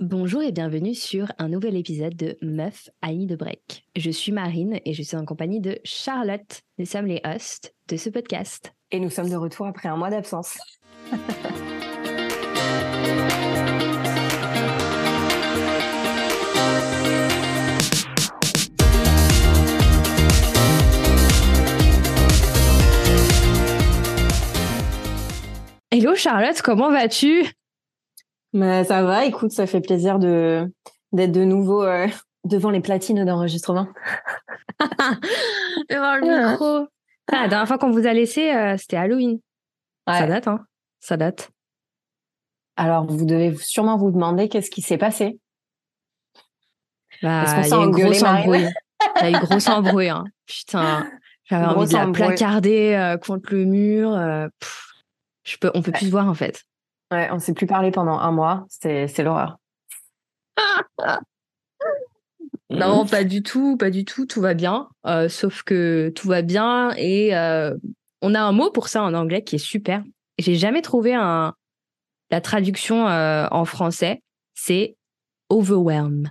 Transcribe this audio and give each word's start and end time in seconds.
Bonjour 0.00 0.42
et 0.42 0.50
bienvenue 0.50 0.94
sur 0.94 1.30
un 1.36 1.50
nouvel 1.50 1.76
épisode 1.76 2.16
de 2.16 2.38
Meuf 2.40 2.88
Annie 3.02 3.26
de 3.26 3.36
Break. 3.36 3.84
Je 3.96 4.10
suis 4.10 4.32
Marine 4.32 4.80
et 4.86 4.94
je 4.94 5.02
suis 5.02 5.18
en 5.18 5.26
compagnie 5.26 5.60
de 5.60 5.78
Charlotte. 5.84 6.62
Nous 6.78 6.86
sommes 6.86 7.04
les 7.04 7.20
hosts 7.22 7.74
de 7.86 7.98
ce 7.98 8.08
podcast. 8.08 8.72
Et 8.92 8.98
nous 8.98 9.10
sommes 9.10 9.28
de 9.28 9.36
retour 9.36 9.66
après 9.66 9.90
un 9.90 9.98
mois 9.98 10.08
d'absence. 10.08 10.56
Hello 25.90 26.14
Charlotte, 26.14 26.62
comment 26.62 26.90
vas-tu? 26.90 27.44
Mais 28.52 28.84
ça 28.84 29.02
va, 29.02 29.24
écoute, 29.24 29.52
ça 29.52 29.66
fait 29.66 29.80
plaisir 29.80 30.18
de 30.18 30.70
d'être 31.12 31.32
de 31.32 31.44
nouveau 31.44 31.82
euh, 31.82 32.06
devant 32.44 32.70
les 32.70 32.80
platines 32.80 33.24
d'enregistrement. 33.24 33.88
devant 35.90 36.16
le 36.16 36.50
micro. 36.50 36.88
Ah, 37.32 37.42
la 37.42 37.48
dernière 37.48 37.68
fois 37.68 37.78
qu'on 37.78 37.90
vous 37.90 38.06
a 38.06 38.12
laissé, 38.12 38.52
euh, 38.52 38.76
c'était 38.76 38.96
Halloween. 38.96 39.38
Ça 40.08 40.26
date, 40.26 40.48
hein 40.48 40.66
Ça 40.98 41.16
date. 41.16 41.50
Alors, 42.76 43.06
vous 43.06 43.24
devez 43.24 43.54
sûrement 43.56 43.96
vous 43.96 44.10
demander 44.10 44.48
qu'est-ce 44.48 44.70
qui 44.70 44.82
s'est 44.82 44.98
passé. 44.98 45.38
Bah, 47.22 47.44
Est-ce 47.44 47.54
qu'on 47.54 47.62
s'est 47.62 47.74
engueulé, 47.74 48.24
embrouille. 48.24 48.68
Il 49.22 49.30
y 49.30 49.34
a 49.34 49.38
eu 49.38 49.40
grosse 49.44 49.68
embrouille. 49.68 50.08
Hein. 50.08 50.24
Putain, 50.46 51.08
j'avais 51.44 51.66
envie 51.66 51.88
de 51.88 51.92
la 51.92 52.06
embrouille. 52.06 52.26
placarder 52.26 52.94
euh, 52.94 53.18
contre 53.18 53.54
le 53.54 53.64
mur. 53.66 54.50
pff, 54.58 54.88
je 55.44 55.56
peux, 55.58 55.70
on 55.74 55.82
peut 55.82 55.92
plus 55.92 56.06
se 56.06 56.10
voir 56.10 56.28
en 56.28 56.34
fait. 56.34 56.64
Ouais, 57.10 57.28
on 57.32 57.38
s'est 57.38 57.54
plus 57.54 57.66
parlé 57.66 57.90
pendant 57.90 58.18
un 58.18 58.30
mois. 58.32 58.66
C'est 58.68 59.22
l'horreur. 59.22 59.58
Non, 62.72 63.04
pas 63.04 63.24
du 63.24 63.42
tout, 63.42 63.76
pas 63.76 63.90
du 63.90 64.04
tout. 64.04 64.26
Tout 64.26 64.40
va 64.40 64.54
bien. 64.54 64.88
Euh, 65.04 65.28
sauf 65.28 65.64
que 65.64 66.12
tout 66.14 66.28
va 66.28 66.40
bien 66.42 66.92
et 66.96 67.34
euh, 67.34 67.74
on 68.22 68.32
a 68.34 68.40
un 68.40 68.52
mot 68.52 68.70
pour 68.70 68.86
ça 68.86 69.02
en 69.02 69.12
anglais 69.12 69.42
qui 69.42 69.56
est 69.56 69.58
super. 69.58 70.04
J'ai 70.38 70.54
jamais 70.54 70.80
trouvé 70.80 71.12
un 71.14 71.54
la 72.30 72.40
traduction 72.40 73.08
euh, 73.08 73.48
en 73.50 73.64
français. 73.64 74.22
C'est 74.54 74.96
overwhelm, 75.48 76.30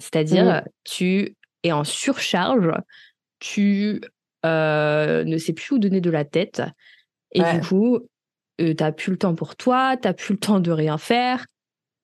c'est-à-dire 0.00 0.44
Mhm. 0.46 0.62
tu 0.82 1.36
es 1.62 1.70
en 1.70 1.84
surcharge, 1.84 2.72
tu 3.38 4.00
ne 4.44 5.36
sais 5.38 5.52
plus 5.52 5.76
où 5.76 5.78
donner 5.78 6.00
de 6.00 6.10
la 6.10 6.24
tête 6.24 6.60
et 7.32 7.40
Ouais. 7.40 7.60
du 7.60 7.66
coup 7.66 8.00
euh, 8.60 8.74
t'as 8.74 8.92
plus 8.92 9.12
le 9.12 9.18
temps 9.18 9.34
pour 9.34 9.56
toi, 9.56 9.96
t'as 9.96 10.12
plus 10.12 10.34
le 10.34 10.38
temps 10.40 10.60
de 10.60 10.70
rien 10.70 10.98
faire 10.98 11.46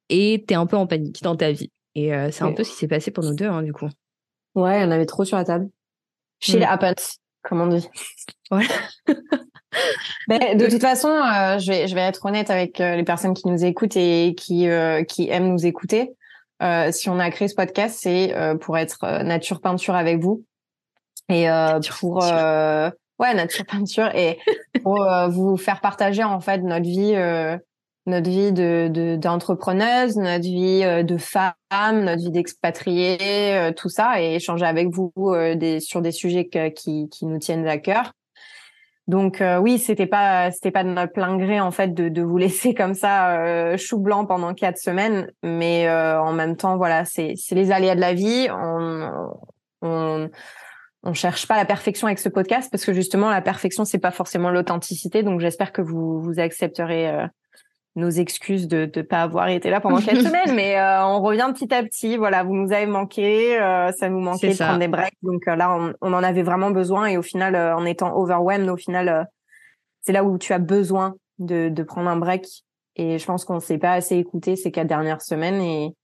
et 0.09 0.45
t'es 0.47 0.55
un 0.55 0.67
peu 0.67 0.77
en 0.77 0.87
panique 0.87 1.23
dans 1.23 1.37
ta 1.37 1.53
vie. 1.53 1.71
Et 1.95 2.15
euh, 2.15 2.31
c'est 2.31 2.45
un 2.45 2.53
peu 2.53 2.65
ce 2.65 2.71
qui 2.71 2.77
s'est 2.77 2.89
passé 2.89 3.11
pour 3.11 3.25
nous 3.25 3.35
deux, 3.35 3.47
hein, 3.47 3.63
du 3.63 3.73
coup. 3.73 3.89
Ouais, 4.55 4.83
en 4.83 4.91
avait 4.91 5.07
trop 5.07 5.25
sur 5.25 5.37
la 5.37 5.45
table. 5.45 5.69
Shit 6.41 6.61
Mm. 6.61 6.65
happens, 6.65 7.19
comme 7.43 7.61
on 7.61 7.67
dit. 7.69 7.89
Voilà. 8.51 8.69
Mais 10.29 10.55
de 10.57 10.67
toute 10.67 10.81
façon, 10.81 11.09
euh, 11.09 11.59
je, 11.59 11.71
vais, 11.71 11.89
je 11.89 11.95
vais 11.95 12.03
être 12.03 12.25
honnête 12.27 12.51
avec 12.51 12.79
les 12.79 13.05
personnes 13.05 13.35
qui 13.35 13.49
nous 13.49 13.65
écoutent 13.65 13.97
et 13.97 14.35
qui, 14.37 14.69
qui 15.09 15.29
aiment 15.31 15.49
nous 15.49 15.67
écouter. 15.67 16.13
Si 16.93 17.09
on 17.09 17.19
a 17.19 17.31
créé 17.31 17.49
ce 17.49 17.55
podcast, 17.55 17.99
c'est 18.01 18.35
pour 18.61 18.79
être 18.79 19.23
nature 19.23 19.61
peinture 19.61 19.95
avec 19.95 20.19
vous 20.19 20.45
et 21.29 21.47
pour 21.99 22.23
ouais 23.19 23.35
nature 23.35 23.65
peinture 23.69 24.15
et 24.15 24.39
pour 24.83 25.03
euh, 25.03 25.29
vous 25.29 25.57
faire 25.57 25.81
partager 25.81 26.25
en 26.25 26.41
fait 26.41 26.59
notre 26.59 26.85
vie, 26.85 27.15
euh, 27.15 27.57
notre 28.07 28.29
vie 28.29 28.53
de 28.53 28.89
de- 28.89 29.17
d'entrepreneuse, 29.17 30.17
notre 30.17 30.45
vie 30.45 30.83
euh, 30.85 31.03
de 31.03 31.17
femme, 31.17 31.55
notre 32.05 32.23
vie 32.23 32.31
d'expatriée, 32.31 33.71
tout 33.77 33.89
ça 33.89 34.21
et 34.21 34.35
échanger 34.37 34.67
avec 34.67 34.89
vous 34.89 35.13
sur 35.81 36.03
des 36.03 36.13
sujets 36.13 36.49
qui 36.49 37.09
nous 37.23 37.39
tiennent 37.39 37.67
à 37.67 37.79
cœur. 37.79 38.13
Donc 39.07 39.43
oui, 39.61 39.79
c'était 39.79 40.07
pas 40.07 40.51
c'était 40.51 40.71
pas 40.71 40.83
de 40.83 40.89
notre 40.89 41.13
plein 41.13 41.37
gré 41.37 41.61
en 41.61 41.71
fait 41.71 41.93
de, 41.93 42.09
de 42.09 42.23
vous 42.23 42.39
laisser 42.39 42.73
comme 42.75 42.95
ça 42.95 43.77
chou 43.77 43.99
blanc 43.99 44.25
pendant 44.25 44.55
quatre 44.55 44.79
semaines, 44.79 45.31
mais 45.43 45.91
en 45.91 46.33
même 46.33 46.57
temps 46.57 46.77
voilà 46.79 47.05
c'est 47.05 47.35
c'est 47.37 47.55
les 47.55 47.71
aléas 47.71 47.97
de 47.97 48.01
la 48.01 48.15
vie. 48.15 48.49
On 49.83 50.31
on 51.05 51.15
cherche 51.15 51.47
pas 51.47 51.57
la 51.57 51.65
perfection 51.65 52.07
avec 52.07 52.19
ce 52.19 52.29
podcast 52.29 52.71
parce 52.71 52.85
que 52.85 52.93
justement 52.93 53.31
la 53.31 53.43
perfection 53.43 53.85
c'est 53.85 53.99
pas 53.99 54.11
forcément 54.11 54.51
l'authenticité. 54.51 55.23
Donc 55.23 55.41
j'espère 55.41 55.73
que 55.73 55.83
vous 55.83 56.21
vous 56.21 56.41
accepterez 56.41 57.09
euh, 57.09 57.27
nos 57.97 58.11
excuses 58.11 58.67
de 58.67 58.87
de 58.87 59.03
pas 59.03 59.23
avoir 59.23 59.49
été 59.49 59.71
là 59.71 59.81
pendant 59.81 59.99
quatre 60.01 60.23
semaines, 60.23 60.55
mais 60.55 60.79
euh, 60.79 61.05
on 61.07 61.21
revient 61.21 61.51
petit 61.55 61.73
à 61.73 61.83
petit. 61.83 62.17
Voilà, 62.17 62.43
vous 62.43 62.55
nous 62.55 62.73
avez 62.73 62.87
manqué, 62.87 63.61
euh, 63.61 63.93
ça 63.93 64.09
nous 64.09 64.21
manquait 64.21 64.49
de 64.49 64.53
ça. 64.55 64.67
prendre 64.67 64.81
des 64.81 64.89
breaks. 64.89 65.15
Donc 65.23 65.47
là, 65.47 65.77
on, 65.77 65.95
on 66.01 66.13
en 66.13 66.23
avait 66.23 66.43
vraiment 66.43 66.71
besoin 66.71 67.07
et 67.07 67.17
au 67.17 67.23
final, 67.23 67.55
euh, 67.55 67.77
en 67.77 67.85
étant 67.85 68.17
overwhelmed, 68.17 68.69
au 68.69 68.77
final, 68.77 69.09
euh, 69.09 69.25
c'est 70.01 70.13
là 70.13 70.25
où 70.25 70.39
tu 70.39 70.53
as 70.53 70.59
besoin 70.59 71.15
de 71.39 71.69
de 71.69 71.83
prendre 71.83 72.09
un 72.09 72.17
break. 72.17 72.47
Et 72.97 73.19
je 73.19 73.27
pense 73.27 73.45
qu'on 73.45 73.61
s'est 73.61 73.79
pas 73.79 73.93
assez 73.93 74.17
écouté 74.17 74.57
ces 74.57 74.71
quatre 74.71 74.87
dernières 74.87 75.23
semaines 75.23 75.61
et 75.61 75.95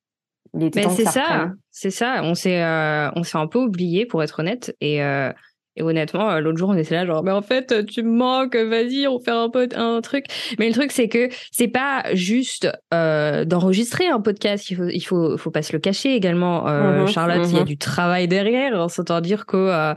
il 0.54 0.64
était 0.64 0.80
Mais 0.80 0.86
temps 0.86 0.90
c'est 0.90 1.04
ça, 1.04 1.52
c'est 1.70 1.90
ça. 1.90 2.20
On 2.24 2.34
s'est, 2.34 2.62
euh, 2.62 3.10
on 3.14 3.22
s'est 3.22 3.38
un 3.38 3.46
peu 3.46 3.58
oublié 3.58 4.06
pour 4.06 4.22
être 4.22 4.40
honnête. 4.40 4.76
Et, 4.80 5.02
euh, 5.02 5.32
et 5.76 5.82
honnêtement, 5.82 6.30
euh, 6.30 6.40
l'autre 6.40 6.58
jour, 6.58 6.68
on 6.70 6.76
était 6.76 6.94
là 6.94 7.06
genre, 7.06 7.22
mais 7.22 7.30
en 7.30 7.42
fait, 7.42 7.86
tu 7.86 8.02
me 8.02 8.10
manques. 8.10 8.56
Vas-y, 8.56 9.06
on 9.06 9.18
fait 9.20 9.30
un 9.30 9.48
peu 9.48 9.68
un 9.74 10.00
truc. 10.00 10.26
Mais 10.58 10.66
le 10.68 10.74
truc, 10.74 10.90
c'est 10.92 11.08
que 11.08 11.28
c'est 11.52 11.68
pas 11.68 12.02
juste 12.12 12.68
euh, 12.92 13.44
d'enregistrer 13.44 14.06
un 14.08 14.20
podcast. 14.20 14.70
Il 14.70 14.76
faut, 14.76 14.88
il 14.88 15.00
faut, 15.00 15.36
faut 15.38 15.50
pas 15.50 15.62
se 15.62 15.72
le 15.72 15.78
cacher 15.78 16.14
également. 16.14 16.66
Euh, 16.68 17.02
Mhm, 17.02 17.06
Charlotte, 17.08 17.46
il 17.50 17.56
y 17.56 17.60
a 17.60 17.64
du 17.64 17.78
travail 17.78 18.26
derrière. 18.28 18.72
On 18.74 18.88
s'entend 18.88 19.20
dire 19.20 19.46
que 19.46 19.56
euh, 19.56 19.94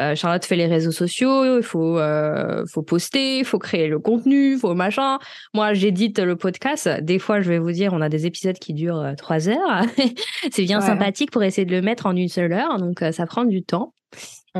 euh, 0.00 0.14
Charlotte 0.14 0.44
fait 0.44 0.56
les 0.56 0.66
réseaux 0.66 0.90
sociaux. 0.92 1.56
Il 1.58 1.62
faut, 1.62 1.98
euh, 1.98 2.64
faut 2.70 2.82
poster, 2.82 3.38
il 3.38 3.44
faut 3.44 3.58
créer 3.58 3.88
le 3.88 3.98
contenu, 3.98 4.58
faut 4.58 4.74
machin. 4.74 5.18
Moi, 5.54 5.72
j'édite 5.74 6.18
le 6.18 6.36
podcast. 6.36 6.88
Des 7.02 7.18
fois, 7.18 7.40
je 7.40 7.48
vais 7.48 7.58
vous 7.58 7.72
dire, 7.72 7.92
on 7.94 8.00
a 8.02 8.08
des 8.08 8.26
épisodes 8.26 8.58
qui 8.58 8.74
durent 8.74 9.00
euh, 9.00 9.14
trois 9.14 9.48
heures. 9.48 9.82
c'est 10.52 10.62
bien 10.64 10.80
Ouais. 10.80 10.86
sympathique 10.86 11.30
pour 11.30 11.42
essayer 11.42 11.64
de 11.64 11.72
le 11.72 11.80
mettre 11.80 12.06
en 12.06 12.14
une 12.14 12.28
seule 12.28 12.52
heure. 12.52 12.78
Donc, 12.78 13.02
euh, 13.02 13.12
ça 13.12 13.24
prend 13.26 13.44
du 13.44 13.62
temps. 13.62 13.94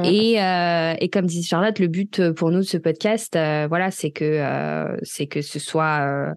Et, 0.05 0.43
euh, 0.43 0.95
et 1.01 1.09
comme 1.09 1.27
dit 1.27 1.43
Charlotte, 1.43 1.79
le 1.79 1.87
but 1.87 2.31
pour 2.33 2.51
nous 2.51 2.59
de 2.59 2.63
ce 2.63 2.77
podcast, 2.77 3.35
euh, 3.37 3.67
voilà, 3.69 3.91
c'est 3.91 4.11
que 4.11 4.25
euh, 4.25 4.97
c'est 5.03 5.27
que 5.27 5.41
ce 5.41 5.59
soit 5.59 6.01
euh, 6.03 6.35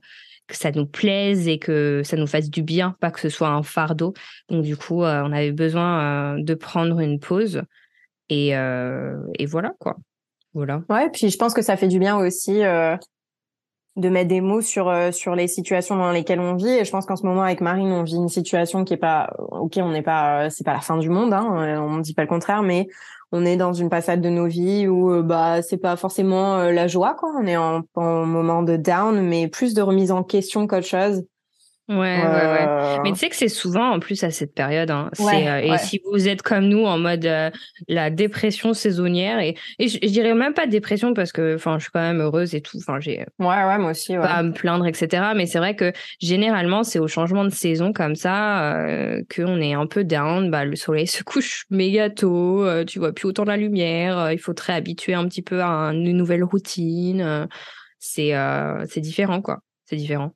que 0.48 0.56
ça 0.56 0.72
nous 0.72 0.86
plaise 0.86 1.48
et 1.48 1.60
que 1.60 2.02
ça 2.04 2.18
nous 2.18 2.28
fasse 2.28 2.50
du 2.50 2.64
bien, 2.64 2.96
pas 3.00 3.12
que 3.12 3.20
ce 3.20 3.30
soit 3.30 3.50
un 3.50 3.64
fardeau. 3.64 4.14
Donc 4.50 4.64
du 4.64 4.78
coup, 4.78 5.04
euh, 5.04 5.22
on 5.26 5.32
avait 5.32 5.52
besoin 5.52 6.38
euh, 6.38 6.44
de 6.44 6.54
prendre 6.54 7.00
une 7.00 7.20
pause 7.20 7.62
et 8.30 8.56
euh, 8.56 9.18
et 9.38 9.46
voilà 9.46 9.74
quoi. 9.80 9.98
Voilà. 10.54 10.82
Ouais, 10.90 11.10
puis 11.12 11.30
je 11.30 11.38
pense 11.38 11.54
que 11.54 11.62
ça 11.62 11.78
fait 11.78 11.88
du 11.88 12.00
bien 12.00 12.18
aussi 12.18 12.64
euh, 12.64 12.98
de 13.96 14.10
mettre 14.10 14.30
des 14.30 14.42
mots 14.42 14.62
sur 14.62 14.88
euh, 14.90 15.12
sur 15.12 15.36
les 15.36 15.48
situations 15.48 15.96
dans 15.96 16.12
lesquelles 16.12 16.40
on 16.40 16.56
vit. 16.56 16.70
Et 16.70 16.86
je 16.86 16.92
pense 16.92 17.06
qu'en 17.06 17.16
ce 17.16 17.26
moment 17.26 17.44
avec 17.44 17.62
Marine, 17.62 17.92
on 17.92 18.04
vit 18.04 18.16
une 18.16 18.30
situation 18.30 18.84
qui 18.84 18.94
est 18.94 18.98
pas 18.98 19.32
ok, 19.38 19.74
on 19.78 19.92
n'est 19.92 20.02
pas, 20.02 20.46
euh, 20.46 20.50
c'est 20.50 20.64
pas 20.64 20.74
la 20.74 20.82
fin 20.82 20.98
du 20.98 21.10
monde, 21.10 21.34
hein, 21.34 21.48
euh, 21.60 21.78
on 21.78 21.98
ne 21.98 22.02
dit 22.02 22.14
pas 22.14 22.24
le 22.24 22.28
contraire, 22.28 22.64
mais 22.64 22.88
on 23.32 23.46
est 23.46 23.58
dans 23.58 23.74
une 23.74 23.90
passade 23.90 24.22
de 24.22 24.30
nos 24.30 24.48
vies 24.48 24.88
où 24.88 25.12
euh, 25.12 25.22
bah 25.22 25.62
c'est 25.62 25.78
pas 25.78 25.96
forcément 25.96 26.58
euh, 26.58 26.72
la 26.72 26.88
joie, 26.88 27.14
quoi. 27.16 27.32
On 27.40 27.46
est 27.46 27.58
en, 27.58 27.84
en 27.96 28.26
moment 28.26 28.64
de 28.64 28.76
down, 28.78 29.22
mais 29.22 29.48
plus 29.48 29.74
de 29.74 29.82
remise 29.82 30.12
en 30.12 30.24
question 30.24 30.68
qu'autre 30.68 30.88
chose. 30.88 31.24
Ouais, 31.90 31.96
ouais, 31.96 32.24
ouais. 32.24 32.66
Euh, 32.68 32.98
Mais 33.04 33.12
tu 33.14 33.18
sais 33.18 33.30
que 33.30 33.36
c'est 33.36 33.48
souvent 33.48 33.90
en 33.90 34.00
plus 34.00 34.24
à 34.24 34.30
cette 34.30 34.54
période. 34.54 34.92
Hein. 34.92 35.10
Ouais, 35.18 35.48
euh, 35.48 35.58
et 35.60 35.72
ouais. 35.72 35.78
si 35.80 36.00
vous 36.06 36.28
êtes 36.28 36.44
comme 36.44 36.66
nous 36.68 36.86
en 36.86 37.00
mode 37.00 37.26
euh, 37.26 37.50
la 37.88 38.12
dépression 38.12 38.76
saisonnière 38.76 39.40
et, 39.40 39.56
et 39.80 39.88
je, 39.88 39.98
je 40.04 40.08
dirais 40.10 40.36
même 40.36 40.54
pas 40.54 40.68
dépression 40.68 41.16
parce 41.16 41.32
que 41.32 41.56
enfin 41.56 41.80
je 41.80 41.86
suis 41.86 41.92
quand 41.92 42.00
même 42.02 42.22
heureuse 42.22 42.54
et 42.54 42.62
tout. 42.62 42.78
Enfin 42.78 43.00
j'ai 43.00 43.26
ouais, 43.40 43.48
ouais, 43.48 43.78
moi 43.80 43.90
aussi. 43.90 44.12
Ouais. 44.16 44.22
pas 44.24 44.34
à 44.34 44.44
me 44.44 44.52
plaindre 44.54 44.86
etc. 44.86 45.34
Mais 45.36 45.48
c'est 45.48 45.58
vrai 45.58 45.76
que 45.76 45.92
généralement 46.22 46.84
c'est 46.84 47.00
au 47.00 47.08
changement 47.08 47.44
de 47.44 47.50
saison 47.50 47.92
comme 47.92 48.14
ça 48.16 48.76
euh, 48.76 49.24
qu'on 49.36 49.60
est 49.60 49.74
un 49.74 49.88
peu 49.88 50.04
down. 50.04 50.52
Bah 50.52 50.66
le 50.66 50.76
soleil 50.76 51.08
se 51.08 51.24
couche 51.24 51.66
méga 51.72 52.12
tôt. 52.12 52.64
euh, 52.66 52.86
tu 52.86 53.00
vois 53.00 53.14
plus 53.14 53.28
autant 53.28 53.46
la 53.46 53.58
lumière. 53.58 54.16
euh, 54.20 54.32
il 54.34 54.38
faut 54.40 54.54
te 54.54 54.62
réhabituer 54.62 55.16
un 55.16 55.28
petit 55.28 55.42
peu 55.42 55.60
à 55.62 55.68
un- 55.68 55.94
une 55.94 56.16
nouvelle 56.16 56.44
routine. 56.44 57.22
euh, 57.22 57.48
c'est 57.98 58.36
euh, 58.36 58.86
c'est 58.88 59.02
différent 59.02 59.42
quoi. 59.42 59.58
C'est 59.86 59.96
différent. 59.96 60.34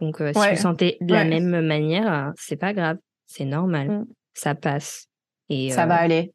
Donc, 0.00 0.20
euh, 0.20 0.32
si 0.32 0.38
Ouais. 0.38 0.50
vous 0.54 0.60
sentez 0.60 0.96
de 1.00 1.12
la 1.14 1.20
Ouais. 1.22 1.28
même 1.28 1.60
manière, 1.66 2.32
c'est 2.36 2.56
pas 2.56 2.72
grave, 2.72 2.96
c'est 3.26 3.44
normal, 3.44 3.88
Mm. 3.88 4.04
ça 4.34 4.54
passe. 4.54 5.06
Et 5.48 5.70
Ça 5.70 5.84
euh, 5.84 5.86
va 5.86 5.96
aller. 5.96 6.32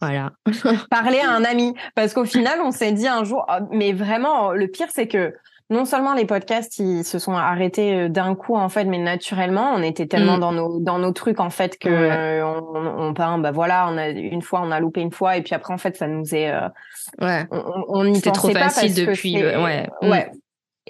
Voilà. 0.00 0.32
parler 0.90 1.20
à 1.20 1.32
un 1.32 1.44
ami. 1.44 1.74
Parce 1.94 2.14
qu'au 2.14 2.24
final, 2.24 2.60
on 2.62 2.70
s'est 2.70 2.92
dit 2.92 3.08
un 3.08 3.24
jour, 3.24 3.44
ah, 3.48 3.60
mais 3.70 3.92
vraiment, 3.92 4.52
le 4.52 4.68
pire, 4.68 4.88
c'est 4.90 5.08
que 5.08 5.34
non 5.70 5.84
seulement 5.84 6.14
les 6.14 6.24
podcasts, 6.24 6.78
ils 6.78 7.04
se 7.04 7.18
sont 7.18 7.32
arrêtés 7.34 7.94
euh, 7.94 8.08
d'un 8.08 8.34
coup, 8.34 8.56
en 8.56 8.68
fait, 8.68 8.84
mais 8.84 8.96
naturellement, 8.98 9.72
on 9.74 9.82
était 9.82 10.06
tellement 10.06 10.36
Mm. 10.36 10.40
dans 10.40 10.52
nos, 10.52 10.80
dans 10.80 10.98
nos 10.98 11.12
trucs, 11.12 11.40
en 11.40 11.50
fait, 11.50 11.76
que 11.78 11.88
Ouais. 11.88 12.40
euh, 12.40 12.46
on, 12.46 13.10
on, 13.10 13.14
on- 13.18 13.38
bah 13.40 13.50
voilà, 13.50 13.88
on 13.90 13.98
a, 13.98 14.08
une 14.08 14.40
fois, 14.42 14.60
on 14.62 14.70
a 14.70 14.80
loupé 14.80 15.00
une 15.00 15.12
fois, 15.12 15.36
et 15.36 15.42
puis 15.42 15.54
après, 15.54 15.74
en 15.74 15.78
fait, 15.78 15.96
ça 15.96 16.06
nous 16.06 16.34
est, 16.34 16.50
euh, 16.50 16.68
Ouais. 17.20 17.44
on, 17.50 17.84
on- 17.88 18.04
y 18.14 18.20
trop 18.22 18.48
pas 18.52 18.70
facile 18.70 19.04
parce 19.04 19.16
depuis, 19.18 19.34
ouais. 19.36 19.88
Mm. 20.02 20.08
ouais. 20.10 20.30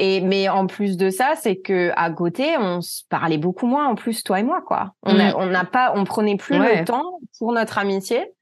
Et 0.01 0.21
mais 0.21 0.49
en 0.49 0.69
plus 0.69 0.97
de 0.97 1.11
ça, 1.11 1.35
c'est 1.35 1.57
que 1.57 1.91
à 1.97 2.11
côté, 2.11 2.57
on 2.57 2.81
se 2.81 3.03
parlait 3.11 3.37
beaucoup 3.37 3.67
moins 3.67 3.89
en 3.89 3.97
plus 3.97 4.23
toi 4.23 4.39
et 4.39 4.45
moi 4.45 4.63
quoi. 4.65 4.93
On 5.03 5.13
n'a 5.15 5.33
mm. 5.33 5.37
on 5.37 5.65
pas, 5.67 5.93
on 5.97 6.05
prenait 6.05 6.37
plus 6.37 6.57
le 6.57 6.85
temps 6.85 7.19
pour 7.39 7.53
notre 7.53 7.79
amitié. 7.79 8.33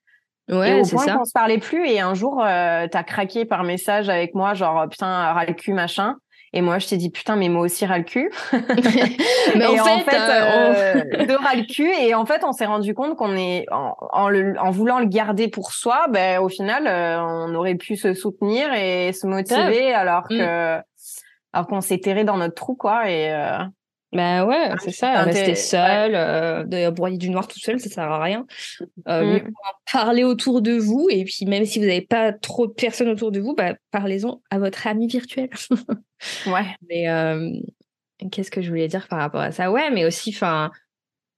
Ouais, 0.48 0.78
et 0.78 0.80
au 0.80 0.84
point 0.84 1.16
qu'on 1.16 1.24
se 1.24 1.32
parlait 1.32 1.58
plus. 1.58 1.88
Et 1.88 1.98
un 1.98 2.14
jour, 2.14 2.44
euh, 2.44 2.86
t'as 2.88 3.02
craqué 3.02 3.46
par 3.46 3.64
message 3.64 4.08
avec 4.10 4.34
moi, 4.34 4.54
genre 4.54 4.86
putain, 4.88 5.32
ras 5.32 5.46
le 5.46 5.54
cul 5.54 5.72
machin. 5.72 6.16
Et 6.52 6.62
moi, 6.62 6.78
je 6.78 6.86
t'ai 6.86 6.96
dit, 6.96 7.10
putain, 7.10 7.36
mais 7.36 7.50
moi 7.50 7.62
aussi, 7.62 7.84
ras 7.84 7.98
le 7.98 8.04
cul. 8.04 8.30
mais 8.52 9.66
en, 9.66 9.98
fait, 10.00 10.16
euh, 10.16 11.04
euh, 11.04 11.26
de 11.26 11.34
ras 11.34 11.54
le 11.54 11.66
cul. 11.66 11.90
Et 12.00 12.14
en 12.14 12.24
fait, 12.24 12.44
on 12.44 12.52
s'est 12.52 12.64
rendu 12.64 12.94
compte 12.94 13.14
qu'on 13.16 13.36
est, 13.36 13.66
en, 13.70 13.94
en, 14.12 14.28
le, 14.30 14.54
en, 14.58 14.70
voulant 14.70 14.98
le 14.98 15.04
garder 15.04 15.48
pour 15.48 15.72
soi, 15.72 16.06
ben, 16.08 16.40
au 16.40 16.48
final, 16.48 16.86
euh, 16.86 17.20
on 17.20 17.54
aurait 17.54 17.74
pu 17.74 17.96
se 17.96 18.14
soutenir 18.14 18.72
et 18.72 19.12
se 19.12 19.26
motiver 19.26 19.92
alors 19.92 20.24
mm. 20.30 20.38
que, 20.38 20.78
alors 21.56 21.68
qu'on 21.68 21.80
s'est 21.80 21.98
terré 21.98 22.24
dans 22.24 22.36
notre 22.36 22.54
trou, 22.54 22.74
quoi. 22.74 23.10
Et, 23.10 23.32
euh, 23.32 23.64
bah 24.12 24.44
ouais, 24.44 24.70
c'est 24.82 24.92
ça, 24.92 25.22
rester 25.22 25.54
seul, 25.54 26.14
euh, 26.14 26.64
de 26.64 26.90
broyer 26.90 27.16
du 27.16 27.30
noir 27.30 27.48
tout 27.48 27.58
seul, 27.58 27.80
ça 27.80 27.88
sert 27.88 28.04
à 28.04 28.22
rien. 28.22 28.46
Euh, 29.08 29.40
mmh. 29.40 29.50
Parlez 29.90 30.22
autour 30.22 30.60
de 30.60 30.72
vous, 30.72 31.08
et 31.10 31.24
puis 31.24 31.46
même 31.46 31.64
si 31.64 31.78
vous 31.78 31.86
n'avez 31.86 32.02
pas 32.02 32.32
trop 32.32 32.66
de 32.66 32.72
personnes 32.72 33.08
autour 33.08 33.32
de 33.32 33.40
vous, 33.40 33.54
bah, 33.54 33.74
parlez-en 33.90 34.42
à 34.50 34.58
votre 34.58 34.86
ami 34.86 35.06
virtuel. 35.06 35.48
ouais. 36.46 36.76
Mais 36.88 37.08
euh, 37.08 37.50
qu'est-ce 38.30 38.50
que 38.50 38.60
je 38.60 38.68
voulais 38.68 38.88
dire 38.88 39.08
par 39.08 39.18
rapport 39.18 39.40
à 39.40 39.50
ça? 39.50 39.72
Ouais, 39.72 39.90
mais 39.90 40.04
aussi, 40.04 40.30
enfin, 40.34 40.70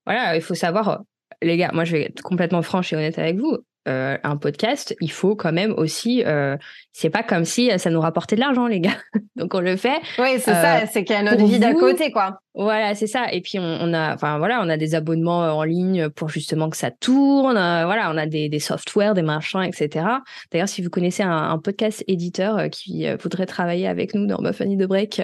voilà, 0.05 0.35
il 0.35 0.43
faut 0.43 0.55
savoir, 0.55 1.03
les 1.43 1.57
gars, 1.57 1.71
moi 1.73 1.85
je 1.85 1.93
vais 1.93 2.03
être 2.07 2.23
complètement 2.23 2.63
franche 2.63 2.93
et 2.93 2.97
honnête 2.97 3.21
avec 3.21 3.37
vous. 3.37 3.57
Euh, 3.89 4.19
un 4.23 4.37
podcast, 4.37 4.95
il 5.01 5.11
faut 5.11 5.35
quand 5.35 5.53
même 5.53 5.73
aussi. 5.77 6.23
Euh, 6.27 6.57
c'est 6.93 7.09
pas 7.09 7.23
comme 7.23 7.45
si 7.45 7.71
ça 7.79 7.89
nous 7.91 8.01
rapportait 8.01 8.37
de 8.37 8.41
l'argent, 8.41 8.67
les 8.67 8.81
gars. 8.81 8.99
Donc 9.37 9.55
on 9.55 9.61
le 9.61 9.77
fait. 9.77 9.99
Oui, 10.19 10.35
c'est 10.39 10.53
ça. 10.53 10.79
Euh, 10.79 10.87
c'est 10.91 11.05
qu'il 11.05 11.17
y 11.17 11.19
a 11.19 11.23
notre 11.23 11.45
vie 11.45 11.59
d'à 11.59 11.73
côté, 11.73 12.11
quoi. 12.11 12.41
Voilà, 12.55 12.95
c'est 12.95 13.07
ça. 13.07 13.33
Et 13.33 13.41
puis 13.41 13.59
on, 13.59 13.95
a, 13.95 14.15
enfin 14.15 14.39
voilà, 14.39 14.61
on 14.63 14.69
a 14.69 14.77
des 14.77 14.95
abonnements 14.95 15.57
en 15.57 15.63
ligne 15.63 16.11
pour 16.11 16.29
justement 16.29 16.69
que 16.69 16.77
ça 16.77 16.91
tourne. 16.91 17.55
voilà, 17.55 18.11
on 18.13 18.17
a 18.19 18.27
des, 18.27 18.49
des 18.49 18.59
softwares, 18.59 19.15
des 19.15 19.23
machins, 19.23 19.63
etc. 19.63 20.05
D'ailleurs, 20.51 20.69
si 20.69 20.83
vous 20.83 20.91
connaissez 20.91 21.23
un, 21.23 21.59
podcast 21.59 22.05
éditeur 22.09 22.69
qui 22.71 23.07
voudrait 23.23 23.47
travailler 23.47 23.89
avec 23.89 24.15
nous 24.15 24.27
dans 24.27 24.41
Muffany 24.41 24.77
de 24.77 24.87
Break. 24.87 25.23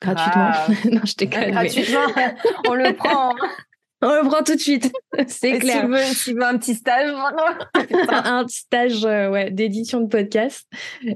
gratuitement. 0.00 0.50
Ah. 0.52 0.66
non, 0.92 1.00
je 1.04 1.14
déconne. 1.16 1.50
Gratuitement, 1.50 2.06
on 2.68 2.74
le 2.74 2.94
prend. 2.94 3.34
On 4.02 4.22
le 4.22 4.28
prend 4.28 4.42
tout 4.42 4.54
de 4.54 4.60
suite, 4.60 4.92
c'est 5.26 5.58
clair. 5.58 5.86
Si 6.06 6.24
tu, 6.24 6.34
veux, 6.34 6.44
un 6.44 6.56
petit 6.56 6.74
stage, 6.74 7.12
un 8.08 8.46
stage 8.48 9.04
euh, 9.04 9.30
ouais, 9.30 9.50
d'édition 9.50 10.00
de 10.00 10.06
podcast. 10.06 10.66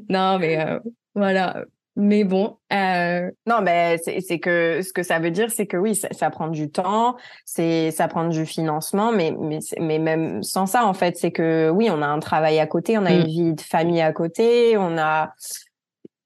Non, 0.08 0.38
mais 0.38 0.60
euh, 0.60 0.78
voilà. 1.14 1.64
Mais 1.96 2.24
bon. 2.24 2.56
Euh... 2.72 3.30
Non, 3.46 3.60
mais 3.62 3.98
c'est 3.98 4.40
que 4.40 4.82
ce 4.82 4.92
que 4.92 5.04
ça 5.04 5.20
veut 5.20 5.30
dire, 5.30 5.50
c'est 5.50 5.66
que 5.66 5.76
oui, 5.76 5.94
ça, 5.94 6.08
ça, 6.10 6.28
prend 6.28 6.48
du 6.48 6.68
temps, 6.68 7.16
c'est 7.44 7.92
ça 7.92 8.08
prend 8.08 8.26
du 8.26 8.46
financement, 8.46 9.12
mais 9.12 9.32
mais 9.38 9.60
mais 9.78 10.00
même 10.00 10.42
sans 10.42 10.66
ça, 10.66 10.86
en 10.86 10.94
fait, 10.94 11.16
c'est 11.16 11.30
que 11.30 11.70
oui, 11.70 11.88
on 11.90 12.02
a 12.02 12.06
un 12.06 12.18
travail 12.18 12.58
à 12.58 12.66
côté, 12.66 12.98
on 12.98 13.06
a 13.06 13.12
une 13.12 13.22
mm. 13.22 13.26
vie 13.26 13.54
de 13.54 13.60
famille 13.60 14.00
à 14.00 14.12
côté, 14.12 14.76
on 14.76 14.98
a 14.98 15.34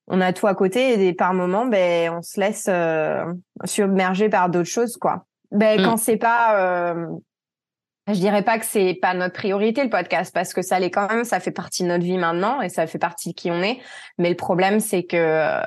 on 0.06 0.22
a 0.22 0.32
tout 0.32 0.46
à 0.46 0.54
côté 0.54 1.06
et 1.06 1.12
par 1.12 1.34
moments, 1.34 1.66
ben 1.66 2.14
on 2.16 2.22
se 2.22 2.40
laisse 2.40 2.66
euh, 2.68 3.26
submerger 3.64 4.30
par 4.30 4.48
d'autres 4.48 4.70
choses, 4.70 4.96
quoi. 4.96 5.26
Ben, 5.50 5.80
mm. 5.80 5.84
quand 5.84 5.96
c'est 5.96 6.16
pas, 6.16 6.92
euh, 6.92 7.06
je 8.06 8.14
dirais 8.14 8.42
pas 8.42 8.58
que 8.58 8.64
c'est 8.64 8.98
pas 9.00 9.14
notre 9.14 9.34
priorité 9.34 9.82
le 9.82 9.90
podcast 9.90 10.32
parce 10.32 10.52
que 10.52 10.62
ça 10.62 10.78
l'est 10.78 10.90
quand 10.90 11.08
même, 11.08 11.24
ça 11.24 11.40
fait 11.40 11.50
partie 11.50 11.82
de 11.82 11.88
notre 11.88 12.04
vie 12.04 12.18
maintenant 12.18 12.60
et 12.60 12.68
ça 12.68 12.86
fait 12.86 12.98
partie 12.98 13.30
de 13.30 13.34
qui 13.34 13.50
on 13.50 13.62
est. 13.62 13.78
Mais 14.18 14.30
le 14.30 14.36
problème, 14.36 14.80
c'est 14.80 15.04
que 15.04 15.16
euh, 15.16 15.60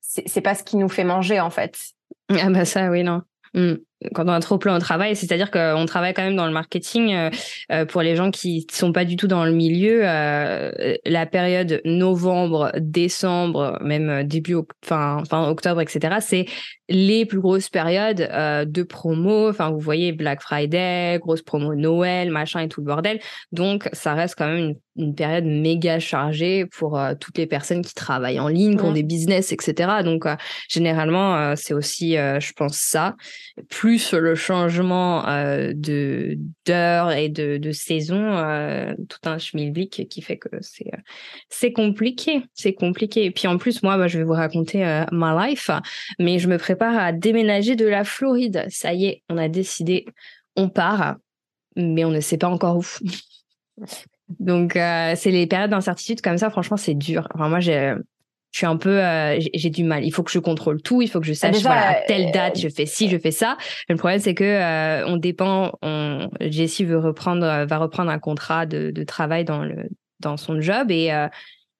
c'est 0.00 0.40
pas 0.40 0.54
ce 0.54 0.62
qui 0.62 0.76
nous 0.76 0.88
fait 0.88 1.04
manger 1.04 1.40
en 1.40 1.50
fait. 1.50 1.76
Ah 2.30 2.50
bah 2.50 2.64
ça, 2.64 2.90
oui, 2.90 3.02
non. 3.04 3.22
Mm 3.54 3.76
quand 4.14 4.24
on 4.26 4.32
a 4.32 4.40
trop 4.40 4.58
plein 4.58 4.76
au 4.76 4.78
travail, 4.78 5.16
c'est-à-dire 5.16 5.50
qu'on 5.50 5.84
travaille 5.86 6.14
quand 6.14 6.22
même 6.22 6.36
dans 6.36 6.46
le 6.46 6.52
marketing 6.52 7.12
euh, 7.14 7.30
euh, 7.72 7.84
pour 7.84 8.02
les 8.02 8.14
gens 8.14 8.30
qui 8.30 8.66
sont 8.70 8.92
pas 8.92 9.04
du 9.04 9.16
tout 9.16 9.26
dans 9.26 9.44
le 9.44 9.52
milieu. 9.52 10.02
Euh, 10.04 10.96
la 11.04 11.26
période 11.26 11.80
novembre, 11.84 12.70
décembre, 12.78 13.78
même 13.82 14.24
début 14.24 14.56
fin, 14.84 15.22
fin 15.28 15.48
octobre, 15.48 15.80
etc. 15.80 16.16
C'est 16.20 16.46
les 16.88 17.26
plus 17.26 17.40
grosses 17.40 17.68
périodes 17.68 18.30
de 18.66 18.82
promo. 18.82 19.50
Enfin, 19.50 19.70
vous 19.70 19.80
voyez 19.80 20.12
Black 20.12 20.40
Friday, 20.40 21.18
grosse 21.18 21.42
promo 21.42 21.74
Noël, 21.74 22.30
machin 22.30 22.60
et 22.60 22.68
tout 22.68 22.80
le 22.80 22.86
bordel. 22.86 23.20
Donc, 23.52 23.88
ça 23.92 24.14
reste 24.14 24.36
quand 24.38 24.46
même 24.46 24.56
une, 24.96 25.04
une 25.04 25.14
période 25.14 25.44
méga 25.44 25.98
chargée 25.98 26.64
pour 26.64 26.98
toutes 27.20 27.36
les 27.36 27.46
personnes 27.46 27.82
qui 27.82 27.92
travaillent 27.92 28.40
en 28.40 28.48
ligne, 28.48 28.78
qui 28.78 28.84
ont 28.84 28.92
des 28.92 29.02
business, 29.02 29.52
etc. 29.52 30.02
Donc, 30.02 30.24
généralement, 30.70 31.54
c'est 31.56 31.74
aussi, 31.74 32.12
je 32.12 32.52
pense, 32.54 32.78
ça. 32.78 33.16
Plus 33.68 33.87
plus 33.88 34.12
le 34.12 34.34
changement 34.34 35.26
euh, 35.28 35.72
de 35.74 36.38
d'heure 36.66 37.10
et 37.10 37.30
de, 37.30 37.72
saison, 37.72 38.36
euh, 38.36 38.92
tout 39.08 39.18
un 39.24 39.38
schmilblick 39.38 40.06
qui 40.10 40.20
fait 40.20 40.36
que 40.36 40.50
c'est 40.60 40.92
euh, 40.92 40.98
c'est 41.48 41.72
compliqué, 41.72 42.42
c'est 42.52 42.74
compliqué. 42.74 43.24
Et 43.24 43.30
puis 43.30 43.48
en 43.48 43.56
plus, 43.56 43.82
moi, 43.82 43.96
bah, 43.96 44.06
je 44.06 44.18
vais 44.18 44.24
vous 44.24 44.34
raconter 44.34 44.80
ma 45.10 45.48
life, 45.48 45.70
mais 46.18 46.38
je 46.38 46.48
me 46.48 46.58
prépare 46.58 46.98
à 46.98 47.12
déménager 47.12 47.76
de 47.76 47.86
la 47.86 48.04
Floride. 48.04 48.66
Ça 48.68 48.92
y 48.92 49.06
est, 49.06 49.22
on 49.30 49.38
a 49.38 49.48
décidé, 49.48 50.04
on 50.54 50.68
part, 50.68 51.16
mais 51.74 52.04
on 52.04 52.10
ne 52.10 52.20
sait 52.20 52.36
pas 52.36 52.50
encore 52.50 52.76
où. 52.76 52.86
Donc, 54.38 54.72
c'est 54.74 55.30
les 55.30 55.46
périodes 55.46 55.70
d'incertitude 55.70 56.20
comme 56.20 56.36
ça, 56.36 56.50
franchement, 56.50 56.76
c'est 56.76 56.94
dur. 56.94 57.26
Enfin, 57.32 57.48
moi, 57.48 57.60
j'ai 57.60 57.94
je 58.50 58.58
suis 58.58 58.66
un 58.66 58.76
peu 58.76 59.02
euh, 59.02 59.38
j'ai 59.54 59.70
du 59.70 59.84
mal. 59.84 60.04
Il 60.04 60.10
faut 60.10 60.22
que 60.22 60.30
je 60.30 60.38
contrôle 60.38 60.80
tout 60.80 61.02
il 61.02 61.08
faut 61.08 61.20
que 61.20 61.26
je 61.26 61.32
sache 61.32 61.60
voilà, 61.60 61.90
à 61.90 61.94
telle 62.06 62.32
date 62.32 62.56
euh, 62.56 62.60
je 62.62 62.68
fais 62.68 62.86
ci 62.86 63.08
je 63.08 63.18
fais 63.18 63.30
ça. 63.30 63.56
Le 63.88 63.96
problème 63.96 64.20
c'est 64.20 64.34
que 64.34 64.44
euh, 64.44 65.06
on 65.06 65.16
dépend 65.16 65.72
on 65.82 66.28
Jessie 66.40 66.84
veut 66.84 66.98
reprendre 66.98 67.66
va 67.66 67.78
reprendre 67.78 68.10
un 68.10 68.18
contrat 68.18 68.66
de, 68.66 68.90
de 68.90 69.04
travail 69.04 69.44
dans 69.44 69.62
le 69.62 69.88
dans 70.20 70.36
son 70.36 70.60
job 70.60 70.90
et 70.90 71.10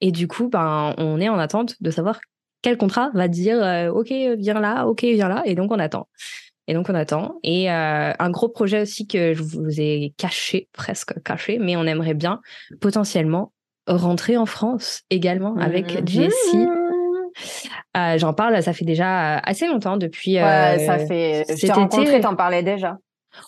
et 0.00 0.12
du 0.12 0.28
coup 0.28 0.48
ben 0.48 0.94
on 0.98 1.20
est 1.20 1.28
en 1.28 1.38
attente 1.38 1.74
de 1.80 1.90
savoir 1.90 2.20
quel 2.62 2.76
contrat 2.76 3.10
va 3.14 3.28
dire 3.28 3.90
ok 3.94 4.12
viens 4.38 4.60
là 4.60 4.86
ok 4.86 5.02
viens 5.02 5.28
là 5.28 5.42
et 5.44 5.54
donc 5.54 5.72
on 5.72 5.78
attend. 5.78 6.08
Et 6.70 6.74
donc 6.74 6.90
on 6.90 6.94
attend 6.94 7.38
et 7.42 7.70
un 7.70 8.30
gros 8.30 8.50
projet 8.50 8.82
aussi 8.82 9.06
que 9.06 9.32
je 9.32 9.42
vous 9.42 9.80
ai 9.80 10.12
caché 10.18 10.68
presque 10.74 11.14
caché 11.22 11.58
mais 11.58 11.76
on 11.76 11.84
aimerait 11.84 12.12
bien 12.12 12.40
potentiellement 12.78 13.52
rentrer 13.88 14.36
en 14.36 14.46
France 14.46 15.02
également 15.10 15.56
avec 15.56 16.00
mhm. 16.00 16.08
Jessie. 16.08 16.66
Euh, 17.96 18.18
j'en 18.18 18.32
parle, 18.32 18.62
ça 18.62 18.72
fait 18.72 18.84
déjà 18.84 19.38
assez 19.38 19.66
longtemps 19.66 19.96
depuis. 19.96 20.36
Ouais, 20.36 20.42
euh, 20.42 20.86
ça 20.86 20.98
fait. 20.98 21.44
Je 21.48 21.66
t'ai 21.66 21.72
rencontré, 21.72 22.20
t'en 22.20 22.34
parlais 22.34 22.62
déjà. 22.62 22.98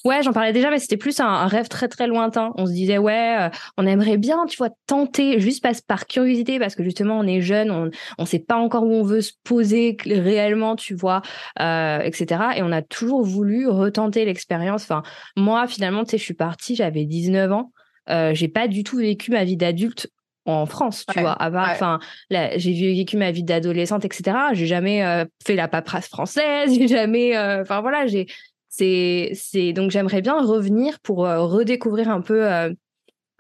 Ouais, 0.05 0.23
j'en 0.23 0.33
parlais 0.33 0.53
déjà, 0.53 0.71
mais 0.71 0.79
c'était 0.79 0.99
plus 0.99 1.19
un, 1.21 1.47
rêve 1.47 1.69
très 1.69 1.89
très 1.89 2.07
lointain. 2.07 2.53
On 2.57 2.67
se 2.67 2.73
disait 2.73 2.99
ouais, 2.99 3.37
euh, 3.41 3.49
on 3.77 3.87
aimerait 3.87 4.19
bien, 4.19 4.47
tu 4.47 4.57
vois, 4.57 4.69
tenter 4.87 5.41
juste 5.41 5.63
par, 5.63 5.73
par 5.89 6.07
curiosité, 6.07 6.59
parce 6.59 6.75
que 6.75 6.85
justement 6.85 7.19
on 7.19 7.27
est 7.27 7.41
jeune, 7.41 7.71
on 7.71 7.91
on 8.19 8.25
sait 8.25 8.39
pas 8.39 8.57
encore 8.57 8.85
où 8.85 8.93
on 8.93 9.03
veut 9.03 9.23
se 9.23 9.33
poser 9.43 9.97
réellement, 10.05 10.77
tu 10.77 10.95
vois, 10.95 11.23
etc. 11.59 12.43
Et 12.57 12.63
on 12.63 12.71
a 12.73 12.83
toujours 12.83 13.23
voulu 13.23 13.67
retenter 13.67 14.25
l'expérience. 14.25 14.83
Enfin, 14.83 15.03
moi 15.37 15.67
finalement, 15.67 16.05
tu 16.05 16.11
sais, 16.11 16.19
je 16.19 16.25
suis 16.25 16.35
partie, 16.35 16.77
j'avais 16.77 17.05
19 17.05 17.51
ans. 17.51 17.73
Euh, 18.11 18.35
j'ai 18.35 18.49
pas 18.49 18.67
du 18.67 18.83
tout 18.83 18.97
vécu 18.97 19.31
ma 19.31 19.45
vie 19.45 19.57
d'adulte 19.57 20.09
en 20.51 20.67
France, 20.67 21.05
tu 21.13 21.21
vois. 21.21 21.37
enfin, 21.41 21.99
j'ai 22.31 22.95
vécu 22.95 23.17
ma 23.17 23.31
vie 23.31 23.43
d'adolescente, 23.43 24.05
etc. 24.05 24.37
J'ai 24.53 24.67
jamais 24.67 25.05
euh, 25.05 25.25
fait 25.45 25.55
la 25.55 25.69
paperasse 25.69 26.09
française, 26.09 26.75
j'ai 26.79 26.89
jamais, 26.89 27.37
euh, 27.37 27.63
enfin 27.63 27.81
voilà, 27.81 28.07
j'ai, 28.07 28.27
c'est, 28.69 29.33
c'est 29.35 29.73
donc 29.73 29.91
j'aimerais 29.91 30.23
bien 30.23 30.41
revenir 30.41 31.01
pour 31.01 31.27
euh, 31.27 31.45
redécouvrir 31.45 32.09
un 32.09 32.21
peu 32.21 32.49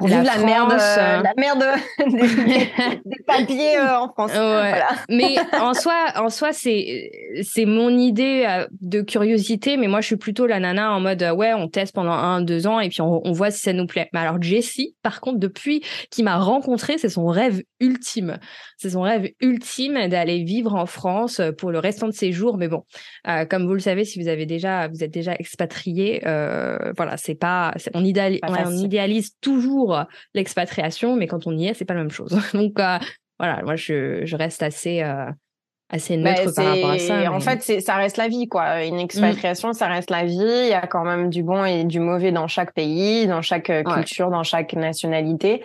la, 0.08 0.22
la 0.22 0.38
merde, 0.38 0.72
euh, 0.72 1.22
la 1.22 1.34
merde 1.36 1.64
des, 3.04 3.22
papiers 3.26 3.78
euh, 3.78 3.98
en 3.98 4.08
France. 4.12 4.32
Mais 5.08 5.36
en 5.60 5.74
soi, 5.74 5.94
en 6.16 6.30
soi, 6.30 6.52
c'est 6.52 7.10
c'est 7.42 7.66
mon 7.66 7.90
idée 7.90 8.44
euh, 8.48 8.66
de 8.80 9.00
curiosité, 9.00 9.76
mais 9.76 9.88
moi 9.88 10.00
je 10.00 10.06
suis 10.06 10.16
plutôt 10.16 10.46
la 10.46 10.60
nana 10.60 10.92
en 10.92 11.00
mode 11.00 11.22
ouais, 11.36 11.52
on 11.54 11.68
teste 11.68 11.94
pendant 11.94 12.12
un 12.12 12.40
deux 12.40 12.66
ans 12.66 12.80
et 12.80 12.88
puis 12.88 13.00
on, 13.00 13.20
on 13.24 13.32
voit 13.32 13.50
si 13.50 13.60
ça 13.60 13.72
nous 13.72 13.86
plaît. 13.86 14.08
Mais 14.12 14.20
alors 14.20 14.40
Jessie, 14.40 14.96
par 15.02 15.20
contre, 15.20 15.38
depuis 15.38 15.82
qu'il 16.10 16.24
m'a 16.24 16.38
rencontré, 16.38 16.98
c'est 16.98 17.08
son 17.08 17.26
rêve 17.26 17.62
ultime. 17.80 18.38
C'est 18.76 18.90
son 18.90 19.02
rêve 19.02 19.28
ultime 19.40 20.08
d'aller 20.08 20.42
vivre 20.42 20.74
en 20.74 20.86
France 20.86 21.40
pour 21.58 21.70
le 21.70 21.78
restant 21.78 22.06
de 22.06 22.12
ses 22.12 22.32
jours. 22.32 22.56
Mais 22.56 22.68
bon, 22.68 22.84
comme 23.48 23.66
vous 23.66 23.74
le 23.74 23.80
savez, 23.80 24.04
si 24.04 24.20
vous 24.20 24.28
avez 24.28 24.46
déjà, 24.46 24.88
vous 24.88 25.04
êtes 25.04 25.10
déjà 25.10 25.34
expatrié, 25.34 26.20
voilà, 26.24 27.16
c'est 27.16 27.34
pas, 27.34 27.72
on, 27.94 28.00
on 28.00 28.72
idéalise 28.72 29.34
toujours 29.40 29.89
l'expatriation, 30.34 31.16
mais 31.16 31.26
quand 31.26 31.46
on 31.46 31.56
y 31.56 31.66
est, 31.66 31.74
c'est 31.74 31.84
pas 31.84 31.94
la 31.94 32.00
même 32.00 32.10
chose. 32.10 32.30
Donc 32.54 32.78
euh, 32.78 32.98
voilà, 33.38 33.62
moi 33.62 33.76
je, 33.76 34.24
je 34.24 34.36
reste 34.36 34.62
assez 34.62 35.02
euh, 35.02 35.30
assez 35.88 36.16
neutre 36.16 36.54
par 36.54 36.66
rapport 36.66 36.90
à 36.90 36.98
ça. 36.98 37.32
En 37.32 37.40
fait, 37.40 37.80
ça 37.80 37.96
reste 37.96 38.16
la 38.16 38.28
vie, 38.28 38.46
quoi. 38.46 38.84
Une 38.84 39.00
expatriation, 39.00 39.72
ça 39.72 39.88
reste 39.88 40.10
la 40.10 40.24
vie. 40.24 40.36
Il 40.38 40.68
y 40.68 40.74
a 40.74 40.86
quand 40.86 41.04
même 41.04 41.30
du 41.30 41.42
bon 41.42 41.64
et 41.64 41.84
du 41.84 41.98
mauvais 41.98 42.32
dans 42.32 42.46
chaque 42.46 42.72
pays, 42.74 43.26
dans 43.26 43.42
chaque 43.42 43.72
culture, 43.84 44.30
dans 44.30 44.44
chaque 44.44 44.74
nationalité. 44.74 45.64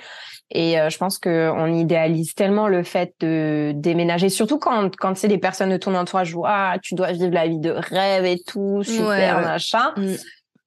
Et 0.51 0.77
je 0.89 0.97
pense 0.97 1.19
que 1.19 1.51
on 1.55 1.73
idéalise 1.73 2.33
tellement 2.33 2.67
le 2.67 2.81
fait 2.81 3.13
de 3.19 3.71
déménager, 3.75 4.29
surtout 4.29 4.57
quand 4.57 4.95
quand 4.95 5.15
c'est 5.15 5.27
des 5.27 5.37
personnes 5.37 5.69
de 5.69 5.77
ton 5.77 5.93
entourage 5.93 6.33
où 6.33 6.43
ah 6.45 6.77
tu 6.81 6.95
dois 6.95 7.11
vivre 7.11 7.33
la 7.33 7.47
vie 7.47 7.59
de 7.59 7.71
rêve 7.71 8.25
et 8.25 8.39
tout, 8.47 8.81
super 8.83 9.41
machin. 9.41 9.93
Mmh. 9.95 10.15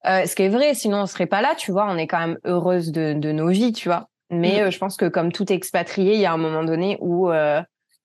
Euh, 0.05 0.25
ce 0.25 0.35
qui 0.35 0.43
est 0.43 0.49
vrai, 0.49 0.73
sinon 0.73 1.01
on 1.01 1.05
serait 1.05 1.25
pas 1.25 1.41
là, 1.41 1.55
tu 1.55 1.71
vois. 1.71 1.85
On 1.89 1.97
est 1.97 2.07
quand 2.07 2.19
même 2.19 2.37
heureuse 2.45 2.91
de, 2.91 3.13
de 3.13 3.31
nos 3.31 3.49
vies, 3.49 3.73
tu 3.73 3.89
vois. 3.89 4.09
Mais 4.29 4.61
mm. 4.61 4.63
euh, 4.63 4.71
je 4.71 4.77
pense 4.77 4.97
que 4.97 5.05
comme 5.05 5.31
tout 5.31 5.51
expatrié, 5.51 6.15
il 6.15 6.19
y 6.19 6.25
a 6.25 6.33
un 6.33 6.37
moment 6.37 6.63
donné 6.63 6.97
où 7.01 7.29
euh, 7.31 7.61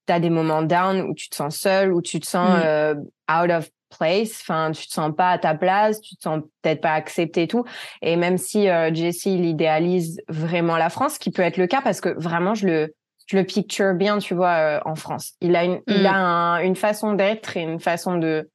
tu 0.07 0.13
as 0.13 0.21
des 0.21 0.31
moments 0.31 0.63
down, 0.63 1.03
où 1.03 1.15
tu 1.15 1.29
te 1.29 1.37
sens 1.37 1.57
seul, 1.57 1.93
où 1.93 2.03
tu 2.03 2.21
te 2.21 2.27
sens 2.27 2.59
mm. 2.59 2.63
euh, 2.65 2.95
out 3.31 3.51
of 3.51 3.69
place, 3.97 4.41
enfin 4.41 4.73
tu 4.73 4.89
te 4.89 4.93
sens 4.93 5.13
pas 5.17 5.31
à 5.31 5.39
ta 5.39 5.55
place, 5.55 6.01
tu 6.01 6.17
te 6.17 6.23
sens 6.23 6.41
peut-être 6.63 6.81
pas 6.81 6.95
accepté 6.95 7.43
et 7.43 7.49
tout. 7.49 7.65
Et 8.03 8.17
même 8.17 8.39
si 8.39 8.67
Jesse 8.93 9.27
il 9.27 9.45
idéalise 9.45 10.21
vraiment 10.29 10.77
la 10.77 10.91
France, 10.91 11.15
ce 11.15 11.19
qui 11.21 11.31
peut 11.31 11.43
être 11.43 11.59
le 11.59 11.69
cas 11.69 11.81
parce 11.81 12.01
que 12.01 12.09
vraiment 12.09 12.55
je 12.55 12.67
le 12.67 12.95
je 13.27 13.39
le 13.39 13.45
picture 13.45 13.95
bien, 13.95 14.19
tu 14.19 14.35
vois, 14.35 14.83
en 14.85 14.97
France. 14.97 15.35
Il 15.41 15.55
a 15.55 15.65
une 15.65 15.81
il 15.87 16.03
mm. 16.03 16.07
a 16.07 16.63
une 16.65 16.75
façon 16.75 17.13
d'être 17.13 17.57
et 17.57 17.61
une 17.61 17.79
façon 17.79 18.17
de 18.17 18.51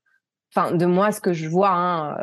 enfin 0.54 0.74
de 0.74 0.86
moi 0.86 1.14
ce 1.14 1.22
que 1.22 1.32
je 1.32 1.48
vois 1.48 1.72
hein, 1.72 2.18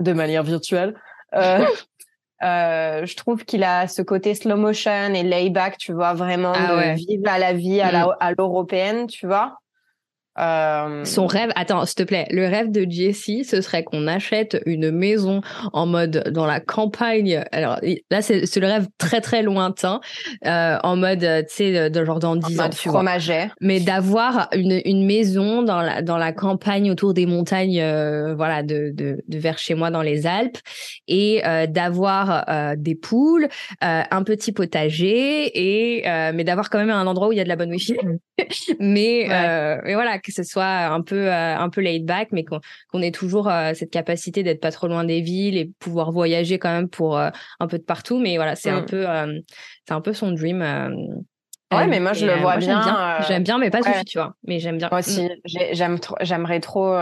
de 0.00 0.12
manière 0.12 0.42
virtuelle. 0.42 0.94
Euh, 1.34 1.64
euh, 2.42 3.06
je 3.06 3.16
trouve 3.16 3.44
qu'il 3.44 3.62
a 3.62 3.86
ce 3.86 4.02
côté 4.02 4.34
slow 4.34 4.56
motion 4.56 5.14
et 5.14 5.22
layback, 5.22 5.78
tu 5.78 5.92
vois, 5.92 6.14
vraiment 6.14 6.52
ah 6.54 6.76
de 6.76 6.96
vivre 6.96 7.28
à 7.28 7.38
la 7.38 7.52
vie 7.52 7.80
à 7.80 8.06
mm. 8.06 8.16
à 8.18 8.32
l'européenne, 8.32 9.06
tu 9.06 9.26
vois. 9.26 9.58
Euh, 10.40 11.04
Son 11.04 11.26
rêve, 11.26 11.50
attends, 11.54 11.84
s'il 11.84 11.96
te 11.96 12.02
plaît, 12.02 12.26
le 12.30 12.46
rêve 12.46 12.70
de 12.70 12.86
Jessie, 12.88 13.44
ce 13.44 13.60
serait 13.60 13.84
qu'on 13.84 14.06
achète 14.06 14.60
une 14.66 14.90
maison 14.90 15.42
en 15.72 15.86
mode 15.86 16.30
dans 16.32 16.46
la 16.46 16.60
campagne. 16.60 17.44
Alors 17.52 17.78
là, 18.10 18.22
c'est 18.22 18.56
le 18.56 18.66
rêve 18.66 18.86
très 18.98 19.20
très 19.20 19.42
lointain, 19.42 20.00
euh, 20.46 20.78
en 20.82 20.96
mode, 20.96 21.20
tu 21.48 21.54
sais, 21.54 21.90
de 21.90 22.04
genre 22.04 22.18
dans 22.20 22.36
10 22.36 22.60
ans, 22.60 22.68
tu 22.70 22.88
fromager. 22.88 23.48
Mais 23.60 23.80
d'avoir 23.80 24.48
une, 24.54 24.80
une 24.84 25.04
maison 25.04 25.62
dans 25.62 25.80
la, 25.80 26.02
dans 26.02 26.16
la 26.18 26.32
campagne 26.32 26.90
autour 26.90 27.14
des 27.14 27.26
montagnes, 27.26 27.80
euh, 27.80 28.34
voilà, 28.34 28.62
de, 28.62 28.90
de, 28.94 29.22
de, 29.26 29.38
vers 29.38 29.58
chez 29.58 29.74
moi 29.74 29.90
dans 29.90 30.02
les 30.02 30.26
Alpes, 30.26 30.58
et 31.08 31.42
euh, 31.46 31.66
d'avoir 31.66 32.44
euh, 32.48 32.74
des 32.76 32.94
poules, 32.94 33.48
un 33.80 34.22
petit 34.22 34.52
potager, 34.52 35.50
et 35.54 36.02
mais 36.32 36.44
d'avoir 36.44 36.70
quand 36.70 36.78
même 36.78 36.90
un 36.90 37.06
endroit 37.06 37.28
où 37.28 37.32
il 37.32 37.38
y 37.38 37.40
a 37.40 37.44
de 37.44 37.48
la 37.48 37.56
bonne 37.56 37.70
wifi. 37.70 37.96
mais, 38.80 39.26
mais 39.28 39.94
voilà 39.94 40.18
que 40.30 40.42
ce 40.42 40.42
soit 40.42 40.64
un 40.64 41.02
peu 41.02 41.30
euh, 41.30 41.56
un 41.56 41.68
peu 41.68 41.80
laid 41.80 42.04
back, 42.04 42.28
mais 42.32 42.44
qu'on 42.44 43.02
ait 43.02 43.10
toujours 43.10 43.48
euh, 43.48 43.72
cette 43.74 43.90
capacité 43.90 44.42
d'être 44.42 44.60
pas 44.60 44.72
trop 44.72 44.88
loin 44.88 45.04
des 45.04 45.20
villes 45.20 45.56
et 45.56 45.70
pouvoir 45.78 46.12
voyager 46.12 46.58
quand 46.58 46.72
même 46.72 46.88
pour 46.88 47.18
euh, 47.18 47.30
un 47.60 47.66
peu 47.66 47.78
de 47.78 47.84
partout. 47.84 48.18
Mais 48.18 48.36
voilà, 48.36 48.56
c'est 48.56 48.70
un 48.70 48.82
mm. 48.82 48.86
peu 48.86 49.06
c'est 49.86 49.94
un 49.94 50.00
peu 50.00 50.12
son 50.12 50.32
dream. 50.32 50.62
Ouais, 51.72 51.86
mais 51.86 52.00
moi 52.00 52.12
je 52.12 52.26
le 52.26 52.34
vois 52.36 52.56
bien. 52.56 53.20
J'aime 53.28 53.42
bien, 53.42 53.58
mais 53.58 53.70
pas 53.70 53.80
ouais. 53.80 54.04
tu 54.04 54.18
vois. 54.18 54.34
Mais 54.44 54.58
j'aime 54.58 54.78
bien. 54.78 54.88
Moi 54.90 55.00
aussi, 55.00 55.26
mm. 55.26 55.72
j'aime 55.72 55.98
j'aimerais 56.20 56.60
trop, 56.60 56.96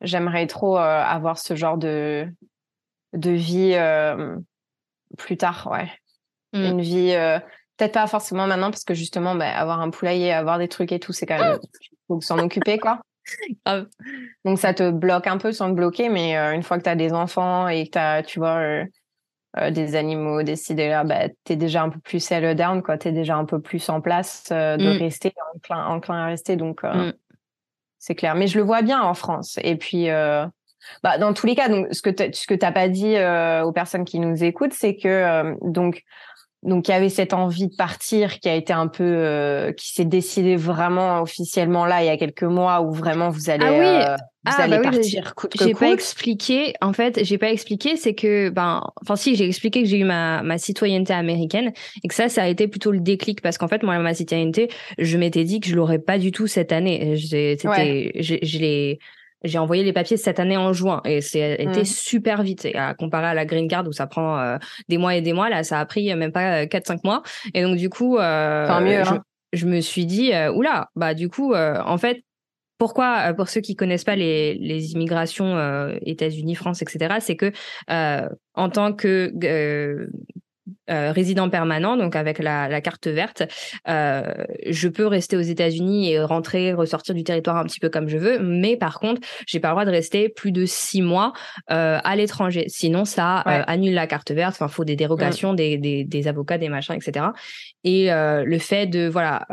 j'aimerais 0.00 0.46
trop 0.46 0.78
avoir 0.78 1.38
ce 1.38 1.54
genre 1.54 1.78
de 1.78 2.26
de 3.12 3.30
vie 3.30 3.76
plus 5.18 5.36
tard, 5.36 5.68
ouais. 5.70 5.90
Mm. 6.52 6.64
Une 6.64 6.80
vie 6.80 7.40
Peut-être 7.76 7.92
pas 7.92 8.06
forcément 8.06 8.46
maintenant 8.46 8.70
parce 8.70 8.84
que 8.84 8.94
justement, 8.94 9.34
bah, 9.34 9.50
avoir 9.50 9.80
un 9.80 9.90
poulailler, 9.90 10.32
avoir 10.32 10.58
des 10.58 10.68
trucs 10.68 10.92
et 10.92 10.98
tout, 10.98 11.12
c'est 11.12 11.26
quand 11.26 11.38
même 11.38 11.58
faut 12.06 12.20
s'en 12.20 12.38
occuper 12.38 12.78
quoi. 12.78 13.00
Donc 14.44 14.58
ça 14.58 14.74
te 14.74 14.90
bloque 14.90 15.26
un 15.26 15.38
peu 15.38 15.52
sans 15.52 15.70
te 15.70 15.74
bloquer, 15.74 16.08
mais 16.08 16.36
euh, 16.36 16.52
une 16.52 16.62
fois 16.62 16.78
que 16.78 16.84
tu 16.84 16.90
as 16.90 16.96
des 16.96 17.12
enfants 17.12 17.68
et 17.68 17.86
que 17.86 17.90
tu 17.92 17.98
as, 17.98 18.22
tu 18.22 18.38
vois, 18.38 18.58
euh, 18.58 18.84
euh, 19.58 19.70
des 19.70 19.96
animaux 19.96 20.42
décidés 20.42 20.88
là, 20.88 21.04
bah, 21.04 21.28
tu 21.44 21.52
es 21.52 21.56
déjà 21.56 21.82
un 21.82 21.88
peu 21.88 21.98
plus 22.00 22.20
settle 22.20 22.54
down, 22.54 22.82
quoi. 22.82 22.98
Tu 22.98 23.08
es 23.08 23.12
déjà 23.12 23.36
un 23.36 23.44
peu 23.44 23.60
plus 23.60 23.88
en 23.88 24.00
place 24.00 24.44
de 24.50 24.94
mm. 24.94 24.98
rester, 24.98 25.32
enclin, 25.54 25.86
enclin 25.86 26.16
à 26.16 26.26
rester. 26.26 26.56
Donc 26.56 26.82
mm. 26.82 27.12
c'est 27.98 28.14
clair. 28.14 28.34
Mais 28.34 28.46
je 28.46 28.58
le 28.58 28.64
vois 28.64 28.82
bien 28.82 29.02
en 29.02 29.14
France. 29.14 29.58
Et 29.62 29.76
puis, 29.76 30.08
bah, 31.02 31.18
dans 31.18 31.32
tous 31.32 31.46
les 31.46 31.54
cas, 31.54 31.68
donc, 31.68 31.88
ce 31.90 32.02
que 32.02 32.10
tu 32.10 32.58
n'as 32.60 32.72
pas 32.72 32.88
dit 32.88 33.16
aux 33.64 33.72
personnes 33.72 34.04
qui 34.04 34.20
nous 34.20 34.44
écoutent, 34.44 34.74
c'est 34.74 34.96
que 34.96 35.56
donc 35.62 36.04
donc 36.66 36.88
il 36.88 36.90
y 36.90 36.94
avait 36.94 37.08
cette 37.08 37.32
envie 37.32 37.68
de 37.68 37.74
partir 37.74 38.40
qui 38.40 38.48
a 38.48 38.54
été 38.54 38.72
un 38.72 38.88
peu 38.88 39.04
euh, 39.04 39.72
qui 39.72 39.92
s'est 39.92 40.04
décidée 40.04 40.56
vraiment 40.56 41.22
officiellement 41.22 41.86
là 41.86 42.02
il 42.02 42.06
y 42.06 42.10
a 42.10 42.16
quelques 42.16 42.42
mois 42.42 42.82
où 42.82 42.92
vraiment 42.92 43.30
vous 43.30 43.48
allez 43.48 43.64
ah 43.64 43.70
oui. 43.70 44.12
Euh, 44.12 44.16
vous 44.46 44.52
ah, 44.58 44.62
allez 44.62 44.76
bah 44.76 44.90
partir 44.90 45.34
J'ai 45.60 45.74
pas 45.74 45.90
expliqué. 45.90 46.74
En 46.80 46.92
fait, 46.92 47.24
j'ai 47.24 47.36
pas 47.36 47.50
expliqué. 47.50 47.96
C'est 47.96 48.14
que, 48.14 48.48
ben, 48.48 48.80
enfin, 49.02 49.16
si, 49.16 49.34
j'ai 49.34 49.44
expliqué 49.44 49.82
que 49.82 49.88
j'ai 49.88 49.98
eu 49.98 50.04
ma, 50.04 50.40
ma 50.42 50.56
citoyenneté 50.56 51.12
américaine 51.12 51.72
et 52.04 52.06
que 52.06 52.14
ça, 52.14 52.28
ça 52.28 52.44
a 52.44 52.46
été 52.46 52.68
plutôt 52.68 52.92
le 52.92 53.00
déclic 53.00 53.42
parce 53.42 53.58
qu'en 53.58 53.66
fait, 53.66 53.82
moi, 53.82 53.98
ma 53.98 54.14
citoyenneté, 54.14 54.68
je 54.98 55.18
m'étais 55.18 55.42
dit 55.42 55.58
que 55.58 55.66
je 55.66 55.74
l'aurais 55.74 55.98
pas 55.98 56.18
du 56.18 56.30
tout 56.30 56.46
cette 56.46 56.70
année. 56.70 57.16
C'était, 57.16 57.66
ouais. 57.66 58.12
je, 58.20 58.36
je 58.40 58.58
l'ai, 58.58 59.00
j'ai 59.46 59.58
envoyé 59.58 59.84
les 59.84 59.92
papiers 59.92 60.16
cette 60.16 60.40
année 60.40 60.56
en 60.56 60.72
juin 60.72 61.00
et 61.04 61.20
c'est 61.20 61.54
été 61.54 61.82
mmh. 61.82 61.84
super 61.84 62.42
vite. 62.42 62.64
Et 62.64 62.74
à 62.74 62.94
comparer 62.94 63.26
à 63.26 63.34
la 63.34 63.44
green 63.44 63.68
card 63.68 63.86
où 63.86 63.92
ça 63.92 64.06
prend 64.06 64.38
euh, 64.38 64.58
des 64.88 64.98
mois 64.98 65.14
et 65.14 65.22
des 65.22 65.32
mois, 65.32 65.48
là, 65.48 65.62
ça 65.64 65.80
a 65.80 65.86
pris 65.86 66.14
même 66.14 66.32
pas 66.32 66.64
4-5 66.64 66.92
euh, 66.92 66.96
mois. 67.04 67.22
Et 67.54 67.62
donc, 67.62 67.76
du 67.76 67.88
coup, 67.88 68.18
euh, 68.18 68.80
mieux, 68.80 69.04
je, 69.04 69.10
hein. 69.10 69.22
je, 69.52 69.66
me 69.66 69.80
suis 69.80 70.06
dit, 70.06 70.32
oula, 70.54 70.88
bah, 70.96 71.14
du 71.14 71.28
coup, 71.28 71.54
en 71.54 71.98
fait, 71.98 72.22
pourquoi, 72.78 73.32
pour 73.34 73.48
ceux 73.48 73.60
qui 73.60 73.74
connaissent 73.74 74.04
pas 74.04 74.16
les, 74.16 74.54
les 74.54 74.92
immigrations 74.92 75.90
États-Unis, 76.02 76.54
France, 76.54 76.82
etc., 76.82 77.16
c'est 77.20 77.36
que 77.36 77.52
en 77.88 78.68
tant 78.68 78.92
que 78.92 79.32
euh, 80.90 81.12
résident 81.12 81.48
permanent, 81.48 81.96
donc 81.96 82.16
avec 82.16 82.38
la, 82.38 82.68
la 82.68 82.80
carte 82.80 83.06
verte, 83.06 83.42
euh, 83.88 84.22
je 84.68 84.88
peux 84.88 85.06
rester 85.06 85.36
aux 85.36 85.40
États-Unis 85.40 86.10
et 86.10 86.20
rentrer, 86.20 86.72
ressortir 86.72 87.14
du 87.14 87.22
territoire 87.22 87.56
un 87.56 87.64
petit 87.64 87.80
peu 87.80 87.88
comme 87.88 88.08
je 88.08 88.18
veux. 88.18 88.38
Mais 88.40 88.76
par 88.76 88.98
contre, 88.98 89.20
j'ai 89.46 89.60
pas 89.60 89.68
le 89.68 89.74
droit 89.74 89.84
de 89.84 89.90
rester 89.90 90.28
plus 90.28 90.52
de 90.52 90.64
six 90.64 91.02
mois 91.02 91.32
euh, 91.70 91.98
à 92.02 92.16
l'étranger. 92.16 92.64
Sinon, 92.68 93.04
ça 93.04 93.36
annule 93.38 93.94
la 93.94 94.06
carte 94.06 94.30
verte. 94.32 94.54
Enfin, 94.54 94.68
faut 94.68 94.84
des 94.84 94.96
dérogations, 94.96 95.52
mm. 95.52 95.56
des, 95.56 95.78
des, 95.78 96.04
des, 96.04 96.28
avocats, 96.28 96.58
des 96.58 96.68
machins, 96.68 96.94
etc. 96.94 97.26
Et 97.84 98.08
le 98.10 98.58
fait 98.58 98.86
de 98.86 99.06
voilà 99.08 99.46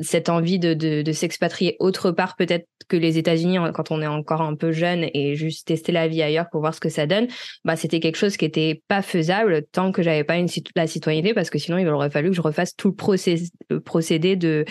cette 0.00 0.28
envie 0.28 0.58
de, 0.58 0.74
de, 0.74 1.02
de 1.02 1.12
s'expatrier 1.12 1.76
autre 1.78 2.10
part, 2.10 2.34
peut-être 2.36 2.66
que 2.88 2.96
les 2.96 3.18
États-Unis 3.18 3.58
quand 3.74 3.90
on 3.90 4.02
est 4.02 4.06
encore 4.06 4.42
un 4.42 4.54
peu 4.54 4.72
jeune 4.72 5.06
et 5.14 5.36
juste 5.36 5.68
tester 5.68 5.92
la 5.92 6.08
vie 6.08 6.22
ailleurs 6.22 6.48
pour 6.50 6.60
voir 6.60 6.74
ce 6.74 6.80
que 6.80 6.88
ça 6.88 7.06
donne, 7.06 7.28
bah 7.64 7.76
c'était 7.76 8.00
quelque 8.00 8.16
chose 8.16 8.36
qui 8.36 8.44
était 8.44 8.82
pas 8.88 9.02
faisable 9.02 9.62
tant 9.72 9.92
que 9.92 10.02
j'avais 10.02 10.24
pas 10.24 10.31
une 10.38 10.48
la 10.76 10.86
citoyenneté 10.86 11.34
parce 11.34 11.50
que 11.50 11.58
sinon 11.58 11.78
il 11.78 11.88
aurait 11.88 12.10
fallu 12.10 12.30
que 12.30 12.36
je 12.36 12.40
refasse 12.40 12.74
tout 12.76 12.88
le, 12.88 13.80
procédé 13.80 14.36
de 14.36 14.64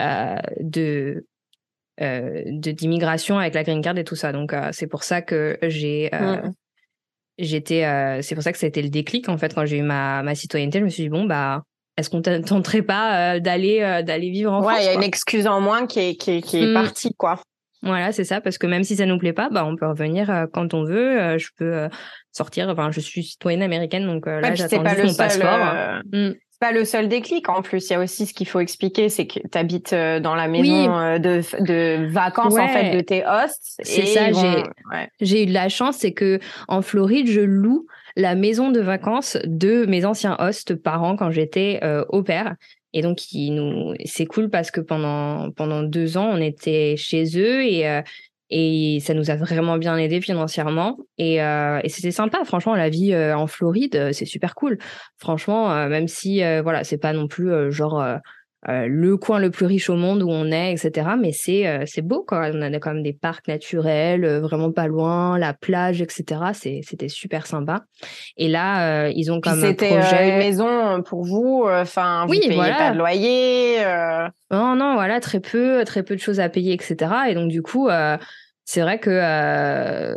euh, 0.00 0.36
de 0.60 1.26
euh, 2.00 2.42
de 2.46 2.70
d'immigration 2.70 3.38
avec 3.38 3.54
la 3.54 3.62
green 3.62 3.82
card 3.82 3.98
et 3.98 4.04
tout 4.04 4.16
ça. 4.16 4.32
Donc 4.32 4.52
euh, 4.52 4.70
c'est 4.72 4.86
pour 4.86 5.04
ça 5.04 5.22
que 5.22 5.58
j'ai 5.62 6.10
j'étais 7.38 8.20
c'est 8.22 8.34
pour 8.34 8.44
ça 8.44 8.52
que 8.52 8.58
ça 8.58 8.66
a 8.66 8.68
été 8.68 8.82
le 8.82 8.90
déclic 8.90 9.28
en 9.28 9.38
fait 9.38 9.54
quand 9.54 9.64
j'ai 9.66 9.78
eu 9.78 9.82
ma 9.82 10.22
ma 10.22 10.34
citoyenneté. 10.34 10.78
Je 10.80 10.84
me 10.84 10.90
suis 10.90 11.04
dit 11.04 11.08
bon 11.08 11.24
bah 11.24 11.62
est-ce 11.96 12.08
qu'on 12.08 12.22
tenterait 12.22 12.82
pas 12.82 13.40
d'aller 13.40 13.80
d'aller 14.04 14.30
vivre 14.30 14.52
en 14.52 14.62
France 14.62 14.74
Ouais, 14.74 14.82
il 14.82 14.86
y 14.86 14.88
a 14.88 14.94
une 14.94 15.02
excuse 15.02 15.46
en 15.46 15.60
moins 15.60 15.86
qui 15.86 16.00
est 16.00 16.16
qui 16.16 16.32
est, 16.32 16.40
qui 16.40 16.62
est 16.62 16.66
mmh. 16.66 16.74
partie 16.74 17.14
quoi. 17.14 17.40
Voilà, 17.82 18.12
c'est 18.12 18.24
ça, 18.24 18.40
parce 18.40 18.58
que 18.58 18.66
même 18.66 18.84
si 18.84 18.96
ça 18.96 19.06
nous 19.06 19.18
plaît 19.18 19.32
pas, 19.32 19.48
bah 19.50 19.64
on 19.66 19.74
peut 19.76 19.88
revenir 19.88 20.46
quand 20.52 20.72
on 20.72 20.84
veut. 20.84 21.36
je 21.38 21.48
peux 21.56 21.88
sortir. 22.32 22.68
Enfin, 22.68 22.90
je 22.90 23.00
suis 23.00 23.22
citoyenne 23.22 23.62
américaine, 23.62 24.06
donc 24.06 24.26
euh, 24.26 24.40
là, 24.40 24.54
j'attends 24.54 24.84
juste 24.86 25.04
mon 25.04 25.14
passeport. 25.14 25.58
Euh, 25.74 26.00
mm. 26.12 26.34
C'est 26.50 26.60
pas 26.60 26.72
le 26.72 26.84
seul 26.84 27.08
déclic. 27.08 27.48
En 27.48 27.62
plus, 27.62 27.88
il 27.88 27.92
y 27.92 27.96
a 27.96 28.00
aussi 28.00 28.26
ce 28.26 28.34
qu'il 28.34 28.46
faut 28.46 28.60
expliquer, 28.60 29.08
c'est 29.08 29.26
que 29.26 29.40
tu 29.40 29.58
habites 29.58 29.92
euh, 29.92 30.20
dans 30.20 30.34
la 30.34 30.48
maison 30.48 31.18
de, 31.18 31.40
de 31.64 32.06
vacances 32.10 32.56
en 32.56 32.68
fait 32.68 32.96
de 32.96 33.00
tes 33.00 33.24
hosts. 33.26 33.80
C'est 33.82 34.06
ça. 34.06 34.32
J'ai 34.32 34.62
j'ai 35.20 35.42
eu 35.42 35.46
de 35.46 35.52
la 35.52 35.68
chance, 35.68 35.96
c'est 35.98 36.12
que 36.12 36.40
en 36.68 36.82
Floride, 36.82 37.28
je 37.28 37.40
loue 37.40 37.86
la 38.16 38.34
maison 38.34 38.70
de 38.70 38.80
vacances 38.80 39.38
de 39.44 39.86
mes 39.86 40.04
anciens 40.04 40.36
hosts 40.38 40.74
parents 40.74 41.16
quand 41.16 41.30
j'étais 41.30 41.80
au 42.08 42.22
père. 42.22 42.54
Et 42.92 43.02
donc, 43.02 43.20
nous, 43.34 43.94
c'est 44.04 44.26
cool 44.26 44.50
parce 44.50 44.70
que 44.70 44.80
pendant 44.80 45.50
pendant 45.50 45.82
deux 45.82 46.16
ans, 46.16 46.30
on 46.32 46.40
était 46.40 46.96
chez 46.96 47.24
eux 47.38 47.64
et 47.64 48.02
et 48.54 49.00
ça 49.00 49.14
nous 49.14 49.30
a 49.30 49.36
vraiment 49.36 49.78
bien 49.78 49.96
aidé 49.96 50.20
financièrement. 50.20 50.98
Et, 51.16 51.42
euh, 51.42 51.80
et 51.82 51.88
c'était 51.88 52.10
sympa, 52.10 52.44
franchement, 52.44 52.76
la 52.76 52.90
vie 52.90 53.14
euh, 53.14 53.34
en 53.34 53.46
Floride, 53.46 53.96
euh, 53.96 54.12
c'est 54.12 54.26
super 54.26 54.54
cool. 54.54 54.76
Franchement, 55.16 55.88
même 55.88 56.06
si, 56.06 56.42
voilà, 56.62 56.84
c'est 56.84 56.98
pas 56.98 57.14
non 57.14 57.28
plus 57.28 57.72
genre 57.72 58.04
le 58.66 59.16
coin 59.16 59.38
le 59.38 59.50
plus 59.50 59.66
riche 59.66 59.90
au 59.90 59.96
monde 59.96 60.22
où 60.22 60.28
on 60.30 60.52
est, 60.52 60.72
etc. 60.72 61.10
Mais 61.18 61.32
c'est 61.32 61.84
c'est 61.86 62.02
beau 62.02 62.22
quoi. 62.22 62.50
On 62.52 62.62
a 62.62 62.70
quand 62.78 62.94
même 62.94 63.02
des 63.02 63.12
parcs 63.12 63.48
naturels, 63.48 64.24
vraiment 64.40 64.70
pas 64.70 64.86
loin, 64.86 65.38
la 65.38 65.52
plage, 65.52 66.00
etc. 66.00 66.40
C'était 66.82 67.08
super 67.08 67.46
sympa. 67.46 67.84
Et 68.36 68.48
là, 68.48 69.08
ils 69.08 69.32
ont 69.32 69.40
comme 69.40 69.60
C'était 69.60 69.98
projet... 69.98 70.30
une 70.30 70.38
maison 70.38 71.02
pour 71.02 71.24
vous. 71.24 71.66
Enfin, 71.68 72.24
vous 72.26 72.32
oui, 72.32 72.40
payez 72.40 72.56
pas 72.56 72.92
de 72.92 72.98
loyer. 72.98 73.84
Non, 74.50 74.76
non, 74.76 74.94
voilà, 74.94 75.18
très 75.20 75.40
peu, 75.40 75.82
très 75.84 76.02
peu 76.02 76.14
de 76.14 76.20
choses 76.20 76.40
à 76.40 76.48
payer, 76.48 76.72
etc. 76.72 77.12
Et 77.28 77.34
donc 77.34 77.48
du 77.48 77.62
coup, 77.62 77.88
c'est 78.64 78.80
vrai 78.80 78.98
que 78.98 80.14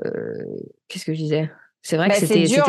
qu'est-ce 0.87 1.05
que 1.05 1.13
je 1.13 1.17
disais? 1.19 1.49
C'est 1.81 1.97
vrai 1.97 2.09
que 2.09 2.13
bah, 2.13 2.19
c'était 2.19 2.43
dur 2.43 2.65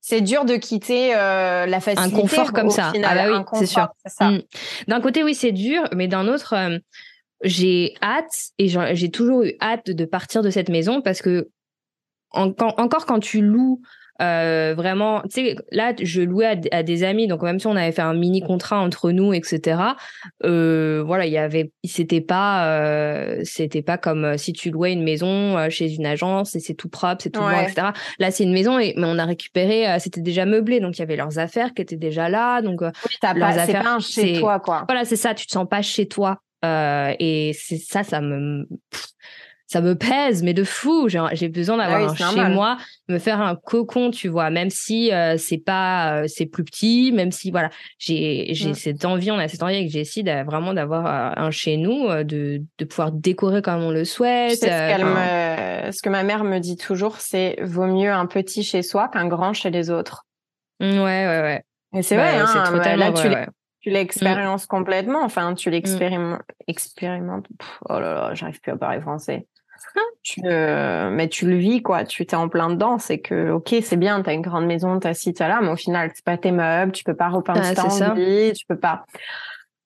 c'est 0.00 0.20
dur 0.20 0.44
de 0.44 0.56
quitter 0.56 1.14
euh, 1.14 1.66
la 1.66 1.80
facilité. 1.80 2.16
Un 2.16 2.20
confort 2.20 2.52
comme 2.52 2.70
ça. 2.70 2.92
ah 3.04 3.14
bah 3.14 3.30
oui, 3.30 3.58
c'est 3.58 3.66
sûr. 3.66 3.88
Mm. 4.20 4.38
D'un 4.86 5.00
côté, 5.00 5.22
oui, 5.22 5.34
c'est 5.34 5.52
dur, 5.52 5.82
mais 5.94 6.08
d'un 6.08 6.28
autre, 6.28 6.54
euh, 6.54 6.78
j'ai 7.42 7.94
hâte 8.02 8.50
et 8.58 8.68
j'ai 8.68 9.10
toujours 9.10 9.42
eu 9.42 9.54
hâte 9.60 9.90
de 9.90 10.04
partir 10.04 10.42
de 10.42 10.50
cette 10.50 10.68
maison 10.68 11.02
parce 11.02 11.22
que 11.22 11.48
encore 12.30 13.06
quand 13.06 13.20
tu 13.20 13.40
loues 13.40 13.80
euh, 14.20 14.74
vraiment, 14.76 15.22
tu 15.22 15.28
sais, 15.30 15.56
là, 15.70 15.92
je 16.00 16.22
louais 16.22 16.58
à, 16.72 16.82
des 16.82 17.04
amis, 17.04 17.28
donc 17.28 17.42
même 17.42 17.60
si 17.60 17.66
on 17.66 17.76
avait 17.76 17.92
fait 17.92 18.02
un 18.02 18.14
mini 18.14 18.40
contrat 18.40 18.80
entre 18.80 19.12
nous, 19.12 19.32
etc. 19.32 19.80
Euh, 20.44 21.02
voilà, 21.06 21.26
il 21.26 21.32
y 21.32 21.38
avait, 21.38 21.70
c'était 21.84 22.20
pas, 22.20 22.68
euh, 22.68 23.40
c'était 23.44 23.82
pas 23.82 23.96
comme 23.96 24.24
euh, 24.24 24.36
si 24.36 24.52
tu 24.52 24.70
louais 24.70 24.92
une 24.92 25.04
maison 25.04 25.56
euh, 25.56 25.70
chez 25.70 25.94
une 25.94 26.06
agence 26.06 26.56
et 26.56 26.60
c'est 26.60 26.74
tout 26.74 26.88
propre, 26.88 27.22
c'est 27.22 27.30
tout 27.30 27.40
bon, 27.40 27.50
etc. 27.50 27.88
Là, 28.18 28.30
c'est 28.30 28.44
une 28.44 28.52
maison 28.52 28.78
et 28.78 28.94
mais 28.96 29.06
on 29.06 29.18
a 29.18 29.24
récupéré, 29.24 29.86
c'était 30.00 30.20
déjà 30.20 30.46
meublé, 30.46 30.80
donc 30.80 30.96
il 30.96 31.00
y 31.00 31.02
avait 31.02 31.16
leurs 31.16 31.38
affaires 31.38 31.72
qui 31.74 31.82
étaient 31.82 31.96
déjà 31.96 32.28
là, 32.28 32.60
donc 32.62 32.80
oui, 32.80 32.88
leurs 33.22 33.34
pas, 33.34 33.46
affaires, 33.46 33.82
pas 33.84 33.98
chez 34.00 34.40
toi, 34.40 34.58
quoi. 34.58 34.84
Voilà, 34.88 35.04
c'est 35.04 35.16
ça, 35.16 35.34
tu 35.34 35.46
te 35.46 35.52
sens 35.52 35.68
pas 35.68 35.82
chez 35.82 36.08
toi. 36.08 36.40
et 36.64 37.52
c'est 37.54 37.78
ça, 37.78 38.02
ça 38.02 38.20
me 38.20 38.66
ça 39.68 39.82
me 39.82 39.94
pèse, 39.94 40.42
mais 40.42 40.54
de 40.54 40.64
fou. 40.64 41.08
J'ai 41.08 41.48
besoin 41.48 41.78
ah 41.78 41.88
d'avoir 41.90 42.10
un 42.10 42.14
chez 42.14 42.48
moi, 42.48 42.78
me 43.08 43.18
faire 43.18 43.40
un 43.40 43.54
cocon, 43.54 44.10
tu 44.10 44.28
vois, 44.28 44.48
même 44.48 44.70
si 44.70 45.12
euh, 45.12 45.36
c'est 45.36 45.58
pas, 45.58 46.22
euh, 46.22 46.24
c'est 46.26 46.46
plus 46.46 46.64
petit, 46.64 47.12
même 47.12 47.30
si 47.30 47.50
voilà, 47.50 47.68
j'ai 47.98 48.46
j'ai 48.54 48.70
mm. 48.70 48.74
cette 48.74 49.04
envie, 49.04 49.30
on 49.30 49.38
a 49.38 49.46
cette 49.46 49.62
envie 49.62 49.76
avec 49.76 49.90
Jessie 49.90 50.22
vraiment 50.22 50.72
d'avoir 50.72 51.06
euh, 51.06 51.32
un 51.36 51.50
chez 51.50 51.76
nous, 51.76 52.08
de, 52.24 52.62
de 52.78 52.84
pouvoir 52.86 53.12
décorer 53.12 53.60
comme 53.60 53.82
on 53.82 53.90
le 53.90 54.06
souhaite. 54.06 54.58
ce, 54.58 54.66
ce 54.66 56.02
que 56.02 56.08
ma 56.08 56.22
mère 56.22 56.44
me 56.44 56.58
dit 56.58 56.78
toujours, 56.78 57.16
c'est 57.16 57.56
vaut 57.62 57.86
mieux 57.86 58.10
un 58.10 58.24
petit 58.24 58.64
chez 58.64 58.82
soi 58.82 59.08
qu'un 59.08 59.28
grand 59.28 59.52
chez 59.52 59.70
les 59.70 59.90
autres. 59.90 60.24
Mmh, 60.80 60.86
ouais, 60.86 61.26
ouais, 61.26 61.40
ouais. 61.42 61.62
Et 61.94 62.02
c'est 62.02 62.16
vrai, 62.16 62.38
bah, 62.38 62.46
hein, 62.46 62.72
bah, 62.72 62.96
là, 62.96 63.12
tu 63.12 63.28
tu 63.80 63.90
l'expériences 63.90 64.66
complètement. 64.66 65.22
Enfin, 65.22 65.54
tu 65.54 65.68
mmh. 65.68 65.72
l'expérimentes. 65.72 66.42
Expérimente. 66.66 67.46
Oh 67.88 68.00
là 68.00 68.14
là, 68.14 68.34
j'arrive 68.34 68.60
plus 68.60 68.72
à 68.72 68.76
parler 68.76 69.00
français. 69.00 69.46
Tu, 70.22 70.40
mais 70.42 71.28
tu 71.28 71.48
le 71.48 71.56
vis, 71.56 71.82
quoi. 71.82 72.04
Tu 72.04 72.26
t'es 72.26 72.36
en 72.36 72.48
plein 72.48 72.70
dedans. 72.70 72.98
C'est 72.98 73.18
que, 73.18 73.50
ok, 73.50 73.76
c'est 73.82 73.96
bien, 73.96 74.22
t'as 74.22 74.34
une 74.34 74.42
grande 74.42 74.66
maison, 74.66 74.98
t'as 74.98 75.14
ci, 75.14 75.32
t'as 75.34 75.48
là, 75.48 75.60
mais 75.62 75.70
au 75.70 75.76
final, 75.76 76.10
c'est 76.14 76.24
pas 76.24 76.36
tes 76.36 76.52
meubles, 76.52 76.92
tu 76.92 77.04
peux 77.04 77.16
pas 77.16 77.28
repeindre 77.28 77.62
ah, 77.64 77.74
ta 77.74 78.10
envie, 78.10 78.52
tu 78.52 78.66
peux 78.66 78.78
pas. 78.78 79.04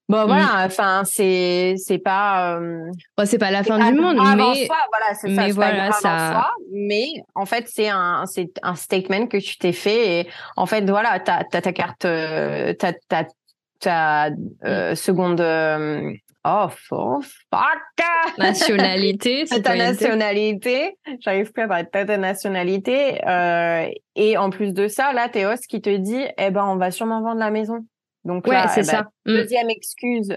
Bon, 0.08 0.26
voilà, 0.26 0.64
enfin, 0.66 1.02
c'est, 1.04 1.76
c'est 1.78 1.98
pas. 1.98 2.58
Euh... 2.58 2.90
c'est 3.24 3.38
pas 3.38 3.50
la 3.50 3.62
fin 3.62 3.78
du 3.78 3.98
monde, 3.98 4.16
mais. 4.16 4.68
voilà, 4.68 5.14
c'est 5.14 5.34
ça. 5.34 5.48
voilà, 5.54 5.92
ça... 5.92 6.50
mais 6.70 7.06
en 7.34 7.46
fait, 7.46 7.66
c'est 7.68 7.88
un, 7.88 8.24
c'est 8.26 8.50
un 8.62 8.74
statement 8.74 9.26
que 9.26 9.38
tu 9.38 9.56
t'es 9.56 9.72
fait 9.72 10.20
et 10.20 10.28
en 10.56 10.66
fait, 10.66 10.88
voilà, 10.90 11.18
t'as, 11.20 11.44
t'as 11.44 11.62
ta 11.62 11.72
carte, 11.72 12.04
euh, 12.04 12.74
t'as, 12.78 12.92
t'as, 13.08 13.24
ta 13.80 14.30
euh, 14.64 14.94
seconde 14.94 15.40
euh, 15.40 16.12
Oh, 16.44 16.68
fuck! 16.70 17.24
Nationalité. 18.36 19.46
C'est 19.46 19.62
ta 19.62 19.76
nationalité. 19.76 20.96
J'arrive 21.20 21.52
plus 21.52 21.62
à 21.62 21.68
parler 21.68 21.84
de 21.84 21.88
ta 21.88 22.16
nationalité. 22.16 23.24
Euh, 23.26 23.88
et 24.16 24.36
en 24.36 24.50
plus 24.50 24.72
de 24.72 24.88
ça, 24.88 25.12
là, 25.12 25.28
Théos 25.28 25.54
qui 25.68 25.80
te 25.80 25.94
dit, 25.96 26.24
eh 26.38 26.50
ben, 26.50 26.64
on 26.64 26.76
va 26.76 26.90
sûrement 26.90 27.22
vendre 27.22 27.38
la 27.38 27.50
maison. 27.50 27.86
Donc 28.24 28.46
ouais, 28.46 28.56
c'est 28.68 28.80
eh 28.80 28.84
ça. 28.84 29.08
Ben, 29.24 29.32
mm. 29.32 29.36
Deuxième 29.36 29.70
excuse 29.70 30.36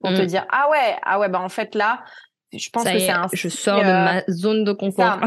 pour 0.00 0.10
te 0.10 0.22
mm. 0.22 0.26
dire, 0.26 0.46
ah 0.50 0.68
ouais, 0.70 0.96
ah 1.02 1.18
ouais, 1.18 1.28
ben, 1.28 1.40
en 1.40 1.48
fait, 1.48 1.74
là, 1.74 2.04
je 2.52 2.70
pense 2.70 2.84
que 2.84 2.98
c'est 2.98 3.10
un 3.10 3.26
je 3.32 3.48
sors 3.48 3.80
de 3.80 3.84
ma 3.84 4.22
zone 4.28 4.62
de 4.62 4.72
confort. 4.72 5.18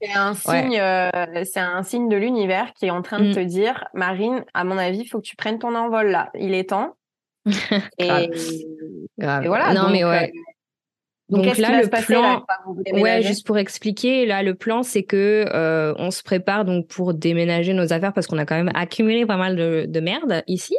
c'est 0.00 0.12
un 0.14 0.34
signe, 0.34 0.78
euh, 0.80 1.10
c'est 1.44 1.60
un 1.60 1.82
signe 1.82 2.08
de 2.08 2.16
l'univers 2.16 2.72
qui 2.74 2.86
est 2.86 2.90
en 2.90 3.02
train 3.02 3.20
de 3.20 3.28
mm. 3.28 3.34
te 3.34 3.40
dire, 3.40 3.84
Marine, 3.92 4.44
à 4.54 4.64
mon 4.64 4.78
avis, 4.78 5.00
il 5.00 5.06
faut 5.06 5.18
que 5.18 5.26
tu 5.26 5.36
prennes 5.36 5.58
ton 5.58 5.74
envol 5.74 6.10
là. 6.10 6.30
Il 6.34 6.54
est 6.54 6.70
temps. 6.70 6.94
et, 7.98 8.30
voilà. 9.18 9.74
Non, 9.74 9.90
mais 9.90 10.04
ouais. 10.04 10.32
Euh, 10.34 10.40
donc, 11.28 11.58
là, 11.58 11.82
le 11.82 11.88
plan, 11.88 12.44
ouais, 12.92 13.22
juste 13.22 13.46
pour 13.46 13.58
expliquer, 13.58 14.26
là, 14.26 14.44
le 14.44 14.54
plan, 14.54 14.84
c'est 14.84 15.02
que 15.02 15.44
euh, 15.52 15.92
on 15.98 16.12
se 16.12 16.22
prépare 16.22 16.64
donc 16.64 16.86
pour 16.86 17.14
déménager 17.14 17.72
nos 17.72 17.92
affaires 17.92 18.12
parce 18.12 18.28
qu'on 18.28 18.38
a 18.38 18.46
quand 18.46 18.54
même 18.54 18.70
accumulé 18.74 19.26
pas 19.26 19.36
mal 19.36 19.56
de, 19.56 19.86
de 19.88 20.00
merde 20.00 20.44
ici. 20.46 20.76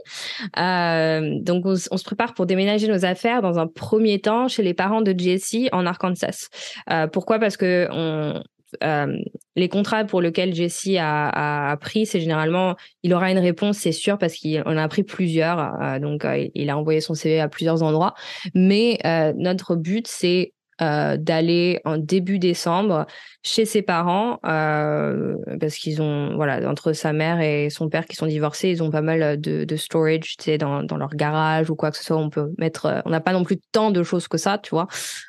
Euh, 0.58 1.38
donc, 1.42 1.66
on, 1.66 1.76
se 1.76 2.04
prépare 2.04 2.34
pour 2.34 2.46
déménager 2.46 2.88
nos 2.88 3.04
affaires 3.04 3.42
dans 3.42 3.60
un 3.60 3.68
premier 3.68 4.22
temps 4.22 4.48
chez 4.48 4.64
les 4.64 4.74
parents 4.74 5.02
de 5.02 5.14
Jessie 5.18 5.68
en 5.74 5.86
Arkansas. 5.86 6.48
Euh, 6.90 7.08
pourquoi? 7.08 7.40
Parce 7.40 7.58
que 7.58 7.90
on, 7.92 8.42
euh, 8.84 9.18
les 9.56 9.70
contrats 9.70 10.06
pour 10.06 10.22
lesquels 10.22 10.54
Jessie 10.54 10.98
a, 10.98 11.72
a, 11.72 11.78
pris, 11.78 12.06
c'est 12.06 12.20
généralement, 12.20 12.76
il 13.04 13.14
aura 13.14 13.32
une 13.32 13.40
réponse, 13.40 13.78
c'est 13.78 13.92
sûr, 13.92 14.18
parce 14.18 14.34
qu'il 14.34 14.62
en 14.66 14.78
a 14.78 14.88
pris 14.88 15.04
plusieurs. 15.04 15.82
Euh, 15.82 16.00
donc, 16.00 16.26
euh, 16.26 16.48
il 16.54 16.70
a 16.70 16.78
envoyé 16.78 17.02
son 17.02 17.14
CV 17.14 17.40
à 17.40 17.48
plusieurs 17.48 17.84
endroits. 17.84 18.14
Mais 18.54 19.00
notre 19.36 19.76
but, 19.76 20.08
c'est 20.08 20.54
d'aller 20.80 21.82
en 21.86 21.98
début 21.98 22.38
décembre 22.38 23.08
chez 23.42 23.66
ses 23.66 23.82
parents 23.82 24.38
parce 24.44 25.76
qu'ils 25.76 26.04
ont 26.04 26.36
voilà 26.36 26.70
entre 26.70 26.94
sa 26.94 27.14
mère 27.14 27.42
et 27.42 27.72
son 27.72 27.90
père 27.90 28.06
qui 28.06 28.16
sont 28.16 28.28
divorcés 28.28 28.70
ils 28.70 28.84
ont 28.84 28.92
pas 28.92 29.02
mal 29.02 29.42
de, 29.42 29.64
de 29.64 29.76
storage 29.76 30.38
tu 30.38 30.44
sais 30.44 30.60
dans, 30.60 30.84
dans 30.84 30.98
leur 30.98 31.10
garage 31.16 31.72
ou 31.72 31.76
quoi 31.76 31.90
que 31.90 31.98
ce 31.98 32.04
soit 32.04 32.18
on 32.18 32.30
peut 32.30 32.52
mettre 32.60 33.02
on 33.06 33.10
n'a 33.10 33.22
pas 33.22 33.34
non 33.34 33.44
plus 33.44 33.58
tant 33.72 33.90
de 33.90 34.04
choses 34.04 34.28
que 34.28 34.38
ça 34.38 34.60
tu 34.60 34.70
vois 34.70 34.86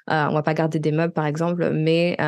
on 0.07 0.35
va 0.35 0.43
pas 0.43 0.53
garder 0.53 0.81
des 0.81 0.93
meubles 0.93 1.15
par 1.15 1.25
exemple 1.25 1.71
mais 1.71 2.19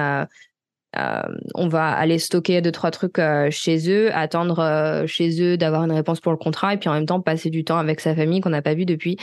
euh, 0.97 1.23
on 1.55 1.69
va 1.69 1.93
aller 1.93 2.19
stocker 2.19 2.61
deux 2.61 2.73
trois 2.73 2.91
trucs 2.91 3.19
euh, 3.21 3.49
chez 3.51 3.91
eux, 3.91 4.13
attendre 4.13 4.59
euh, 4.59 5.07
chez 5.07 5.41
eux 5.41 5.57
d'avoir 5.57 5.85
une 5.85 5.93
réponse 5.93 6.21
pour 6.21 6.33
le 6.33 6.39
contrat 6.39 6.75
et 6.75 6.79
puis 6.79 6.89
en 6.89 6.95
même 6.95 7.07
temps 7.07 7.21
passer 7.21 7.49
du 7.49 7.65
temps 7.65 7.79
avec 7.79 8.01
sa 8.01 8.15
famille 8.15 8.41
qu'on 8.41 8.51
n'a 8.51 8.63
pas 8.63 8.75
vu 8.75 8.87
depuis. 8.87 9.17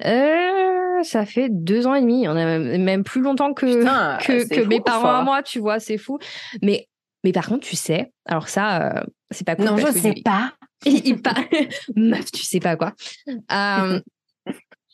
ça 0.00 1.26
fait 1.26 1.48
deux 1.50 1.86
ans 1.86 1.94
et 1.94 2.00
demi, 2.00 2.28
on 2.28 2.36
a 2.36 2.58
même 2.58 3.02
plus 3.02 3.22
longtemps 3.22 3.54
que 3.54 3.66
que, 3.66 4.66
mes 4.66 4.80
parents 4.80 5.16
à 5.16 5.22
moi, 5.22 5.42
tu 5.42 5.58
vois, 5.58 5.80
c'est 5.80 5.98
fou. 5.98 6.18
Mais 6.62 6.86
mais 7.24 7.32
par 7.32 7.48
contre, 7.48 7.66
tu 7.66 7.74
sais, 7.74 8.12
alors 8.26 8.48
ça, 8.48 9.04
c'est 9.30 9.46
pas 9.46 9.56
cool. 9.56 9.64
Non, 9.64 9.76
je 9.78 9.98
sais 9.98 10.14
pas. 10.24 10.52
il, 10.84 11.20
Meuf, 11.96 12.30
tu 12.30 12.42
sais 12.44 12.60
pas 12.60 12.76
quoi. 12.76 12.92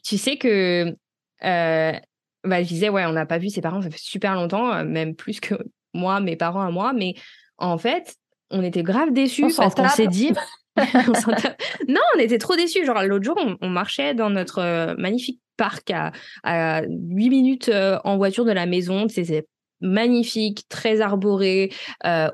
tu 0.03 0.17
sais 0.17 0.39
que 0.39 0.95
bah, 1.43 2.63
je 2.63 2.69
disais, 2.69 2.89
ouais, 2.89 3.05
on 3.05 3.13
n'a 3.13 3.27
pas 3.27 3.37
vu 3.37 3.51
ses 3.51 3.61
parents, 3.61 3.83
ça 3.83 3.91
fait 3.91 4.01
super 4.01 4.35
longtemps, 4.35 4.83
même 4.83 5.15
plus 5.15 5.41
que 5.41 5.57
moi, 5.95 6.21
mes 6.21 6.37
parents 6.37 6.63
à 6.63 6.71
moi, 6.71 6.93
mais 6.93 7.15
en 7.59 7.79
fait, 7.79 8.17
on 8.51 8.63
était 8.63 8.83
grave 8.83 9.13
déçus 9.13 9.53
parce 9.57 9.75
qu'on 9.75 9.89
s'est 9.89 10.07
dit. 10.07 10.33
non, 11.89 12.01
on 12.15 12.19
était 12.19 12.39
trop 12.39 12.57
déçus. 12.57 12.85
Genre, 12.85 13.03
l'autre 13.03 13.25
jour, 13.25 13.39
on, 13.61 13.69
marchait 13.69 14.15
dans 14.15 14.31
notre 14.31 14.59
euh, 14.59 14.95
magnifique 14.97 15.41
parc 15.57 15.91
à, 15.91 16.13
à 16.43 16.83
8 16.83 17.31
minutes 17.31 17.69
euh, 17.69 17.99
en 18.05 18.17
voiture 18.17 18.45
de 18.45 18.53
la 18.53 18.67
maison. 18.67 19.07
C'est 19.09 19.47
magnifique, 19.81 20.67
très 20.69 21.01
arboré. 21.01 21.73
Euh, 22.07 22.31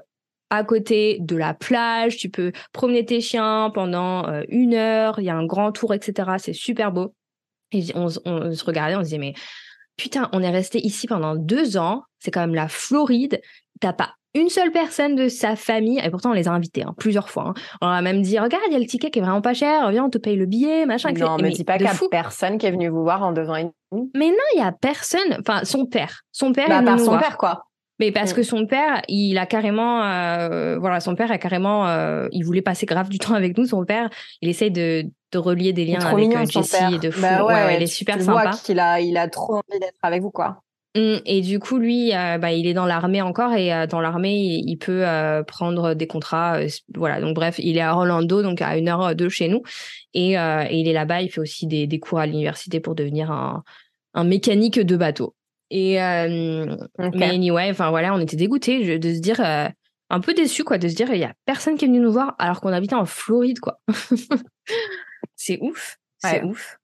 à 0.48 0.62
côté 0.62 1.18
de 1.20 1.34
la 1.34 1.54
plage, 1.54 2.18
tu 2.18 2.28
peux 2.28 2.52
promener 2.72 3.04
tes 3.04 3.20
chiens 3.20 3.72
pendant 3.74 4.30
une 4.48 4.74
heure, 4.74 5.18
il 5.18 5.24
y 5.24 5.28
a 5.28 5.34
un 5.34 5.44
grand 5.44 5.72
tour, 5.72 5.92
etc. 5.92 6.34
C'est 6.38 6.52
super 6.52 6.92
beau. 6.92 7.14
Et 7.72 7.84
on, 7.96 8.06
on, 8.24 8.52
se 8.52 8.64
regardait, 8.64 8.94
on 8.94 9.00
se 9.00 9.06
disait, 9.06 9.18
mais 9.18 9.34
putain, 9.96 10.28
on 10.32 10.42
est 10.42 10.50
resté 10.50 10.84
ici 10.84 11.06
pendant 11.06 11.36
deux 11.36 11.76
ans, 11.76 12.02
c'est 12.18 12.30
quand 12.30 12.40
même 12.40 12.54
la 12.54 12.68
Floride, 12.68 13.40
t'as 13.80 13.92
pas 13.92 14.14
une 14.36 14.50
seule 14.50 14.70
personne 14.70 15.14
de 15.14 15.28
sa 15.28 15.56
famille, 15.56 15.98
et 16.02 16.10
pourtant 16.10 16.30
on 16.30 16.34
les 16.34 16.46
a 16.46 16.52
invités 16.52 16.82
hein, 16.82 16.94
plusieurs 16.98 17.30
fois. 17.30 17.48
Hein. 17.48 17.54
On 17.80 17.86
a 17.86 18.02
même 18.02 18.22
dit, 18.22 18.38
regarde, 18.38 18.64
il 18.68 18.72
y 18.74 18.76
a 18.76 18.78
le 18.78 18.86
ticket 18.86 19.10
qui 19.10 19.18
est 19.18 19.22
vraiment 19.22 19.40
pas 19.40 19.54
cher, 19.54 19.90
viens, 19.90 20.04
on 20.04 20.10
te 20.10 20.18
paye 20.18 20.36
le 20.36 20.46
billet, 20.46 20.84
machin. 20.84 21.12
Non, 21.12 21.38
mais 21.40 21.50
dis 21.50 21.64
pas 21.64 21.78
qu'il 21.78 21.86
y 21.86 21.88
a 21.88 22.08
personne 22.10 22.58
qui 22.58 22.66
est 22.66 22.70
venu 22.70 22.88
vous 22.88 23.02
voir 23.02 23.22
en 23.22 23.32
deux 23.32 23.48
ans 23.48 23.56
et 23.56 23.70
demi. 23.92 24.10
Mais 24.14 24.28
non, 24.28 24.36
il 24.54 24.58
y 24.58 24.62
a 24.62 24.72
personne. 24.72 25.38
Enfin, 25.40 25.64
son 25.64 25.86
père. 25.86 26.22
Son 26.32 26.52
père 26.52 26.68
bah, 26.68 26.94
est 26.94 26.98
son 26.98 27.18
père, 27.18 27.38
quoi. 27.38 27.65
Mais 27.98 28.12
parce 28.12 28.32
mm. 28.32 28.36
que 28.36 28.42
son 28.42 28.66
père, 28.66 29.02
il 29.08 29.38
a 29.38 29.46
carrément, 29.46 30.04
euh, 30.04 30.78
voilà, 30.78 31.00
son 31.00 31.14
père 31.14 31.30
a 31.30 31.38
carrément, 31.38 31.88
euh, 31.88 32.28
il 32.32 32.44
voulait 32.44 32.62
passer 32.62 32.86
grave 32.86 33.08
du 33.08 33.18
temps 33.20 33.34
avec 33.34 33.56
nous. 33.56 33.66
Son 33.66 33.84
père, 33.84 34.10
il 34.42 34.48
essaye 34.48 34.70
de, 34.70 35.04
de 35.32 35.38
relier 35.38 35.72
des 35.72 35.84
liens 35.84 36.00
avec 36.00 36.28
mignon, 36.28 36.42
euh, 36.42 36.46
Jessie 36.46 36.94
et 36.94 36.98
de 36.98 37.10
fou. 37.10 37.22
Bah 37.22 37.44
ouais, 37.44 37.54
ouais, 37.54 37.76
il 37.76 37.82
est 37.82 37.86
super 37.86 38.16
tu 38.16 38.24
sympa. 38.24 38.50
Vois 38.50 38.82
a, 38.82 39.00
il 39.00 39.16
a 39.16 39.28
trop 39.28 39.56
envie 39.56 39.80
d'être 39.80 39.98
avec 40.02 40.22
vous, 40.22 40.30
quoi. 40.30 40.62
Mmh, 40.96 41.18
et 41.26 41.42
du 41.42 41.58
coup, 41.58 41.76
lui, 41.76 42.14
euh, 42.14 42.38
bah, 42.38 42.52
il 42.52 42.66
est 42.66 42.72
dans 42.72 42.86
l'armée 42.86 43.20
encore 43.20 43.52
et 43.52 43.72
euh, 43.72 43.86
dans 43.86 44.00
l'armée, 44.00 44.62
il, 44.64 44.78
peut 44.78 45.06
euh, 45.06 45.42
prendre 45.42 45.92
des 45.92 46.06
contrats. 46.06 46.60
voilà, 46.94 47.20
donc 47.20 47.34
bref, 47.34 47.56
il 47.58 47.76
est 47.76 47.82
à 47.82 47.94
Orlando, 47.94 48.42
donc 48.42 48.62
à 48.62 48.78
une 48.78 48.88
heure 48.88 49.14
de 49.14 49.28
chez 49.28 49.48
nous. 49.48 49.62
Et, 50.14 50.32
il 50.32 50.88
est 50.88 50.92
là-bas, 50.94 51.20
il 51.20 51.30
fait 51.30 51.40
aussi 51.40 51.66
des, 51.66 51.86
des 51.86 51.98
cours 51.98 52.18
à 52.18 52.26
l'université 52.26 52.80
pour 52.80 52.94
devenir 52.94 53.30
un, 53.30 53.62
un, 54.14 54.24
mécanique 54.24 54.80
de 54.80 54.96
bateau. 54.96 55.34
Et 55.70 55.96
mais 55.96 57.26
anyway, 57.26 57.70
enfin 57.70 57.90
voilà, 57.90 58.14
on 58.14 58.20
était 58.20 58.36
dégoûtés 58.36 58.98
de 58.98 59.14
se 59.14 59.20
dire, 59.20 59.40
un 59.40 60.20
peu 60.20 60.34
déçus 60.34 60.64
quoi, 60.64 60.78
de 60.78 60.88
se 60.88 60.94
dire, 60.94 61.12
il 61.12 61.18
y 61.18 61.24
a 61.24 61.34
personne 61.44 61.76
qui 61.76 61.84
est 61.84 61.88
venu 61.88 62.00
nous 62.00 62.12
voir 62.12 62.34
alors 62.38 62.60
qu'on 62.60 62.72
habitait 62.72 62.94
en 62.94 63.06
Floride 63.06 63.58
quoi. 63.58 63.80
c'est 65.36 65.58
ouf, 65.60 65.98
c'est 66.18 66.42
ouf 66.42 66.78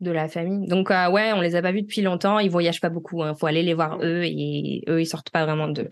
de 0.00 0.10
la 0.10 0.28
famille. 0.28 0.68
Donc 0.68 0.90
euh, 0.90 1.10
ouais, 1.10 1.32
on 1.32 1.40
les 1.40 1.56
a 1.56 1.62
pas 1.62 1.72
vus 1.72 1.82
depuis 1.82 2.02
longtemps. 2.02 2.38
Ils 2.38 2.50
voyagent 2.50 2.80
pas 2.80 2.88
beaucoup. 2.88 3.24
Il 3.24 3.28
hein. 3.28 3.34
faut 3.34 3.46
aller 3.46 3.62
les 3.62 3.74
voir 3.74 3.98
eux 4.02 4.22
et 4.24 4.82
eux 4.88 5.00
ils 5.00 5.06
sortent 5.06 5.30
pas 5.30 5.44
vraiment 5.44 5.68
de 5.68 5.88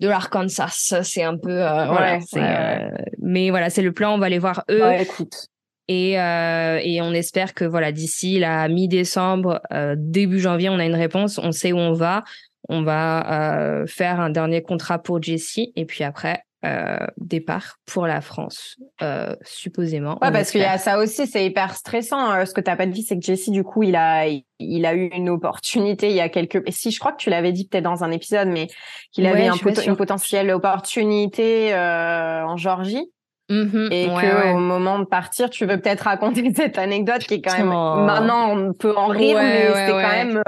de 0.00 0.08
l'Arkansas. 0.08 1.02
C'est 1.02 1.22
un 1.22 1.36
peu 1.36 1.62
euh, 1.62 1.86
voilà. 1.86 2.18
Euh, 2.36 2.90
mais 3.20 3.50
voilà, 3.50 3.70
c'est 3.70 3.82
le 3.82 3.92
plan. 3.92 4.14
On 4.14 4.18
va 4.18 4.28
les 4.28 4.38
voir 4.38 4.64
eux. 4.70 4.82
écoute. 4.98 5.48
Et 5.88 6.12
et 6.12 7.02
on 7.02 7.12
espère 7.12 7.54
que 7.54 7.64
voilà 7.64 7.92
d'ici 7.92 8.38
la 8.38 8.68
mi-décembre, 8.68 9.60
début 9.96 10.40
janvier, 10.40 10.70
on 10.70 10.78
a 10.78 10.84
une 10.84 10.94
réponse. 10.94 11.38
On 11.38 11.52
sait 11.52 11.72
où 11.72 11.78
on 11.78 11.92
va. 11.92 12.24
On 12.68 12.82
va 12.82 13.84
faire 13.86 14.20
un 14.20 14.30
dernier 14.30 14.62
contrat 14.62 14.98
pour 14.98 15.22
Jessie 15.22 15.72
et 15.76 15.84
puis 15.84 16.02
après 16.02 16.42
euh, 16.64 16.96
départ 17.18 17.76
pour 17.84 18.06
la 18.06 18.22
France, 18.22 18.76
euh, 19.02 19.36
supposément. 19.42 20.16
Ouais, 20.22 20.32
parce 20.32 20.50
qu'il 20.50 20.62
y 20.62 20.64
a 20.64 20.78
ça 20.78 20.98
aussi, 20.98 21.26
c'est 21.26 21.44
hyper 21.44 21.74
stressant. 21.74 22.32
Euh, 22.32 22.46
ce 22.46 22.54
que 22.54 22.62
tu 22.62 22.70
n'as 22.70 22.76
pas 22.76 22.86
dit, 22.86 23.02
c'est 23.02 23.18
que 23.18 23.22
Jesse, 23.22 23.50
du 23.50 23.64
coup, 23.64 23.82
il 23.82 23.94
a, 23.96 24.26
il 24.58 24.86
a 24.86 24.94
eu 24.94 25.08
une 25.08 25.28
opportunité 25.28 26.08
il 26.08 26.14
y 26.14 26.20
a 26.20 26.30
quelques. 26.30 26.62
Si 26.72 26.90
je 26.90 26.98
crois 26.98 27.12
que 27.12 27.18
tu 27.18 27.28
l'avais 27.28 27.52
dit 27.52 27.68
peut-être 27.68 27.84
dans 27.84 28.02
un 28.02 28.10
épisode, 28.10 28.48
mais 28.48 28.68
qu'il 29.12 29.26
avait 29.26 29.46
un 29.46 29.56
une 29.56 29.96
potentielle 29.96 30.50
opportunité 30.52 31.74
en 31.74 32.56
Georgie. 32.56 33.10
Mm-hmm. 33.50 33.92
et 33.92 34.06
que 34.06 34.54
au 34.54 34.58
moment 34.58 34.98
de 34.98 35.04
partir, 35.04 35.50
tu 35.50 35.66
veux 35.66 35.78
peut-être 35.78 36.02
raconter 36.02 36.50
cette 36.56 36.78
anecdote 36.78 37.22
qui 37.24 37.34
est 37.34 37.42
quand 37.42 37.58
même 37.58 37.68
maintenant 37.68 38.56
on 38.56 38.72
peut 38.72 38.96
en 38.96 39.08
rire, 39.08 39.36
mais 39.36 39.66
c'était 39.66 39.90
quand 39.90 40.24
même. 40.24 40.42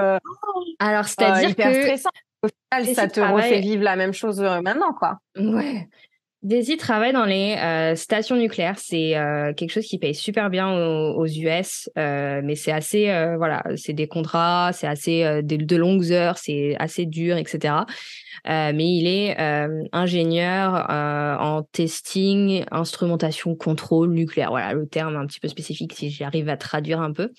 Alors 0.79 1.05
c'est-à-dire 1.05 1.49
hyper 1.49 1.73
stressant. 1.73 2.09
Au 2.43 2.47
final, 2.47 2.95
ça 2.95 3.07
te 3.07 3.19
refait 3.19 3.59
vivre 3.59 3.83
la 3.83 3.95
même 3.95 4.13
chose 4.13 4.39
maintenant, 4.39 4.93
quoi. 4.93 5.17
Ouais. 5.37 5.87
Daisy 6.43 6.77
travaille 6.77 7.13
dans 7.13 7.25
les 7.25 7.55
euh, 7.57 7.95
stations 7.95 8.35
nucléaires. 8.35 8.77
C'est 8.77 9.17
euh, 9.17 9.53
quelque 9.53 9.71
chose 9.71 9.85
qui 9.85 9.97
paye 9.97 10.13
super 10.13 10.51
bien 10.51 10.71
aux, 10.71 11.25
US, 11.25 11.89
euh, 11.97 12.41
mais 12.43 12.55
c'est 12.55 12.71
assez, 12.71 13.05
voilà, 13.37 13.63
c'est 13.75 13.93
des 13.93 14.07
contrats, 14.07 14.71
c'est 14.71 14.87
assez 14.87 15.41
de, 15.41 15.75
longues 15.75 16.11
heures, 16.11 16.37
c'est 16.37 16.75
assez 16.79 17.05
dur, 17.05 17.37
etc. 17.37 17.73
mais 18.45 18.87
il 18.87 19.07
est 19.07 19.35
ingénieur 19.91 20.85
en 20.89 21.63
testing, 21.63 22.63
instrumentation, 22.71 23.55
contrôle 23.55 24.11
nucléaire. 24.11 24.49
Voilà 24.49 24.73
le 24.73 24.87
terme 24.87 25.15
un 25.15 25.25
petit 25.25 25.39
peu 25.39 25.47
spécifique 25.47 25.93
si 25.93 26.11
j'arrive 26.11 26.49
à 26.49 26.57
traduire 26.57 27.01
un 27.01 27.13
peu. 27.13 27.31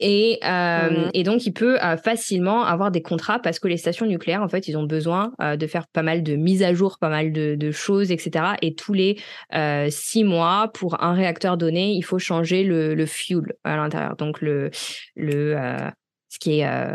Et, 0.00 0.38
euh, 0.44 0.90
mmh 0.90 1.10
et 1.14 1.22
donc, 1.22 1.46
il 1.46 1.52
peut 1.52 1.82
euh, 1.82 1.96
facilement 1.96 2.64
avoir 2.64 2.90
des 2.90 3.02
contrats 3.02 3.38
parce 3.38 3.58
que 3.58 3.68
les 3.68 3.76
stations 3.76 4.06
nucléaires, 4.06 4.42
en 4.42 4.48
fait, 4.48 4.68
ils 4.68 4.76
ont 4.76 4.84
besoin 4.84 5.32
euh, 5.40 5.56
de 5.56 5.66
faire 5.66 5.86
pas 5.88 6.02
mal 6.02 6.22
de 6.22 6.36
mises 6.36 6.62
à 6.62 6.74
jour, 6.74 6.98
pas 6.98 7.08
mal 7.08 7.32
de, 7.32 7.54
de 7.54 7.70
choses, 7.70 8.12
etc. 8.12 8.44
Et 8.62 8.74
tous 8.74 8.92
les 8.92 9.18
six 9.90 10.24
mois, 10.24 10.70
pour 10.74 11.02
un 11.02 11.14
réacteur 11.14 11.56
donné, 11.56 11.92
il 11.92 12.02
faut 12.02 12.18
changer 12.18 12.64
le, 12.64 12.94
le 12.94 13.06
fuel 13.06 13.54
à 13.64 13.76
l'intérieur. 13.76 14.16
Donc, 14.16 14.40
le, 14.40 14.70
le, 15.16 15.56
ce 16.28 16.38
qui 16.38 16.60
est. 16.60 16.94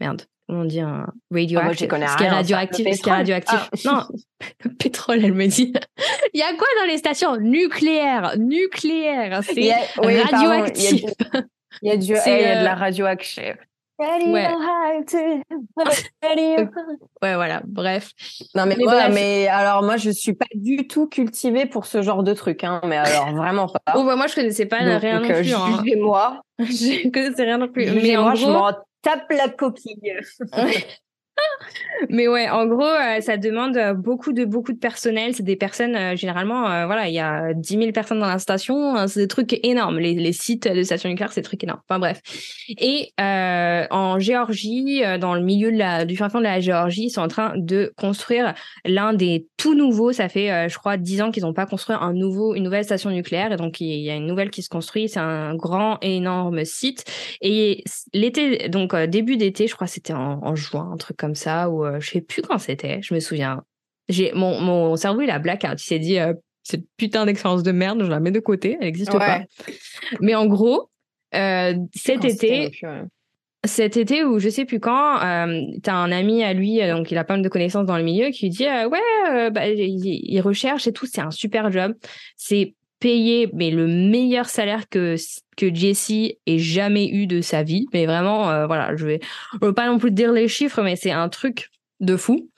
merde. 0.00 0.22
Comment 0.48 0.62
on 0.62 0.64
dit 0.64 0.80
un 0.80 1.06
radioactif, 1.30 1.90
oh, 1.92 2.06
ce 2.06 2.16
qui 2.16 2.24
est 2.24 2.28
radioactif, 2.28 2.96
ce 2.96 3.02
qui 3.02 3.08
est 3.10 3.12
radioactif. 3.12 3.84
Non, 3.84 4.02
le 4.64 4.70
pétrole, 4.70 5.22
elle 5.22 5.34
me 5.34 5.46
dit. 5.46 5.74
il 6.32 6.40
y 6.40 6.42
a 6.42 6.54
quoi 6.54 6.66
dans 6.80 6.86
les 6.86 6.96
stations? 6.96 7.36
Nucléaires 7.36 8.34
Nucléaires, 8.38 9.42
c'est 9.42 9.74
radioactif. 9.98 11.04
Il 11.82 11.88
y 11.88 11.92
a 11.92 11.96
du, 11.96 12.04
il 12.04 12.12
y 12.12 12.44
a 12.44 12.60
de 12.60 12.64
la 12.64 12.74
radioactive. 12.74 13.56
Ouais. 13.98 14.46
ouais, 17.22 17.34
voilà, 17.34 17.62
bref. 17.66 18.12
Non, 18.54 18.64
mais, 18.66 18.76
mais, 18.78 19.08
mais 19.10 19.48
alors 19.48 19.82
moi, 19.82 19.96
je 19.96 20.10
suis 20.10 20.34
pas 20.34 20.46
du 20.54 20.86
tout 20.86 21.08
cultivée 21.08 21.66
pour 21.66 21.84
ce 21.84 22.00
genre 22.00 22.22
de 22.22 22.32
truc, 22.32 22.62
hein, 22.62 22.80
mais 22.84 22.96
alors 22.96 23.34
vraiment 23.34 23.66
pas. 23.66 23.80
Oh, 23.96 24.04
bah, 24.04 24.14
moi, 24.14 24.28
je 24.28 24.36
connaissais 24.36 24.66
pas 24.66 24.76
rien 24.76 25.20
non 25.20 25.26
plus. 25.26 25.52
Hein. 25.52 25.82
moi 25.96 26.42
je 26.60 27.10
connaissais 27.10 27.44
rien 27.44 27.58
non 27.58 27.68
plus. 27.68 27.90
Mais 27.90 28.16
moi, 28.16 28.34
je 28.36 28.46
m'en 28.46 28.72
tape 29.02 29.30
la 29.30 29.48
coquille. 29.48 30.14
Mais 32.10 32.28
ouais, 32.28 32.48
en 32.48 32.66
gros, 32.66 32.84
euh, 32.84 33.20
ça 33.20 33.36
demande 33.36 33.76
euh, 33.76 33.92
beaucoup 33.92 34.32
de 34.32 34.44
beaucoup 34.44 34.72
de 34.72 34.78
personnel. 34.78 35.34
C'est 35.34 35.42
des 35.42 35.56
personnes, 35.56 35.96
euh, 35.96 36.16
généralement, 36.16 36.62
voilà, 36.86 37.08
il 37.08 37.14
y 37.14 37.18
a 37.18 37.52
10 37.54 37.78
000 37.78 37.92
personnes 37.92 38.20
dans 38.20 38.28
la 38.28 38.38
station. 38.38 38.96
Hein, 38.96 39.08
c'est 39.08 39.20
des 39.20 39.28
trucs 39.28 39.58
énormes. 39.64 39.98
Les, 39.98 40.32
sites 40.32 40.68
de 40.68 40.82
stations 40.82 41.08
nucléaires, 41.08 41.32
c'est 41.32 41.40
des 41.40 41.46
trucs 41.46 41.64
énormes. 41.64 41.80
Enfin 41.88 41.98
bref. 41.98 42.20
Et 42.68 43.12
en 43.18 44.18
Géorgie, 44.18 45.02
dans 45.20 45.34
le 45.34 45.40
milieu 45.40 45.72
du 46.04 46.16
fin 46.16 46.28
fond 46.28 46.38
de 46.38 46.44
la 46.44 46.60
Géorgie, 46.60 47.04
ils 47.04 47.10
sont 47.10 47.22
en 47.22 47.28
train 47.28 47.52
de 47.56 47.92
construire 47.96 48.54
l'un 48.84 49.12
des 49.12 49.48
tout 49.56 49.74
nouveaux. 49.74 50.12
Ça 50.12 50.28
fait, 50.28 50.68
je 50.68 50.78
crois, 50.78 50.96
10 50.96 51.22
ans 51.22 51.30
qu'ils 51.30 51.42
n'ont 51.44 51.54
pas 51.54 51.66
construit 51.66 51.96
un 51.98 52.12
nouveau, 52.12 52.54
une 52.54 52.64
nouvelle 52.64 52.84
station 52.84 53.10
nucléaire. 53.10 53.52
Et 53.52 53.56
donc, 53.56 53.80
il 53.80 54.00
y 54.00 54.10
a 54.10 54.14
une 54.14 54.26
nouvelle 54.26 54.50
qui 54.50 54.62
se 54.62 54.68
construit. 54.68 55.08
C'est 55.08 55.20
un 55.20 55.54
grand, 55.54 55.98
énorme 56.02 56.64
site. 56.64 57.04
Et 57.40 57.82
l'été, 58.12 58.68
donc 58.68 58.94
début 58.94 59.36
d'été, 59.36 59.66
je 59.66 59.74
crois, 59.74 59.86
c'était 59.86 60.12
en, 60.12 60.40
en 60.42 60.54
juin, 60.54 60.90
un 60.92 60.96
truc 60.96 61.16
comme 61.16 61.27
ça, 61.34 61.70
ou 61.70 61.84
euh, 61.84 62.00
je 62.00 62.10
sais 62.10 62.20
plus 62.20 62.42
quand 62.42 62.58
c'était, 62.58 63.00
je 63.02 63.14
me 63.14 63.20
souviens. 63.20 63.62
J'ai 64.08 64.32
mon, 64.32 64.60
mon 64.60 64.96
cerveau 64.96 65.20
il 65.20 65.30
a 65.30 65.38
blackout, 65.38 65.82
il 65.82 65.86
s'est 65.86 65.98
dit 65.98 66.18
euh, 66.18 66.32
cette 66.62 66.84
putain 66.96 67.26
d'expérience 67.26 67.62
de 67.62 67.72
merde, 67.72 68.02
je 68.02 68.10
la 68.10 68.20
mets 68.20 68.30
de 68.30 68.40
côté, 68.40 68.76
elle 68.80 68.86
n'existe 68.86 69.12
pas. 69.12 69.42
Mais 70.20 70.34
en 70.34 70.46
gros, 70.46 70.90
euh, 71.34 71.74
cet 71.94 72.24
été, 72.24 72.70
cet 73.64 73.96
été 73.96 74.24
ou 74.24 74.38
je 74.38 74.48
sais 74.48 74.64
plus 74.64 74.80
quand, 74.80 75.18
tu 75.82 75.90
as 75.90 75.94
un 75.94 76.12
ami 76.12 76.42
à 76.42 76.52
lui, 76.54 76.80
donc 76.88 77.10
il 77.10 77.18
a 77.18 77.24
pas 77.24 77.34
mal 77.34 77.42
de 77.42 77.48
connaissances 77.48 77.86
dans 77.86 77.98
le 77.98 78.04
milieu, 78.04 78.30
qui 78.30 78.46
lui 78.46 78.50
dit 78.50 78.64
ouais, 78.66 79.50
bah, 79.50 79.68
il, 79.68 80.40
recherche 80.40 80.86
et 80.86 80.92
tout, 80.92 81.06
c'est 81.06 81.20
un 81.20 81.30
super 81.30 81.70
job, 81.70 81.94
c'est 82.36 82.74
payé 83.00 83.50
mais 83.52 83.70
le 83.70 83.86
meilleur 83.86 84.48
salaire 84.48 84.88
que 84.88 85.16
que 85.56 85.74
Jessie 85.74 86.38
ait 86.46 86.58
jamais 86.58 87.08
eu 87.08 87.26
de 87.26 87.40
sa 87.40 87.62
vie. 87.62 87.86
Mais 87.92 88.06
vraiment, 88.06 88.48
euh, 88.50 88.66
voilà, 88.66 88.94
je 88.96 89.04
vais, 89.04 89.20
veux 89.60 89.74
pas 89.74 89.88
non 89.88 89.98
plus 89.98 90.12
dire 90.12 90.32
les 90.32 90.48
chiffres, 90.48 90.82
mais 90.82 90.96
c'est 90.96 91.10
un 91.10 91.28
truc 91.28 91.70
de 92.00 92.16
fou. 92.16 92.48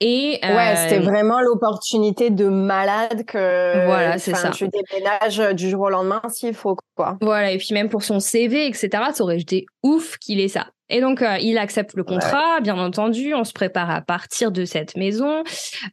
Et 0.00 0.38
ouais, 0.42 0.76
c'était 0.76 1.00
euh, 1.00 1.04
vraiment 1.04 1.40
l'opportunité 1.40 2.30
de 2.30 2.46
malade 2.46 3.24
que 3.26 3.84
voilà, 3.86 4.18
c'est 4.18 4.34
ça. 4.34 4.50
Tu 4.50 4.68
déménages 4.68 5.56
du 5.56 5.68
jour 5.68 5.82
au 5.82 5.90
lendemain 5.90 6.22
s'il 6.28 6.54
faut 6.54 6.76
quoi. 6.94 7.16
Voilà, 7.20 7.50
et 7.50 7.58
puis 7.58 7.72
même 7.72 7.88
pour 7.88 8.04
son 8.04 8.20
CV, 8.20 8.66
etc. 8.66 8.88
Ça 9.12 9.24
aurait 9.24 9.40
été 9.40 9.66
ouf 9.82 10.18
qu'il 10.18 10.40
ait 10.40 10.48
ça. 10.48 10.68
Et 10.88 11.00
donc, 11.00 11.22
euh, 11.22 11.36
il 11.40 11.58
accepte 11.58 11.94
le 11.94 12.04
contrat, 12.04 12.60
bien 12.60 12.78
entendu. 12.78 13.34
On 13.34 13.44
se 13.44 13.52
prépare 13.52 13.90
à 13.90 14.00
partir 14.00 14.52
de 14.52 14.64
cette 14.64 14.96
maison. 14.96 15.42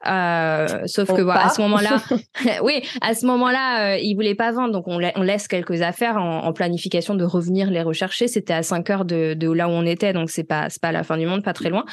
Euh, 0.06 0.68
sauf 0.86 1.12
que, 1.12 1.22
voilà, 1.22 1.48
à 1.48 1.50
ce 1.50 1.62
moment-là, 1.62 2.02
oui, 2.64 2.84
à 3.02 3.16
ce 3.16 3.26
moment-là, 3.26 3.94
euh, 3.94 3.98
il 3.98 4.14
voulait 4.16 4.36
pas 4.36 4.52
vendre. 4.52 4.72
Donc, 4.72 4.88
on, 4.88 5.00
on 5.16 5.22
laisse 5.22 5.48
quelques 5.48 5.82
affaires 5.82 6.18
en, 6.18 6.46
en, 6.46 6.54
planification 6.54 7.16
de 7.16 7.24
revenir 7.24 7.72
les 7.72 7.82
rechercher. 7.82 8.28
C'était 8.28 8.54
à 8.54 8.64
5 8.64 8.90
heures 8.90 9.06
de, 9.06 9.34
de, 9.34 9.52
là 9.52 9.68
où 9.68 9.72
on 9.72 9.86
était. 9.86 10.14
Donc, 10.14 10.30
c'est 10.30 10.44
pas, 10.44 10.68
pas 10.82 10.92
la 10.92 11.04
fin 11.04 11.18
du 11.18 11.26
monde, 11.26 11.44
pas 11.44 11.54
très 11.54 11.70
loin. 11.70 11.86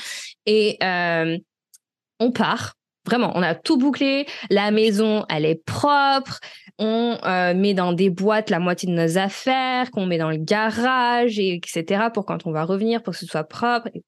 Et 0.47 0.79
on 0.83 2.33
part. 2.33 2.75
Vraiment, 3.07 3.33
on 3.35 3.43
a 3.43 3.55
tout 3.55 3.79
bouclé. 3.79 4.27
La 4.51 4.71
maison, 4.71 5.25
elle 5.31 5.47
est 5.47 5.65
propre 5.65 6.39
on 6.81 7.19
euh, 7.25 7.55
met 7.55 7.75
dans 7.75 7.93
des 7.93 8.09
boîtes 8.11 8.51
la 8.51 8.59
moitié 8.59 8.89
de 8.89 8.95
nos 8.95 9.19
affaires, 9.19 9.91
qu'on 9.91 10.07
met 10.07 10.19
dans 10.19 10.31
le 10.31 10.39
garage, 10.39 11.39
et 11.39 11.55
etc. 11.55 12.05
pour 12.13 12.25
quand 12.25 12.47
on 12.47 12.53
va 12.53 12.65
revenir, 12.65 13.03
pour 13.03 13.13
que 13.13 13.19
ce 13.21 13.27
soit 13.27 13.45
propre. 13.45 13.89
Et. 13.95 14.03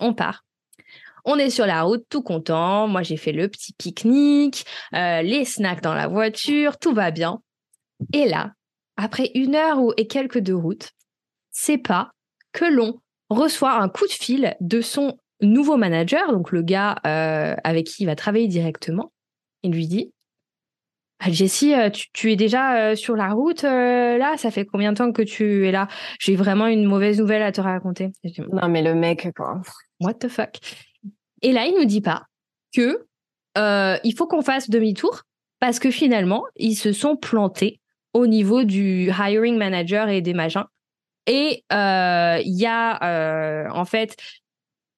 On 0.00 0.12
part. 0.12 0.44
On 1.24 1.36
est 1.36 1.50
sur 1.50 1.66
la 1.66 1.82
route, 1.82 2.04
tout 2.08 2.22
content. 2.22 2.88
Moi, 2.88 3.02
j'ai 3.02 3.16
fait 3.16 3.32
le 3.32 3.48
petit 3.48 3.72
pique-nique, 3.72 4.64
euh, 4.94 5.22
les 5.22 5.44
snacks 5.44 5.82
dans 5.82 5.94
la 5.94 6.08
voiture, 6.08 6.76
tout 6.78 6.92
va 6.92 7.10
bien. 7.10 7.40
Et 8.12 8.26
là, 8.26 8.52
après 8.96 9.30
une 9.34 9.54
heure 9.54 9.78
et 9.96 10.06
quelques 10.06 10.38
de 10.38 10.54
route, 10.54 10.90
c'est 11.52 11.78
pas 11.78 12.10
que 12.52 12.64
l'on 12.64 13.00
reçoit 13.28 13.74
un 13.74 13.88
coup 13.88 14.06
de 14.06 14.12
fil 14.12 14.56
de 14.60 14.80
son 14.80 15.18
nouveau 15.40 15.76
manager, 15.76 16.32
donc 16.32 16.50
le 16.50 16.62
gars 16.62 16.96
euh, 17.06 17.54
avec 17.62 17.86
qui 17.86 18.02
il 18.02 18.06
va 18.06 18.16
travailler 18.16 18.48
directement. 18.48 19.12
Il 19.62 19.72
lui 19.72 19.86
dit 19.86 20.12
ah, 21.22 21.30
Jessie, 21.30 21.74
euh, 21.74 21.90
tu, 21.90 22.32
es 22.32 22.36
déjà 22.36 22.76
euh, 22.76 22.96
sur 22.96 23.14
la 23.14 23.32
route 23.32 23.64
euh, 23.64 24.16
là? 24.16 24.38
Ça 24.38 24.50
fait 24.50 24.64
combien 24.64 24.92
de 24.92 24.96
temps 24.96 25.12
que 25.12 25.20
tu 25.20 25.66
es 25.66 25.70
là? 25.70 25.86
J'ai 26.18 26.34
vraiment 26.34 26.66
une 26.66 26.86
mauvaise 26.86 27.20
nouvelle 27.20 27.42
à 27.42 27.52
te 27.52 27.60
raconter. 27.60 28.10
non 28.52 28.68
mais 28.68 28.82
le 28.82 28.94
mec 28.94 29.28
quoi. 29.36 29.60
What 30.00 30.14
the 30.14 30.28
fuck? 30.28 30.56
Et 31.42 31.52
là, 31.52 31.66
il 31.66 31.74
nous 31.74 31.84
dit 31.84 32.00
pas 32.00 32.24
que 32.74 33.06
il 34.02 34.14
faut 34.16 34.26
qu'on 34.26 34.40
fasse 34.40 34.70
demi-tour 34.70 35.22
parce 35.58 35.78
que 35.78 35.90
finalement, 35.90 36.44
ils 36.56 36.74
se 36.74 36.92
sont 36.92 37.16
plantés 37.16 37.80
au 38.14 38.26
niveau 38.26 38.64
du 38.64 39.10
hiring 39.10 39.58
manager 39.58 40.08
et 40.08 40.22
des 40.22 40.32
machins. 40.32 40.64
Et 41.26 41.64
il 41.70 42.58
y 42.58 42.66
a 42.66 43.70
en 43.74 43.84
fait 43.84 44.16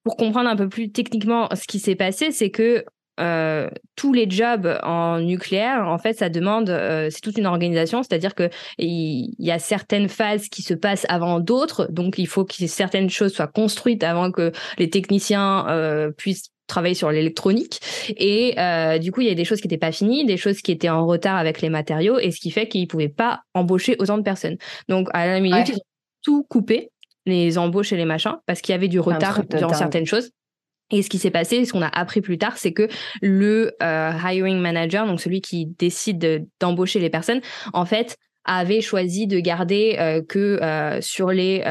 pour 0.05 0.15
comprendre 0.15 0.49
un 0.49 0.55
peu 0.55 0.69
plus 0.69 0.89
techniquement 0.89 1.49
ce 1.53 1.67
qui 1.67 1.79
s'est 1.79 1.95
passé, 1.95 2.31
c'est 2.31 2.49
que 2.49 2.85
euh, 3.19 3.69
tous 3.95 4.11
les 4.11 4.27
jobs 4.29 4.79
en 4.81 5.19
nucléaire, 5.19 5.87
en 5.87 5.99
fait, 5.99 6.13
ça 6.13 6.29
demande, 6.29 6.69
euh, 6.69 7.09
c'est 7.11 7.21
toute 7.21 7.37
une 7.37 7.45
organisation, 7.45 8.01
c'est-à-dire 8.01 8.33
que 8.33 8.49
il 8.79 9.35
y, 9.37 9.51
a 9.51 9.59
certaines 9.59 10.09
phases 10.09 10.49
qui 10.49 10.63
se 10.63 10.73
passent 10.73 11.05
avant 11.09 11.39
d'autres, 11.39 11.87
donc 11.91 12.17
il 12.17 12.27
faut 12.27 12.43
que 12.43 12.53
certaines 12.67 13.09
choses 13.09 13.33
soient 13.33 13.47
construites 13.47 14.03
avant 14.03 14.31
que 14.31 14.51
les 14.79 14.89
techniciens 14.89 15.67
euh, 15.67 16.11
puissent 16.11 16.49
travailler 16.65 16.95
sur 16.95 17.11
l'électronique. 17.11 17.79
Et 18.17 18.55
du 18.99 19.11
coup 19.11 19.21
il 19.21 19.27
y 19.27 19.31
a 19.31 19.35
des 19.35 19.45
choses 19.45 19.61
qui 19.61 19.67
n'étaient 19.67 19.77
pas 19.77 19.91
finies 19.91 20.25
des 20.25 20.37
choses 20.37 20.61
qui 20.61 20.71
étaient 20.71 20.89
en 20.89 21.05
retard 21.05 21.35
avec 21.35 21.61
les 21.61 21.69
matériaux 21.69 22.17
et 22.17 22.31
ce 22.31 22.39
qui 22.39 22.51
fait 22.51 22.67
qu'ils 22.67 22.87
pouvaient 22.87 23.09
pas 23.09 23.41
embaucher 23.53 23.95
autant 23.99 24.17
de 24.17 24.23
personnes. 24.23 24.57
Donc 24.87 25.09
à 25.13 25.27
la 25.27 25.39
minute 25.39 25.69
ils 25.69 25.75
ont 25.75 25.85
tout 26.23 26.43
coupé 26.49 26.89
les 27.25 27.57
embauches 27.57 27.91
et 27.91 27.97
les 27.97 28.05
machins 28.05 28.37
parce 28.47 28.61
qu'il 28.61 28.73
y 28.73 28.75
avait 28.75 28.87
du 28.87 28.99
retard 28.99 29.43
dans 29.45 29.73
certaines 29.73 30.05
choses 30.05 30.31
et 30.93 31.01
ce 31.01 31.09
qui 31.09 31.17
s'est 31.17 31.31
passé, 31.31 31.65
ce 31.65 31.73
qu'on 31.73 31.81
a 31.81 31.87
appris 31.87 32.21
plus 32.21 32.37
tard, 32.37 32.57
c'est 32.57 32.71
que 32.71 32.87
le 33.21 33.71
euh, 33.81 34.11
hiring 34.11 34.59
manager, 34.59 35.07
donc 35.07 35.19
celui 35.19 35.41
qui 35.41 35.65
décide 35.65 36.47
d'embaucher 36.59 36.99
les 36.99 37.09
personnes, 37.09 37.41
en 37.73 37.85
fait, 37.85 38.15
avait 38.45 38.81
choisi 38.81 39.25
de 39.25 39.39
garder 39.39 39.95
euh, 39.99 40.21
que 40.21 40.61
euh, 40.61 41.01
sur 41.01 41.31
les 41.31 41.63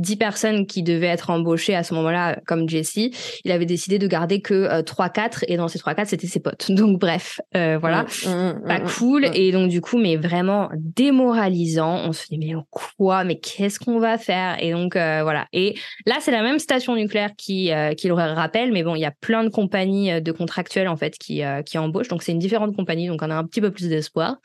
10 0.00 0.16
personnes 0.16 0.66
qui 0.66 0.82
devaient 0.82 1.06
être 1.06 1.30
embauchées 1.30 1.74
à 1.74 1.82
ce 1.82 1.94
moment-là, 1.94 2.40
comme 2.46 2.68
Jessie, 2.68 3.14
il 3.44 3.52
avait 3.52 3.66
décidé 3.66 3.98
de 3.98 4.06
garder 4.06 4.40
que 4.40 4.54
euh, 4.54 4.82
3-4 4.82 5.44
et 5.48 5.56
dans 5.56 5.68
ces 5.68 5.78
3-4, 5.78 6.06
c'était 6.06 6.26
ses 6.26 6.40
potes. 6.40 6.70
Donc 6.80 6.98
bref, 6.98 7.40
euh, 7.56 7.78
voilà, 7.78 8.02
mmh, 8.02 8.66
pas 8.66 8.80
cool. 8.80 9.26
Et 9.34 9.52
donc 9.52 9.68
du 9.68 9.80
coup, 9.80 9.98
mais 9.98 10.16
vraiment 10.16 10.70
démoralisant. 10.76 12.00
On 12.04 12.12
se 12.12 12.26
dit 12.28 12.38
mais 12.38 12.54
quoi? 12.70 13.24
Mais 13.24 13.38
qu'est-ce 13.38 13.78
qu'on 13.78 13.98
va 13.98 14.18
faire? 14.18 14.62
Et 14.62 14.72
donc 14.72 14.96
euh, 14.96 15.20
voilà. 15.22 15.46
Et 15.52 15.74
là, 16.06 16.16
c'est 16.20 16.30
la 16.30 16.42
même 16.42 16.58
station 16.58 16.94
nucléaire 16.94 17.30
qui 17.36 17.72
euh, 17.72 17.94
qui 17.94 18.08
le 18.08 18.14
rappelle, 18.14 18.72
mais 18.72 18.82
bon, 18.82 18.94
il 18.94 19.00
y 19.00 19.06
a 19.06 19.10
plein 19.10 19.44
de 19.44 19.50
compagnies 19.50 20.20
de 20.20 20.32
contractuels 20.32 20.88
en 20.88 20.96
fait 20.96 21.18
qui 21.18 21.42
qui 21.66 21.78
embauchent. 21.78 22.08
Donc 22.08 22.22
c'est 22.22 22.32
une 22.32 22.38
différente 22.38 22.74
compagnie, 22.74 23.08
donc 23.08 23.20
on 23.22 23.30
a 23.30 23.34
un 23.34 23.44
petit 23.44 23.60
peu 23.60 23.70
plus 23.70 23.88
d'espoir. 23.88 24.36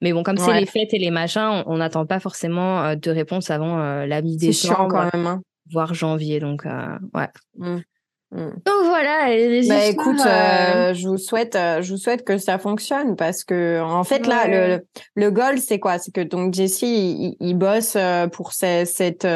Mais 0.00 0.12
bon, 0.12 0.22
comme 0.22 0.36
c'est 0.36 0.60
les 0.60 0.66
fêtes 0.66 0.94
et 0.94 0.98
les 0.98 1.10
machins, 1.10 1.62
on 1.66 1.78
n'attend 1.78 2.06
pas 2.06 2.20
forcément 2.20 2.84
euh, 2.84 2.94
de 2.94 3.10
réponse 3.10 3.50
avant 3.50 3.80
euh, 3.80 4.06
la 4.06 4.22
mi-décembre, 4.22 4.88
quand 4.88 5.08
même, 5.12 5.26
hein. 5.26 5.42
voire 5.72 5.92
janvier. 5.92 6.38
Donc, 6.38 6.66
euh, 6.66 6.98
ouais. 7.14 7.28
Mmh. 7.56 7.78
Mmh. 8.30 8.50
Donc 8.66 8.84
voilà. 8.84 9.26
bah 9.68 9.86
écoute, 9.86 10.20
je 10.20 11.08
vous 11.08 11.16
souhaite, 11.16 11.54
je 11.54 11.90
vous 11.90 11.96
souhaite 11.96 12.24
que 12.24 12.36
ça 12.36 12.58
fonctionne 12.58 13.16
parce 13.16 13.42
que 13.42 13.80
en 13.80 14.04
fait 14.04 14.26
là, 14.26 14.46
le, 14.46 14.84
le 15.14 15.30
goal 15.30 15.58
c'est 15.58 15.78
quoi? 15.78 15.98
C'est 15.98 16.12
que 16.12 16.20
donc 16.20 16.52
Jesse 16.52 16.82
il, 16.82 17.36
il 17.40 17.54
bosse 17.54 17.96
pour 18.32 18.52
cette 18.52 18.86
cette, 18.86 19.26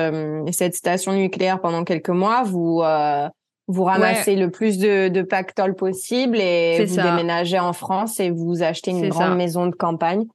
cette 0.50 0.74
station 0.74 1.14
nucléaire 1.14 1.62
pendant 1.62 1.84
quelques 1.84 2.10
mois. 2.10 2.42
Vous 2.42 2.82
vous 3.68 3.84
ramassez 3.84 4.36
le 4.36 4.50
plus 4.50 4.76
de, 4.76 5.08
de 5.08 5.22
pactole 5.22 5.74
possible 5.74 6.38
et 6.38 6.84
vous 6.84 6.96
déménagez 6.96 7.58
en 7.58 7.72
France 7.72 8.20
et 8.20 8.30
vous 8.30 8.62
achetez 8.62 8.90
une 8.90 9.08
grande 9.08 9.36
maison 9.36 9.66
de 9.66 9.74
campagne. 9.74 10.26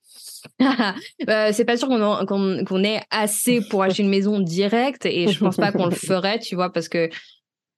Bah, 0.59 0.95
c'est 1.53 1.65
pas 1.65 1.77
sûr 1.77 1.87
qu'on 1.87 2.25
qu'on 2.65 2.83
ait 2.83 3.01
assez 3.11 3.61
pour 3.69 3.83
acheter 3.83 4.03
une 4.03 4.09
maison 4.09 4.39
directe 4.39 5.05
et 5.05 5.27
je 5.27 5.39
pense 5.39 5.57
pas 5.57 5.71
qu'on 5.71 5.85
le 5.85 5.95
ferait, 5.95 6.39
tu 6.39 6.55
vois, 6.55 6.71
parce 6.71 6.89
que 6.89 7.09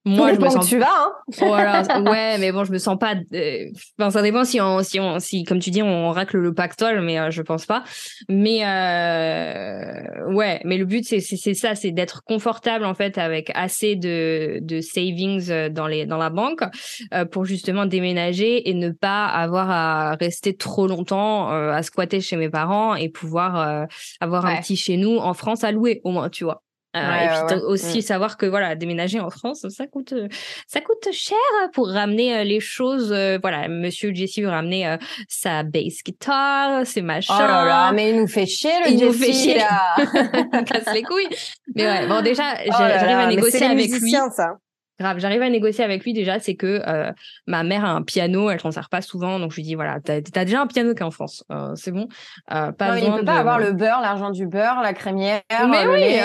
moi, 0.09 0.33
je 0.33 0.39
me 0.39 0.49
sens. 0.49 0.67
tu 0.67 0.77
vas, 0.77 0.87
hein 0.87 1.13
Voilà, 1.37 1.83
ouais, 2.01 2.37
mais 2.39 2.51
bon, 2.51 2.63
je 2.63 2.71
me 2.71 2.77
sens 2.77 2.97
pas. 2.97 3.15
Euh, 3.33 3.65
enfin, 3.99 4.09
ça 4.09 4.21
dépend 4.21 4.43
si 4.43 4.59
on, 4.59 4.81
si 4.81 4.99
on, 4.99 5.19
si, 5.19 5.43
comme 5.43 5.59
tu 5.59 5.69
dis, 5.69 5.83
on 5.83 6.11
racle 6.11 6.37
le 6.37 6.53
pactole, 6.53 7.01
mais 7.01 7.19
euh, 7.19 7.31
je 7.31 7.41
pense 7.41 7.65
pas. 7.65 7.83
Mais 8.27 8.65
euh... 8.65 10.31
ouais, 10.33 10.61
mais 10.65 10.77
le 10.77 10.85
but 10.85 11.05
c'est 11.05 11.19
c'est 11.19 11.53
ça, 11.53 11.75
c'est 11.75 11.91
d'être 11.91 12.23
confortable 12.23 12.85
en 12.85 12.93
fait 12.93 13.17
avec 13.17 13.51
assez 13.53 13.95
de 13.95 14.59
de 14.61 14.81
savings 14.81 15.49
euh, 15.49 15.69
dans 15.69 15.87
les 15.87 16.05
dans 16.05 16.17
la 16.17 16.29
banque 16.29 16.61
pour 17.31 17.45
justement 17.45 17.85
déménager 17.85 18.69
et 18.69 18.73
ne 18.73 18.89
pas 18.89 19.25
avoir 19.25 19.69
à 19.69 20.15
rester 20.15 20.55
trop 20.55 20.87
longtemps 20.87 21.49
à 21.49 21.83
squatter 21.83 22.21
chez 22.21 22.35
mes 22.35 22.49
parents 22.49 22.95
et 22.95 23.09
pouvoir 23.09 23.87
avoir 24.19 24.45
un 24.45 24.57
petit 24.57 24.75
chez 24.75 24.97
nous 24.97 25.17
en 25.17 25.33
France 25.33 25.63
à 25.63 25.71
louer 25.71 26.01
au 26.03 26.11
moins, 26.11 26.29
tu 26.29 26.43
vois. 26.43 26.63
Euh, 26.95 26.99
et 26.99 27.45
puis 27.45 27.55
aussi 27.67 27.99
mm. 27.99 28.01
savoir 28.01 28.35
que 28.35 28.47
voilà 28.47 28.73
déménager 28.73 29.19
en 29.19 29.29
France 29.29 29.63
ça 29.69 29.85
coûte 29.85 30.15
ça 30.65 30.81
coûte 30.81 31.07
cher 31.11 31.37
pour 31.71 31.87
ramener 31.87 32.35
euh, 32.35 32.43
les 32.43 32.59
choses 32.59 33.11
euh, 33.11 33.37
voilà 33.39 33.67
monsieur 33.67 34.11
Jesse 34.11 34.39
veut 34.39 34.49
ramener 34.49 34.97
sa 35.27 35.61
bass 35.61 36.01
guitar 36.03 36.87
ses 36.87 37.03
machins 37.03 37.35
oh 37.37 37.41
là 37.41 37.63
là 37.63 37.91
mais 37.91 38.09
il 38.09 38.17
nous 38.17 38.27
fait 38.27 38.47
chier 38.47 38.71
le 38.83 38.91
il 38.91 39.05
nous 39.05 39.13
fait 39.13 39.33
chier. 39.33 39.59
là. 39.59 39.97
Casse 40.63 40.91
les 40.91 41.03
couilles. 41.03 41.29
Mais 41.75 41.85
ouais 41.85 42.07
bon 42.07 42.23
déjà 42.23 42.55
oh 42.65 42.71
j'arrive 42.71 43.17
à 43.19 43.27
négocier 43.27 43.67
avec 43.67 43.91
lui. 43.91 44.11
ça. 44.11 44.57
Grave, 44.99 45.19
j'arrive 45.19 45.41
à 45.41 45.49
négocier 45.49 45.83
avec 45.83 46.03
lui 46.03 46.11
déjà, 46.11 46.39
c'est 46.39 46.55
que 46.55 46.81
euh, 46.85 47.11
ma 47.47 47.63
mère 47.63 47.85
a 47.85 47.91
un 47.91 48.01
piano, 48.01 48.49
elle 48.49 48.59
s'en 48.59 48.71
sert 48.71 48.89
pas 48.89 49.01
souvent, 49.01 49.39
donc 49.39 49.51
je 49.51 49.57
lui 49.57 49.63
dis 49.63 49.75
voilà, 49.75 49.99
t'as 50.03 50.15
as 50.17 50.45
déjà 50.45 50.61
un 50.61 50.67
piano 50.67 50.93
qui 50.93 50.99
est 50.99 51.05
en 51.05 51.11
France, 51.11 51.43
euh, 51.51 51.73
c'est 51.75 51.91
bon. 51.91 52.09
Euh, 52.53 52.73
pas 52.73 52.95
non, 52.95 53.07
il 53.15 53.19
peut 53.19 53.25
pas 53.25 53.37
avoir 53.37 53.59
le 53.59 53.71
beurre, 53.71 54.01
l'argent 54.01 54.29
du 54.29 54.45
beurre, 54.45 54.81
la 54.81 54.93
crémière. 54.93 55.41
Mais 55.69 55.87
oui. 55.87 56.19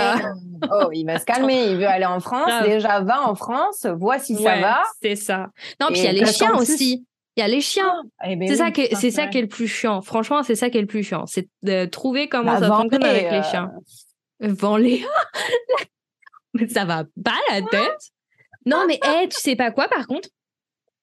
oh, 0.73 0.91
il 0.93 1.05
va 1.05 1.21
se 1.21 1.25
calmer, 1.25 1.71
il 1.71 1.77
veut 1.77 1.87
aller 1.87 2.05
en 2.05 2.19
France. 2.19 2.51
Déjà 2.65 3.01
va 3.01 3.29
en 3.29 3.37
France, 3.37 3.87
vois 3.87 4.19
si 4.19 4.35
ça 4.35 4.59
va. 4.59 4.83
C'est 5.01 5.17
ça. 5.17 5.51
Non, 5.81 5.89
puis 5.89 6.01
il 6.01 6.05
y 6.05 6.09
a 6.09 6.13
les 6.13 6.27
chiens 6.27 6.55
aussi. 6.57 7.07
Il 7.37 7.41
y 7.41 7.45
a 7.45 7.49
les 7.49 7.61
chiens. 7.61 8.03
Ah, 8.19 8.31
eh 8.31 8.37
ben 8.37 8.49
c'est 8.49 8.57
ça 8.57 8.71
qui 8.71 8.89
c'est 8.93 9.11
ça 9.11 9.27
qui 9.27 9.39
est 9.39 9.43
le 9.43 9.49
plus 9.49 9.67
chiant. 9.67 10.03
Franchement, 10.03 10.43
c'est 10.43 10.55
ça 10.55 10.71
qui 10.71 10.79
est 10.79 10.81
le 10.81 10.87
plus 10.87 11.03
chiant, 11.03 11.27
c'est 11.27 11.49
de 11.63 11.85
trouver 11.85 12.29
comment 12.29 12.55
bah, 12.55 12.61
ça 12.61 12.69
fonctionne 12.69 13.05
avec 13.05 13.31
les 13.31 13.43
chiens. 13.43 13.71
Vends 14.41 14.77
les. 14.77 15.05
Mais 16.55 16.69
ça 16.69 16.85
va 16.85 17.05
pas 17.25 17.39
la 17.51 17.63
tête. 17.63 18.13
Non, 18.66 18.85
mais 18.87 18.98
hey, 19.03 19.29
tu 19.29 19.38
sais 19.38 19.57
pas 19.57 19.70
quoi, 19.70 19.88
par 19.88 20.07
contre? 20.07 20.29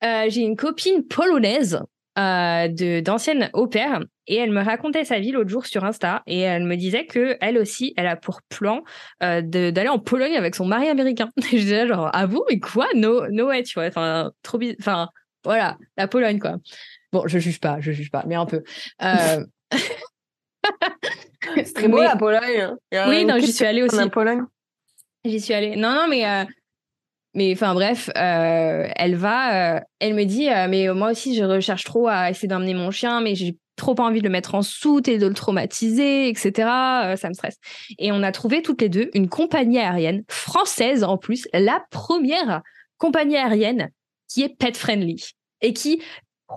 Euh, 0.04 0.26
J'ai 0.30 0.42
une 0.42 0.56
copine 0.56 1.08
polonaise 1.08 1.80
euh, 2.20 2.68
de 2.68 3.00
d'ancienne 3.00 3.50
au 3.54 3.68
pair 3.68 4.02
et 4.28 4.36
elle 4.36 4.52
me 4.52 4.62
racontait 4.62 5.06
sa 5.06 5.20
vie 5.20 5.32
l'autre 5.32 5.50
jour 5.50 5.66
sur 5.66 5.86
Insta 5.86 6.24
et 6.28 6.42
elle 6.42 6.66
me 6.66 6.76
disait 6.76 7.06
que 7.06 7.38
elle 7.40 7.58
aussi 7.58 7.94
elle 7.96 8.08
a 8.08 8.18
pour 8.18 8.42
plan 8.50 8.84
euh, 9.24 9.42
d'aller 9.42 9.88
en 9.88 9.98
Pologne 9.98 10.36
avec 10.36 10.56
son 10.56 10.66
mari 10.66 10.90
américain. 10.90 11.30
je 11.38 11.56
disais 11.56 11.88
genre 11.88 12.10
ah 12.12 12.26
vous 12.26 12.44
mais 12.50 12.60
quoi? 12.60 12.88
No 12.96 13.30
no 13.30 13.48
way 13.48 13.64
tu 13.64 13.76
vois 13.76 13.88
enfin 13.88 14.30
trop 14.44 14.60
enfin 14.78 15.08
voilà 15.46 15.78
la 15.96 16.10
Pologne 16.10 16.40
quoi. 16.40 16.58
Bon 17.14 17.24
je 17.28 17.40
juge 17.40 17.62
pas 17.62 17.80
je 17.80 17.94
juge 17.94 18.12
pas 18.12 18.26
mais 18.28 18.36
un 18.36 18.46
peu. 18.46 18.62
Euh... 19.04 19.46
C'est 21.56 21.74
très 21.74 21.88
beau 21.88 22.02
la 22.02 22.18
Pologne. 22.18 22.76
Hein. 22.92 23.06
Oui 23.08 23.24
non 23.24 23.38
j'y 23.40 23.54
suis 23.54 23.66
allée 23.66 23.84
aussi. 23.84 23.98
En 23.98 24.10
Pologne. 24.10 24.42
J'y 25.24 25.40
suis 25.40 25.54
allée. 25.54 25.78
Non 25.78 25.94
non 25.94 26.08
mais 26.10 26.28
euh, 26.28 26.44
mais 27.34 27.54
enfin 27.54 27.74
bref, 27.74 28.10
euh, 28.18 28.88
elle 28.96 29.16
va, 29.16 29.76
euh, 29.76 29.80
elle 30.00 30.16
me 30.16 30.26
dit, 30.26 30.50
euh, 30.50 30.68
mais 30.70 30.88
moi 30.94 31.12
aussi 31.12 31.36
je 31.36 31.44
recherche 31.44 31.86
trop 31.86 32.08
à 32.08 32.30
essayer 32.30 32.48
d'emmener 32.48 32.74
mon 32.74 32.92
chien, 32.92 33.22
mais 33.22 33.36
j'ai 33.36 33.58
trop 33.78 33.96
pas 33.96 34.04
envie 34.04 34.20
de 34.20 34.26
le 34.26 34.30
mettre 34.30 34.54
en 34.54 34.62
soute 34.62 35.08
et 35.08 35.18
de 35.18 35.28
le 35.28 35.34
traumatiser, 35.34 36.28
etc. 36.28 36.52
ça 37.16 37.30
me 37.30 37.34
stresse. 37.34 37.56
Et 38.00 38.12
on 38.12 38.22
a 38.22 38.32
trouvé 38.34 38.62
toutes 38.62 38.82
les 38.82 38.90
deux 38.90 39.10
une 39.14 39.30
compagnie 39.30 39.80
aérienne 39.80 40.24
française 40.28 41.04
en 41.04 41.18
plus, 41.18 41.48
la 41.54 41.82
première 41.90 42.62
compagnie 42.98 43.38
aérienne 43.38 43.90
qui 44.28 44.44
est 44.44 44.50
pet 44.50 44.76
friendly 44.76 45.32
et 45.62 45.72
qui 45.74 46.02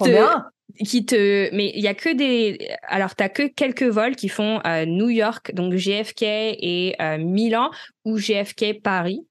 te, 0.00 0.38
qui 0.84 1.06
te 1.06 1.54
mais 1.54 1.70
il 1.74 1.82
y 1.82 1.88
a 1.88 1.94
que 1.94 2.12
des 2.12 2.58
alors 2.88 3.14
tu 3.14 3.22
as 3.22 3.28
que 3.28 3.44
quelques 3.44 3.84
vols 3.84 4.16
qui 4.16 4.28
font 4.28 4.60
New 4.86 5.08
York 5.08 5.54
donc 5.54 5.74
JFK 5.74 6.22
et 6.22 6.96
Milan 7.18 7.70
ou 8.04 8.18
JFK 8.18 8.82
Paris 8.82 9.24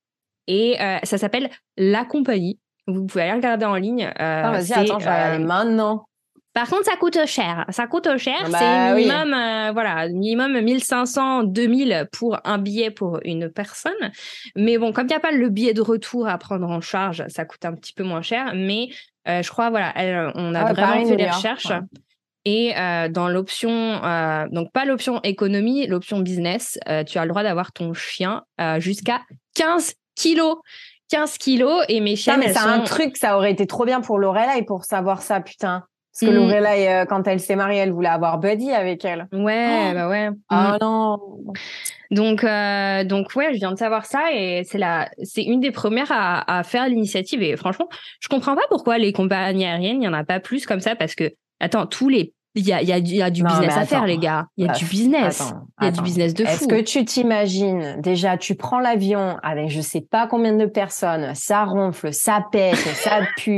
et 0.48 0.82
euh, 0.82 0.98
ça 1.04 1.18
s'appelle 1.18 1.50
La 1.78 2.06
Compagnie. 2.06 2.60
Vous 2.88 3.06
pouvez 3.06 3.24
aller 3.24 3.34
regarder 3.34 3.66
en 3.66 3.76
ligne. 3.76 4.04
Euh, 4.04 4.12
ah, 4.20 4.52
vas-y, 4.52 4.74
attends, 4.74 5.00
je 5.00 5.06
vais 5.06 5.12
aller 5.12 5.44
euh, 5.44 5.48
maintenant. 5.48 6.06
Par 6.54 6.70
contre, 6.70 6.86
ça 6.86 6.96
coûte 6.98 7.18
cher. 7.26 7.66
Ça 7.70 7.88
coûte 7.88 8.08
cher. 8.18 8.38
Ah 8.46 8.50
bah 8.50 8.58
c'est 8.60 8.96
minimum, 8.96 9.34
euh, 9.34 9.72
voilà, 9.72 10.08
minimum 10.08 10.62
1500, 10.62 11.44
2000 11.44 12.08
pour 12.12 12.38
un 12.44 12.60
billet 12.60 12.92
pour 12.92 13.20
une 13.26 13.50
personne. 13.50 14.12
Mais 14.56 14.78
bon, 14.78 14.94
comme 14.94 15.06
il 15.06 15.10
n'y 15.10 15.16
a 15.16 15.20
pas 15.20 15.32
le 15.32 15.50
billet 15.50 15.74
de 15.74 15.82
retour 15.82 16.28
à 16.28 16.38
prendre 16.38 16.70
en 16.70 16.80
charge, 16.80 17.24
ça 17.28 17.46
coûte 17.46 17.66
un 17.66 17.74
petit 17.74 17.94
peu 17.94 18.04
moins 18.04 18.22
cher. 18.22 18.54
Mais 18.56 18.90
euh, 19.28 19.42
je 19.42 19.50
crois, 19.50 19.72
voilà, 19.72 19.94
on 20.36 20.54
a 20.54 20.60
ah 20.60 20.74
vraiment 20.74 21.06
fait 21.06 21.16
des 21.16 21.30
recherches. 21.30 21.74
Et 22.46 22.78
euh, 22.78 23.08
dans 23.08 23.30
l'option, 23.30 24.02
donc 24.52 24.72
pas 24.74 24.86
l'option 24.86 25.22
économie, 25.24 25.88
l'option 25.88 26.20
business, 26.20 26.78
tu 27.08 27.18
as 27.18 27.24
le 27.24 27.30
droit 27.30 27.42
d'avoir 27.42 27.72
ton 27.72 27.94
chien 27.94 28.44
jusqu'à 28.78 29.22
15 29.56 29.96
kilos. 30.16 30.58
15 31.10 31.38
kilos 31.38 31.86
et 31.90 32.00
mes 32.00 32.16
chiens. 32.16 32.38
mais 32.38 32.54
c'est 32.54 32.60
un 32.60 32.80
truc, 32.80 33.18
ça 33.18 33.38
aurait 33.38 33.52
été 33.52 33.68
trop 33.68 33.86
bien 33.86 34.02
pour 34.02 34.18
Lorelai 34.18 34.64
pour 34.66 34.84
savoir 34.84 35.22
ça, 35.22 35.42
putain. 35.42 35.84
Parce 36.14 36.32
que 36.32 36.36
mm. 36.36 36.40
Lorelai, 36.40 36.88
euh, 36.88 37.06
quand 37.06 37.28
elle 37.28 37.40
s'est 37.40 37.56
mariée, 37.56 37.80
elle 37.80 37.92
voulait 37.92 38.10
avoir 38.10 38.40
Buddy 38.40 38.72
avec 38.72 39.04
elle. 39.04 39.28
Ouais, 39.32 39.90
oh. 39.90 39.94
bah 39.94 40.10
ouais. 40.10 40.30
Ah 40.50 40.74
mm. 40.74 40.78
non. 40.82 41.20
Donc, 42.12 42.44
euh, 42.44 43.04
donc 43.04 43.36
ouais, 43.36 43.54
je 43.54 43.58
viens 43.58 43.72
de 43.72 43.78
savoir 43.78 44.06
ça 44.06 44.32
et 44.32 44.64
c'est 44.64 44.78
la, 44.78 45.10
c'est 45.24 45.44
une 45.44 45.60
des 45.60 45.72
premières 45.72 46.12
à, 46.12 46.60
à 46.60 46.64
faire 46.64 46.88
l'initiative. 46.88 47.42
Et 47.42 47.58
franchement, 47.58 47.90
je 48.20 48.28
comprends 48.28 48.56
pas 48.56 48.66
pourquoi 48.70 48.98
les 48.98 49.12
compagnies 49.12 49.66
aériennes, 49.66 50.02
il 50.02 50.06
y 50.06 50.08
en 50.08 50.14
a 50.14 50.24
pas 50.24 50.40
plus 50.40 50.66
comme 50.66 50.80
ça 50.80 50.96
parce 50.96 51.16
que, 51.16 51.32
attends, 51.60 51.88
tous 51.88 52.10
les 52.10 52.34
Il 52.56 52.68
y 52.68 52.74
a, 52.74 52.82
y 52.82 52.92
a, 52.92 53.00
y 53.00 53.22
a 53.22 53.30
du 53.30 53.44
business 53.44 53.76
à 53.76 53.86
faire, 53.86 54.06
les 54.06 54.18
gars. 54.18 54.46
Il 54.58 54.66
y 54.66 54.70
a 54.70 54.74
du 54.74 54.86
business. 54.86 55.54
il 55.82 55.86
y 55.86 55.88
a 55.88 55.92
du 55.92 56.02
business 56.02 56.34
de 56.34 56.46
fou. 56.46 56.52
Est-ce 56.52 56.68
que 56.68 56.82
tu 56.82 57.04
t'imagines, 57.06 58.00
déjà, 58.00 58.38
tu 58.38 58.56
prends 58.56 58.80
l'avion 58.80 59.38
avec 59.42 59.70
je 59.70 59.82
sais 59.82 60.02
pas 60.02 60.28
combien 60.28 60.54
de 60.54 60.66
personnes, 60.66 61.34
ça 61.36 61.64
ronfle, 61.64 62.14
ça 62.14 62.46
pète, 62.52 62.76
ça 62.76 63.22
pue. 63.38 63.58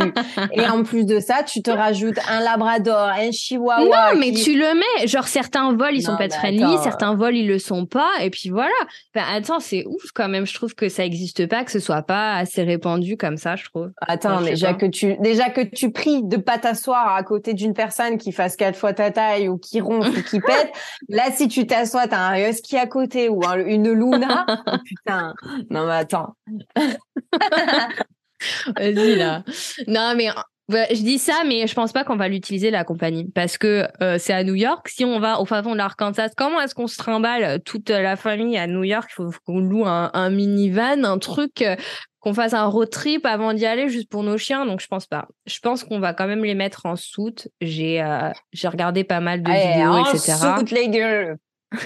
et 0.54 0.66
en 0.68 0.84
plus 0.84 1.06
de 1.06 1.20
ça, 1.20 1.44
tu 1.44 1.62
te 1.62 1.72
rajoutes 1.72 2.20
un 2.30 2.40
labrador, 2.40 3.10
un 3.10 3.32
chihuahua. 3.32 4.14
Non, 4.14 4.20
mais 4.20 4.32
tu 4.32 4.58
le 4.58 4.74
mets. 4.76 5.08
Genre, 5.08 5.28
certains 5.28 5.74
vols, 5.74 5.96
ils 5.96 6.04
sont 6.04 6.18
pas 6.18 6.30
friendly, 6.30 6.78
certains 6.84 7.16
vols, 7.16 7.36
ils 7.36 7.48
le 7.48 7.60
sont 7.60 7.86
pas. 7.86 8.10
Et 8.22 8.30
puis 8.30 8.50
voilà. 8.50 8.72
Ben, 9.14 9.24
attends, 9.30 9.60
c'est 9.60 9.86
ouf 9.86 10.12
quand 10.14 10.30
même. 10.30 10.46
Je 10.46 10.54
trouve 10.54 10.76
que 10.76 10.90
ça 10.90 11.04
existe 11.06 11.48
pas, 11.48 11.64
que 11.64 11.72
ce 11.72 11.80
soit 11.80 12.02
pas 12.02 12.36
assez 12.36 12.64
répandu 12.64 13.18
comme 13.18 13.38
ça, 13.38 13.56
je 13.56 13.66
trouve. 13.66 13.92
Attends, 14.02 14.42
déjà 14.42 14.74
que 14.74 14.86
tu, 14.86 15.18
déjà 15.20 15.50
que 15.50 15.62
tu 15.62 15.92
pries 15.92 16.24
de 16.24 16.38
pas 16.38 16.58
t'asseoir 16.58 17.16
à 17.16 17.24
côté 17.24 17.54
d'une 17.54 17.74
personne 17.74 18.18
qui 18.18 18.32
fasse 18.32 18.56
quatre 18.56 18.78
fois 18.78 18.85
ta 18.94 19.12
taille 19.12 19.50
ou 19.50 19.58
qui 19.58 19.82
ronfle 19.82 20.20
ou 20.20 20.24
qui 20.24 20.40
pète. 20.40 20.72
Là, 21.10 21.32
si 21.32 21.48
tu 21.48 21.68
t'assois, 21.68 22.08
t'as 22.08 22.20
un 22.20 22.50
husky 22.50 22.78
à 22.78 22.88
côté 22.88 23.30
ou 23.30 23.44
une 23.44 23.92
Luna. 23.92 24.46
Oh, 24.68 24.78
putain. 24.84 25.34
Non, 25.70 25.86
mais 25.86 25.94
attends. 25.94 26.36
Vas-y, 28.76 29.16
là. 29.16 29.44
Non, 29.88 30.14
mais 30.16 30.30
je 30.70 31.02
dis 31.02 31.20
ça, 31.20 31.44
mais 31.46 31.68
je 31.68 31.76
pense 31.76 31.92
pas 31.92 32.04
qu'on 32.04 32.16
va 32.16 32.28
l'utiliser 32.28 32.72
la 32.72 32.84
compagnie 32.84 33.26
parce 33.34 33.58
que 33.58 33.88
euh, 34.02 34.18
c'est 34.18 34.34
à 34.34 34.44
New 34.44 34.56
York. 34.56 34.88
Si 34.90 35.06
on 35.06 35.20
va 35.20 35.40
au 35.40 35.46
fin 35.46 35.62
fond 35.62 35.74
de 35.74 35.78
l'Arkansas, 35.78 36.30
comment 36.36 36.60
est-ce 36.62 36.74
qu'on 36.74 36.88
se 36.88 36.98
trimballe 36.98 37.62
toute 37.64 37.90
la 37.90 38.16
famille 38.16 38.58
à 38.58 38.68
New 38.68 38.84
York? 38.84 39.10
Il 39.12 39.14
faut 39.14 39.30
qu'on 39.46 39.60
loue 39.60 39.86
un, 39.86 40.12
un 40.14 40.30
minivan, 40.30 41.04
un 41.04 41.20
truc 41.20 41.62
euh, 41.62 41.76
qu'on 42.26 42.34
fasse 42.34 42.56
un 42.56 42.66
road 42.66 42.90
trip 42.90 43.24
avant 43.28 43.54
d'y 43.54 43.68
aller 43.68 43.88
juste 43.88 44.10
pour 44.10 44.24
nos 44.24 44.38
chiens? 44.38 44.66
Donc, 44.66 44.82
je 44.82 44.88
pense 44.88 45.06
pas. 45.06 45.28
Je 45.46 45.60
pense 45.60 45.84
qu'on 45.84 46.00
va 46.00 46.14
quand 46.14 46.26
même 46.26 46.44
les 46.44 46.56
mettre 46.56 46.88
en 46.88 46.96
soute. 46.96 47.48
J'ai 47.62 48.02
euh, 48.02 48.32
j'ai 48.52 48.68
regardé 48.68 49.04
pas 49.04 49.20
mal 49.20 49.44
de 49.44 49.52
vidéos, 49.52 49.92
en 49.92 50.06
etc. 50.06 50.34
Soute, 50.58 50.72
les 50.72 50.90
gueules. 50.90 51.38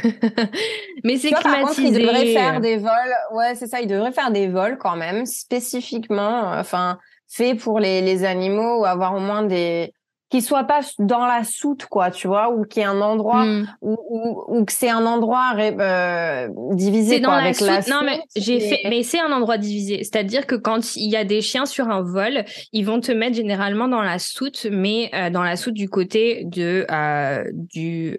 Mais 1.03 1.17
c'est 1.17 1.31
climatisé. 1.31 1.87
Ils 1.87 1.93
devraient 1.93 2.33
faire 2.33 2.61
des 2.61 2.77
vols. 2.77 3.15
Ouais, 3.33 3.55
c'est 3.55 3.67
ça. 3.67 3.81
Ils 3.81 3.87
devraient 3.87 4.13
faire 4.13 4.31
des 4.31 4.47
vols 4.47 4.77
quand 4.77 4.95
même 4.95 5.25
spécifiquement, 5.25 6.53
enfin, 6.53 6.97
fait 7.29 7.55
pour 7.55 7.79
les, 7.79 8.01
les 8.01 8.25
animaux 8.25 8.81
ou 8.81 8.85
avoir 8.85 9.15
au 9.15 9.19
moins 9.19 9.43
des 9.43 9.93
qui 10.29 10.41
soit 10.41 10.65
pas 10.65 10.81
dans 10.99 11.25
la 11.25 11.43
soute 11.43 11.85
quoi 11.85 12.11
tu 12.11 12.27
vois 12.27 12.51
ou 12.51 12.63
qui 12.63 12.81
est 12.81 12.83
un 12.83 13.01
endroit 13.01 13.45
hmm. 13.45 13.67
où, 13.81 14.43
ou 14.47 14.65
que 14.65 14.71
c'est 14.71 14.89
un 14.89 15.05
endroit 15.05 15.53
euh, 15.57 16.47
divisé 16.73 17.19
dans 17.19 17.31
la, 17.31 17.51
soute. 17.53 17.67
non 17.89 18.01
mais 18.05 18.21
j'ai 18.35 18.59
fait 18.59 18.81
mais 18.87 19.01
c'est 19.01 19.19
un 19.19 19.31
endroit 19.31 19.57
divisé 19.57 20.03
c'est-à-dire 20.03 20.45
que 20.45 20.55
quand 20.55 20.95
il 20.95 21.09
y 21.09 21.15
a 21.15 21.23
des 21.23 21.41
chiens 21.41 21.65
sur 21.65 21.89
un 21.89 22.03
vol 22.03 22.45
ils 22.71 22.85
vont 22.85 22.99
te 22.99 23.11
mettre 23.11 23.35
généralement 23.35 23.87
dans 23.87 24.03
la 24.03 24.19
soute 24.19 24.67
mais 24.71 25.09
euh, 25.15 25.31
dans 25.31 25.43
la 25.43 25.55
soute 25.55 25.73
du 25.73 25.89
côté 25.89 26.43
de 26.45 26.85
euh, 26.91 27.43
du 27.51 28.17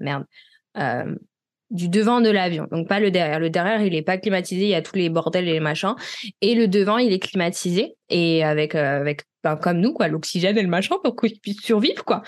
merde 0.00 0.24
du 1.74 1.88
devant 1.88 2.20
de 2.20 2.30
l'avion, 2.30 2.66
donc 2.70 2.88
pas 2.88 3.00
le 3.00 3.10
derrière. 3.10 3.40
Le 3.40 3.50
derrière, 3.50 3.82
il 3.82 3.94
est 3.94 4.02
pas 4.02 4.16
climatisé, 4.16 4.62
il 4.62 4.68
y 4.68 4.74
a 4.74 4.80
tous 4.80 4.96
les 4.96 5.10
bordels 5.10 5.48
et 5.48 5.52
les 5.52 5.60
machins. 5.60 5.94
Et 6.40 6.54
le 6.54 6.68
devant, 6.68 6.98
il 6.98 7.12
est 7.12 7.18
climatisé 7.18 7.96
et 8.08 8.42
avec 8.42 8.74
avec 8.74 9.24
ben, 9.42 9.56
comme 9.56 9.80
nous 9.80 9.92
quoi, 9.92 10.08
l'oxygène 10.08 10.56
et 10.56 10.62
le 10.62 10.68
machin 10.68 10.96
pour 11.02 11.16
qu'ils 11.16 11.38
puissent 11.38 11.62
survivre 11.62 12.04
quoi. 12.04 12.22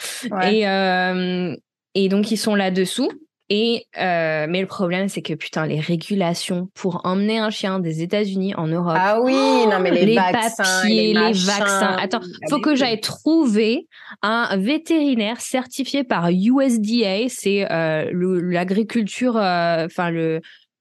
Et 0.50 0.68
euh, 0.68 1.56
et 1.94 2.08
donc 2.08 2.30
ils 2.30 2.36
sont 2.36 2.54
là 2.54 2.70
dessous. 2.70 3.08
Et 3.48 3.86
euh, 3.96 4.46
mais 4.48 4.60
le 4.60 4.66
problème 4.66 5.08
c'est 5.08 5.22
que 5.22 5.34
putain 5.34 5.66
les 5.66 5.78
régulations 5.78 6.68
pour 6.74 7.00
emmener 7.04 7.38
un 7.38 7.50
chien 7.50 7.78
des 7.78 8.02
États-Unis 8.02 8.54
en 8.56 8.66
Europe. 8.66 8.96
Ah 8.98 9.20
oui, 9.20 9.32
non 9.70 9.78
mais 9.80 9.92
les, 9.92 10.16
vaccins, 10.16 10.64
papiers, 10.64 11.14
les, 11.14 11.32
vaccins. 11.32 11.96
Attends, 12.00 12.20
faut 12.50 12.58
que 12.58 12.74
j'aille 12.74 13.00
trouver 13.00 13.86
un 14.22 14.56
vétérinaire 14.56 15.40
certifié 15.40 16.02
par 16.02 16.28
USDA, 16.28 17.28
c'est 17.28 17.70
euh, 17.70 18.10
l'agriculture, 18.12 19.36
euh, 19.36 19.86
enfin 19.86 20.10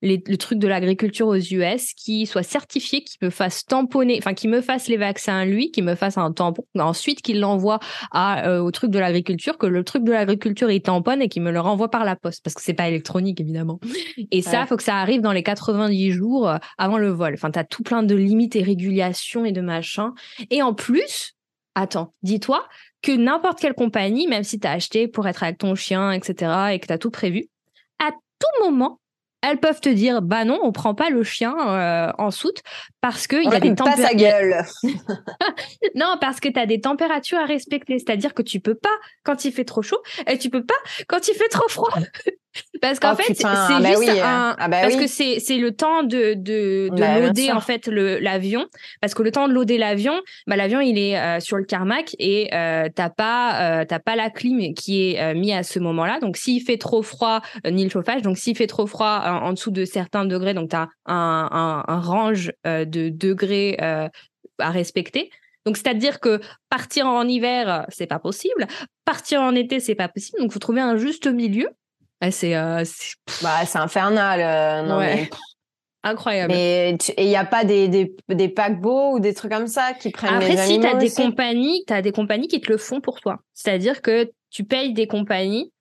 le 0.05 0.15
le 0.27 0.37
truc 0.37 0.59
de 0.59 0.67
l'agriculture 0.67 1.27
aux 1.27 1.35
US 1.35 1.93
qui 1.93 2.25
soit 2.25 2.43
certifié, 2.43 3.03
qui 3.03 3.17
me 3.21 3.29
fasse 3.29 3.65
tamponner, 3.65 4.17
enfin 4.17 4.33
qui 4.33 4.47
me 4.47 4.61
fasse 4.61 4.87
les 4.87 4.97
vaccins 4.97 5.45
lui, 5.45 5.71
qui 5.71 5.81
me 5.81 5.95
fasse 5.95 6.17
un 6.17 6.31
tampon, 6.31 6.65
ensuite 6.77 7.21
qu'il 7.21 7.39
l'envoie 7.39 7.79
à 8.11 8.47
euh, 8.47 8.59
au 8.59 8.71
truc 8.71 8.91
de 8.91 8.99
l'agriculture, 8.99 9.57
que 9.57 9.65
le 9.65 9.83
truc 9.83 10.03
de 10.03 10.11
l'agriculture 10.11 10.69
il 10.71 10.81
tamponne 10.81 11.21
et 11.21 11.29
qu'il 11.29 11.41
me 11.41 11.51
le 11.51 11.59
renvoie 11.59 11.89
par 11.89 12.05
la 12.05 12.15
poste 12.15 12.43
parce 12.43 12.53
que 12.53 12.61
c'est 12.61 12.73
pas 12.73 12.87
électronique 12.87 13.39
évidemment. 13.39 13.79
Et 14.31 14.41
ça, 14.41 14.61
il 14.61 14.67
faut 14.67 14.77
que 14.77 14.83
ça 14.83 14.97
arrive 14.97 15.21
dans 15.21 15.31
les 15.31 15.43
90 15.43 16.11
jours 16.11 16.49
euh, 16.49 16.57
avant 16.77 16.97
le 16.97 17.09
vol. 17.09 17.33
Enfin, 17.33 17.51
t'as 17.51 17.63
tout 17.63 17.83
plein 17.83 18.03
de 18.03 18.15
limites 18.15 18.55
et 18.55 18.63
régulations 18.63 19.45
et 19.45 19.51
de 19.51 19.61
machins. 19.61 20.11
Et 20.49 20.61
en 20.61 20.73
plus, 20.73 21.35
attends, 21.75 22.13
dis-toi 22.23 22.65
que 23.01 23.11
n'importe 23.11 23.59
quelle 23.59 23.73
compagnie, 23.73 24.27
même 24.27 24.43
si 24.43 24.59
tu 24.59 24.67
as 24.67 24.71
acheté 24.71 25.07
pour 25.07 25.27
être 25.27 25.43
avec 25.43 25.59
ton 25.59 25.75
chien, 25.75 26.11
etc., 26.11 26.51
et 26.71 26.79
que 26.79 26.87
tu 26.87 26.93
as 26.93 26.97
tout 26.97 27.11
prévu, 27.11 27.47
à 27.99 28.11
tout 28.11 28.65
moment, 28.65 28.99
elles 29.45 29.59
peuvent 29.59 29.81
te 29.81 29.89
dire 29.89 30.21
bah 30.21 30.45
non, 30.45 30.59
on 30.63 30.71
prend 30.71 30.95
pas 30.95 31.09
le 31.09 31.23
chien 31.23 31.55
euh, 31.57 32.11
en 32.17 32.31
soute 32.31 32.61
parce 33.01 33.27
que 33.27 33.35
il 33.35 33.51
y 33.51 33.55
a 33.55 33.59
des 33.59 33.75
températures. 33.75 34.17
gueule. 34.17 34.63
non, 35.95 36.17
parce 36.19 36.39
que 36.39 36.49
tu 36.49 36.59
as 36.59 36.65
des 36.65 36.81
températures 36.81 37.39
à 37.39 37.45
respecter, 37.45 37.99
c'est-à-dire 37.99 38.33
que 38.33 38.41
tu 38.41 38.59
peux 38.59 38.75
pas 38.75 38.95
quand 39.23 39.45
il 39.45 39.51
fait 39.51 39.65
trop 39.65 39.81
chaud 39.81 40.01
et 40.27 40.37
tu 40.37 40.49
peux 40.49 40.65
pas 40.65 40.75
quand 41.07 41.27
il 41.27 41.35
fait 41.35 41.49
trop 41.49 41.67
froid. 41.69 41.93
Parce 42.81 42.99
qu'en 42.99 43.13
oh, 43.13 43.15
fait, 43.15 43.33
c'est 43.33 43.43
bah 43.43 43.67
juste 43.69 44.09
un, 44.09 44.55
ah 44.57 44.67
bah 44.67 44.81
parce 44.81 44.95
que 44.95 45.07
c'est 45.07 45.57
le 45.57 45.71
temps 45.71 46.03
de 46.03 46.33
de, 46.33 46.89
de 46.89 46.99
bah, 46.99 47.19
loader 47.19 47.51
en 47.51 47.59
fait 47.59 47.87
l'avion. 47.87 48.67
Parce 49.01 49.13
que 49.13 49.23
le 49.23 49.31
temps 49.31 49.47
de 49.47 49.53
loader 49.53 49.77
l'avion, 49.77 50.21
bah 50.47 50.55
l'avion 50.55 50.79
il 50.79 50.97
est 50.97 51.17
euh, 51.19 51.39
sur 51.39 51.57
le 51.57 51.65
tarmac 51.65 52.15
et 52.19 52.53
euh, 52.53 52.87
t'as 52.93 53.09
pas 53.09 53.81
euh, 53.81 53.85
t'as 53.85 53.99
pas 53.99 54.15
la 54.15 54.29
clim 54.29 54.73
qui 54.73 55.11
est 55.11 55.21
euh, 55.21 55.33
mis 55.33 55.53
à 55.53 55.63
ce 55.63 55.79
moment-là. 55.79 56.19
Donc 56.19 56.37
s'il 56.37 56.61
fait 56.61 56.77
trop 56.77 57.01
froid, 57.01 57.41
ni 57.69 57.83
le 57.83 57.89
chauffage. 57.89 58.21
Donc 58.21 58.37
s'il 58.37 58.55
fait 58.55 58.67
trop 58.67 58.87
froid 58.87 59.21
en 59.25 59.53
dessous 59.53 59.71
de 59.71 59.85
certains 59.85 60.25
degrés, 60.25 60.53
donc 60.53 60.69
t'as 60.69 60.87
un, 61.05 61.49
un 61.51 61.83
un 61.87 61.99
range 61.99 62.51
de 62.65 63.09
degrés 63.09 63.77
à 63.79 64.69
respecter. 64.69 65.29
Donc 65.65 65.77
c'est-à-dire 65.77 66.19
que 66.19 66.39
partir 66.69 67.07
en 67.07 67.27
hiver, 67.27 67.85
c'est 67.89 68.05
pas 68.05 68.19
possible. 68.19 68.67
Partir 69.03 69.41
en 69.41 69.55
été, 69.55 69.79
c'est 69.79 69.95
pas 69.95 70.07
possible. 70.07 70.39
Donc 70.39 70.51
faut 70.51 70.59
trouver 70.59 70.81
un 70.81 70.97
juste 70.97 71.27
milieu. 71.27 71.69
Ah, 72.21 72.31
c'est 72.31 72.55
euh, 72.55 72.83
bah, 73.41 73.61
infernal. 73.75 74.39
Euh, 74.41 74.87
non, 74.87 74.99
mais... 74.99 75.29
Incroyable. 76.03 76.53
Et 76.53 76.95
il 77.17 77.25
n'y 77.25 77.35
a 77.35 77.45
pas 77.45 77.63
des, 77.63 77.87
des, 77.87 78.15
des, 78.29 78.47
paquebots 78.47 79.13
ou 79.13 79.19
des 79.19 79.33
trucs 79.33 79.51
comme 79.51 79.65
ça 79.65 79.93
qui 79.93 80.11
prennent 80.11 80.35
Après, 80.35 80.49
les 80.49 80.57
si 80.57 80.79
tu 80.79 80.85
as 80.85 80.93
des 80.93 81.09
compagnies, 81.09 81.83
as 81.89 82.03
des 82.03 82.11
compagnies 82.11 82.47
qui 82.47 82.61
te 82.61 82.71
le 82.71 82.77
font 82.77 83.01
pour 83.01 83.19
toi. 83.21 83.39
C'est-à-dire 83.55 84.03
que 84.03 84.31
tu 84.51 84.63
payes 84.63 84.93
des 84.93 85.07
compagnies 85.07 85.71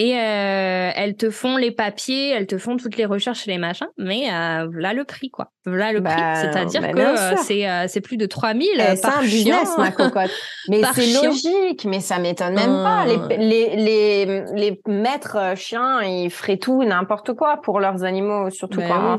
et 0.00 0.16
euh, 0.16 0.90
elles 0.94 1.16
te 1.16 1.28
font 1.28 1.56
les 1.56 1.72
papiers, 1.72 2.30
elles 2.30 2.46
te 2.46 2.56
font 2.56 2.76
toutes 2.76 2.96
les 2.96 3.04
recherches 3.04 3.48
et 3.48 3.50
les 3.50 3.58
machins, 3.58 3.88
mais 3.96 4.32
euh, 4.32 4.70
là 4.72 4.92
le 4.92 5.02
prix 5.02 5.28
quoi. 5.28 5.50
Là 5.66 5.92
le 5.92 6.00
prix, 6.00 6.14
bah, 6.14 6.36
c'est-à-dire 6.36 6.82
bah, 6.82 6.92
que 6.92 7.00
euh, 7.00 7.36
c'est 7.42 7.68
euh, 7.68 7.86
c'est 7.88 8.00
plus 8.00 8.16
de 8.16 8.24
3000 8.24 8.68
eh, 8.74 8.94
C'est 8.94 9.06
un 9.06 9.22
business 9.22 9.76
ma 9.76 9.90
cocotte. 9.90 10.30
Mais 10.68 10.82
c'est 10.94 11.20
logique, 11.20 11.84
mais 11.84 11.98
ça 11.98 12.18
m'étonne 12.18 12.54
même 12.54 12.84
pas. 12.84 13.06
Les, 13.06 13.16
hum. 13.16 13.28
les, 13.30 13.76
les, 13.76 14.44
les 14.54 14.80
maîtres 14.86 15.56
chiens, 15.56 16.02
ils 16.02 16.30
feraient 16.30 16.58
tout 16.58 16.84
n'importe 16.84 17.32
quoi 17.32 17.56
pour 17.56 17.80
leurs 17.80 18.04
animaux, 18.04 18.50
surtout 18.50 18.80
bah 18.80 19.18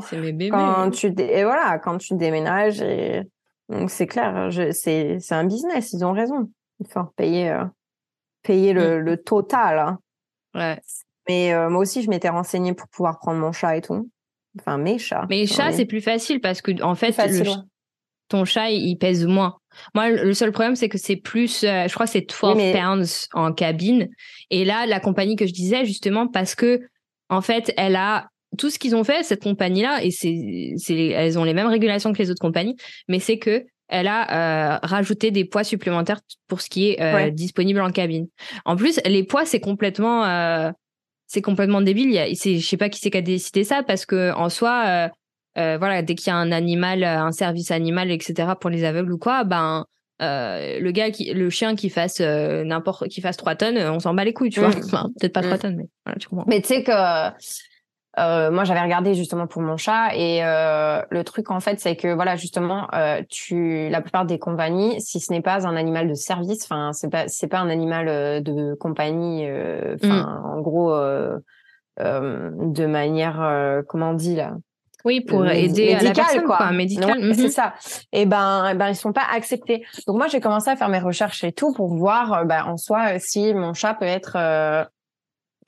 quand 0.50 0.90
tu 0.92 1.12
et 1.18 1.44
voilà, 1.44 1.78
quand 1.78 1.98
tu 1.98 2.14
déménages 2.14 2.80
et 2.80 3.22
donc 3.68 3.90
c'est 3.90 4.06
clair, 4.06 4.48
c'est 4.70 5.18
c'est 5.18 5.34
un 5.34 5.44
business, 5.44 5.92
ils 5.92 6.04
ont 6.04 6.12
raison. 6.12 6.48
Il 6.78 6.86
faut 6.88 7.02
payer 7.16 7.54
payer 8.42 8.72
le, 8.72 8.94
hum. 8.94 9.00
le 9.00 9.16
total. 9.18 9.78
Hein. 9.78 9.98
Ouais. 10.54 10.78
Mais 11.28 11.52
euh, 11.52 11.70
moi 11.70 11.82
aussi, 11.82 12.02
je 12.02 12.10
m'étais 12.10 12.28
renseignée 12.28 12.74
pour 12.74 12.88
pouvoir 12.88 13.18
prendre 13.18 13.38
mon 13.38 13.52
chat 13.52 13.76
et 13.76 13.80
tout. 13.80 14.10
Enfin, 14.58 14.78
mes 14.78 14.98
chats. 14.98 15.26
Mais 15.28 15.38
les 15.38 15.46
chats, 15.46 15.72
c'est 15.72 15.84
plus 15.84 16.00
facile 16.00 16.40
parce 16.40 16.60
que, 16.60 16.82
en 16.82 16.94
fait, 16.94 17.14
ton 18.28 18.44
chat, 18.44 18.70
il 18.70 18.96
pèse 18.96 19.26
moins. 19.26 19.56
Moi, 19.94 20.10
le 20.10 20.34
seul 20.34 20.52
problème, 20.52 20.76
c'est 20.76 20.88
que 20.88 20.98
c'est 20.98 21.16
plus, 21.16 21.64
euh, 21.64 21.86
je 21.86 21.94
crois 21.94 22.06
que 22.06 22.12
c'est 22.12 22.28
12 22.28 22.72
pounds 22.72 23.28
en 23.32 23.52
cabine. 23.52 24.08
Et 24.50 24.64
là, 24.64 24.86
la 24.86 25.00
compagnie 25.00 25.36
que 25.36 25.46
je 25.46 25.52
disais, 25.52 25.84
justement, 25.84 26.26
parce 26.26 26.54
que, 26.54 26.80
en 27.28 27.40
fait, 27.40 27.72
elle 27.76 27.96
a 27.96 28.28
tout 28.58 28.70
ce 28.70 28.78
qu'ils 28.78 28.96
ont 28.96 29.04
fait, 29.04 29.22
cette 29.22 29.42
compagnie-là, 29.42 30.02
et 30.02 30.10
c'est, 30.10 30.34
elles 30.96 31.38
ont 31.38 31.44
les 31.44 31.54
mêmes 31.54 31.68
régulations 31.68 32.12
que 32.12 32.18
les 32.18 32.30
autres 32.30 32.40
compagnies, 32.40 32.76
mais 33.08 33.20
c'est 33.20 33.38
que 33.38 33.64
elle 33.90 34.08
a 34.08 34.74
euh, 34.74 34.78
rajouté 34.82 35.30
des 35.30 35.44
poids 35.44 35.64
supplémentaires 35.64 36.20
pour 36.48 36.60
ce 36.60 36.70
qui 36.70 36.90
est 36.90 37.02
euh, 37.02 37.30
disponible 37.30 37.80
en 37.80 37.90
cabine. 37.90 38.28
En 38.64 38.76
plus, 38.76 39.00
les 39.04 39.24
poids, 39.24 39.44
c'est 39.44 39.60
complètement, 39.60 40.24
euh, 40.24 40.70
c'est 41.26 41.42
complètement 41.42 41.80
débile. 41.80 42.10
Il 42.12 42.36
je 42.36 42.66
sais 42.66 42.76
pas 42.76 42.88
qui 42.88 43.00
c'est 43.00 43.10
qui 43.10 43.18
a 43.18 43.22
décidé 43.22 43.64
ça 43.64 43.82
parce 43.82 44.06
que 44.06 44.32
en 44.32 44.48
soi, 44.48 45.10
voilà, 45.56 46.02
dès 46.02 46.14
qu'il 46.14 46.28
y 46.28 46.34
a 46.34 46.36
un 46.36 46.52
animal, 46.52 47.04
un 47.04 47.32
service 47.32 47.70
animal, 47.70 48.10
etc. 48.10 48.52
pour 48.60 48.70
les 48.70 48.84
aveugles 48.84 49.12
ou 49.12 49.18
quoi, 49.18 49.44
ben 49.44 49.84
le 50.20 50.90
gars 50.90 51.10
qui, 51.10 51.32
le 51.32 51.50
chien 51.50 51.74
qui 51.74 51.90
fasse 51.90 52.20
n'importe, 52.20 53.08
qui 53.08 53.20
fasse 53.20 53.36
3 53.36 53.56
tonnes, 53.56 53.78
on 53.78 53.98
s'en 53.98 54.14
bat 54.14 54.24
les 54.24 54.32
couilles, 54.32 54.50
tu 54.50 54.60
vois. 54.60 54.70
Enfin, 54.84 55.10
peut-être 55.18 55.32
pas 55.32 55.42
3 55.42 55.56
mm. 55.56 55.58
tonnes, 55.58 55.76
mais 55.76 55.88
voilà, 56.06 56.18
tu 56.18 56.28
comprends. 56.28 56.46
Mais 56.46 56.60
tu 56.60 56.68
sais 56.68 56.84
que 56.84 56.92
euh, 58.18 58.50
moi, 58.50 58.64
j'avais 58.64 58.80
regardé 58.80 59.14
justement 59.14 59.46
pour 59.46 59.62
mon 59.62 59.76
chat 59.76 60.14
et 60.16 60.44
euh, 60.44 61.00
le 61.10 61.22
truc 61.22 61.50
en 61.50 61.60
fait, 61.60 61.78
c'est 61.78 61.94
que 61.94 62.12
voilà, 62.12 62.34
justement, 62.34 62.88
euh, 62.92 63.22
tu, 63.28 63.88
la 63.88 64.00
plupart 64.00 64.24
des 64.24 64.38
compagnies, 64.38 65.00
si 65.00 65.20
ce 65.20 65.32
n'est 65.32 65.42
pas 65.42 65.66
un 65.66 65.76
animal 65.76 66.08
de 66.08 66.14
service, 66.14 66.64
enfin, 66.64 66.92
c'est 66.92 67.08
pas, 67.08 67.28
c'est 67.28 67.46
pas 67.46 67.58
un 67.60 67.70
animal 67.70 68.08
euh, 68.08 68.40
de 68.40 68.74
compagnie, 68.74 69.46
euh, 69.48 69.94
enfin, 70.02 70.22
Mm. 70.22 70.46
en 70.56 70.60
gros, 70.60 70.92
euh, 70.92 71.38
euh, 72.00 72.50
de 72.56 72.86
manière, 72.86 73.82
comment 73.86 74.10
on 74.10 74.14
dit 74.14 74.34
là, 74.34 74.54
Oui, 75.04 75.20
pour 75.20 75.46
aider 75.46 75.92
à 75.94 75.98
la 75.98 76.02
médical, 76.02 76.24
personne, 76.26 76.44
quoi. 76.44 76.56
quoi. 76.56 76.72
Médical. 76.72 77.18
Ouais, 77.20 77.34
c'est 77.34 77.48
ça. 77.48 77.74
Et 78.12 78.26
ben, 78.26 78.70
eh 78.72 78.74
ben, 78.74 78.88
ils 78.88 78.96
sont 78.96 79.12
pas 79.12 79.26
acceptés. 79.32 79.84
Donc 80.06 80.16
moi, 80.16 80.26
j'ai 80.26 80.40
commencé 80.40 80.68
à 80.68 80.76
faire 80.76 80.88
mes 80.88 80.98
recherches 80.98 81.44
et 81.44 81.52
tout 81.52 81.72
pour 81.74 81.94
voir, 81.94 82.44
ben, 82.44 82.64
en 82.64 82.76
soi, 82.76 83.18
si 83.18 83.54
mon 83.54 83.72
chat 83.74 83.94
peut 83.94 84.04
être, 84.04 84.32
euh, 84.36 84.84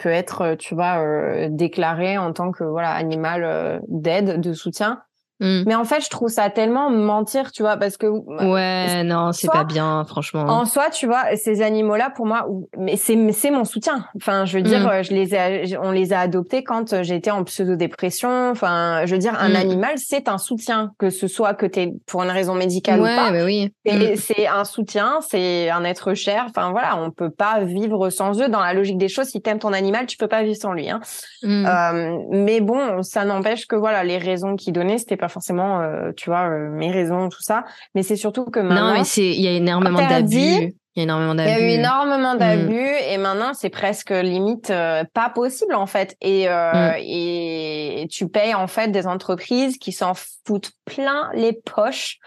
peut 0.03 0.11
être, 0.11 0.42
euh, 0.42 0.57
tu 0.57 0.74
vois, 0.74 0.98
euh, 0.98 1.48
déclaré 1.50 2.18
en 2.18 2.32
tant 2.32 2.50
que 2.50 2.64
voilà 2.64 2.90
animal 2.92 3.44
euh, 3.44 3.78
d'aide, 3.88 4.40
de 4.40 4.53
soutien. 4.53 5.03
Mm. 5.43 5.64
Mais 5.66 5.74
en 5.74 5.84
fait, 5.84 6.01
je 6.03 6.09
trouve 6.09 6.28
ça 6.28 6.49
tellement 6.51 6.88
mentir, 6.88 7.53
tu 7.53 7.62
vois, 7.62 7.76
parce 7.76 7.97
que 7.97 8.07
Ouais, 8.07 9.03
non, 9.05 9.32
c'est 9.32 9.49
pas 9.51 9.64
bien, 9.64 10.05
franchement. 10.09 10.43
en 10.43 10.64
soi, 10.64 10.84
tu 10.90 11.07
vois, 11.07 11.36
ces 11.36 11.61
animaux-là, 11.62 12.11
pour 12.14 12.26
moi, 12.26 12.47
mais 12.78 12.97
c'est 12.97 13.16
mon 13.51 13.64
soutien. 13.64 14.07
Enfin, 14.16 14.45
je 14.45 14.57
veux 14.57 14.62
dire, 14.62 14.80
Mm. 14.80 14.86
euh, 14.88 15.03
je 15.03 15.12
les 15.12 15.34
ai, 15.34 15.76
on 15.82 15.90
les 15.90 16.12
a 16.12 16.20
adoptés 16.20 16.62
quand 16.64 16.93
euh, 16.93 17.03
j'étais 17.03 17.30
en 17.30 17.45
pseudo-dépression. 17.45 18.51
Enfin, 18.51 19.03
je 19.05 19.12
veux 19.12 19.18
dire, 19.18 19.34
un 19.40 19.51
Mm. 19.51 19.57
animal, 19.57 19.93
c'est 19.97 20.28
un 20.28 20.38
soutien, 20.38 20.93
que 20.99 21.11
ce 21.11 21.26
soit 21.26 21.55
que 21.55 21.66
t'es 21.66 21.93
pour 22.07 22.22
une 22.22 22.30
raison 22.30 22.55
médicale 22.55 23.01
ouais, 23.01 23.12
ou 23.12 23.16
pas. 23.16 23.32
bah 23.32 23.45
oui. 23.45 23.72
C'est 24.16 24.47
un 24.47 24.64
soutien, 24.64 25.18
c'est 25.28 25.68
un 25.70 25.84
être 25.84 26.14
cher. 26.14 26.47
Enfin 26.49 26.70
voilà, 26.70 26.97
on 26.97 27.11
peut 27.11 27.30
pas 27.30 27.61
vivre 27.61 28.11
sans 28.11 28.40
eux. 28.40 28.49
Dans 28.49 28.61
la 28.61 28.74
logique 28.74 28.99
des 28.99 29.09
choses, 29.09 29.26
si 29.26 29.40
t'aimes 29.43 29.59
ton 29.59 29.72
animal, 29.72 30.07
tu 30.07 30.16
peux 30.16 30.28
pas 30.28 30.43
vivre 30.43 30.57
sans 30.57 30.72
lui. 30.72 30.88
Hein. 30.90 31.01
Euh, 31.45 32.18
mais 32.30 32.61
bon, 32.61 33.03
ça 33.03 33.24
n'empêche 33.24 33.66
que 33.66 33.76
voilà, 33.76 34.05
les 34.05 34.18
raisons 34.18 34.57
qu'il 34.57 34.72
donnait, 34.72 34.99
c'était 34.99 35.16
pas 35.16 35.28
forcément, 35.32 35.80
euh, 35.80 36.12
tu 36.16 36.30
vois, 36.30 36.48
euh, 36.50 36.68
mes 36.70 36.90
raisons, 36.92 37.28
tout 37.28 37.42
ça. 37.42 37.64
Mais 37.94 38.02
c'est 38.02 38.16
surtout 38.16 38.44
que 38.44 38.60
maintenant, 38.60 38.88
non, 38.88 38.98
mais 38.98 39.04
c'est, 39.04 39.26
il 39.26 39.40
y 39.40 39.48
a 39.48 39.52
énormément 39.52 39.98
d'abus. 40.06 40.74
Il 40.94 40.98
y 40.98 41.00
a 41.00 41.04
énormément 41.04 41.32
il 41.32 41.40
y 41.40 41.44
d'abus. 41.46 41.62
a 41.62 41.66
eu 41.66 41.70
énormément 41.70 42.34
Mm. 42.34 42.38
d'abus 42.38 42.90
et 43.08 43.16
maintenant 43.16 43.54
c'est 43.54 43.70
presque 43.70 44.10
limite 44.10 44.68
euh, 44.70 45.04
pas 45.14 45.30
possible 45.30 45.74
en 45.74 45.86
fait. 45.86 46.16
Et 46.20 46.50
euh, 46.50 46.92
Mm. 46.92 46.96
et 46.98 48.08
tu 48.10 48.28
payes 48.28 48.54
en 48.54 48.66
fait 48.66 48.88
des 48.88 49.06
entreprises 49.06 49.78
qui 49.78 49.92
s'en 49.92 50.12
foutent 50.46 50.72
plein 50.84 51.30
les 51.32 51.54
poches 51.54 52.18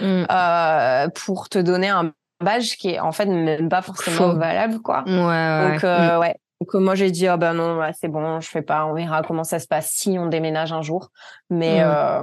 Mm. 0.00 0.24
euh, 0.30 1.08
pour 1.26 1.50
te 1.50 1.58
donner 1.58 1.90
un 1.90 2.12
badge 2.42 2.76
qui 2.76 2.90
est 2.92 3.00
en 3.00 3.12
fait 3.12 3.26
même 3.26 3.68
pas 3.68 3.82
forcément 3.82 4.16
Faux. 4.16 4.38
valable 4.38 4.80
quoi. 4.80 5.04
Ouais, 5.06 5.12
ouais. 5.14 5.72
Donc 5.72 5.82
ouais. 6.22 6.34
Donc 6.62 6.74
moi 6.82 6.94
j'ai 6.94 7.10
dit 7.10 7.28
ah 7.28 7.36
ben 7.36 7.52
non 7.52 7.78
c'est 8.00 8.08
bon 8.08 8.40
je 8.40 8.48
fais 8.48 8.62
pas 8.62 8.86
on 8.86 8.94
verra 8.94 9.22
comment 9.22 9.44
ça 9.44 9.58
se 9.58 9.66
passe 9.66 9.90
si 9.90 10.16
on 10.18 10.26
déménage 10.26 10.72
un 10.72 10.80
jour 10.80 11.10
mais 11.50 11.82
euh, 11.82 12.22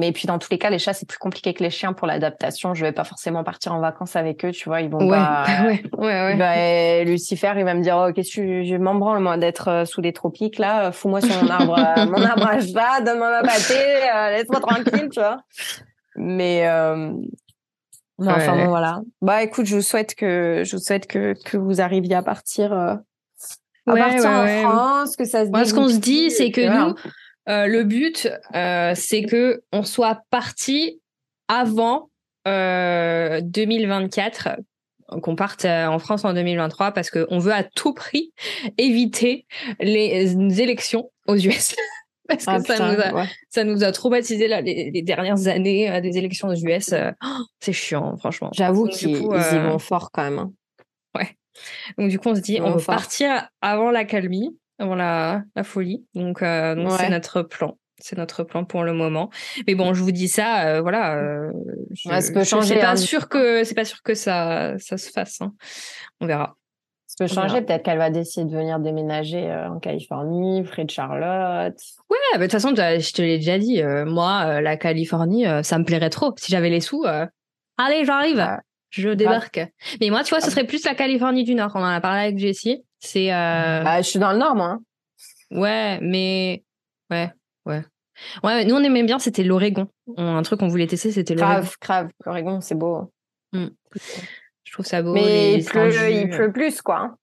mais 0.00 0.12
puis 0.12 0.26
dans 0.26 0.38
tous 0.38 0.48
les 0.50 0.58
cas 0.58 0.70
les 0.70 0.78
chats 0.78 0.94
c'est 0.94 1.06
plus 1.06 1.18
compliqué 1.18 1.52
que 1.52 1.62
les 1.62 1.70
chiens 1.70 1.92
pour 1.92 2.06
l'adaptation 2.06 2.74
je 2.74 2.84
vais 2.84 2.92
pas 2.92 3.04
forcément 3.04 3.44
partir 3.44 3.74
en 3.74 3.80
vacances 3.80 4.16
avec 4.16 4.44
eux 4.44 4.50
tu 4.50 4.68
vois 4.68 4.80
ils 4.80 4.90
vont 4.90 5.10
Ouais, 5.10 5.16
pas 5.16 5.46
ouais, 5.66 5.82
ouais, 5.98 6.22
ouais. 6.24 6.36
bah, 6.36 7.04
Lucifer, 7.04 7.52
il 7.56 7.64
va 7.64 7.74
me 7.74 7.82
dire, 7.82 7.96
oh, 7.96 8.12
qu'est-ce 8.12 8.36
que 8.36 8.64
je 8.64 8.76
m'en 8.76 8.94
branle, 8.94 9.20
moi, 9.20 9.36
d'être 9.36 9.68
euh, 9.68 9.84
sous 9.84 10.00
les 10.00 10.12
tropiques, 10.12 10.58
là. 10.58 10.88
Euh, 10.88 10.92
Fous-moi 10.92 11.20
sur 11.20 11.42
mon 11.42 11.50
arbre, 11.50 11.78
euh, 11.78 12.06
mon 12.06 12.22
arbre 12.22 12.46
à 12.46 12.60
chat, 12.60 13.00
donne-moi 13.04 13.30
ma 13.30 13.42
pâtée, 13.42 13.74
euh, 14.14 14.30
laisse-moi 14.30 14.60
tranquille, 14.60 15.08
tu 15.10 15.20
vois. 15.20 15.42
Mais, 16.16 16.68
euh... 16.68 17.12
mais 18.18 18.32
enfin, 18.32 18.56
bon, 18.56 18.68
voilà. 18.68 19.00
Bah, 19.22 19.42
écoute, 19.42 19.66
je 19.66 19.76
vous 19.76 19.82
souhaite 19.82 20.14
que, 20.14 20.62
je 20.64 20.76
vous 20.76 20.82
souhaite 20.82 21.06
que, 21.06 21.34
que 21.44 21.56
vous 21.56 21.80
arriviez 21.80 22.14
à 22.14 22.22
partir, 22.22 22.72
euh, 22.72 22.94
à 23.86 23.96
partir 23.96 24.30
en. 24.30 24.46
France, 24.46 25.16
que 25.16 25.24
ça 25.24 25.44
se 25.44 25.50
Moi, 25.50 25.64
ce 25.64 25.74
qu'on 25.74 25.88
se 25.88 25.98
dit, 25.98 26.30
c'est 26.30 26.50
que 26.50 26.60
nous, 26.60 26.94
euh, 27.48 27.66
le 27.66 27.84
but, 27.84 28.28
euh, 28.54 28.92
c'est 28.94 29.22
que 29.22 29.62
on 29.72 29.82
soit 29.82 30.20
parti 30.30 31.00
avant 31.48 32.10
euh, 32.46 33.40
2024, 33.42 34.50
qu'on 35.22 35.34
parte 35.36 35.64
euh, 35.64 35.86
en 35.86 35.98
France 35.98 36.24
en 36.24 36.32
2023, 36.32 36.92
parce 36.92 37.10
qu'on 37.10 37.38
veut 37.38 37.52
à 37.52 37.64
tout 37.64 37.92
prix 37.94 38.32
éviter 38.78 39.46
les 39.80 40.60
élections 40.60 41.10
aux 41.26 41.36
US. 41.36 41.74
parce 42.28 42.44
que 42.44 42.50
Ah, 42.50 42.60
ça, 42.60 42.74
putain, 42.74 42.92
nous 42.94 43.00
a, 43.00 43.12
ouais. 43.14 43.26
ça 43.48 43.64
nous 43.64 43.82
a 43.82 43.90
traumatisé 43.90 44.46
là, 44.46 44.60
les, 44.60 44.90
les 44.92 45.02
dernières 45.02 45.48
années 45.48 45.90
euh, 45.90 46.00
des 46.00 46.16
élections 46.18 46.48
aux 46.48 46.54
US. 46.54 46.92
euh, 46.92 47.10
oh, 47.24 47.42
c'est 47.58 47.72
chiant, 47.72 48.16
franchement. 48.18 48.50
J'avoue 48.54 48.86
qu'ils 48.86 49.16
euh, 49.16 49.68
vont 49.68 49.78
fort 49.80 50.10
quand 50.12 50.22
même. 50.22 50.38
hein. 50.38 50.52
Donc 51.98 52.08
du 52.08 52.18
coup, 52.18 52.28
on 52.28 52.34
se 52.36 52.40
dit, 52.40 52.58
on 52.60 52.70
vont 52.70 52.76
veut 52.76 52.84
partir 52.84 53.48
avant 53.60 53.90
la 53.90 54.04
calmie, 54.04 54.56
avant 54.80 54.94
la, 54.96 55.42
la 55.54 55.62
folie. 55.64 56.04
Donc, 56.14 56.42
euh, 56.42 56.74
donc 56.74 56.90
Ouais. 56.90 56.96
c'est 56.98 57.10
notre 57.10 57.42
plan. 57.42 57.76
C'est 58.02 58.16
notre 58.16 58.44
plan 58.44 58.64
pour 58.64 58.82
le 58.82 58.94
moment. 58.94 59.28
Mais 59.66 59.74
bon, 59.74 59.92
je 59.92 60.02
vous 60.02 60.10
dis 60.12 60.26
ça, 60.28 60.66
euh, 60.66 60.80
voilà. 60.80 61.16
euh, 61.18 61.52
je, 61.92 62.08
Ouais, 62.08 62.20
ça 62.22 62.32
peut 62.32 62.44
changer, 62.44 62.74
C'est 62.74 62.80
pas 62.80 62.92
hein. 62.92 62.96
sûr 62.96 63.28
que 63.28 63.62
c'est 63.62 63.74
pas 63.74 63.84
sûr 63.84 64.02
que 64.02 64.14
ça 64.14 64.74
ça 64.78 64.96
se 64.96 65.10
fasse. 65.10 65.40
hein. 65.42 65.52
On 66.20 66.26
verra. 66.26 66.56
Ça 67.06 67.26
peut 67.26 67.32
changer, 67.34 67.60
peut-être 67.60 67.82
qu'elle 67.82 67.98
va 67.98 68.08
décider 68.08 68.50
de 68.50 68.56
venir 68.56 68.78
déménager 68.78 69.50
euh, 69.50 69.68
en 69.68 69.80
Californie, 69.80 70.62
près 70.62 70.84
de 70.84 70.90
Charlotte. 70.90 71.74
Ouais, 72.08 72.16
bah, 72.32 72.38
de 72.38 72.42
toute 72.44 72.52
façon, 72.52 72.70
je 72.74 73.12
te 73.12 73.20
l'ai 73.20 73.36
déjà 73.36 73.58
dit. 73.58 73.82
moi, 74.06 74.60
la 74.62 74.76
Californie, 74.78 75.44
ça 75.62 75.78
me 75.78 75.84
plairait 75.84 76.08
trop. 76.10 76.32
Si 76.38 76.50
j'avais 76.50 76.70
les 76.70 76.80
sous, 76.80 77.04
allez, 77.76 78.04
j'arrive. 78.06 78.46
Je 78.90 79.10
débarque. 79.10 79.60
Mais 80.00 80.08
moi, 80.10 80.22
tu 80.24 80.30
vois, 80.30 80.40
ce 80.40 80.46
Ah. 80.46 80.50
serait 80.50 80.64
plus 80.64 80.84
la 80.84 80.94
Californie 80.94 81.44
du 81.44 81.54
Nord. 81.54 81.72
On 81.74 81.80
en 81.80 81.84
a 81.84 82.00
parlé 82.00 82.20
avec 82.22 82.38
Jessie. 82.38 82.82
C'est 83.00 83.32
euh, 83.32 83.82
Bah, 83.82 84.02
je 84.02 84.08
suis 84.08 84.18
dans 84.18 84.32
le 84.32 84.38
Nord, 84.38 84.54
moi. 84.54 84.66
hein. 84.68 84.80
Ouais, 85.50 85.98
mais 86.02 86.62
ouais, 87.10 87.32
ouais. 87.66 87.82
Ouais, 88.44 88.64
nous 88.66 88.74
on 88.76 88.82
aimait 88.82 89.02
bien, 89.02 89.18
c'était 89.18 89.42
l'Oregon. 89.42 89.88
On- 90.16 90.36
Un 90.36 90.42
truc 90.42 90.60
qu'on 90.60 90.68
voulait 90.68 90.86
tester, 90.86 91.10
c'était 91.10 91.34
l'Oregon. 91.34 91.54
Grave, 91.60 91.74
grave. 91.80 92.08
L'Oregon, 92.26 92.60
c'est 92.60 92.74
beau. 92.74 93.10
Je 93.52 94.72
trouve 94.72 94.86
ça 94.86 95.02
beau. 95.02 95.14
Mais 95.14 95.54
il, 95.54 95.64
pleut, 95.64 96.10
il 96.12 96.28
pleut 96.28 96.52
plus, 96.52 96.80
quoi. 96.82 96.98
hein. 96.98 97.16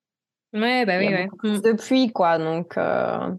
Ouais, 0.54 0.86
bah 0.86 0.98
oui, 0.98 1.08
ouais. 1.08 1.26
beaucoup 1.26 1.38
plus 1.38 1.62
de 1.62 1.72
pluie, 1.74 2.12
quoi. 2.12 2.38
Donc, 2.40 2.78
euh, 2.78 3.30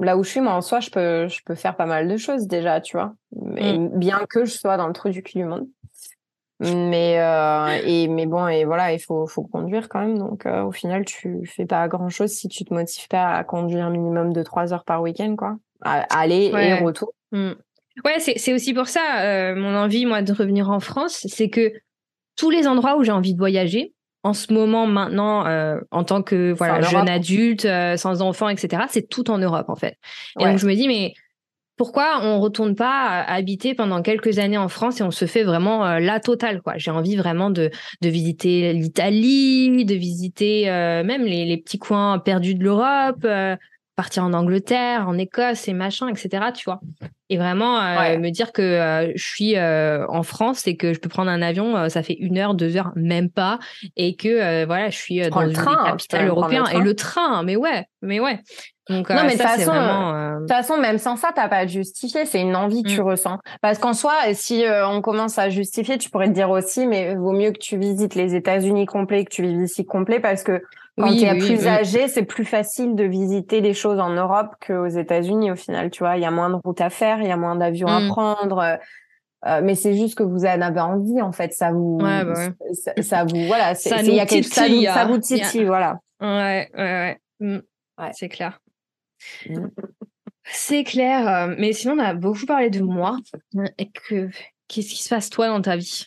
là 0.00 0.16
où 0.16 0.22
je 0.24 0.28
suis, 0.30 0.40
moi, 0.40 0.52
en 0.52 0.60
soi, 0.60 0.80
je 0.80 0.90
peux, 0.90 1.26
je 1.28 1.40
peux 1.44 1.54
faire 1.54 1.74
pas 1.76 1.86
mal 1.86 2.06
de 2.06 2.16
choses 2.16 2.46
déjà, 2.46 2.80
tu 2.80 2.96
vois. 2.96 3.14
Mais 3.34 3.78
Mm. 3.78 3.98
bien 3.98 4.20
que 4.28 4.44
je 4.44 4.50
sois 4.52 4.76
dans 4.76 4.86
le 4.86 4.92
trou 4.92 5.08
du 5.08 5.22
cul 5.22 5.38
du 5.38 5.44
monde. 5.44 5.66
Mais, 6.60 7.18
euh, 7.18 7.78
et, 7.86 8.06
mais 8.08 8.26
bon, 8.26 8.46
et 8.46 8.64
voilà, 8.64 8.92
il 8.92 8.98
faut, 8.98 9.26
faut 9.26 9.42
conduire 9.42 9.88
quand 9.88 10.00
même. 10.00 10.18
Donc, 10.18 10.44
euh, 10.44 10.62
au 10.62 10.72
final, 10.72 11.04
tu 11.06 11.46
fais 11.46 11.64
pas 11.64 11.88
grand 11.88 12.10
chose 12.10 12.30
si 12.30 12.48
tu 12.48 12.64
te 12.64 12.74
motives 12.74 13.08
pas 13.08 13.32
à 13.34 13.44
conduire 13.44 13.86
un 13.86 13.90
minimum 13.90 14.32
de 14.32 14.42
trois 14.42 14.72
heures 14.74 14.84
par 14.84 15.00
week-end, 15.00 15.36
quoi. 15.36 15.56
À- 15.82 16.02
aller 16.20 16.50
Ouais. 16.52 16.68
et 16.68 16.74
retour. 16.74 17.14
Mm. 17.32 17.52
Ouais, 18.04 18.18
c'est 18.18 18.38
c'est 18.38 18.52
aussi 18.52 18.74
pour 18.74 18.88
ça, 18.88 19.20
euh, 19.22 19.54
mon 19.56 19.74
envie, 19.74 20.04
moi, 20.06 20.20
de 20.22 20.32
revenir 20.32 20.70
en 20.70 20.80
France, 20.80 21.26
c'est 21.28 21.48
que 21.48 21.72
tous 22.36 22.50
les 22.50 22.66
endroits 22.68 22.96
où 22.96 23.04
j'ai 23.04 23.12
envie 23.12 23.32
de 23.34 23.38
voyager, 23.38 23.94
en 24.22 24.34
ce 24.34 24.52
moment, 24.52 24.86
maintenant, 24.86 25.46
en 25.90 26.04
tant 26.04 26.22
que 26.22 26.52
voilà 26.52 26.82
jeune 26.82 27.08
adulte, 27.08 27.66
sans 27.96 28.20
enfant, 28.20 28.50
etc., 28.50 28.82
c'est 28.90 29.08
tout 29.08 29.30
en 29.30 29.38
Europe, 29.38 29.68
en 29.70 29.76
fait. 29.76 29.96
Et 30.38 30.44
Ouais. 30.44 30.50
donc, 30.50 30.58
je 30.58 30.66
me 30.66 30.74
dis, 30.74 30.86
mais 30.88 31.14
pourquoi 31.80 32.20
on 32.22 32.40
retourne 32.40 32.74
pas 32.74 33.22
euh, 33.22 33.24
habiter 33.26 33.72
pendant 33.72 34.02
quelques 34.02 34.38
années 34.38 34.58
en 34.58 34.68
France 34.68 35.00
et 35.00 35.02
on 35.02 35.10
se 35.10 35.24
fait 35.24 35.44
vraiment 35.44 35.86
euh, 35.86 35.98
la 35.98 36.20
totale, 36.20 36.60
quoi. 36.60 36.74
J'ai 36.76 36.90
envie 36.90 37.16
vraiment 37.16 37.48
de, 37.48 37.70
de 38.02 38.08
visiter 38.10 38.74
l'Italie, 38.74 39.86
de 39.86 39.94
visiter 39.94 40.68
euh, 40.68 41.02
même 41.04 41.24
les, 41.24 41.46
les 41.46 41.56
petits 41.56 41.78
coins 41.78 42.18
perdus 42.18 42.54
de 42.54 42.62
l'Europe, 42.62 43.24
euh, 43.24 43.56
partir 43.96 44.24
en 44.24 44.34
Angleterre, 44.34 45.08
en 45.08 45.16
Écosse 45.16 45.68
et 45.68 45.72
machin, 45.72 46.08
etc., 46.08 46.48
tu 46.54 46.64
vois. 46.66 46.82
Et 47.30 47.38
vraiment 47.38 47.80
euh, 47.80 47.98
Ouais. 47.98 48.18
me 48.18 48.28
dire 48.28 48.52
que 48.52 49.12
je 49.16 49.24
suis 49.24 49.58
en 49.58 50.22
France 50.22 50.66
et 50.66 50.76
que 50.76 50.92
je 50.92 51.00
peux 51.00 51.08
prendre 51.08 51.30
un 51.30 51.40
avion, 51.40 51.88
ça 51.88 52.02
fait 52.02 52.16
une 52.20 52.36
heure, 52.36 52.54
deux 52.54 52.76
heures, 52.76 52.92
même 52.94 53.30
pas, 53.30 53.58
et 53.96 54.16
que 54.16 54.66
voilà, 54.66 54.90
je 54.90 54.98
suis 54.98 55.20
dans 55.30 55.40
le 55.40 55.48
une 55.48 55.52
train, 55.54 55.72
des 55.72 55.78
hein, 55.78 55.84
capitales 55.92 56.32
et 56.74 56.80
le 56.80 56.94
train, 56.94 57.42
mais 57.42 57.56
ouais, 57.56 57.86
mais 58.02 58.20
ouais. 58.20 58.38
Donc 58.90 59.08
Non, 59.08 59.16
euh, 59.16 59.22
mais 59.22 59.36
de 59.36 59.38
toute 59.38 59.46
façon, 59.46 59.72
euh, 59.72 60.38
toute 60.40 60.48
façon, 60.48 60.76
même 60.76 60.98
sans 60.98 61.16
ça, 61.16 61.30
t'as 61.34 61.48
pas 61.48 61.58
à 61.58 61.66
te 61.66 61.70
justifier. 61.70 62.26
C'est 62.26 62.40
une 62.40 62.56
envie 62.56 62.82
que 62.82 62.88
tu 62.88 63.00
Mm. 63.00 63.04
ressens. 63.04 63.38
Parce 63.62 63.78
qu'en 63.78 63.92
soi, 63.94 64.12
si 64.34 64.64
euh, 64.66 64.86
on 64.88 65.00
commence 65.00 65.38
à 65.38 65.48
justifier, 65.48 65.96
tu 65.96 66.10
pourrais 66.10 66.26
te 66.28 66.32
dire 66.34 66.50
aussi, 66.50 66.86
mais 66.86 67.14
vaut 67.14 67.32
mieux 67.32 67.52
que 67.52 67.58
tu 67.58 67.78
visites 67.78 68.14
les 68.16 68.34
États-Unis 68.34 68.86
complets, 68.86 69.24
que 69.24 69.30
tu 69.30 69.42
vives 69.42 69.62
ici 69.62 69.86
complet, 69.86 70.18
parce 70.20 70.42
que 70.42 70.62
quand 70.98 71.08
Oui, 71.08 71.18
tu 71.18 71.24
es 71.24 71.32
oui, 71.32 71.38
plus 71.38 71.60
oui. 71.62 71.68
âgé, 71.68 72.08
c'est 72.08 72.24
plus 72.24 72.44
facile 72.44 72.94
de 72.96 73.04
visiter 73.04 73.60
des 73.60 73.74
choses 73.74 74.00
en 74.00 74.10
Europe 74.10 74.54
qu'aux 74.66 74.88
États-Unis 74.88 75.52
au 75.52 75.56
final. 75.56 75.90
Tu 75.90 76.00
vois, 76.02 76.16
il 76.16 76.22
y 76.22 76.26
a 76.26 76.30
moins 76.32 76.50
de 76.50 76.56
routes 76.64 76.80
à 76.80 76.90
faire, 76.90 77.20
il 77.22 77.28
y 77.28 77.32
a 77.32 77.36
moins 77.36 77.54
d'avions 77.56 77.88
à 77.88 78.00
Mm. 78.00 78.08
prendre. 78.08 78.58
euh, 78.58 78.76
euh, 79.46 79.60
mais 79.62 79.74
c'est 79.74 79.94
juste 79.94 80.18
que 80.18 80.22
vous 80.22 80.44
en 80.44 80.60
avez 80.60 80.80
envie, 80.80 81.22
en 81.22 81.32
fait. 81.32 81.54
Ça 81.54 81.70
vous, 81.70 81.98
Ouais, 82.02 82.24
bah 82.24 82.32
ouais. 82.34 82.74
ça, 82.74 82.92
ça 83.02 83.24
vous, 83.24 83.46
voilà. 83.46 83.74
c'est- 83.74 83.88
il 84.04 84.12
y 84.14 84.20
a 84.20 84.26
ça, 84.26 84.94
ça 84.94 85.04
vous 85.06 85.16
titille, 85.18 85.64
voilà. 85.64 85.98
Ouais, 86.20 86.68
ouais, 86.76 86.78
ouais. 86.78 87.18
Mm. 87.40 87.60
Ouais. 87.98 88.10
C'est 88.12 88.28
clair. 88.28 88.59
Mm. 89.48 89.68
C'est 90.44 90.84
clair. 90.84 91.28
euh, 91.28 91.54
Mais 91.58 91.72
sinon, 91.72 91.94
on 91.94 91.98
a 91.98 92.14
beaucoup 92.14 92.46
parlé 92.46 92.70
de 92.70 92.80
moi. 92.80 93.18
Et 93.78 93.90
que 93.90 94.28
qu'est-ce 94.68 94.90
qui 94.90 95.02
se 95.02 95.08
passe 95.08 95.30
toi 95.30 95.48
dans 95.48 95.62
ta 95.62 95.76
vie? 95.76 96.06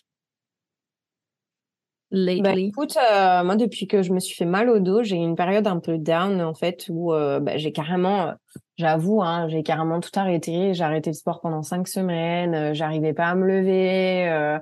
Bah, 2.13 2.53
écoute, 2.55 2.95
euh, 2.97 3.43
moi 3.43 3.55
depuis 3.55 3.87
que 3.87 4.03
je 4.03 4.13
me 4.13 4.19
suis 4.19 4.35
fait 4.35 4.45
mal 4.45 4.69
au 4.69 4.79
dos, 4.79 5.01
j'ai 5.01 5.15
eu 5.15 5.19
une 5.19 5.35
période 5.35 5.65
un 5.65 5.79
peu 5.79 5.97
down 5.97 6.41
en 6.41 6.53
fait 6.53 6.85
où 6.89 7.11
euh, 7.11 7.39
bah, 7.39 7.57
j'ai 7.57 7.71
carrément, 7.71 8.27
euh, 8.27 8.31
j'avoue, 8.77 9.23
hein, 9.23 9.47
j'ai 9.47 9.63
carrément 9.63 9.99
tout 9.99 10.11
arrêté. 10.13 10.75
J'ai 10.75 10.83
arrêté 10.83 11.09
le 11.09 11.15
sport 11.15 11.41
pendant 11.41 11.63
cinq 11.63 11.87
semaines. 11.87 12.75
J'arrivais 12.75 13.13
pas 13.13 13.29
à 13.29 13.35
me 13.35 13.47
lever. 13.47 14.59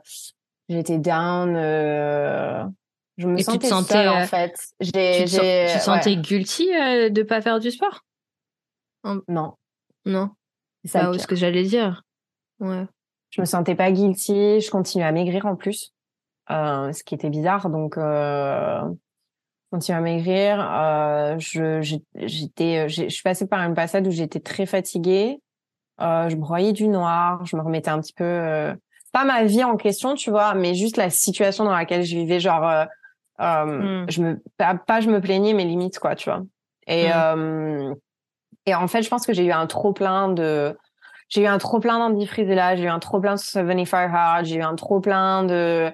J'étais 0.70 0.98
down. 0.98 1.56
Je 3.18 3.28
me 3.28 3.38
sentais, 3.40 3.68
seule, 3.68 4.08
en 4.08 4.26
fait. 4.26 4.56
J'ai, 4.80 5.26
tu 5.26 5.36
te, 5.36 5.80
sentais 5.80 6.16
guilty 6.16 6.68
de 6.68 7.24
pas 7.24 7.42
faire 7.42 7.60
du 7.60 7.70
sport? 7.70 8.02
Non. 9.04 9.54
Non. 10.06 10.30
C'est 10.84 10.92
ça 10.92 11.12
bah, 11.12 11.18
ce 11.18 11.28
que 11.28 11.36
j'allais 11.36 11.64
dire. 11.64 12.04
Ouais. 12.60 12.86
Je 13.30 13.42
me 13.42 13.46
sentais 13.46 13.76
pas 13.76 13.92
guilty. 13.92 14.62
Je 14.62 14.72
continuais 14.72 15.06
à 15.06 15.12
maigrir 15.12 15.46
en 15.46 15.56
plus, 15.56 15.94
ce 16.50 17.04
qui 17.04 17.16
était 17.16 17.30
bizarre. 17.30 17.70
Donc 17.70 17.98
continuer 19.72 19.98
à 19.98 20.02
maigrir. 20.02 20.60
Euh, 20.60 21.40
je, 21.40 21.82
j'étais, 22.16 22.86
euh, 22.86 22.88
je 22.88 23.08
suis 23.08 23.24
passée 23.24 23.48
par 23.48 23.62
une 23.62 23.74
passade 23.74 24.06
où 24.06 24.12
j'étais 24.12 24.40
très 24.40 24.66
fatiguée. 24.66 25.40
Euh, 26.02 26.30
je 26.30 26.36
broyais 26.36 26.74
du 26.74 26.88
noir. 26.88 27.44
Je 27.46 27.56
me 27.56 27.62
remettais 27.62 27.90
un 27.90 28.02
petit 28.02 28.14
peu, 28.14 28.24
euh, 28.24 28.76
pas 29.14 29.24
ma 29.24 29.44
vie 29.44 29.64
en 29.64 29.78
question, 29.78 30.16
tu 30.16 30.30
vois, 30.30 30.54
mais 30.54 30.76
juste 30.76 30.98
la 30.98 31.10
situation 31.10 31.64
dans 31.64 31.74
laquelle 31.74 32.04
je 32.04 32.16
vivais. 32.16 32.40
Genre, 32.40 32.68
euh, 32.68 32.86
euh, 33.40 34.04
hmm. 34.04 34.12
je 34.12 34.22
me, 34.22 34.44
pas, 34.58 35.00
je 35.00 35.10
me 35.10 35.22
plaignais, 35.22 35.54
mais 35.54 35.66
limite, 35.66 36.00
quoi, 36.00 36.16
tu 36.16 36.30
vois. 36.30 36.44
Et. 36.88 37.08
Et 38.66 38.76
en 38.76 38.88
fait, 38.88 39.02
je 39.02 39.10
pense 39.10 39.26
que 39.26 39.34
j'ai 39.34 39.46
eu 39.46 39.52
un 39.52 39.68
trop 39.68 39.94
plein 39.94 40.30
de, 40.30 40.78
j'ai 41.30 41.44
eu 41.44 41.48
un 41.48 41.58
trop 41.58 41.80
plein 41.80 41.98
d'Andy 41.98 42.30
là, 42.48 42.76
j'ai 42.76 42.84
eu 42.84 42.90
un 42.90 43.00
trop 43.00 43.20
plein 43.20 43.36
de 43.36 43.40
75 43.40 44.12
Hard, 44.14 44.46
j'ai 44.46 44.58
eu 44.58 44.62
un 44.62 44.76
trop 44.76 45.00
plein 45.00 45.44
de, 45.44 45.92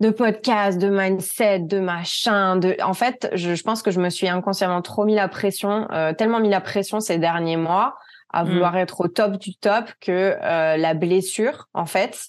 de 0.00 0.10
podcasts, 0.10 0.78
de 0.78 0.88
mindset, 0.88 1.60
de 1.60 1.80
machin. 1.80 2.56
De... 2.56 2.76
En 2.82 2.94
fait, 2.94 3.28
je, 3.34 3.54
je, 3.54 3.62
pense 3.62 3.82
que 3.82 3.90
je 3.90 4.00
me 4.00 4.08
suis 4.08 4.28
inconsciemment 4.28 4.80
trop 4.80 5.04
mis 5.04 5.16
la 5.16 5.28
pression, 5.28 5.88
euh, 5.90 6.12
tellement 6.12 6.40
mis 6.40 6.48
la 6.48 6.60
pression 6.60 7.00
ces 7.00 7.18
derniers 7.18 7.56
mois 7.56 7.96
à 8.32 8.44
mm. 8.44 8.48
vouloir 8.48 8.76
être 8.76 9.00
au 9.00 9.08
top 9.08 9.36
du 9.36 9.56
top 9.56 9.90
que 10.00 10.36
euh, 10.40 10.76
la 10.76 10.94
blessure, 10.94 11.68
en 11.74 11.86
fait, 11.86 12.26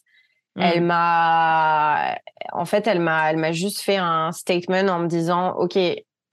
mm. 0.56 0.62
elle 0.62 0.82
m'a, 0.82 2.16
en 2.52 2.66
fait, 2.66 2.88
elle 2.88 3.00
m'a, 3.00 3.30
elle 3.30 3.38
m'a 3.38 3.52
juste 3.52 3.82
fait 3.82 3.98
un 3.98 4.32
statement 4.32 4.88
en 4.88 5.00
me 5.00 5.08
disant, 5.08 5.54
ok. 5.54 5.78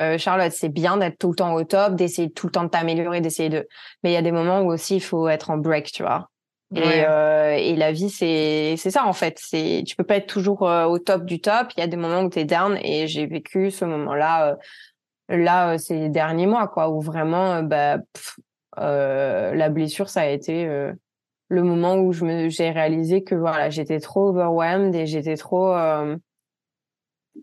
Euh, 0.00 0.16
Charlotte, 0.16 0.52
c'est 0.52 0.70
bien 0.70 0.96
d'être 0.96 1.18
tout 1.18 1.30
le 1.30 1.36
temps 1.36 1.54
au 1.54 1.64
top, 1.64 1.94
d'essayer 1.94 2.30
tout 2.30 2.46
le 2.46 2.52
temps 2.52 2.64
de 2.64 2.68
t'améliorer, 2.68 3.20
d'essayer 3.20 3.50
de. 3.50 3.68
Mais 4.02 4.10
il 4.10 4.14
y 4.14 4.16
a 4.16 4.22
des 4.22 4.32
moments 4.32 4.62
où 4.62 4.72
aussi 4.72 4.96
il 4.96 5.02
faut 5.02 5.28
être 5.28 5.50
en 5.50 5.58
break, 5.58 5.92
tu 5.92 6.02
vois. 6.02 6.30
Et, 6.74 7.04
euh, 7.04 7.56
et 7.58 7.74
la 7.74 7.90
vie, 7.90 8.10
c'est 8.10 8.76
c'est 8.78 8.92
ça 8.92 9.04
en 9.04 9.12
fait. 9.12 9.38
C'est 9.42 9.82
tu 9.84 9.96
peux 9.96 10.04
pas 10.04 10.16
être 10.16 10.28
toujours 10.28 10.68
euh, 10.68 10.84
au 10.84 10.98
top 10.98 11.24
du 11.24 11.40
top. 11.40 11.72
Il 11.76 11.80
y 11.80 11.82
a 11.82 11.88
des 11.88 11.96
moments 11.96 12.22
où 12.22 12.30
tu 12.30 12.38
es 12.38 12.44
down 12.44 12.78
et 12.82 13.08
j'ai 13.08 13.26
vécu 13.26 13.70
ce 13.70 13.84
moment-là 13.84 14.56
là 15.28 15.78
ces 15.78 16.08
derniers 16.08 16.46
mois 16.46 16.66
quoi 16.68 16.90
où 16.90 17.00
vraiment 17.00 17.62
bah 17.62 17.98
la 18.76 19.68
blessure 19.68 20.08
ça 20.08 20.22
a 20.22 20.26
été 20.26 20.64
le 21.48 21.62
moment 21.62 21.96
où 21.96 22.12
je 22.12 22.24
me 22.24 22.48
j'ai 22.48 22.70
réalisé 22.70 23.22
que 23.22 23.36
voilà 23.36 23.70
j'étais 23.70 24.00
trop 24.00 24.30
overwhelmed 24.30 24.92
et 24.94 25.06
j'étais 25.06 25.36
trop 25.36 25.72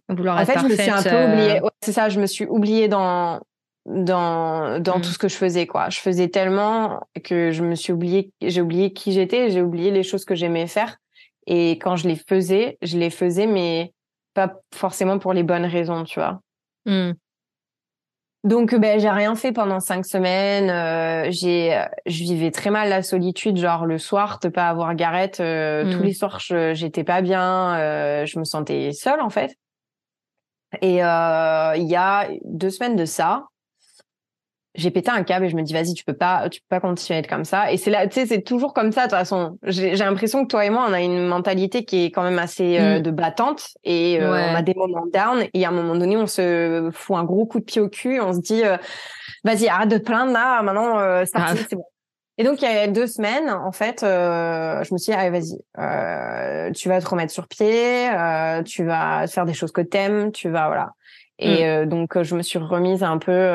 Vouloir 0.09 0.37
en 0.39 0.45
fait 0.45 0.59
je 0.59 0.65
me 0.65 0.75
suis 0.75 0.89
un 0.89 1.01
peu 1.01 1.31
oubliée 1.31 1.61
c'est 1.87 1.93
ça 1.93 2.09
je 2.09 2.19
me 2.19 2.25
suis 2.25 2.45
oubliée 2.45 2.89
dans 2.89 3.39
dans 3.85 4.81
dans 4.81 4.99
tout 4.99 5.07
mmh. 5.07 5.13
ce 5.13 5.17
que 5.17 5.29
je 5.29 5.37
faisais 5.37 5.65
quoi. 5.65 5.89
Je 5.89 5.99
faisais 5.99 6.27
tellement 6.27 6.99
que 7.23 7.51
je 7.51 7.63
me 7.63 7.75
suis 7.75 7.93
oublié 7.93 8.33
j'ai 8.41 8.61
oublié 8.61 8.91
qui 8.91 9.13
j'étais, 9.13 9.49
j'ai 9.51 9.61
oublié 9.61 9.89
les 9.89 10.03
choses 10.03 10.25
que 10.25 10.35
j'aimais 10.35 10.67
faire 10.67 10.97
et 11.45 11.71
quand 11.79 11.95
je 11.95 12.09
les 12.09 12.17
faisais, 12.17 12.77
je 12.81 12.97
les 12.97 13.09
faisais 13.09 13.47
mais 13.47 13.93
pas 14.33 14.59
forcément 14.75 15.17
pour 15.17 15.31
les 15.31 15.43
bonnes 15.43 15.65
raisons, 15.65 16.03
tu 16.03 16.19
vois. 16.19 16.41
Mmh. 16.85 17.13
Donc 18.43 18.75
ben 18.75 18.99
j'ai 18.99 19.09
rien 19.09 19.35
fait 19.35 19.53
pendant 19.53 19.79
cinq 19.79 20.05
semaines. 20.05 20.69
Euh, 20.69 21.31
j'ai 21.31 21.81
je 22.05 22.23
vivais 22.23 22.51
très 22.51 22.69
mal 22.69 22.89
la 22.89 23.01
solitude, 23.01 23.55
genre 23.55 23.85
le 23.85 23.97
soir 23.97 24.39
de 24.43 24.49
pas 24.49 24.67
avoir 24.67 24.93
Gareth. 24.93 25.39
Euh, 25.39 25.89
tous 25.89 25.99
mmh. 25.99 26.03
les 26.03 26.13
soirs 26.13 26.39
j'étais 26.73 27.05
pas 27.05 27.21
bien, 27.21 27.77
euh, 27.77 28.25
je 28.25 28.39
me 28.39 28.43
sentais 28.43 28.91
seule 28.91 29.21
en 29.21 29.29
fait. 29.29 29.55
Et 30.81 31.03
euh, 31.03 31.75
il 31.75 31.87
y 31.87 31.95
a 31.95 32.27
deux 32.43 32.69
semaines 32.69 32.95
de 32.95 33.05
ça, 33.05 33.45
j'ai 34.77 34.91
pété 34.91 35.09
un 35.09 35.23
câble 35.23 35.45
et 35.45 35.49
je 35.49 35.55
me 35.55 35.63
dis 35.63 35.73
vas-y 35.73 35.93
tu 35.93 36.03
peux 36.05 36.13
pas 36.13 36.47
tu 36.49 36.61
peux 36.61 36.67
pas 36.69 36.79
continuer 36.79 37.17
à 37.17 37.19
être 37.19 37.27
comme 37.27 37.45
ça 37.45 37.71
et 37.71 37.77
c'est 37.77 37.89
là 37.89 38.07
tu 38.07 38.13
sais 38.13 38.25
c'est 38.27 38.41
toujours 38.41 38.73
comme 38.73 38.91
ça 38.91 39.07
de 39.07 39.09
toute 39.09 39.17
façon 39.17 39.57
j'ai 39.63 39.95
l'impression 39.95 40.43
que 40.43 40.49
toi 40.49 40.65
et 40.65 40.69
moi 40.69 40.85
on 40.87 40.93
a 40.93 41.01
une 41.01 41.25
mentalité 41.25 41.83
qui 41.83 42.05
est 42.05 42.11
quand 42.11 42.23
même 42.23 42.39
assez 42.39 42.77
euh, 42.79 42.99
mm. 42.99 43.01
de 43.01 43.11
battante 43.11 43.69
et 43.83 44.21
euh, 44.21 44.51
on 44.51 44.55
a 44.55 44.61
des 44.61 44.75
moments 44.75 45.07
down 45.11 45.45
et 45.53 45.65
à 45.65 45.69
un 45.69 45.71
moment 45.71 45.95
donné 45.95 46.15
on 46.15 46.27
se 46.27 46.89
fout 46.93 47.17
un 47.17 47.23
gros 47.23 47.45
coup 47.47 47.59
de 47.59 47.65
pied 47.65 47.81
au 47.81 47.89
cul 47.89 48.21
on 48.21 48.33
se 48.33 48.39
dit 48.39 48.63
euh, 48.63 48.77
vas-y 49.43 49.67
arrête 49.67 49.89
de 49.89 49.97
te 49.97 50.03
plaindre 50.03 50.31
là 50.31 50.61
maintenant 50.61 50.99
ça 51.25 51.39
ah. 51.47 51.53
c'est 51.55 51.75
bon 51.75 51.85
et 52.37 52.43
donc 52.43 52.61
il 52.61 52.65
y 52.65 52.67
a 52.67 52.87
deux 52.87 53.07
semaines 53.07 53.49
en 53.49 53.71
fait 53.71 54.01
je 54.01 54.93
me 54.93 54.97
suis 54.97 55.11
dit 55.11 55.17
allez 55.17 55.29
vas-y 55.29 56.73
tu 56.73 56.89
vas 56.89 57.01
te 57.01 57.07
remettre 57.07 57.31
sur 57.31 57.47
pied 57.47 58.09
tu 58.65 58.83
vas 58.83 59.27
faire 59.27 59.45
des 59.45 59.53
choses 59.53 59.71
que 59.71 59.81
t'aimes 59.81 60.31
tu 60.31 60.49
vas 60.49 60.67
voilà 60.67 60.91
et 61.39 61.65
mm. 61.65 61.85
donc 61.87 62.21
je 62.21 62.35
me 62.35 62.41
suis 62.41 62.59
remise 62.59 63.03
un 63.03 63.17
peu 63.17 63.51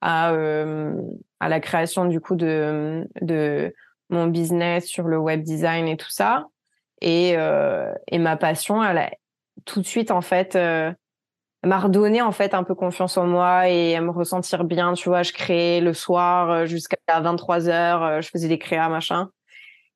à, 0.00 0.32
euh, 0.32 0.94
à 1.40 1.48
la 1.48 1.60
création 1.60 2.04
du 2.04 2.20
coup 2.20 2.36
de, 2.36 3.08
de 3.20 3.74
mon 4.10 4.26
business 4.26 4.86
sur 4.86 5.04
le 5.04 5.18
web 5.18 5.42
design 5.42 5.88
et 5.88 5.96
tout 5.96 6.10
ça. 6.10 6.46
Et, 7.00 7.34
euh, 7.36 7.92
et 8.08 8.18
ma 8.18 8.36
passion, 8.36 8.82
elle 8.82 8.98
a 8.98 9.10
tout 9.64 9.80
de 9.80 9.86
suite 9.86 10.10
en 10.10 10.20
fait 10.20 10.56
euh, 10.56 10.92
m'a 11.66 11.78
redonné 11.78 12.22
en 12.22 12.32
fait 12.32 12.54
un 12.54 12.64
peu 12.64 12.74
confiance 12.74 13.16
en 13.16 13.26
moi 13.26 13.68
et 13.68 13.96
à 13.96 14.00
me 14.00 14.10
ressentir 14.10 14.64
bien. 14.64 14.92
Tu 14.94 15.08
vois, 15.08 15.22
je 15.22 15.32
créais 15.32 15.80
le 15.80 15.94
soir 15.94 16.50
euh, 16.50 16.66
jusqu'à 16.66 16.96
23 17.08 17.68
heures, 17.68 18.02
euh, 18.02 18.20
je 18.20 18.28
faisais 18.28 18.48
des 18.48 18.58
créas 18.58 18.88
machin. 18.88 19.30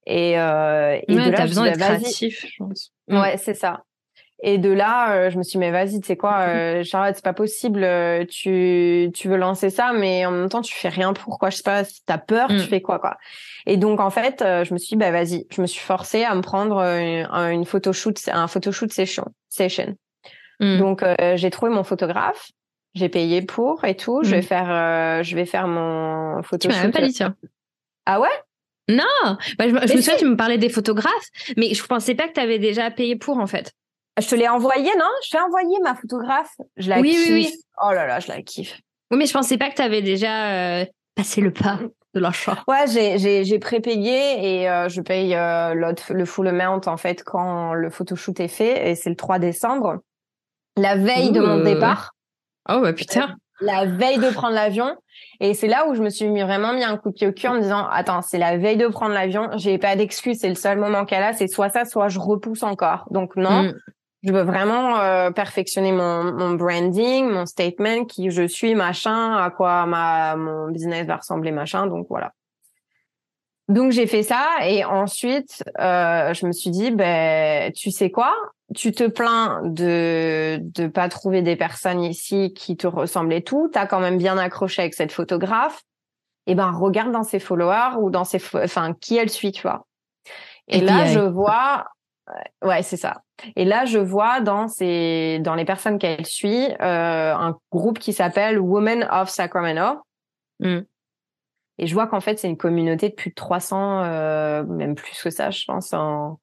Et, 0.07 0.39
euh, 0.39 0.99
et 1.07 1.15
ouais, 1.15 1.27
de 1.27 1.31
là, 1.31 1.47
besoin 1.47 1.65
d'être 1.65 1.79
créatif, 1.79 2.47
je 2.47 2.57
pense. 2.59 2.93
Ouais, 3.09 3.37
c'est 3.37 3.55
ça. 3.55 3.83
Et 4.43 4.57
de 4.59 4.71
là, 4.71 5.13
euh, 5.13 5.31
je 5.31 5.37
me 5.37 5.43
suis 5.43 5.53
dit, 5.53 5.59
mais 5.59 5.71
vas-y, 5.71 6.01
tu 6.01 6.07
sais 6.07 6.17
quoi, 6.17 6.39
euh, 6.49 6.83
Charlotte, 6.83 7.15
c'est 7.15 7.25
pas 7.25 7.35
possible. 7.35 7.85
Euh, 7.85 8.25
tu, 8.25 9.11
tu 9.13 9.29
veux 9.29 9.37
lancer 9.37 9.69
ça, 9.69 9.93
mais 9.93 10.25
en 10.25 10.31
même 10.31 10.49
temps, 10.49 10.63
tu 10.63 10.75
fais 10.75 10.89
rien 10.89 11.13
pour 11.13 11.39
quoi. 11.39 11.51
Je 11.51 11.59
sais 11.59 11.63
pas, 11.63 11.85
si 11.85 12.03
t'as 12.07 12.17
peur, 12.17 12.49
tu 12.49 12.55
mm. 12.55 12.61
fais 12.61 12.81
quoi, 12.81 12.99
quoi. 12.99 13.19
Et 13.67 13.77
donc, 13.77 14.01
en 14.01 14.09
fait, 14.09 14.37
je 14.41 14.73
me 14.73 14.79
suis 14.79 14.91
dit, 14.91 14.97
bah 14.97 15.11
vas-y. 15.11 15.47
Je 15.51 15.61
me 15.61 15.67
suis 15.67 15.81
forcée 15.81 16.25
à 16.25 16.35
me 16.35 16.41
prendre 16.41 16.79
une, 16.81 17.27
une 17.53 17.65
photoshoot, 17.67 18.15
un 18.33 18.47
photoshoot 18.47 18.91
session. 18.91 19.27
session. 19.51 19.95
Mm. 20.61 20.79
Donc, 20.79 21.05
j'ai 21.35 21.51
trouvé 21.51 21.71
mon 21.71 21.85
photographe. 21.85 22.51
J'ai 22.95 23.09
payé 23.09 23.43
pour 23.43 23.85
et 23.85 23.97
tout. 23.97 24.21
Je 24.23 24.31
vais 24.31 24.41
mm. 24.41 24.43
faire, 24.43 25.25
je 25.25 25.35
vais 25.35 25.47
faire 25.47 25.67
mon 25.69 26.43
photoshoot. 26.43 26.73
Tu 26.73 26.77
m'as 26.77 26.83
même 26.83 26.93
pas 26.93 27.03
dit 27.03 27.13
ça. 27.13 27.35
Ah 28.07 28.21
ouais? 28.21 28.29
Non, 28.89 29.39
bah, 29.57 29.69
je, 29.69 29.87
je 29.87 29.95
me 29.95 30.01
souviens, 30.01 30.17
tu 30.17 30.25
me 30.25 30.37
parlais 30.37 30.59
des 30.59 30.69
photographes, 30.69 31.29
mais 31.57 31.75
je 31.75 31.85
pensais 31.85 32.17
pas 32.17 32.27
que 32.27 32.33
tu 32.33 32.41
avais 32.41 32.59
déjà 32.59 32.91
payé 32.91 33.15
pour 33.15 33.39
en 33.39 33.47
fait. 33.47 33.73
Je 34.21 34.29
te 34.29 34.35
l'ai 34.35 34.49
envoyé, 34.49 34.91
non? 34.99 35.09
Je 35.25 35.31
t'ai 35.31 35.39
envoyé 35.39 35.79
ma 35.83 35.95
photographe. 35.95 36.55
Je 36.77 36.89
la 36.89 37.01
oui, 37.01 37.11
kiffe. 37.11 37.29
Oui, 37.29 37.49
oui. 37.53 37.63
Oh 37.83 37.93
là 37.93 38.07
là, 38.07 38.21
je 38.21 38.29
la 38.29 38.43
kiffe. 38.43 38.81
Oui, 39.11 39.19
mais 39.19 39.27
je 39.27 39.33
pensais 39.33 39.59
pas 39.59 39.71
que 39.71 39.77
tu 39.77 39.83
avais 39.83 40.03
déjà 40.03 40.81
euh, 40.81 40.85
passé 41.15 41.41
le 41.41 41.53
pas 41.53 41.79
de 42.15 42.21
l'achat. 42.21 42.63
Ouais, 42.69 42.87
j'ai 42.87 43.59
prépayé 43.59 44.61
et 44.63 44.69
euh, 44.69 44.89
je 44.89 45.01
paye 45.01 45.35
euh, 45.35 45.93
le 46.11 46.25
full 46.25 46.49
amount 46.49 46.81
en 46.87 46.97
fait 46.97 47.23
quand 47.23 47.73
le 47.73 47.91
photoshoot 47.91 48.39
est 48.41 48.49
fait 48.49 48.91
et 48.91 48.95
c'est 48.95 49.11
le 49.11 49.17
3 49.17 49.39
décembre, 49.39 49.99
la 50.77 50.97
veille 50.97 51.33
de 51.33 51.41
mon 51.41 51.63
départ. 51.63 52.13
Oh 52.69 52.81
bah 52.81 52.93
putain. 52.93 53.37
La 53.61 53.85
veille 53.85 54.19
de 54.19 54.31
prendre 54.31 54.55
l'avion 54.55 54.97
et 55.41 55.53
c'est 55.53 55.67
là 55.67 55.87
où 55.87 55.95
je 55.95 56.03
me 56.03 56.09
suis 56.09 56.27
vraiment 56.29 56.73
mis 56.73 56.83
un 56.83 56.97
coup 56.97 57.11
de 57.11 57.15
pied 57.15 57.27
au 57.27 57.33
cul 57.33 57.47
en 57.47 57.55
me 57.55 57.61
disant 57.61 57.87
attends 57.91 58.23
c'est 58.23 58.39
la 58.39 58.57
veille 58.57 58.79
de 58.79 58.87
prendre 58.87 59.13
l'avion 59.13 59.51
j'ai 59.57 59.77
pas 59.77 59.97
d'excuse 59.97 60.39
c'est 60.41 60.49
le 60.49 60.55
seul 60.55 60.79
moment 60.79 61.05
qu'elle 61.05 61.23
a 61.23 61.35
c'est 61.35 61.47
soit 61.47 61.69
ça 61.69 61.85
soit 61.85 62.09
je 62.09 62.19
repousse 62.19 62.63
encore 62.63 63.07
donc 63.11 63.37
non 63.37 63.65
mm 63.65 63.75
je 64.23 64.33
veux 64.33 64.43
vraiment 64.43 64.99
euh, 64.99 65.31
perfectionner 65.31 65.93
mon, 65.93 66.25
mon 66.33 66.53
branding, 66.53 67.31
mon 67.31 67.47
statement, 67.47 68.05
qui 68.05 68.31
je 68.31 68.47
suis, 68.47 68.75
machin, 68.75 69.37
à 69.37 69.51
quoi 69.51 69.87
ma 69.87 70.37
mon 70.37 70.71
business 70.71 71.07
va 71.07 71.17
ressembler, 71.17 71.53
machin. 71.53 71.87
Donc 71.87 72.07
voilà. 72.11 72.33
Donc 73.71 73.93
j'ai 73.93 74.07
fait 74.07 74.25
ça 74.25 74.59
et 74.65 74.85
ensuite 74.85 75.63
euh, 75.79 76.35
je 76.35 76.45
me 76.45 76.53
suis 76.53 76.71
dit 76.71 76.91
ben 76.91 77.73
tu 77.73 77.91
sais 77.91 78.11
quoi? 78.11 78.35
Tu 78.75 78.93
te 78.93 79.07
plains 79.07 79.63
de 79.65 80.59
de 80.61 80.89
pas 80.89 81.09
trouver 81.09 81.41
des 81.41 81.57
personnes 81.57 82.03
ici 82.03 82.53
qui 82.53 82.77
te 82.77 82.87
ressemblent 82.87 83.33
et 83.33 83.43
tout 83.43 83.71
t'as 83.73 83.87
quand 83.87 84.01
même 84.01 84.19
bien 84.19 84.37
accroché 84.37 84.83
avec 84.83 84.95
cette 84.95 85.13
photographe 85.13 85.83
et 86.47 86.53
eh 86.53 86.55
ben 86.57 86.73
regarde 86.73 87.13
dans 87.13 87.23
ses 87.23 87.39
followers 87.39 87.97
ou 88.01 88.11
dans 88.11 88.25
ses 88.25 88.43
enfin 88.55 88.93
qui 88.93 89.17
elle 89.17 89.31
suit 89.31 89.53
tu 89.53 89.63
vois 89.63 89.87
et, 90.67 90.79
et 90.79 90.81
là 90.81 91.07
je 91.07 91.21
vois 91.21 91.87
Ouais, 92.63 92.83
c'est 92.83 92.97
ça. 92.97 93.23
Et 93.57 93.65
là, 93.65 93.87
je 93.87 93.99
vois 93.99 94.41
dans 94.41 94.69
ces, 94.69 95.41
dans 95.41 95.55
les 95.55 95.65
personnes 95.65 95.99
qu'elle 95.99 96.27
suit, 96.27 96.69
euh, 96.81 97.35
un 97.35 97.59
groupe 97.73 97.99
qui 97.99 98.13
s'appelle 98.13 98.59
Women 98.61 99.09
of 99.11 99.29
Sacramento. 99.29 100.03
Mm. 100.61 100.81
Et 101.81 101.87
je 101.87 101.95
vois 101.95 102.07
qu'en 102.07 102.21
fait, 102.21 102.39
c'est 102.39 102.49
une 102.49 102.57
communauté 102.57 103.09
de 103.09 103.15
plus 103.15 103.31
de 103.31 103.35
300, 103.35 104.03
euh, 104.05 104.65
même 104.65 104.95
plus 104.95 105.21
que 105.23 105.31
ça, 105.31 105.51
je 105.51 105.65
pense, 105.65 105.93
en, 105.93 106.39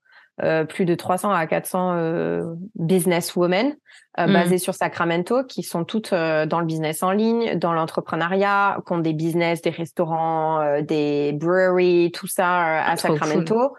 plus 0.69 0.85
de 0.85 0.93
300 0.93 1.31
à 1.31 1.47
400 1.47 2.41
businesswomen 2.75 3.75
mm. 4.19 4.33
basées 4.33 4.59
sur 4.59 4.75
Sacramento 4.75 5.43
qui 5.43 5.63
sont 5.63 5.83
toutes 5.83 6.11
dans 6.11 6.59
le 6.59 6.65
business 6.65 7.01
en 7.01 7.09
ligne, 7.09 7.57
dans 7.57 7.73
l'entrepreneuriat, 7.73 8.79
qui 8.85 8.93
ont 8.93 8.99
des 8.99 9.13
business, 9.13 9.63
des 9.63 9.71
restaurants, 9.71 10.81
des 10.81 11.33
breweries, 11.33 12.11
tout 12.11 12.27
ça 12.27 12.83
à 12.83 12.97
Sacramento. 12.97 13.75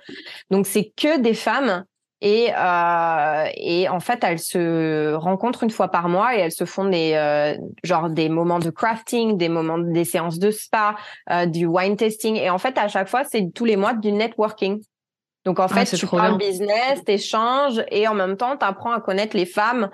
Donc 0.50 0.66
c'est 0.66 0.92
que 0.96 1.20
des 1.20 1.34
femmes 1.34 1.84
et, 2.20 2.50
euh, 2.52 3.44
et 3.54 3.88
en 3.88 4.00
fait, 4.00 4.24
elles 4.24 4.40
se 4.40 5.14
rencontrent 5.14 5.62
une 5.62 5.70
fois 5.70 5.88
par 5.88 6.08
mois 6.08 6.36
et 6.36 6.40
elles 6.40 6.52
se 6.52 6.64
font 6.64 6.84
des 6.84 7.12
euh, 7.14 7.56
genre 7.84 8.10
des 8.10 8.28
moments 8.28 8.58
de 8.58 8.70
crafting, 8.70 9.36
des 9.36 9.48
moments 9.48 9.78
des 9.78 10.04
séances 10.04 10.40
de 10.40 10.50
spa, 10.50 10.96
euh, 11.30 11.46
du 11.46 11.66
wine 11.66 11.96
tasting. 11.96 12.34
Et 12.36 12.50
en 12.50 12.58
fait, 12.58 12.76
à 12.76 12.88
chaque 12.88 13.08
fois, 13.08 13.22
c'est 13.24 13.52
tous 13.54 13.64
les 13.64 13.76
mois 13.76 13.94
du 13.94 14.10
networking. 14.10 14.82
Donc 15.44 15.60
en 15.60 15.66
ah, 15.66 15.68
fait, 15.68 15.96
tu 15.96 16.06
parles 16.06 16.38
business, 16.38 17.04
t'échanges 17.04 17.84
et 17.90 18.08
en 18.08 18.14
même 18.14 18.36
temps, 18.36 18.56
tu 18.56 18.66
apprends 18.66 18.92
à 18.92 19.00
connaître 19.00 19.36
les 19.36 19.46
femmes 19.46 19.88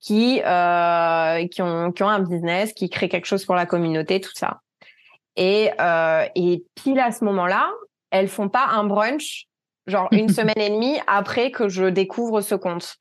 qui 0.00 0.36
qui 0.36 1.62
ont 1.62 1.92
qui 1.92 2.02
ont 2.02 2.08
un 2.08 2.20
business, 2.20 2.72
qui 2.72 2.88
créent 2.88 3.08
quelque 3.08 3.26
chose 3.26 3.44
pour 3.44 3.56
la 3.56 3.66
communauté, 3.66 4.20
tout 4.20 4.32
ça. 4.34 4.60
Et 5.34 5.70
et 6.36 6.64
pile 6.76 7.00
à 7.00 7.10
ce 7.10 7.24
moment-là, 7.24 7.68
elles 8.10 8.28
font 8.28 8.48
pas 8.48 8.66
un 8.66 8.84
brunch 8.84 9.48
genre 9.86 10.08
une 10.12 10.28
semaine 10.28 10.58
et 10.58 10.70
demie 10.70 10.98
après 11.06 11.50
que 11.50 11.68
je 11.68 11.84
découvre 11.84 12.40
ce 12.40 12.54
compte. 12.54 12.96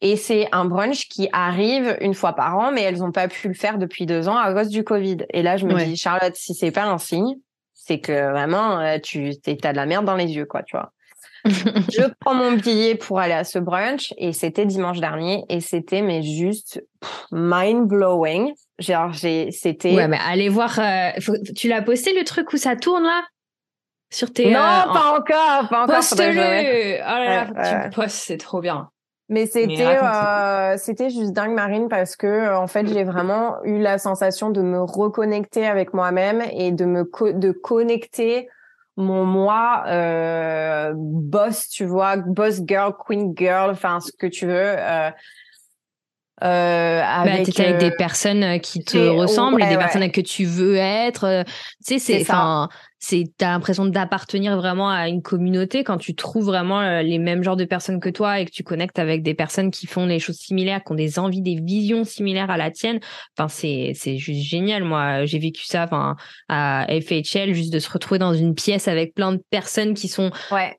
Et 0.00 0.16
c'est 0.16 0.48
un 0.52 0.64
brunch 0.64 1.08
qui 1.08 1.28
arrive 1.32 1.96
une 2.00 2.14
fois 2.14 2.34
par 2.34 2.58
an, 2.58 2.72
mais 2.72 2.82
elles 2.82 2.98
n'ont 2.98 3.12
pas 3.12 3.28
pu 3.28 3.48
le 3.48 3.54
faire 3.54 3.78
depuis 3.78 4.06
deux 4.06 4.28
ans 4.28 4.36
à 4.36 4.52
cause 4.52 4.68
du 4.68 4.84
Covid. 4.84 5.18
Et 5.30 5.42
là, 5.42 5.56
je 5.56 5.66
me 5.66 5.82
dis, 5.84 5.96
Charlotte, 5.96 6.34
si 6.34 6.54
c'est 6.54 6.72
pas 6.72 6.84
un 6.84 6.98
signe, 6.98 7.36
c'est 7.72 8.00
que 8.00 8.30
vraiment, 8.30 8.80
euh, 8.80 8.98
tu 9.02 9.32
as 9.46 9.72
de 9.72 9.76
la 9.76 9.86
merde 9.86 10.04
dans 10.04 10.16
les 10.16 10.32
yeux, 10.32 10.46
quoi, 10.46 10.62
tu 10.62 10.76
vois. 10.76 10.92
je 11.46 12.10
prends 12.20 12.34
mon 12.34 12.52
billet 12.52 12.94
pour 12.94 13.20
aller 13.20 13.34
à 13.34 13.44
ce 13.44 13.58
brunch 13.58 14.14
et 14.16 14.32
c'était 14.32 14.64
dimanche 14.64 14.98
dernier 15.00 15.44
et 15.50 15.60
c'était 15.60 16.00
mais 16.00 16.22
juste 16.22 16.82
mind 17.32 17.86
blowing. 17.86 18.54
Genre 18.78 19.12
j'ai 19.12 19.50
c'était 19.50 19.94
Ouais 19.94 20.08
mais 20.08 20.18
allez 20.26 20.48
voir 20.48 20.78
euh, 20.78 21.10
tu 21.54 21.68
l'as 21.68 21.82
posté 21.82 22.18
le 22.18 22.24
truc 22.24 22.52
où 22.54 22.56
ça 22.56 22.76
tourne 22.76 23.02
là? 23.02 23.22
Sur 24.14 24.32
tes. 24.32 24.50
Non, 24.50 24.60
euh, 24.60 24.92
pas 24.92 25.18
encore, 25.18 25.68
pas 25.68 25.82
encore. 25.84 25.96
Poste-le. 25.96 26.98
Oh 27.00 27.04
là 27.04 27.46
là, 27.54 27.84
tu 27.88 27.90
postes, 27.90 28.16
c'est 28.16 28.38
trop 28.38 28.60
bien. 28.60 28.90
Mais 29.30 29.46
c'était 29.46 29.96
euh, 30.02 30.76
c'était 30.76 31.08
juste 31.08 31.32
dingue 31.32 31.54
Marine 31.54 31.88
parce 31.88 32.14
que 32.14 32.26
euh, 32.26 32.58
en 32.58 32.66
fait 32.66 32.86
j'ai 32.86 33.04
vraiment 33.04 33.56
eu 33.64 33.78
la 33.78 33.96
sensation 33.96 34.50
de 34.50 34.60
me 34.60 34.82
reconnecter 34.82 35.66
avec 35.66 35.94
moi-même 35.94 36.42
et 36.52 36.72
de 36.72 36.84
me 36.84 37.10
de 37.32 37.50
connecter 37.50 38.48
mon 38.96 39.24
moi 39.24 39.84
euh, 39.86 40.92
boss 40.94 41.68
tu 41.70 41.86
vois 41.86 42.16
boss 42.18 42.60
girl 42.66 42.92
queen 43.06 43.32
girl 43.34 43.70
enfin 43.70 43.98
ce 44.00 44.12
que 44.12 44.26
tu 44.26 44.46
veux 44.46 44.76
euh, 44.78 45.10
euh, 46.42 47.00
bah, 47.00 47.20
avec, 47.22 47.46
des 47.56 47.90
personnes 47.92 48.60
qui 48.60 48.84
te 48.84 48.98
ressemblent 48.98 49.62
et 49.62 49.68
des 49.68 49.78
personnes 49.78 50.10
que 50.10 50.20
tu 50.20 50.44
veux 50.44 50.76
être. 50.76 51.44
Tu 51.86 51.94
sais, 51.94 51.98
c'est 51.98 52.20
enfin 52.22 52.68
c'est 53.04 53.24
t'as 53.36 53.50
l'impression 53.50 53.84
d'appartenir 53.84 54.56
vraiment 54.56 54.88
à 54.88 55.08
une 55.08 55.20
communauté 55.20 55.84
quand 55.84 55.98
tu 55.98 56.14
trouves 56.14 56.46
vraiment 56.46 56.80
euh, 56.80 57.02
les 57.02 57.18
mêmes 57.18 57.42
genres 57.42 57.56
de 57.56 57.66
personnes 57.66 58.00
que 58.00 58.08
toi 58.08 58.40
et 58.40 58.46
que 58.46 58.50
tu 58.50 58.62
connectes 58.62 58.98
avec 58.98 59.22
des 59.22 59.34
personnes 59.34 59.70
qui 59.70 59.86
font 59.86 60.06
des 60.06 60.18
choses 60.18 60.36
similaires, 60.36 60.82
qui 60.82 60.92
ont 60.92 60.94
des 60.94 61.18
envies, 61.18 61.42
des 61.42 61.60
visions 61.60 62.04
similaires 62.04 62.50
à 62.50 62.56
la 62.56 62.70
tienne. 62.70 63.00
Enfin, 63.36 63.48
c'est 63.48 63.92
c'est 63.94 64.16
juste 64.16 64.48
génial. 64.48 64.84
Moi, 64.84 65.26
j'ai 65.26 65.38
vécu 65.38 65.66
ça, 65.66 65.84
enfin, 65.84 66.16
à 66.48 66.86
FHL, 66.88 67.52
juste 67.52 67.74
de 67.74 67.78
se 67.78 67.90
retrouver 67.90 68.18
dans 68.18 68.32
une 68.32 68.54
pièce 68.54 68.88
avec 68.88 69.14
plein 69.14 69.32
de 69.32 69.42
personnes 69.50 69.92
qui 69.92 70.08
sont 70.08 70.30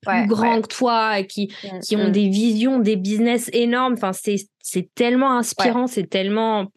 plus 0.01 0.27
grands 0.27 0.61
que 0.61 0.67
toi, 0.67 1.19
et 1.19 1.27
qui 1.27 1.53
mm, 1.63 1.79
qui 1.81 1.95
ont 1.95 2.07
mm. 2.07 2.11
des 2.11 2.29
visions, 2.29 2.79
des 2.79 2.95
business 2.95 3.51
énormes. 3.53 3.93
Enfin, 3.93 4.13
c'est 4.13 4.37
c'est 4.61 4.89
tellement 4.95 5.37
inspirant, 5.37 5.85
c'est 5.85 6.09
tellement 6.09 6.71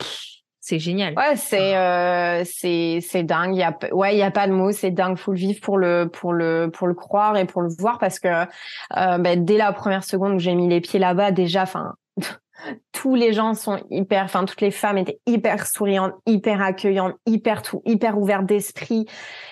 c'est 0.69 0.79
génial. 0.79 1.15
Ouais, 1.17 1.35
c'est 1.37 1.77
euh, 1.77 2.43
c'est 2.45 2.99
c'est 3.01 3.23
dingue. 3.23 3.55
Il 3.55 3.59
y 3.59 3.63
a 3.63 3.75
ouais, 3.93 4.15
il 4.15 4.19
y 4.19 4.23
a 4.23 4.31
pas 4.31 4.47
de 4.47 4.53
mots. 4.53 4.71
C'est 4.71 4.91
dingue. 4.91 5.17
Faut 5.17 5.33
le 5.33 5.39
vivre 5.39 5.61
pour 5.63 5.79
le 5.79 6.11
pour 6.13 6.35
le 6.35 6.71
pour 6.71 6.87
le 6.87 6.93
croire 6.93 7.39
et 7.39 7.47
pour 7.47 7.63
le 7.63 7.71
voir 7.79 7.99
parce 7.99 8.19
que 8.19 8.29
euh, 8.29 9.19
ben, 9.19 9.43
dès 9.43 9.57
la 9.57 9.73
première 9.73 10.05
seconde 10.05 10.35
où 10.35 10.39
j'ai 10.39 10.55
mis 10.55 10.69
les 10.69 10.83
pieds 10.83 11.01
là-bas, 11.01 11.31
déjà, 11.31 11.63
enfin. 11.63 11.95
Tous 12.99 13.15
les 13.15 13.33
gens 13.33 13.55
sont 13.55 13.79
hyper, 13.93 14.25
enfin 14.25 14.45
toutes 14.45 14.61
les 14.61 14.73
femmes 14.73 14.99
étaient 14.99 15.21
hyper 15.25 15.69
souriantes, 15.69 16.15
hyper 16.27 16.61
accueillantes, 16.61 17.15
hyper 17.27 17.63
tout, 17.63 17.81
hyper 17.85 18.19
ouvertes 18.19 18.45
d'esprit. 18.45 19.07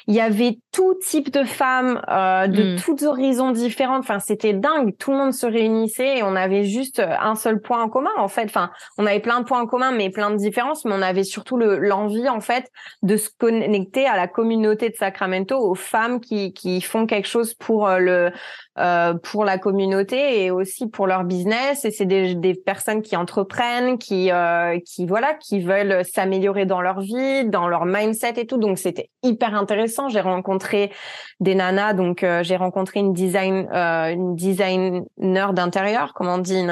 Il 0.09 0.17
y 0.17 0.21
avait 0.21 0.59
tout 0.73 0.95
type 1.01 1.31
de 1.31 1.45
femmes 1.45 2.03
euh, 2.09 2.49
de 2.49 2.75
mm. 2.75 2.77
tous 2.81 3.05
horizons 3.05 3.53
différents. 3.53 3.99
Enfin 3.99 4.19
c'était 4.19 4.53
dingue. 4.53 4.97
Tout 4.99 5.13
le 5.13 5.19
monde 5.19 5.33
se 5.33 5.47
réunissait 5.47 6.19
et 6.19 6.23
on 6.25 6.35
avait 6.35 6.65
juste 6.65 7.01
un 7.01 7.37
seul 7.37 7.61
point 7.61 7.81
en 7.85 7.89
commun 7.89 8.11
en 8.17 8.27
fait. 8.27 8.47
Enfin 8.47 8.71
on 8.99 9.07
avait 9.07 9.21
plein 9.21 9.39
de 9.39 9.45
points 9.45 9.61
en 9.61 9.67
commun 9.67 9.93
mais 9.93 10.11
plein 10.11 10.31
de 10.31 10.37
différences. 10.37 10.85
Mais 10.85 10.93
on 10.93 11.03
avait 11.03 11.23
surtout 11.23 11.57
l'envie 11.57 12.29
en 12.29 12.41
fait 12.41 12.69
de 13.03 13.17
se 13.17 13.29
connecter 13.39 14.09
à 14.09 14.17
la 14.17 14.27
communauté 14.27 14.89
de 14.91 14.97
Sacramento, 14.97 15.57
aux 15.57 15.77
femmes 15.77 16.19
qui 16.19 16.53
qui 16.53 16.81
font 16.81 17.07
quelque 17.07 17.29
chose 17.29 17.55
pour 17.55 17.87
euh, 17.87 17.99
le 17.99 18.33
euh, 18.79 19.15
pour 19.15 19.45
la 19.45 19.57
communauté 19.57 20.45
et 20.45 20.51
aussi 20.51 20.89
pour 20.89 21.07
leur 21.07 21.23
business. 21.25 21.85
Et 21.85 21.91
c'est 21.93 22.05
des, 22.07 22.35
des 22.35 22.55
personnes 22.55 23.03
qui 23.03 23.17
entrent 23.17 23.36
entreprennent, 23.37 23.99
qui 23.99 24.31
euh, 24.33 24.79
qui 24.81 25.07
voilà, 25.07 25.35
qui 25.35 25.61
veulent 25.61 26.05
s'améliorer 26.05 26.65
dans 26.65 26.81
leur 26.81 27.01
vie, 27.01 27.45
dans 27.45 27.69
leur 27.69 27.85
mindset 27.85 28.35
et 28.37 28.47
tout. 28.47 28.57
Donc 28.57 28.79
c'était 28.79 29.11
hyper 29.23 29.55
intéressant. 29.55 30.09
J'ai 30.09 30.21
rencontré 30.21 30.93
des 31.41 31.55
nanas, 31.55 31.93
donc 31.93 32.23
euh, 32.23 32.43
j'ai 32.43 32.57
rencontré 32.57 33.01
une 33.01 33.13
design 33.13 33.69
euh, 33.73 34.13
une 34.13 34.35
designer 34.35 35.53
d'intérieur, 35.53 36.15
comment 36.15 36.35
on 36.35 36.39
dit 36.39 36.65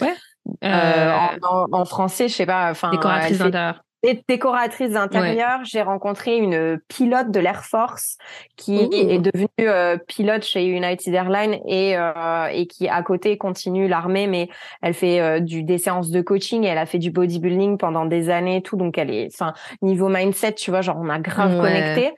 ouais. 0.00 0.14
En, 0.62 1.66
en, 1.72 1.84
français, 1.84 2.28
je 2.28 2.34
sais 2.34 2.46
pas. 2.46 2.70
Enfin, 2.70 2.90
décoratrice 2.90 3.38
d'intérieur 3.38 3.82
décoratrice 4.28 4.92
d'intérieur, 4.92 5.60
j'ai 5.64 5.82
rencontré 5.82 6.36
une 6.36 6.80
pilote 6.88 7.30
de 7.30 7.40
l'Air 7.40 7.64
Force 7.64 8.16
qui 8.56 8.78
est 8.78 9.18
devenue 9.18 9.48
euh, 9.60 9.96
pilote 9.96 10.44
chez 10.44 10.66
United 10.66 11.12
Airlines 11.12 11.58
et 11.66 11.96
euh, 11.96 12.46
et 12.52 12.66
qui 12.66 12.88
à 12.88 13.02
côté 13.02 13.36
continue 13.36 13.88
l'armée, 13.88 14.26
mais 14.26 14.48
elle 14.82 14.94
fait 14.94 15.20
euh, 15.20 15.40
du 15.40 15.62
des 15.62 15.78
séances 15.78 16.10
de 16.10 16.20
coaching 16.20 16.64
et 16.64 16.68
elle 16.68 16.78
a 16.78 16.86
fait 16.86 16.98
du 16.98 17.10
bodybuilding 17.10 17.78
pendant 17.78 18.06
des 18.06 18.30
années 18.30 18.56
et 18.56 18.62
tout, 18.62 18.76
donc 18.76 18.98
elle 18.98 19.10
est, 19.10 19.28
enfin 19.32 19.52
niveau 19.82 20.08
mindset, 20.08 20.54
tu 20.54 20.70
vois, 20.70 20.80
genre 20.80 20.98
on 21.00 21.08
a 21.08 21.18
grave 21.18 21.60
connecté. 21.60 22.12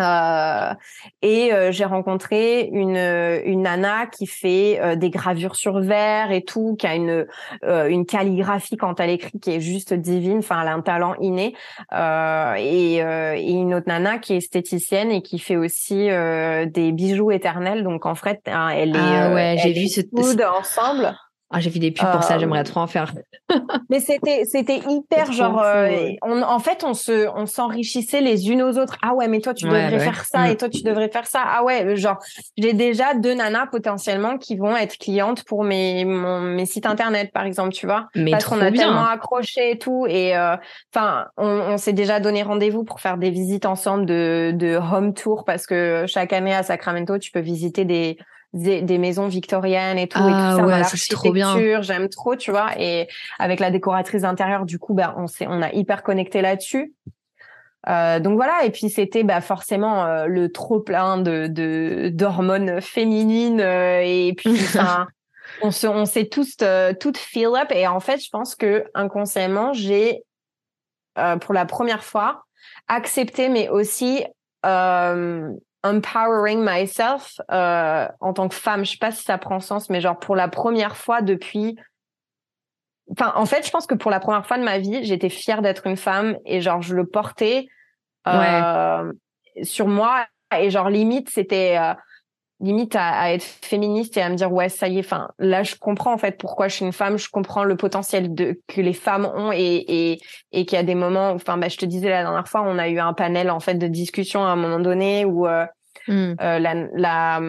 Euh, 0.00 0.74
et 1.22 1.52
euh, 1.52 1.72
j'ai 1.72 1.84
rencontré 1.84 2.68
une 2.72 2.96
une 3.44 3.62
nana 3.62 4.06
qui 4.06 4.26
fait 4.26 4.80
euh, 4.80 4.96
des 4.96 5.10
gravures 5.10 5.56
sur 5.56 5.80
verre 5.80 6.30
et 6.30 6.42
tout, 6.42 6.76
qui 6.78 6.86
a 6.86 6.94
une 6.94 7.26
une 7.62 8.06
calligraphie 8.06 8.76
quand 8.76 9.00
elle 9.00 9.10
écrit 9.10 9.38
qui 9.40 9.50
est 9.54 9.60
juste 9.60 9.94
divine. 9.94 10.38
Enfin, 10.38 10.62
elle 10.62 10.68
a 10.68 10.74
un 10.74 10.80
talent 10.80 11.14
inné. 11.20 11.54
Et, 11.92 12.96
et, 12.96 13.50
une 13.50 13.74
autre 13.74 13.88
nana 13.88 14.18
qui 14.18 14.34
est 14.34 14.38
esthéticienne 14.38 15.10
et 15.10 15.22
qui 15.22 15.38
fait 15.38 15.56
aussi 15.56 16.08
des 16.08 16.92
bijoux 16.92 17.30
éternels. 17.30 17.82
Donc 17.82 18.06
en 18.06 18.14
fait, 18.14 18.40
hein, 18.46 18.68
elle 18.68 18.96
est 18.96 18.98
ah 18.98 19.32
ouais, 19.32 19.56
j'ai 19.62 19.72
vu 19.72 19.88
ce 19.88 20.00
ensemble. 20.44 21.14
Ah, 21.50 21.60
j'ai 21.60 21.70
vu 21.70 21.78
des 21.78 21.90
pubs 21.90 22.10
pour 22.10 22.22
ça, 22.22 22.38
j'aimerais 22.38 22.62
trop 22.62 22.80
en 22.80 22.86
faire. 22.86 23.14
mais 23.88 24.00
c'était 24.00 24.44
c'était 24.44 24.80
hyper 24.86 25.32
genre 25.32 25.62
euh, 25.62 26.10
on, 26.22 26.42
en 26.42 26.58
fait 26.58 26.84
on 26.84 26.92
se 26.92 27.26
on 27.34 27.46
s'enrichissait 27.46 28.20
les 28.20 28.50
unes 28.50 28.62
aux 28.62 28.76
autres. 28.78 28.98
Ah 29.00 29.14
ouais, 29.14 29.28
mais 29.28 29.40
toi 29.40 29.54
tu 29.54 29.64
devrais 29.64 29.90
bah 29.90 29.98
faire 29.98 30.24
ça 30.26 30.40
mm. 30.40 30.50
et 30.50 30.56
toi 30.58 30.68
tu 30.68 30.82
devrais 30.82 31.08
faire 31.08 31.26
ça. 31.26 31.42
Ah 31.46 31.64
ouais, 31.64 31.96
genre 31.96 32.18
j'ai 32.58 32.74
déjà 32.74 33.14
deux 33.14 33.32
nanas 33.32 33.66
potentiellement 33.66 34.36
qui 34.36 34.56
vont 34.56 34.76
être 34.76 34.98
clientes 34.98 35.44
pour 35.44 35.64
mes 35.64 36.04
mon, 36.04 36.42
mes 36.42 36.66
sites 36.66 36.84
internet 36.84 37.32
par 37.32 37.44
exemple, 37.44 37.72
tu 37.72 37.86
vois. 37.86 38.08
Mais 38.14 38.32
parce 38.32 38.44
qu'on 38.44 38.60
a 38.60 38.70
tellement 38.70 39.06
accroché 39.06 39.70
et 39.70 39.78
tout 39.78 40.06
et 40.06 40.36
euh, 40.36 40.54
enfin 40.94 41.28
on, 41.38 41.46
on 41.46 41.78
s'est 41.78 41.94
déjà 41.94 42.20
donné 42.20 42.42
rendez-vous 42.42 42.84
pour 42.84 43.00
faire 43.00 43.16
des 43.16 43.30
visites 43.30 43.64
ensemble 43.64 44.04
de 44.04 44.52
de 44.54 44.76
home 44.76 45.14
tour 45.14 45.44
parce 45.46 45.66
que 45.66 46.04
chaque 46.06 46.34
année 46.34 46.54
à 46.54 46.62
Sacramento, 46.62 47.16
tu 47.16 47.30
peux 47.30 47.40
visiter 47.40 47.86
des 47.86 48.18
des, 48.52 48.98
maisons 48.98 49.28
victoriennes 49.28 49.98
et 49.98 50.08
tout, 50.08 50.18
et 50.18 50.22
tout 50.22 50.28
ah 50.30 50.54
ça, 50.56 50.66
ouais, 50.66 50.84
c'est 50.84 51.14
trop 51.14 51.32
bien. 51.32 51.82
J'aime 51.82 52.08
trop, 52.08 52.36
tu 52.36 52.50
vois. 52.50 52.70
Et 52.78 53.08
avec 53.38 53.60
la 53.60 53.70
décoratrice 53.70 54.24
intérieure, 54.24 54.64
du 54.64 54.78
coup, 54.78 54.94
bah, 54.94 55.14
on 55.16 55.26
s'est, 55.26 55.46
on 55.48 55.62
a 55.62 55.72
hyper 55.72 56.02
connecté 56.02 56.40
là-dessus. 56.40 56.94
Euh, 57.88 58.18
donc 58.20 58.34
voilà, 58.34 58.64
et 58.64 58.70
puis 58.70 58.90
c'était 58.90 59.22
bah, 59.22 59.40
forcément 59.40 60.04
euh, 60.04 60.26
le 60.26 60.50
trop 60.50 60.80
plein 60.80 61.16
de, 61.18 61.46
de 61.46 62.10
d'hormones 62.12 62.80
féminines 62.80 63.60
euh, 63.60 64.00
et 64.04 64.34
puis 64.36 64.50
on 65.62 65.70
se 65.70 65.86
on 65.86 66.04
s'est 66.04 66.26
tous 66.26 66.56
toutes 67.00 67.16
feel 67.16 67.50
up 67.56 67.70
et 67.70 67.86
en 67.86 68.00
fait 68.00 68.18
je 68.18 68.28
pense 68.30 68.56
que 68.56 68.84
inconsciemment 68.94 69.72
j'ai 69.72 70.22
pour 71.40 71.54
la 71.54 71.64
première 71.66 72.04
fois 72.04 72.44
accepté 72.88 73.48
mais 73.48 73.68
aussi 73.68 74.24
empowering 75.84 76.62
myself 76.64 77.40
euh, 77.50 78.08
en 78.20 78.32
tant 78.32 78.48
que 78.48 78.54
femme. 78.54 78.84
Je 78.84 78.92
sais 78.92 78.98
pas 78.98 79.12
si 79.12 79.22
ça 79.22 79.38
prend 79.38 79.60
sens, 79.60 79.90
mais 79.90 80.00
genre 80.00 80.18
pour 80.18 80.36
la 80.36 80.48
première 80.48 80.96
fois 80.96 81.22
depuis. 81.22 81.78
Enfin, 83.10 83.32
en 83.36 83.46
fait, 83.46 83.64
je 83.64 83.70
pense 83.70 83.86
que 83.86 83.94
pour 83.94 84.10
la 84.10 84.20
première 84.20 84.46
fois 84.46 84.58
de 84.58 84.64
ma 84.64 84.78
vie, 84.78 85.02
j'étais 85.04 85.30
fière 85.30 85.62
d'être 85.62 85.86
une 85.86 85.96
femme 85.96 86.36
et 86.44 86.60
genre 86.60 86.82
je 86.82 86.94
le 86.94 87.06
portais 87.06 87.68
euh, 88.26 89.12
sur 89.62 89.88
moi 89.88 90.26
et 90.56 90.70
genre 90.70 90.90
limite 90.90 91.30
c'était 91.30 91.78
euh, 91.78 91.94
limite 92.60 92.96
à, 92.96 93.32
être 93.32 93.44
féministe 93.44 94.16
et 94.16 94.22
à 94.22 94.28
me 94.28 94.34
dire 94.34 94.52
ouais 94.52 94.68
ça 94.68 94.88
y 94.88 94.98
est 94.98 95.04
enfin 95.04 95.28
là 95.38 95.62
je 95.62 95.76
comprends 95.76 96.12
en 96.12 96.18
fait 96.18 96.38
pourquoi 96.38 96.68
je 96.68 96.76
suis 96.76 96.84
une 96.84 96.92
femme 96.92 97.16
je 97.16 97.28
comprends 97.30 97.62
le 97.62 97.76
potentiel 97.76 98.34
de 98.34 98.60
que 98.66 98.80
les 98.80 98.92
femmes 98.92 99.26
ont 99.26 99.52
et 99.52 99.84
et, 99.86 100.20
et 100.52 100.66
qu'il 100.66 100.76
y 100.76 100.80
a 100.80 100.84
des 100.84 100.96
moments 100.96 101.30
enfin 101.30 101.56
bah 101.56 101.68
je 101.68 101.76
te 101.76 101.86
disais 101.86 102.08
la 102.08 102.22
dernière 102.22 102.48
fois 102.48 102.62
on 102.62 102.78
a 102.78 102.88
eu 102.88 102.98
un 102.98 103.12
panel 103.12 103.50
en 103.50 103.60
fait 103.60 103.74
de 103.74 103.86
discussion 103.86 104.44
à 104.44 104.48
un 104.48 104.56
moment 104.56 104.80
donné 104.80 105.24
où 105.24 105.46
euh, 105.46 105.66
mm. 106.08 106.34
euh, 106.40 106.58
la, 106.58 106.74
la 106.94 107.40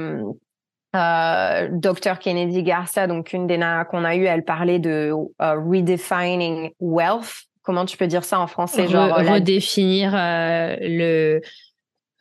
euh, 0.96 1.70
Dr 1.72 2.20
Kennedy 2.20 2.62
Garcia 2.62 3.08
donc 3.08 3.34
une 3.34 3.48
des 3.48 3.58
nanas 3.58 3.86
qu'on 3.86 4.04
a 4.04 4.16
eu 4.16 4.26
elle 4.26 4.44
parlait 4.44 4.80
de 4.80 5.12
redefining 5.40 6.72
wealth 6.80 7.48
comment 7.64 7.86
tu 7.86 7.98
peux 7.98 8.08
dire 8.08 8.24
ça 8.24 8.40
en 8.40 8.48
français 8.48 8.88
genre 8.88 9.16
redéfinir 9.16 10.12
le 10.14 11.42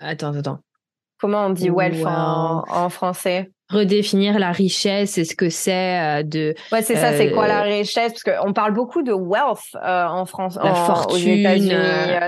attends 0.01 0.34
attends 0.34 0.61
Comment 1.21 1.47
on 1.47 1.51
dit 1.51 1.71
wealth 1.71 2.05
en, 2.07 2.89
français? 2.91 3.51
Redéfinir 3.71 4.39
la 4.39 4.51
richesse 4.51 5.19
et 5.19 5.25
ce 5.25 5.37
que 5.37 5.51
c'est 5.51 6.01
euh, 6.01 6.23
de 6.23 6.55
ouais 6.73 6.81
c'est 6.81 6.97
ça 6.97 7.12
c'est 7.12 7.33
quoi 7.33 7.47
la 7.47 7.66
euh, 7.66 7.79
richesse? 7.79 8.14
Parce 8.14 8.23
qu'on 8.23 8.55
parle 8.55 8.73
beaucoup 8.73 9.03
de 9.03 9.12
wealth 9.12 9.59
euh, 9.75 10.07
en 10.07 10.25
France 10.25 10.59
la 10.62 10.73
fortune 10.73 11.14
aux 11.14 11.37
États-Unis 11.37 11.75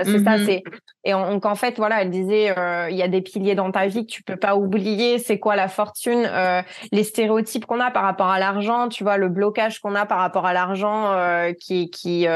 c'est 0.03 0.23
ça 0.23 0.37
mhm. 0.37 0.45
c'est 0.45 0.63
et 1.03 1.11
donc 1.11 1.45
en 1.45 1.55
fait 1.55 1.77
voilà 1.77 2.01
elle 2.01 2.09
disait 2.09 2.53
il 2.89 2.95
y 2.95 3.01
a 3.01 3.07
des 3.07 3.21
piliers 3.21 3.55
dans 3.55 3.71
ta 3.71 3.87
vie 3.87 4.05
que 4.05 4.11
tu 4.11 4.23
peux 4.23 4.35
pas 4.35 4.55
oublier 4.55 5.17
c'est 5.17 5.39
quoi 5.39 5.55
la 5.55 5.67
fortune 5.67 6.29
les 6.91 7.03
stéréotypes 7.03 7.65
qu'on 7.65 7.79
a 7.79 7.89
par 7.91 8.03
rapport 8.03 8.27
à 8.27 8.39
l'argent 8.39 8.87
tu 8.87 9.03
vois 9.03 9.17
le 9.17 9.29
blocage 9.29 9.79
qu'on 9.79 9.95
a 9.95 10.05
par 10.05 10.19
rapport 10.19 10.45
à 10.45 10.53
l'argent 10.53 11.15
qui 11.59 11.89
qui 11.89 12.27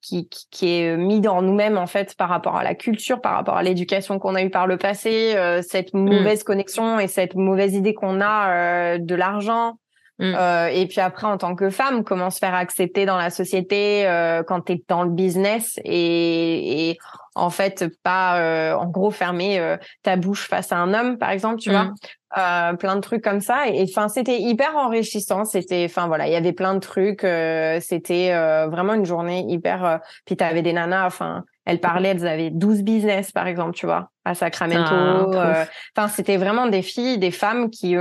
qui, 0.00 0.28
qui, 0.50 0.80
est 0.80 0.96
mis 0.96 1.20
dans 1.20 1.42
nous-mêmes 1.42 1.76
en 1.76 1.86
fait 1.86 2.14
par 2.14 2.28
rapport 2.28 2.56
à 2.56 2.62
la 2.62 2.74
culture, 2.74 3.20
par 3.20 3.34
rapport 3.34 3.56
à 3.56 3.62
l'éducation 3.62 4.18
qu'on 4.18 4.34
a 4.34 4.42
eue 4.42 4.50
par 4.50 4.66
le 4.66 4.76
passé, 4.76 5.34
euh, 5.36 5.62
cette 5.62 5.94
mm. 5.94 5.98
mauvaise 5.98 6.44
connexion 6.44 6.98
et 6.98 7.08
cette 7.08 7.34
mauvaise 7.34 7.74
idée 7.74 7.94
qu'on 7.94 8.20
a 8.20 8.50
euh, 8.50 8.98
de 8.98 9.14
l'argent. 9.14 9.78
Mm. 10.18 10.34
Euh, 10.34 10.66
et 10.68 10.86
puis 10.86 11.00
après, 11.00 11.26
en 11.26 11.38
tant 11.38 11.54
que 11.54 11.70
femme, 11.70 12.04
comment 12.04 12.30
se 12.30 12.38
faire 12.38 12.54
accepter 12.54 13.06
dans 13.06 13.16
la 13.16 13.30
société 13.30 14.04
quand 14.46 14.62
tu 14.62 14.72
es 14.72 14.84
dans 14.88 15.02
le 15.02 15.10
business 15.10 15.78
et, 15.84 16.90
et 16.90 16.98
en 17.34 17.50
fait 17.50 17.86
pas 18.02 18.74
en 18.76 18.86
gros 18.86 19.10
fermer 19.10 19.76
ta 20.02 20.16
bouche 20.16 20.48
face 20.48 20.72
à 20.72 20.76
un 20.76 20.92
homme, 20.92 21.18
par 21.18 21.30
exemple, 21.30 21.58
tu 21.58 21.70
vois? 21.70 21.84
Mm. 21.84 21.94
Euh, 22.36 22.74
plein 22.74 22.94
de 22.94 23.00
trucs 23.00 23.24
comme 23.24 23.40
ça 23.40 23.68
et 23.68 23.82
enfin 23.84 24.10
c'était 24.10 24.38
hyper 24.38 24.76
enrichissant 24.76 25.46
c'était 25.46 25.86
enfin 25.88 26.08
voilà 26.08 26.26
il 26.26 26.32
y 26.34 26.36
avait 26.36 26.52
plein 26.52 26.74
de 26.74 26.78
trucs 26.78 27.24
euh, 27.24 27.80
c'était 27.80 28.32
euh, 28.34 28.66
vraiment 28.66 28.92
une 28.92 29.06
journée 29.06 29.46
hyper 29.48 30.00
puis 30.26 30.36
t'avais 30.36 30.60
des 30.60 30.74
nanas 30.74 31.06
enfin 31.06 31.44
elles 31.68 31.80
parlaient 31.80 32.08
elles 32.08 32.26
avaient 32.26 32.50
12 32.50 32.82
business 32.82 33.30
par 33.30 33.46
exemple 33.46 33.74
tu 33.74 33.86
vois 33.86 34.10
à 34.24 34.34
Sacramento 34.34 34.90
ah, 34.90 35.66
enfin 35.96 36.08
c'était 36.08 36.38
vraiment 36.38 36.66
des 36.66 36.82
filles 36.82 37.18
des 37.18 37.30
femmes 37.30 37.70
qui 37.70 37.94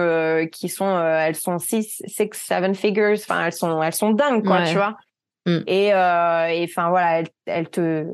qui 0.51 0.69
sont 0.69 0.99
elles 0.99 1.35
sont 1.35 1.59
six 1.59 2.01
six 2.05 2.29
seven 2.33 2.73
figures 2.73 3.17
enfin 3.17 3.45
elles 3.45 3.53
sont 3.53 3.83
elles 3.83 3.93
sont 3.93 4.11
dingues 4.11 4.45
quoi 4.45 4.63
tu 4.63 4.75
vois 4.75 4.95
mm. 5.45 5.59
et 5.67 5.93
enfin 5.93 6.89
voilà 6.89 7.19
elles, 7.19 7.27
elles 7.45 7.69
te 7.69 8.05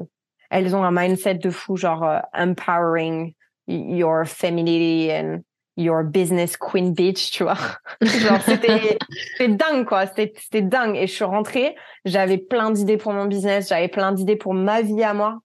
elles 0.50 0.76
ont 0.76 0.84
un 0.84 0.92
mindset 0.92 1.36
de 1.36 1.52
fou 1.52 1.78
genre 1.78 2.22
empowering 2.34 3.34
your 3.68 4.26
femininity 4.26 5.12
and 5.12 5.44
your 5.76 6.04
business 6.04 6.58
queen 6.58 6.94
bitch, 6.94 7.32
tu 7.32 7.44
vois. 7.44 7.58
Genre, 8.02 8.42
c'était, 8.42 8.98
c'était 9.32 9.54
dingue, 9.54 9.86
quoi. 9.86 10.06
C'était, 10.08 10.34
c'était 10.38 10.62
dingue. 10.62 10.96
Et 10.96 11.08
je 11.08 11.14
suis 11.14 11.24
rentrée, 11.24 11.76
j'avais 12.06 12.38
plein 12.38 12.72
d'idées 12.72 12.98
pour 12.98 13.14
mon 13.14 13.26
business, 13.26 13.70
j'avais 13.70 13.88
plein 13.88 14.12
d'idées 14.12 14.36
pour 14.36 14.54
ma 14.54 14.82
vie 14.82 15.04
à 15.04 15.14
moi, 15.14 15.40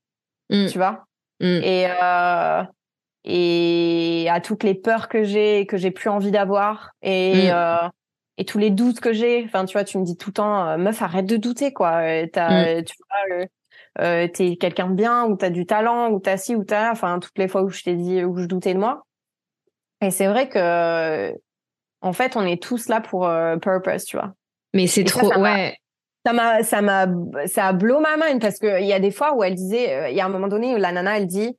mm. 0.50 0.66
tu 0.66 0.78
vois? 0.78 1.04
Mm. 1.40 1.60
Et, 1.62 1.86
euh, 2.02 2.62
et 3.24 4.26
à 4.30 4.40
toutes 4.40 4.62
les 4.62 4.74
peurs 4.74 5.08
que 5.08 5.22
j'ai, 5.22 5.66
que 5.66 5.76
j'ai 5.76 5.90
plus 5.90 6.08
envie 6.08 6.30
d'avoir. 6.30 6.92
Et, 7.02 7.48
mm. 7.48 7.50
euh, 7.52 7.88
et 8.38 8.44
tous 8.44 8.58
les 8.58 8.70
doutes 8.70 9.00
que 9.00 9.12
j'ai. 9.12 9.44
Enfin, 9.44 9.64
tu 9.64 9.72
vois, 9.72 9.84
tu 9.84 9.98
me 9.98 10.04
dis 10.04 10.16
tout 10.16 10.30
le 10.30 10.34
temps, 10.34 10.66
euh, 10.66 10.76
meuf, 10.76 11.02
arrête 11.02 11.26
de 11.26 11.36
douter, 11.36 11.72
quoi. 11.72 12.02
Tu 12.32 12.40
vois, 12.40 13.46
euh, 14.00 14.28
t'es 14.28 14.56
quelqu'un 14.56 14.88
de 14.88 14.94
bien, 14.94 15.24
ou 15.26 15.36
t'as 15.36 15.50
du 15.50 15.66
talent, 15.66 16.10
ou 16.10 16.20
t'as 16.20 16.36
ci, 16.36 16.54
ou 16.54 16.64
t'as 16.64 16.92
Enfin, 16.92 17.18
toutes 17.18 17.36
les 17.36 17.48
fois 17.48 17.62
où 17.62 17.68
je 17.68 17.82
t'ai 17.82 17.94
dit, 17.94 18.24
où 18.24 18.38
je 18.38 18.46
doutais 18.46 18.74
de 18.74 18.78
moi. 18.78 19.04
Et 20.00 20.12
c'est 20.12 20.28
vrai 20.28 20.48
que, 20.48 21.34
en 22.00 22.12
fait, 22.12 22.36
on 22.36 22.46
est 22.46 22.62
tous 22.62 22.88
là 22.88 23.00
pour 23.00 23.28
purpose, 23.60 24.04
tu 24.04 24.16
vois. 24.16 24.32
Mais 24.72 24.86
c'est 24.86 25.02
trop, 25.04 25.34
ouais. 25.40 25.76
Ça 26.28 26.34
m'a, 26.34 26.62
ça 26.62 26.82
m'a, 26.82 27.06
ça 27.46 27.68
a 27.68 27.72
blow 27.72 28.00
ma 28.00 28.18
mind 28.18 28.38
parce 28.38 28.58
que 28.58 28.82
il 28.82 28.86
y 28.86 28.92
a 28.92 29.00
des 29.00 29.10
fois 29.10 29.34
où 29.34 29.42
elle 29.42 29.54
disait, 29.54 29.94
euh, 29.94 30.10
il 30.10 30.16
y 30.16 30.20
a 30.20 30.26
un 30.26 30.28
moment 30.28 30.48
donné 30.48 30.74
où 30.74 30.76
la 30.76 30.92
nana, 30.92 31.16
elle 31.16 31.26
dit, 31.26 31.56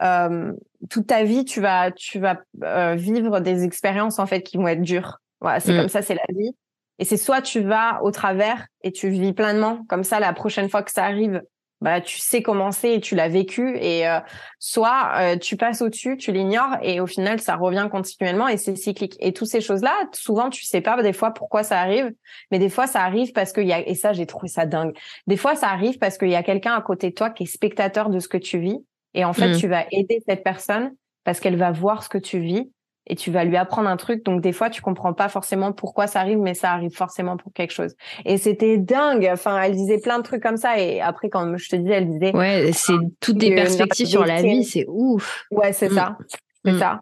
euh, 0.00 0.52
toute 0.88 1.08
ta 1.08 1.24
vie, 1.24 1.44
tu 1.44 1.60
vas, 1.60 1.90
tu 1.90 2.20
vas 2.20 2.38
euh, 2.62 2.94
vivre 2.94 3.40
des 3.40 3.64
expériences 3.64 4.20
en 4.20 4.26
fait 4.26 4.42
qui 4.42 4.58
vont 4.58 4.68
être 4.68 4.80
dures. 4.80 5.18
Voilà, 5.40 5.58
c'est 5.58 5.72
mm. 5.72 5.76
comme 5.76 5.88
ça, 5.88 6.02
c'est 6.02 6.14
la 6.14 6.22
vie. 6.28 6.52
Et 7.00 7.04
c'est 7.04 7.16
soit 7.16 7.42
tu 7.42 7.62
vas 7.62 8.00
au 8.04 8.12
travers 8.12 8.68
et 8.82 8.92
tu 8.92 9.08
vis 9.08 9.32
pleinement, 9.32 9.84
comme 9.88 10.04
ça, 10.04 10.20
la 10.20 10.32
prochaine 10.32 10.68
fois 10.68 10.84
que 10.84 10.92
ça 10.92 11.04
arrive, 11.04 11.42
bah 11.82 12.00
tu 12.00 12.18
sais 12.18 12.42
comment 12.42 12.70
c'est 12.70 12.94
et 12.94 13.00
tu 13.00 13.16
l'as 13.16 13.28
vécu 13.28 13.76
et 13.76 14.08
euh, 14.08 14.20
soit 14.60 15.12
euh, 15.16 15.36
tu 15.36 15.56
passes 15.56 15.82
au-dessus, 15.82 16.16
tu 16.16 16.30
l'ignores 16.30 16.76
et 16.80 17.00
au 17.00 17.08
final 17.08 17.40
ça 17.40 17.56
revient 17.56 17.88
continuellement 17.90 18.46
et 18.46 18.56
c'est 18.56 18.76
cyclique. 18.76 19.16
Et 19.18 19.32
toutes 19.32 19.48
ces 19.48 19.60
choses-là, 19.60 19.92
souvent 20.12 20.48
tu 20.48 20.64
sais 20.64 20.80
pas 20.80 21.02
des 21.02 21.12
fois 21.12 21.32
pourquoi 21.32 21.64
ça 21.64 21.80
arrive, 21.80 22.12
mais 22.52 22.60
des 22.60 22.68
fois 22.68 22.86
ça 22.86 23.02
arrive 23.02 23.32
parce 23.32 23.52
qu'il 23.52 23.66
y 23.66 23.72
a 23.72 23.86
et 23.86 23.96
ça 23.96 24.12
j'ai 24.12 24.26
trouvé 24.26 24.46
ça 24.46 24.64
dingue. 24.64 24.96
Des 25.26 25.36
fois 25.36 25.56
ça 25.56 25.70
arrive 25.70 25.98
parce 25.98 26.18
qu'il 26.18 26.30
y 26.30 26.36
a 26.36 26.44
quelqu'un 26.44 26.74
à 26.74 26.82
côté 26.82 27.10
de 27.10 27.14
toi 27.14 27.30
qui 27.30 27.42
est 27.42 27.46
spectateur 27.46 28.10
de 28.10 28.20
ce 28.20 28.28
que 28.28 28.38
tu 28.38 28.60
vis 28.60 28.78
et 29.14 29.24
en 29.24 29.32
fait 29.32 29.48
mmh. 29.48 29.56
tu 29.56 29.66
vas 29.66 29.84
aider 29.90 30.22
cette 30.28 30.44
personne 30.44 30.92
parce 31.24 31.40
qu'elle 31.40 31.56
va 31.56 31.72
voir 31.72 32.04
ce 32.04 32.08
que 32.08 32.18
tu 32.18 32.38
vis 32.38 32.70
et 33.06 33.16
tu 33.16 33.30
vas 33.30 33.44
lui 33.44 33.56
apprendre 33.56 33.88
un 33.88 33.96
truc. 33.96 34.24
Donc 34.24 34.40
des 34.40 34.52
fois, 34.52 34.70
tu 34.70 34.80
comprends 34.82 35.12
pas 35.12 35.28
forcément 35.28 35.72
pourquoi 35.72 36.06
ça 36.06 36.20
arrive, 36.20 36.38
mais 36.38 36.54
ça 36.54 36.72
arrive 36.72 36.94
forcément 36.94 37.36
pour 37.36 37.52
quelque 37.52 37.72
chose. 37.72 37.94
Et 38.24 38.38
c'était 38.38 38.78
dingue. 38.78 39.28
Enfin, 39.32 39.60
elle 39.60 39.74
disait 39.74 39.98
plein 39.98 40.18
de 40.18 40.22
trucs 40.22 40.42
comme 40.42 40.56
ça. 40.56 40.78
Et 40.78 41.00
après, 41.00 41.28
quand 41.28 41.56
je 41.56 41.68
te 41.68 41.76
disais, 41.76 41.94
elle 41.94 42.08
disait. 42.08 42.36
Ouais, 42.36 42.70
c'est 42.72 42.94
toutes 43.20 43.38
des 43.38 43.54
perspectives 43.54 44.06
sur 44.06 44.24
la 44.24 44.42
vie. 44.42 44.64
C'est 44.64 44.86
ouf. 44.88 45.44
Ouais, 45.50 45.72
c'est 45.72 45.90
mm. 45.90 45.94
ça. 45.94 46.16
C'est 46.64 46.72
mm. 46.72 46.78
ça. 46.78 47.00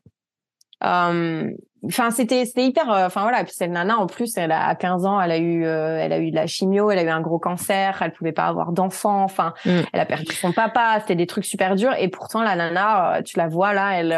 Um, 0.82 1.52
enfin 1.86 2.10
c'était 2.10 2.44
c'était 2.44 2.66
hyper 2.66 2.90
euh, 2.90 3.06
enfin 3.06 3.22
voilà 3.22 3.42
puis 3.44 3.54
cette 3.54 3.70
nana 3.70 3.98
en 3.98 4.06
plus 4.06 4.36
elle 4.36 4.52
a 4.52 4.66
à 4.66 4.74
15 4.74 5.06
ans 5.06 5.20
elle 5.20 5.30
a 5.30 5.38
eu 5.38 5.64
euh, 5.64 5.98
elle 5.98 6.12
a 6.12 6.18
eu 6.18 6.30
de 6.30 6.36
la 6.36 6.46
chimio 6.46 6.90
elle 6.90 6.98
a 6.98 7.02
eu 7.02 7.08
un 7.08 7.20
gros 7.20 7.38
cancer 7.38 8.00
elle 8.02 8.12
pouvait 8.12 8.32
pas 8.32 8.46
avoir 8.46 8.72
d'enfant 8.72 9.22
enfin 9.22 9.54
mm. 9.64 9.80
elle 9.92 10.00
a 10.00 10.06
perdu 10.06 10.32
son 10.32 10.52
papa 10.52 10.98
c'était 11.00 11.14
des 11.14 11.26
trucs 11.26 11.46
super 11.46 11.76
durs 11.76 11.94
et 11.98 12.08
pourtant 12.08 12.42
la 12.42 12.54
nana 12.54 13.16
euh, 13.16 13.22
tu 13.22 13.38
la 13.38 13.48
vois 13.48 13.72
là 13.72 13.98
elle 13.98 14.12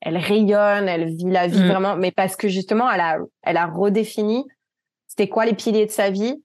elle 0.00 0.16
rayonne 0.16 0.88
elle 0.88 1.14
vit 1.14 1.30
la 1.30 1.48
vie 1.48 1.62
mm. 1.62 1.68
vraiment 1.68 1.96
mais 1.96 2.12
parce 2.12 2.36
que 2.36 2.48
justement 2.48 2.90
elle 2.90 3.00
a 3.00 3.18
elle 3.42 3.58
a 3.58 3.66
redéfini 3.66 4.46
c'était 5.06 5.28
quoi 5.28 5.44
les 5.44 5.54
piliers 5.54 5.86
de 5.86 5.90
sa 5.90 6.10
vie 6.10 6.42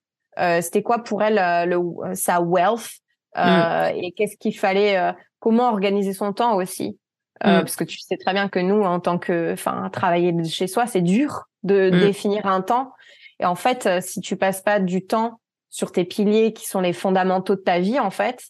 c'était 0.62 0.84
quoi 0.84 1.00
pour 1.00 1.24
elle 1.24 1.70
le 1.70 1.80
sa 2.14 2.42
wealth 2.42 2.90
mm. 3.36 3.96
et 3.96 4.12
qu'est-ce 4.12 4.38
qu'il 4.38 4.58
fallait 4.58 5.14
comment 5.40 5.70
organiser 5.70 6.14
son 6.14 6.34
temps 6.34 6.56
aussi 6.56 7.00
euh, 7.46 7.60
mm. 7.60 7.62
parce 7.62 7.76
que 7.76 7.84
tu 7.84 8.00
sais 8.00 8.18
très 8.18 8.34
bien 8.34 8.50
que 8.50 8.60
nous, 8.60 8.82
en 8.82 9.00
tant 9.00 9.18
que, 9.18 9.54
enfin, 9.54 9.90
travailler 9.92 10.32
de 10.32 10.44
chez 10.44 10.68
soi, 10.68 10.88
c'est 10.88 11.02
dur 11.02 11.48
de 11.64 11.90
mm. 11.90 12.00
définir 12.00 12.46
un 12.46 12.62
temps. 12.62 12.94
Et 13.40 13.46
en 13.46 13.56
fait, 13.56 13.86
euh, 13.86 14.02
si 14.02 14.22
tu 14.22 14.36
passes 14.36 14.62
pas 14.62 14.80
du 14.80 15.06
temps 15.06 15.40
sur 15.70 15.92
tes 15.92 16.06
piliers 16.06 16.54
qui 16.54 16.66
sont 16.66 16.82
les 16.82 16.94
fondamentaux 16.94 17.56
de 17.56 17.62
ta 17.62 17.80
vie, 17.80 18.00
en 18.00 18.10
fait, 18.10 18.42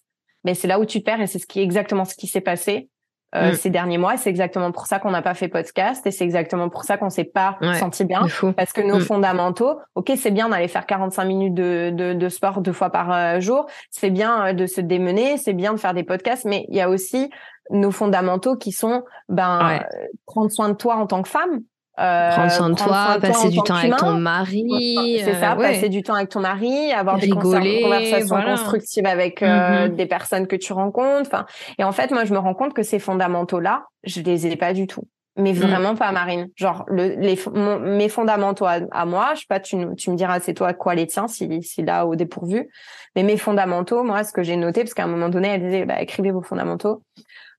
mais 0.43 0.53
c'est 0.53 0.67
là 0.67 0.79
où 0.79 0.85
tu 0.85 1.01
perds 1.01 1.21
et 1.21 1.27
c'est 1.27 1.39
ce 1.39 1.47
qui 1.47 1.59
est 1.59 1.63
exactement 1.63 2.05
ce 2.05 2.15
qui 2.15 2.27
s'est 2.27 2.41
passé 2.41 2.89
euh, 3.35 3.51
mm. 3.51 3.55
ces 3.55 3.69
derniers 3.69 3.97
mois. 3.97 4.15
C'est 4.15 4.29
exactement 4.29 4.71
pour 4.71 4.85
ça 4.85 4.99
qu'on 4.99 5.11
n'a 5.11 5.21
pas 5.21 5.33
fait 5.33 5.49
podcast 5.49 6.07
et 6.07 6.11
c'est 6.11 6.23
exactement 6.23 6.69
pour 6.69 6.85
ça 6.85 6.95
qu'on 6.95 7.09
s'est 7.09 7.25
pas 7.25 7.57
senti 7.77 8.05
bien 8.05 8.21
parce 8.55 8.71
que 8.71 8.79
nos 8.79 9.01
fondamentaux, 9.01 9.77
ok, 9.95 10.13
c'est 10.15 10.31
bien 10.31 10.47
d'aller 10.47 10.69
faire 10.69 10.85
45 10.85 11.25
minutes 11.25 11.53
de, 11.53 11.91
de, 11.93 12.13
de 12.13 12.29
sport 12.29 12.61
deux 12.61 12.71
fois 12.71 12.91
par 12.91 13.41
jour, 13.41 13.65
c'est 13.89 14.11
bien 14.11 14.53
de 14.53 14.65
se 14.65 14.79
démener, 14.79 15.37
c'est 15.37 15.53
bien 15.53 15.73
de 15.73 15.79
faire 15.79 15.93
des 15.93 16.03
podcasts, 16.03 16.45
mais 16.45 16.65
il 16.69 16.77
y 16.77 16.81
a 16.81 16.89
aussi 16.89 17.29
nos 17.71 17.91
fondamentaux 17.91 18.55
qui 18.55 18.71
sont 18.71 19.03
ben 19.29 19.83
prendre 20.25 20.51
soin 20.51 20.69
de 20.69 20.75
toi 20.75 20.95
en 20.95 21.07
tant 21.07 21.21
que 21.21 21.29
femme 21.29 21.61
euh, 21.99 22.29
prendre 22.29 22.51
soin 22.51 22.69
de 22.69 22.75
toi, 22.75 23.17
passer 23.19 23.49
du 23.49 23.57
temps 23.57 23.73
avec 23.73 23.95
ton 23.95 24.13
mari. 24.13 25.19
C'est 25.23 25.33
ça, 25.33 25.53
euh, 25.53 25.55
passer 25.55 25.89
du 25.89 26.03
temps 26.03 26.13
avec 26.13 26.29
ton 26.29 26.41
mari, 26.41 26.91
avoir 26.91 27.17
des 27.17 27.29
conversations 27.29 28.39
constructives 28.39 29.07
avec 29.07 29.41
euh, 29.41 29.87
mm-hmm. 29.87 29.95
des 29.95 30.05
personnes 30.05 30.45
que 30.45 30.55
tu 30.55 30.73
rencontres. 30.73 31.27
Enfin, 31.27 31.45
et 31.79 31.83
en 31.83 31.91
fait, 31.91 32.11
moi, 32.11 32.23
je 32.25 32.33
me 32.33 32.39
rends 32.39 32.53
compte 32.53 32.73
que 32.73 32.83
ces 32.83 32.99
fondamentaux-là, 32.99 33.85
je 34.03 34.21
les 34.21 34.45
ai 34.45 34.55
pas 34.55 34.73
du 34.73 34.85
tout. 34.85 35.07
Mais 35.37 35.53
mm. 35.53 35.57
vraiment 35.57 35.95
pas, 35.95 36.11
Marine. 36.11 36.49
Genre, 36.55 36.83
le, 36.87 37.15
les, 37.15 37.39
mes 37.79 38.09
fondamentaux 38.09 38.65
à, 38.65 39.05
moi, 39.05 39.31
je 39.33 39.39
sais 39.39 39.45
pas, 39.49 39.59
tu, 39.59 39.77
tu 39.97 40.11
me 40.11 40.15
diras 40.15 40.39
c'est 40.39 40.53
toi 40.53 40.73
quoi 40.73 40.93
les 40.93 41.07
tiens, 41.07 41.27
si, 41.27 41.63
si 41.63 41.81
là 41.81 42.05
au 42.05 42.15
dépourvu. 42.15 42.69
Mais 43.15 43.23
mes 43.23 43.37
fondamentaux, 43.37 44.03
moi, 44.03 44.23
ce 44.23 44.33
que 44.33 44.43
j'ai 44.43 44.55
noté, 44.55 44.81
parce 44.81 44.93
qu'à 44.93 45.05
un 45.05 45.07
moment 45.07 45.29
donné, 45.29 45.47
elle 45.47 45.63
disait, 45.63 45.85
bah, 45.85 45.99
écrivez 45.99 46.29
vos 46.29 46.43
fondamentaux. 46.43 47.01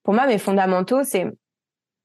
Pour 0.09 0.15
moi, 0.15 0.27
mes 0.27 0.39
fondamentaux, 0.39 1.05
c'est 1.05 1.27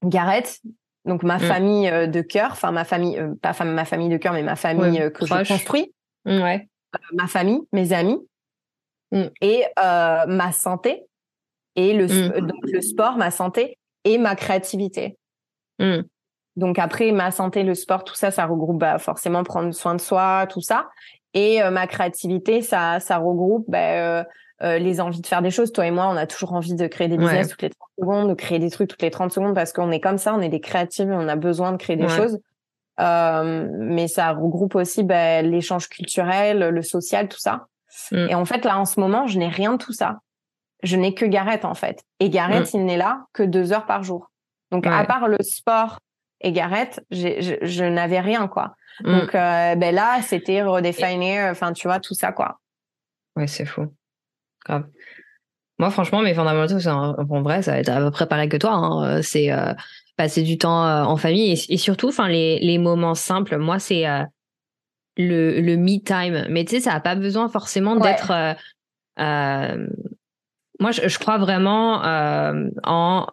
Gareth, 0.04 0.60
donc 1.06 1.22
ma 1.22 1.38
mm. 1.38 1.40
famille 1.40 1.88
euh, 1.88 2.06
de 2.06 2.20
cœur, 2.20 2.50
enfin 2.52 2.70
ma 2.70 2.84
famille, 2.84 3.18
euh, 3.18 3.32
pas 3.40 3.54
ma 3.64 3.86
famille 3.86 4.10
de 4.10 4.18
cœur, 4.18 4.34
mais 4.34 4.42
ma 4.42 4.56
famille 4.56 5.00
euh, 5.00 5.08
que 5.08 5.24
je 5.24 5.48
construis, 5.48 5.94
mm, 6.26 6.42
ouais. 6.42 6.68
ma 7.14 7.26
famille, 7.26 7.60
mes 7.72 7.94
amis, 7.94 8.18
mm. 9.10 9.22
et 9.40 9.64
ma 9.78 10.52
santé, 10.52 11.06
et 11.76 11.94
le, 11.94 12.40
donc 12.40 12.60
le 12.64 12.82
sport, 12.82 13.16
ma 13.16 13.30
santé 13.30 13.78
et 14.04 14.18
ma 14.18 14.36
créativité. 14.36 15.16
Donc 16.56 16.78
après, 16.78 17.10
ma 17.10 17.30
santé, 17.30 17.62
le 17.62 17.74
sport, 17.74 18.04
tout 18.04 18.16
ça, 18.16 18.30
ça 18.30 18.44
regroupe 18.44 18.80
bah, 18.80 18.98
forcément 18.98 19.44
prendre 19.44 19.72
soin 19.72 19.94
de 19.94 20.00
soi, 20.02 20.46
tout 20.50 20.60
ça. 20.60 20.90
Et 21.32 21.62
ma 21.70 21.86
créativité, 21.86 22.60
ça, 22.60 23.00
ça 23.00 23.16
regroupe 23.16 23.64
bah, 23.66 24.26
euh, 24.62 24.78
les 24.78 25.00
envies 25.00 25.20
de 25.20 25.26
faire 25.26 25.42
des 25.42 25.50
choses. 25.50 25.72
Toi 25.72 25.86
et 25.86 25.90
moi, 25.90 26.08
on 26.08 26.16
a 26.16 26.26
toujours 26.26 26.52
envie 26.52 26.74
de 26.74 26.86
créer 26.86 27.08
des 27.08 27.16
business 27.16 27.48
toutes 27.48 27.62
les 27.62 27.70
30 27.70 27.88
secondes, 27.98 28.28
de 28.28 28.34
créer 28.34 28.58
des 28.58 28.70
trucs 28.70 28.88
toutes 28.88 29.02
les 29.02 29.10
30 29.10 29.32
secondes 29.32 29.54
parce 29.54 29.72
qu'on 29.72 29.90
est 29.90 30.00
comme 30.00 30.18
ça, 30.18 30.34
on 30.34 30.40
est 30.40 30.48
des 30.48 30.60
créatifs 30.60 31.06
et 31.06 31.12
on 31.12 31.28
a 31.28 31.36
besoin 31.36 31.72
de 31.72 31.76
créer 31.76 31.96
des 31.96 32.08
choses. 32.08 32.38
Euh, 33.00 33.68
mais 33.72 34.06
ça 34.06 34.30
regroupe 34.30 34.76
aussi 34.76 35.02
bah, 35.02 35.42
l'échange 35.42 35.88
culturel, 35.88 36.68
le 36.68 36.82
social, 36.82 37.28
tout 37.28 37.40
ça. 37.40 37.66
Mm. 38.12 38.28
Et 38.30 38.34
en 38.34 38.44
fait, 38.44 38.64
là, 38.64 38.78
en 38.78 38.84
ce 38.84 39.00
moment, 39.00 39.26
je 39.26 39.38
n'ai 39.38 39.48
rien 39.48 39.72
de 39.72 39.78
tout 39.78 39.92
ça. 39.92 40.20
Je 40.82 40.96
n'ai 40.96 41.14
que 41.14 41.24
Gareth, 41.24 41.64
en 41.64 41.74
fait. 41.74 42.04
Et 42.20 42.30
Gareth, 42.30 42.72
mm. 42.72 42.76
il 42.76 42.84
n'est 42.84 42.96
là 42.96 43.26
que 43.32 43.42
deux 43.42 43.72
heures 43.72 43.86
par 43.86 44.02
jour. 44.02 44.30
Donc, 44.70 44.86
à 44.86 45.04
part 45.04 45.28
le 45.28 45.38
sport 45.40 45.98
et 46.40 46.52
Gareth, 46.52 47.00
je, 47.10 47.58
je 47.62 47.84
n'avais 47.84 48.20
rien, 48.20 48.48
quoi. 48.48 48.74
Mm. 49.00 49.18
Donc, 49.18 49.34
euh, 49.34 49.74
ben 49.76 49.94
là, 49.94 50.20
c'était 50.22 50.62
redéfinir, 50.62 51.50
enfin, 51.50 51.72
tu 51.72 51.88
vois, 51.88 52.00
tout 52.00 52.14
ça, 52.14 52.32
quoi. 52.32 52.60
Ouais, 53.36 53.46
c'est 53.46 53.66
fou. 53.66 53.92
Grave. 54.64 54.86
Moi, 55.78 55.90
franchement, 55.90 56.22
mes 56.22 56.34
fondamentaux, 56.34 56.86
en 56.86 57.42
vrai, 57.42 57.62
ça 57.62 57.72
va 57.72 57.78
être 57.78 57.88
à 57.88 57.98
peu 57.98 58.10
près 58.10 58.26
pareil 58.26 58.48
que 58.48 58.56
toi. 58.56 58.72
Hein. 58.72 59.22
C'est 59.22 59.50
euh, 59.50 59.74
passer 60.16 60.42
du 60.42 60.56
temps 60.56 60.86
euh, 60.86 61.02
en 61.02 61.16
famille 61.16 61.60
et, 61.68 61.76
surtout, 61.76 62.08
enfin, 62.08 62.28
les, 62.28 62.60
les 62.60 62.78
moments 62.78 63.16
simples. 63.16 63.58
Moi, 63.58 63.80
c'est 63.80 64.04
le, 65.16 65.60
le 65.60 65.76
me 65.76 65.98
time. 65.98 66.46
Mais 66.48 66.64
tu 66.64 66.76
sais, 66.76 66.80
ça 66.80 66.92
n'a 66.92 67.00
pas 67.00 67.16
besoin 67.16 67.48
forcément 67.48 67.96
d'être. 67.96 68.28
moi, 69.18 70.92
je, 70.92 71.08
je, 71.08 71.18
crois 71.18 71.38
vraiment 71.38 72.02
en 72.84 73.26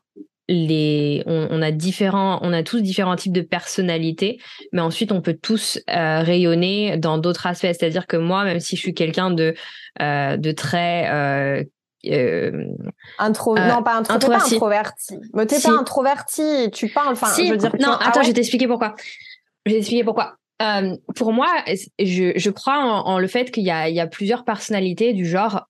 les, 0.52 1.24
on, 1.26 1.62
a 1.62 1.72
différents, 1.72 2.39
on 2.41 2.52
a 2.52 2.62
tous 2.62 2.82
différents 2.82 3.16
types 3.16 3.32
de 3.32 3.41
personnalités, 3.41 4.39
mais 4.74 4.82
ensuite 4.82 5.14
on 5.14 5.22
peut 5.22 5.38
tous 5.41 5.80
euh, 5.89 6.20
rayonner 6.20 6.97
dans 6.97 7.18
d'autres 7.18 7.47
aspects. 7.47 7.68
C'est-à-dire 7.68 8.06
que 8.06 8.18
moi, 8.18 8.43
même 8.43 8.60
si 8.60 8.76
je 8.76 8.82
suis 8.82 8.93
quelqu'un 8.93 9.32
de, 9.32 9.56
euh, 10.02 10.38
de 10.38 10.52
très 10.52 11.10
euh, 11.10 11.64
Intro... 13.20 13.56
non, 13.56 13.84
pas, 13.84 13.95
intro... 13.97 14.18
pas 14.28 14.43
introverti. 14.43 15.20
Mais 15.34 15.45
t'es 15.45 15.60
pas 15.60 15.72
introverti, 15.72 16.70
tu 16.74 16.89
parles. 16.89 17.14
Enfin, 17.14 17.28
je 17.38 17.52
veux 17.52 17.58
dire. 17.58 17.72
Non, 17.80 17.91
ah 17.91 18.10
attends, 18.10 18.24
je 18.24 18.28
vais 18.28 18.34
t'expliquer 18.34 18.68
pourquoi. 18.68 18.95
Je 19.66 19.72
vais 19.72 19.78
t'expliquer 19.78 20.04
pourquoi. 20.04 20.36
pour 21.16 21.32
moi, 21.32 21.47
je, 21.99 22.34
je 22.36 22.49
crois 22.49 22.80
en, 22.80 23.08
en 23.08 23.20
le 23.20 23.28
fait 23.28 23.52
qu'il 23.52 23.64
y 23.64 23.72
a, 23.72 23.88
il 23.88 23.95
y 23.95 23.99
a 23.99 24.08
plusieurs 24.08 24.43
personnalités 24.43 25.14
du 25.14 25.26
genre, 25.26 25.68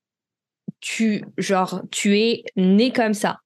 tu, 0.80 1.24
genre, 1.38 1.82
tu 1.92 2.18
es 2.18 2.44
né 2.56 2.92
comme 2.92 3.14
ça 3.14 3.38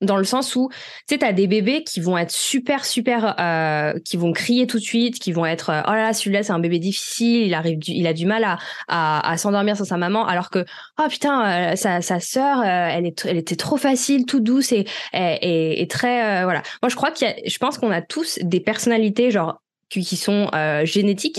dans 0.00 0.16
le 0.16 0.24
sens 0.24 0.56
où 0.56 0.68
tu 0.70 1.14
sais 1.14 1.18
t'as 1.18 1.32
des 1.32 1.46
bébés 1.46 1.84
qui 1.84 2.00
vont 2.00 2.18
être 2.18 2.30
super 2.30 2.84
super 2.84 3.36
euh, 3.38 3.98
qui 4.04 4.16
vont 4.16 4.32
crier 4.32 4.66
tout 4.66 4.78
de 4.78 4.82
suite 4.82 5.18
qui 5.18 5.32
vont 5.32 5.46
être 5.46 5.70
euh, 5.70 5.82
oh 5.86 5.90
là 5.90 6.02
là 6.02 6.12
celui-là 6.12 6.42
c'est 6.42 6.52
un 6.52 6.58
bébé 6.58 6.78
difficile 6.78 7.46
il 7.46 7.54
arrive 7.54 7.78
il 7.86 8.06
a 8.06 8.12
du 8.12 8.26
mal 8.26 8.44
à 8.88 9.36
s'endormir 9.36 9.76
sans 9.76 9.84
sa 9.84 9.96
maman 9.96 10.26
alors 10.26 10.50
que 10.50 10.64
oh 10.98 11.08
putain 11.08 11.72
euh, 11.72 11.76
sa 11.76 12.02
sa 12.02 12.20
sœur 12.20 12.62
elle 12.64 13.06
était 13.06 13.56
trop 13.56 13.76
facile 13.76 14.26
tout 14.26 14.40
douce 14.40 14.72
et 14.72 15.86
très 15.88 16.44
voilà. 16.44 16.62
Moi 16.82 16.88
je 16.88 16.96
crois 16.96 17.12
je 17.14 17.58
pense 17.58 17.78
qu'on 17.78 17.90
a 17.90 18.02
tous 18.02 18.38
des 18.42 18.60
personnalités 18.60 19.30
genre 19.30 19.60
qui, 19.88 20.04
qui 20.04 20.16
sont 20.16 20.50
génétiques 20.84 21.38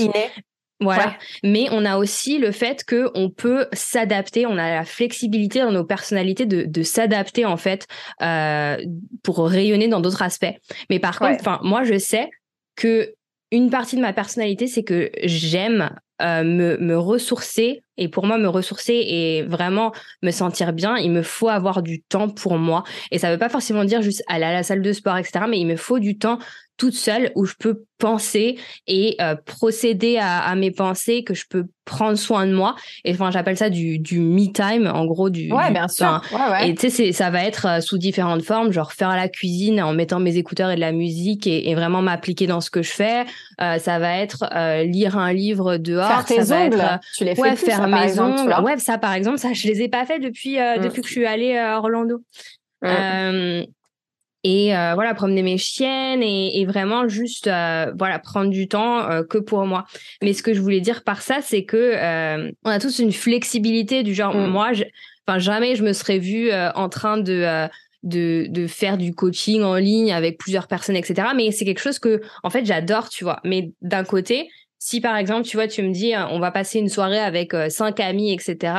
voilà. 0.81 1.15
Mais 1.43 1.67
on 1.71 1.85
a 1.85 1.97
aussi 1.97 2.37
le 2.37 2.51
fait 2.51 2.83
que 2.83 3.09
on 3.15 3.29
peut 3.29 3.67
s'adapter, 3.73 4.45
on 4.45 4.57
a 4.57 4.69
la 4.69 4.83
flexibilité 4.83 5.59
dans 5.59 5.71
nos 5.71 5.85
personnalités 5.85 6.45
de, 6.45 6.63
de 6.63 6.83
s'adapter 6.83 7.45
en 7.45 7.57
fait 7.57 7.87
euh, 8.21 8.77
pour 9.23 9.47
rayonner 9.47 9.87
dans 9.87 10.01
d'autres 10.01 10.21
aspects. 10.21 10.53
Mais 10.89 10.99
par 10.99 11.17
contre, 11.17 11.37
enfin 11.39 11.59
moi 11.63 11.83
je 11.83 11.97
sais 11.97 12.29
que 12.75 13.13
une 13.51 13.69
partie 13.69 13.95
de 13.95 14.01
ma 14.01 14.11
personnalité, 14.11 14.67
c'est 14.67 14.83
que 14.83 15.11
j'aime 15.23 15.95
euh, 16.21 16.43
me, 16.43 16.77
me 16.77 16.97
ressourcer. 16.97 17.83
Et 17.97 18.07
pour 18.09 18.25
moi, 18.25 18.37
me 18.37 18.47
ressourcer 18.47 18.93
et 18.93 19.43
vraiment 19.43 19.93
me 20.21 20.31
sentir 20.31 20.73
bien, 20.73 20.97
il 20.97 21.11
me 21.11 21.21
faut 21.21 21.49
avoir 21.49 21.81
du 21.81 22.01
temps 22.01 22.29
pour 22.29 22.57
moi. 22.57 22.83
Et 23.11 23.19
ça 23.19 23.31
veut 23.31 23.37
pas 23.37 23.49
forcément 23.49 23.85
dire 23.85 24.01
juste 24.01 24.23
aller 24.27 24.45
à 24.45 24.53
la 24.53 24.63
salle 24.63 24.81
de 24.81 24.93
sport, 24.93 25.17
etc. 25.17 25.45
Mais 25.49 25.59
il 25.59 25.67
me 25.67 25.77
faut 25.77 25.99
du 25.99 26.17
temps 26.17 26.39
toute 26.77 26.93
seule 26.93 27.31
où 27.35 27.45
je 27.45 27.53
peux 27.57 27.85
penser 27.97 28.57
et 28.87 29.15
euh, 29.21 29.35
procéder 29.35 30.17
à, 30.17 30.39
à, 30.39 30.55
mes 30.55 30.71
pensées, 30.71 31.23
que 31.23 31.33
je 31.33 31.45
peux 31.49 31.65
prendre 31.85 32.17
soin 32.17 32.45
de 32.45 32.53
moi. 32.53 32.75
Et 33.05 33.13
enfin, 33.13 33.31
j'appelle 33.31 33.55
ça 33.55 33.69
du, 33.69 33.99
du 33.99 34.19
me 34.19 34.51
time, 34.51 34.91
en 34.93 35.05
gros. 35.05 35.29
Du, 35.29 35.51
ouais, 35.53 35.71
bien 35.71 35.87
sûr. 35.87 36.21
Ouais, 36.31 36.51
ouais. 36.51 36.69
Et 36.69 36.75
tu 36.75 36.89
sais, 36.89 37.11
ça 37.13 37.29
va 37.29 37.45
être 37.45 37.65
euh, 37.65 37.79
sous 37.79 37.97
différentes 37.97 38.41
formes, 38.41 38.71
genre 38.71 38.91
faire 38.91 39.15
la 39.15 39.29
cuisine 39.29 39.81
en 39.81 39.93
mettant 39.93 40.19
mes 40.19 40.35
écouteurs 40.35 40.71
et 40.71 40.75
de 40.75 40.81
la 40.81 40.91
musique 40.91 41.47
et, 41.47 41.69
et 41.69 41.75
vraiment 41.75 42.01
m'appliquer 42.01 42.47
dans 42.47 42.59
ce 42.59 42.69
que 42.69 42.81
je 42.81 42.91
fais. 42.91 43.25
Euh, 43.61 43.79
ça 43.79 43.99
va 43.99 44.17
être 44.17 44.45
euh, 44.53 44.83
lire 44.83 45.17
un 45.17 45.31
livre 45.31 45.77
dehors. 45.77 46.04
Faire 46.07 46.25
tes 46.25 46.43
ça 46.43 46.57
ongles. 46.57 46.75
Va 46.75 46.95
être, 46.95 47.03
tu 47.17 47.23
les 47.23 47.35
fais 47.35 47.41
ouais, 47.41 47.55
plus, 47.55 47.65
faire 47.65 47.77
ça, 47.77 47.87
mes 47.87 48.03
exemple, 48.03 48.39
ongles. 48.39 48.63
Ouais, 48.63 48.77
ça, 48.77 48.97
par 48.97 49.13
exemple, 49.13 49.37
ça, 49.37 49.53
je 49.53 49.67
les 49.67 49.81
ai 49.81 49.89
pas 49.89 50.05
fait 50.05 50.19
depuis, 50.19 50.57
mm. 50.57 50.81
depuis 50.81 51.01
que 51.01 51.07
je 51.07 51.13
suis 51.13 51.25
allée 51.25 51.57
à 51.57 51.77
Orlando. 51.79 52.21
Mm 52.81 53.63
et 54.45 54.75
euh, 54.77 54.93
voilà 54.93 55.15
promener 55.15 55.41
mes 55.41 55.57
chiennes 55.57 56.21
et, 56.21 56.61
et 56.61 56.67
vraiment 56.67 57.07
juste 57.07 57.47
euh, 57.47 57.91
voilà 57.97 58.19
prendre 58.19 58.51
du 58.51 58.67
temps 58.67 59.09
euh, 59.09 59.23
que 59.23 59.39
pour 59.39 59.65
moi 59.65 59.85
mais 60.21 60.33
ce 60.33 60.43
que 60.43 60.53
je 60.53 60.61
voulais 60.61 60.81
dire 60.81 61.03
par 61.03 61.23
ça 61.23 61.39
c'est 61.41 61.65
que 61.65 61.93
euh, 61.95 62.51
on 62.63 62.69
a 62.69 62.77
tous 62.77 62.99
une 62.99 63.11
flexibilité 63.11 64.03
du 64.03 64.13
genre 64.13 64.35
mm. 64.35 64.47
moi 64.47 64.69
enfin 65.27 65.39
jamais 65.39 65.75
je 65.75 65.83
me 65.83 65.93
serais 65.93 66.19
vue 66.19 66.51
en 66.53 66.89
train 66.89 67.17
de 67.17 67.67
de, 68.03 68.45
de 68.47 68.67
faire 68.67 68.99
du 68.99 69.15
coaching 69.15 69.63
en 69.63 69.77
ligne 69.77 70.13
avec 70.13 70.37
plusieurs 70.37 70.67
personnes 70.67 70.95
etc 70.95 71.29
mais 71.35 71.49
c'est 71.49 71.65
quelque 71.65 71.81
chose 71.81 71.97
que 71.97 72.21
en 72.43 72.51
fait 72.51 72.65
j'adore 72.65 73.09
tu 73.09 73.23
vois 73.23 73.39
mais 73.43 73.71
d'un 73.81 74.03
côté 74.03 74.47
si 74.85 75.01
par 75.01 75.17
exemple 75.17 75.47
tu 75.47 75.57
vois 75.57 75.67
tu 75.67 75.81
me 75.81 75.91
dis 75.91 76.13
on 76.29 76.39
va 76.39 76.51
passer 76.51 76.77
une 76.77 76.89
soirée 76.89 77.19
avec 77.19 77.53
cinq 77.69 77.99
amis 77.99 78.31
etc 78.31 78.73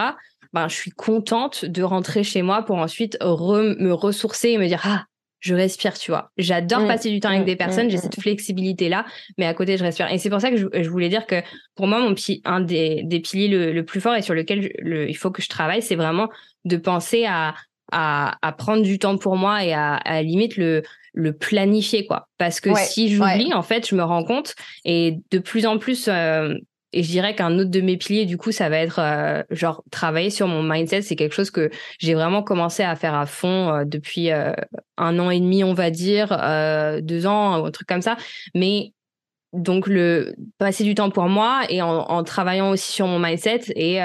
ben, 0.53 0.69
je 0.69 0.75
suis 0.75 0.93
contente 0.93 1.65
de 1.65 1.83
rentrer 1.83 2.23
chez 2.23 2.43
moi 2.43 2.63
pour 2.63 2.77
ensuite 2.77 3.19
me 3.21 3.91
ressourcer 3.91 4.51
et 4.51 4.59
me 4.59 4.69
dire 4.69 4.83
ah 4.85 5.05
je 5.41 5.55
respire, 5.55 5.95
tu 5.95 6.11
vois. 6.11 6.31
J'adore 6.39 6.81
mmh. 6.81 6.89
passer 6.89 7.11
du 7.11 7.21
temps 7.21 7.29
avec 7.29 7.43
mmh. 7.43 7.45
des 7.45 7.57
personnes, 7.57 7.91
j'ai 7.91 7.99
mmh. 7.99 8.01
cette 8.01 8.21
flexibilité-là, 8.21 9.05
mais 9.39 9.47
à 9.47 9.55
côté, 9.55 9.77
je 9.77 9.85
respire. 9.85 10.11
Et 10.11 10.19
c'est 10.19 10.31
pour 10.31 10.41
ça 10.41 10.51
que 10.51 10.57
je, 10.57 10.89
voulais 10.89 11.09
dire 11.09 11.27
que 11.27 11.43
pour 11.75 11.87
moi, 11.87 12.01
mon 12.01 12.15
un 12.45 12.61
des, 12.61 13.03
des 13.05 13.21
piliers 13.21 13.73
le, 13.73 13.85
plus 13.85 14.01
fort 14.01 14.17
et 14.17 14.23
sur 14.23 14.35
lequel 14.35 14.73
le, 14.79 15.09
il 15.09 15.17
faut 15.17 15.31
que 15.31 15.43
je 15.43 15.49
travaille, 15.49 15.83
c'est 15.83 15.95
vraiment 15.95 16.29
de 16.65 16.77
penser 16.77 17.27
à, 17.27 17.55
à, 17.93 18.37
à, 18.43 18.53
prendre 18.53 18.82
du 18.82 18.99
temps 18.99 19.16
pour 19.16 19.37
moi 19.37 19.64
et 19.64 19.72
à, 19.72 19.95
à 19.97 20.22
limite 20.22 20.57
le, 20.57 20.82
le 21.14 21.32
planifier, 21.32 22.07
quoi. 22.07 22.28
Parce 22.39 22.61
que 22.61 22.70
si 22.74 23.14
j'oublie, 23.14 23.53
en 23.55 23.62
fait, 23.62 23.89
je 23.89 23.95
me 23.95 24.03
rends 24.03 24.24
compte 24.24 24.55
et 24.84 25.18
de 25.30 25.39
plus 25.39 25.66
en 25.66 25.78
plus, 25.78 26.09
euh, 26.09 26.55
et 26.97 27.03
je 27.03 27.11
dirais 27.11 27.34
qu'un 27.34 27.59
autre 27.59 27.70
de 27.70 27.80
mes 27.82 27.99
piliers, 27.99 28.24
du 28.24 28.39
coup, 28.39 28.53
ça 28.53 28.70
va 28.70 28.78
être 28.78 29.01
euh, 29.01 29.43
genre 29.51 29.84
travailler 29.91 30.30
sur 30.30 30.47
mon 30.49 30.62
mindset. 30.62 31.03
C'est 31.03 31.14
quelque 31.14 31.34
chose 31.34 31.51
que 31.51 31.70
j'ai 31.99 32.14
vraiment 32.14 32.43
commencé 32.43 32.82
à 32.82 32.97
faire 32.97 33.14
à 33.14 33.26
fond 33.26 33.70
euh, 33.70 33.84
depuis 33.84 34.30
euh, 34.30 34.53
un 34.97 35.18
an 35.18 35.28
et 35.30 35.39
demi, 35.39 35.62
on 35.62 35.74
va 35.74 35.91
dire, 35.91 36.28
deux 37.03 37.26
ans, 37.26 37.64
un 37.64 37.70
truc 37.70 37.87
comme 37.87 38.01
ça. 38.01 38.16
Mais 38.55 38.93
donc 39.53 39.87
le 39.89 40.34
passer 40.59 40.84
du 40.84 40.95
temps 40.95 41.11
pour 41.11 41.28
moi 41.28 41.62
et 41.68 41.82
en, 41.82 41.99
en 41.99 42.24
travaillant 42.24 42.70
aussi 42.70 42.93
sur 42.93 43.07
mon 43.07 43.18
mindset 43.18 43.61
et 43.74 43.99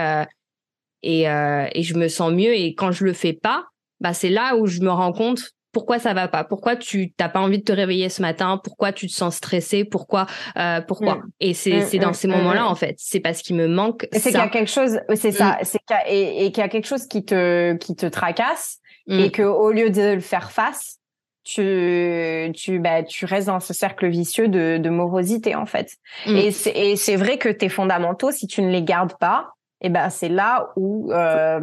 et, 1.04 1.22
et 1.24 1.84
je 1.84 1.96
me 1.96 2.10
sens 2.10 2.32
mieux. 2.34 2.54
Et 2.54 2.76
quand 2.76 2.92
je 2.92 3.06
le 3.06 3.14
fais 3.14 3.34
pas, 3.34 3.71
bah 4.02 4.14
c'est 4.14 4.30
là 4.30 4.58
où 4.58 4.66
je 4.68 4.82
me 4.82 4.92
rends 4.92 5.14
compte 5.14 5.54
pourquoi 5.72 6.00
ça 6.00 6.14
va 6.14 6.28
pas 6.28 6.44
Pourquoi 6.44 6.76
tu 6.76 7.14
t'as 7.14 7.30
pas 7.30 7.40
envie 7.40 7.60
de 7.60 7.64
te 7.64 7.72
réveiller 7.72 8.10
ce 8.10 8.22
matin 8.22 8.60
Pourquoi 8.62 8.92
tu 8.92 9.08
te 9.08 9.14
sens 9.14 9.38
stressé 9.38 9.86
Pourquoi 9.86 10.26
euh, 10.58 10.82
Pourquoi 10.82 11.16
mm. 11.16 11.32
Et 11.40 11.54
c'est 11.54 11.78
mm, 11.78 11.82
c'est 11.84 11.98
dans 11.98 12.10
mm, 12.10 12.16
ces 12.16 12.28
moments-là 12.28 12.68
en 12.68 12.76
fait. 12.76 12.96
C'est 12.98 13.20
parce 13.20 13.42
qu'il 13.42 13.56
me 13.56 13.68
manque. 13.68 14.08
C'est 14.12 14.32
qu'il 14.32 14.34
y 14.34 14.36
a 14.36 14.50
quelque 14.50 14.70
chose. 14.70 15.00
C'est 15.16 15.32
ça. 15.32 15.58
C'est 15.64 15.80
qu'il 15.80 15.98
et, 16.08 16.46
et 16.46 16.52
qu'il 16.52 16.62
y 16.62 16.66
a 16.66 16.70
quelque 16.70 16.88
chose 16.88 17.08
qui 17.08 17.24
te 17.24 17.76
qui 17.78 17.96
te 17.96 18.06
tracasse 18.06 18.80
et 19.08 19.32
que 19.32 19.42
au 19.44 19.72
lieu 19.72 19.90
de 19.90 20.14
le 20.14 20.22
faire 20.22 20.52
face, 20.52 20.98
tu 21.44 22.52
tu 22.56 22.80
bah 22.80 23.04
tu 23.04 23.26
restes 23.26 23.48
dans 23.48 23.60
ce 23.60 23.74
cercle 23.74 24.08
vicieux 24.08 24.48
de, 24.48 24.78
de 24.78 24.90
morosité 24.90 25.56
en 25.56 25.66
fait. 25.66 25.96
Et 26.28 26.52
c'est 26.52 26.72
et 26.76 26.96
c'est 26.96 27.16
vrai 27.16 27.38
que 27.38 27.50
tes 27.50 27.70
fondamentaux, 27.70 28.32
si 28.32 28.48
tu 28.48 28.62
ne 28.62 28.70
les 28.70 28.84
gardes 28.84 29.18
pas, 29.20 29.54
et 29.82 29.90
ben 29.90 30.10
c'est 30.10 30.30
là 30.30 30.70
où 30.76 31.12
euh, 31.12 31.60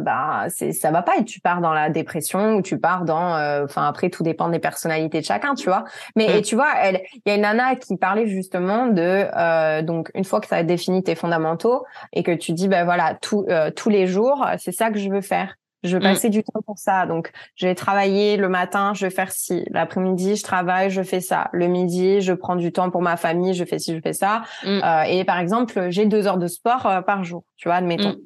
c'est 0.49 0.73
ça 0.73 0.91
va 0.91 1.01
pas 1.01 1.17
et 1.17 1.25
tu 1.25 1.39
pars 1.39 1.61
dans 1.61 1.73
la 1.73 1.89
dépression 1.89 2.55
ou 2.55 2.61
tu 2.61 2.77
pars 2.77 3.05
dans 3.05 3.35
euh, 3.35 3.63
enfin 3.63 3.87
après 3.87 4.09
tout 4.09 4.23
dépend 4.23 4.49
des 4.49 4.59
personnalités 4.59 5.21
de 5.21 5.25
chacun 5.25 5.55
tu 5.55 5.65
vois. 5.65 5.85
Mais 6.15 6.39
et 6.39 6.41
tu 6.41 6.55
vois 6.55 6.71
elle 6.81 7.01
il 7.13 7.21
y 7.25 7.31
a 7.31 7.35
une 7.35 7.41
nana 7.41 7.75
qui 7.75 7.97
parlait 7.97 8.27
justement 8.27 8.87
de 8.87 9.25
euh, 9.35 9.81
donc 9.81 10.11
une 10.13 10.25
fois 10.25 10.41
que 10.41 10.47
tu 10.47 10.53
as 10.53 10.63
défini 10.63 11.01
tes 11.01 11.15
fondamentaux 11.15 11.85
et 12.13 12.23
que 12.23 12.31
tu 12.31 12.51
dis 12.51 12.67
ben 12.67 12.83
voilà 12.83 13.15
tout, 13.15 13.45
euh, 13.49 13.71
tous 13.71 13.89
les 13.89 14.05
jours 14.05 14.45
c'est 14.57 14.73
ça 14.73 14.91
que 14.91 14.99
je 14.99 15.09
veux 15.09 15.21
faire 15.21 15.55
je 15.83 15.95
veux 15.95 15.99
mm. 15.99 16.03
passer 16.03 16.29
du 16.29 16.43
temps 16.43 16.61
pour 16.65 16.77
ça. 16.77 17.05
Donc, 17.05 17.31
je 17.55 17.67
vais 17.67 17.75
travailler 17.75 18.37
le 18.37 18.49
matin, 18.49 18.93
je 18.93 19.05
vais 19.05 19.11
faire 19.11 19.31
ci. 19.31 19.63
L'après-midi, 19.71 20.35
je 20.35 20.43
travaille, 20.43 20.89
je 20.89 21.01
fais 21.01 21.21
ça. 21.21 21.49
Le 21.53 21.67
midi, 21.67 22.21
je 22.21 22.33
prends 22.33 22.55
du 22.55 22.71
temps 22.71 22.89
pour 22.89 23.01
ma 23.01 23.17
famille, 23.17 23.53
je 23.53 23.63
fais 23.65 23.79
ci, 23.79 23.95
je 23.95 24.01
fais 24.01 24.13
ça. 24.13 24.43
Mm. 24.63 24.81
Euh, 24.83 25.01
et 25.03 25.23
par 25.23 25.39
exemple, 25.39 25.87
j'ai 25.89 26.05
deux 26.05 26.27
heures 26.27 26.37
de 26.37 26.47
sport 26.47 26.85
euh, 26.85 27.01
par 27.01 27.23
jour, 27.23 27.43
tu 27.57 27.67
vois, 27.67 27.75
admettons. 27.75 28.11
Mm. 28.11 28.19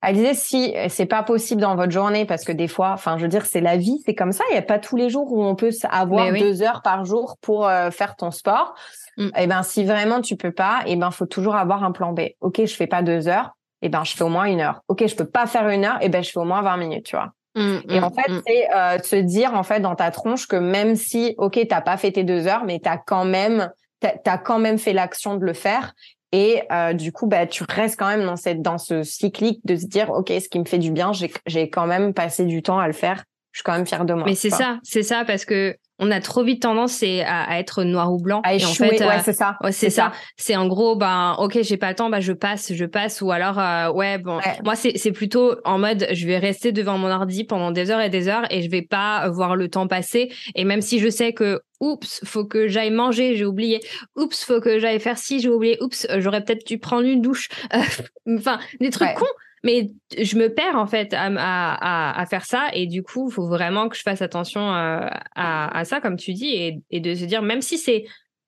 Elle 0.00 0.14
disait 0.14 0.34
si 0.34 0.74
c'est 0.88 1.06
pas 1.06 1.24
possible 1.24 1.60
dans 1.60 1.74
votre 1.74 1.90
journée 1.90 2.24
parce 2.24 2.44
que 2.44 2.52
des 2.52 2.68
fois, 2.68 2.92
enfin, 2.92 3.18
je 3.18 3.22
veux 3.22 3.28
dire, 3.28 3.46
c'est 3.46 3.60
la 3.60 3.76
vie, 3.76 4.00
c'est 4.06 4.14
comme 4.14 4.30
ça. 4.30 4.44
Il 4.50 4.52
n'y 4.52 4.58
a 4.58 4.62
pas 4.62 4.78
tous 4.78 4.94
les 4.94 5.10
jours 5.10 5.32
où 5.32 5.42
on 5.42 5.56
peut 5.56 5.72
avoir 5.90 6.32
deux 6.32 6.62
heures 6.62 6.82
par 6.82 7.04
jour 7.04 7.36
pour 7.40 7.66
euh, 7.66 7.90
faire 7.90 8.14
ton 8.14 8.30
sport. 8.30 8.74
Mm. 9.16 9.26
Et 9.26 9.30
eh 9.38 9.46
ben, 9.48 9.62
si 9.64 9.84
vraiment 9.84 10.20
tu 10.20 10.36
peux 10.36 10.52
pas, 10.52 10.82
et 10.86 10.92
eh 10.92 10.96
ben, 10.96 11.10
faut 11.10 11.26
toujours 11.26 11.56
avoir 11.56 11.82
un 11.82 11.90
plan 11.90 12.12
B. 12.12 12.20
Ok, 12.40 12.60
je 12.64 12.74
fais 12.74 12.86
pas 12.86 13.02
deux 13.02 13.26
heures, 13.26 13.56
eh 13.82 13.88
ben, 13.88 14.04
je 14.04 14.14
fais 14.14 14.24
au 14.24 14.28
moins 14.28 14.44
une 14.44 14.60
heure. 14.60 14.82
Ok, 14.88 15.06
je 15.06 15.14
peux 15.14 15.28
pas 15.28 15.46
faire 15.46 15.68
une 15.68 15.84
heure, 15.84 15.98
et 16.00 16.08
ben, 16.08 16.22
je 16.22 16.30
fais 16.30 16.38
au 16.38 16.44
moins 16.44 16.62
20 16.62 16.76
minutes, 16.76 17.06
tu 17.06 17.16
vois. 17.16 17.32
Mm, 17.54 17.78
et 17.88 18.00
en 18.00 18.10
mm, 18.10 18.14
fait, 18.14 18.32
c'est 18.46 18.74
euh, 18.74 18.98
se 19.02 19.16
dire 19.16 19.54
en 19.54 19.62
fait 19.62 19.80
dans 19.80 19.94
ta 19.94 20.10
tronche 20.10 20.46
que 20.46 20.56
même 20.56 20.96
si, 20.96 21.34
ok, 21.38 21.58
t'as 21.68 21.80
pas 21.80 21.96
fait 21.96 22.12
tes 22.12 22.24
deux 22.24 22.46
heures, 22.46 22.64
mais 22.64 22.80
t'as 22.80 22.98
quand 22.98 23.24
même, 23.24 23.70
t'as 24.00 24.38
quand 24.38 24.58
même 24.58 24.78
fait 24.78 24.92
l'action 24.92 25.36
de 25.36 25.44
le 25.44 25.54
faire. 25.54 25.92
Et 26.30 26.62
euh, 26.70 26.92
du 26.92 27.10
coup, 27.10 27.26
bah, 27.26 27.46
tu 27.46 27.64
restes 27.68 27.98
quand 27.98 28.08
même 28.08 28.24
dans 28.24 28.36
cette 28.36 28.60
dans 28.60 28.76
ce 28.76 29.02
cyclique 29.02 29.60
de 29.64 29.76
se 29.76 29.86
dire, 29.86 30.10
ok, 30.10 30.28
ce 30.28 30.48
qui 30.48 30.58
me 30.58 30.66
fait 30.66 30.78
du 30.78 30.90
bien, 30.90 31.12
j'ai 31.46 31.70
quand 31.70 31.86
même 31.86 32.12
passé 32.12 32.44
du 32.44 32.62
temps 32.62 32.78
à 32.78 32.86
le 32.86 32.92
faire. 32.92 33.24
Je 33.52 33.60
suis 33.60 33.64
quand 33.64 33.72
même 33.72 33.86
fière 33.86 34.04
de 34.04 34.12
moi. 34.12 34.24
Mais 34.26 34.34
c'est 34.34 34.50
ça, 34.50 34.78
c'est 34.82 35.02
ça, 35.02 35.24
parce 35.24 35.44
que 35.44 35.74
on 35.98 36.10
a 36.10 36.20
trop 36.20 36.44
vite 36.44 36.62
tendance 36.62 37.02
à, 37.02 37.42
à 37.42 37.58
être 37.58 37.84
noir 37.84 38.12
ou 38.12 38.18
blanc. 38.18 38.40
À 38.44 38.54
échouer, 38.54 38.86
et 38.86 38.94
en 38.94 38.98
fait, 38.98 39.04
ouais, 39.04 39.22
c'est 39.24 39.32
ça. 39.32 39.58
c'est 39.70 39.90
ça. 39.90 40.12
C'est 40.36 40.56
en 40.56 40.66
gros, 40.66 40.96
ben, 40.96 41.34
ok, 41.38 41.58
j'ai 41.62 41.76
pas 41.76 41.90
le 41.90 41.94
temps, 41.94 42.10
bah 42.10 42.20
je 42.20 42.32
passe, 42.32 42.72
je 42.72 42.84
passe, 42.84 43.20
ou 43.20 43.30
alors, 43.30 43.58
euh, 43.58 43.90
ouais, 43.90 44.18
bon, 44.18 44.38
moi 44.64 44.74
c'est 44.74 44.96
c'est 44.96 45.12
plutôt 45.12 45.56
en 45.64 45.78
mode, 45.78 46.06
je 46.12 46.26
vais 46.26 46.38
rester 46.38 46.72
devant 46.72 46.98
mon 46.98 47.10
ordi 47.10 47.44
pendant 47.44 47.70
des 47.70 47.90
heures 47.90 48.00
et 48.00 48.10
des 48.10 48.28
heures 48.28 48.44
et 48.50 48.62
je 48.62 48.70
vais 48.70 48.82
pas 48.82 49.28
voir 49.30 49.56
le 49.56 49.68
temps 49.68 49.86
passer. 49.86 50.32
Et 50.54 50.64
même 50.64 50.80
si 50.80 50.98
je 51.00 51.08
sais 51.08 51.32
que 51.32 51.60
oups, 51.80 52.20
faut 52.24 52.44
que 52.44 52.68
j'aille 52.68 52.90
manger, 52.90 53.36
j'ai 53.36 53.44
oublié. 53.44 53.80
Oups, 54.16 54.44
faut 54.44 54.60
que 54.60 54.78
j'aille 54.78 55.00
faire 55.00 55.18
ci, 55.18 55.40
j'ai 55.40 55.48
oublié. 55.48 55.78
Oups, 55.82 56.06
j'aurais 56.18 56.44
peut-être 56.44 56.66
dû 56.66 56.78
prendre 56.78 57.06
une 57.06 57.22
douche. 57.22 57.48
enfin, 58.26 58.58
des 58.80 58.90
trucs 58.90 59.14
cons 59.14 59.26
mais 59.64 59.88
je 60.16 60.36
me 60.36 60.48
perds 60.48 60.76
en 60.76 60.86
fait 60.86 61.12
à, 61.14 61.26
à, 61.26 62.20
à, 62.20 62.26
faire 62.26 62.44
ça. 62.44 62.68
Et 62.72 62.86
du 62.86 63.02
coup 63.02 63.28
il 63.30 63.32
faut 63.32 63.48
vraiment 63.48 63.88
que 63.88 63.96
je 63.96 64.02
fasse 64.02 64.22
attention 64.22 64.60
euh, 64.60 65.08
à, 65.34 65.78
à, 65.78 65.84
ça 65.84 66.00
comme 66.00 66.16
tu 66.16 66.32
dis 66.32 66.50
et, 66.50 66.80
et, 66.90 67.00
de 67.00 67.14
se 67.14 67.24
dire 67.24 67.42
même 67.42 67.62
si 67.62 67.78
c'est 67.78 68.04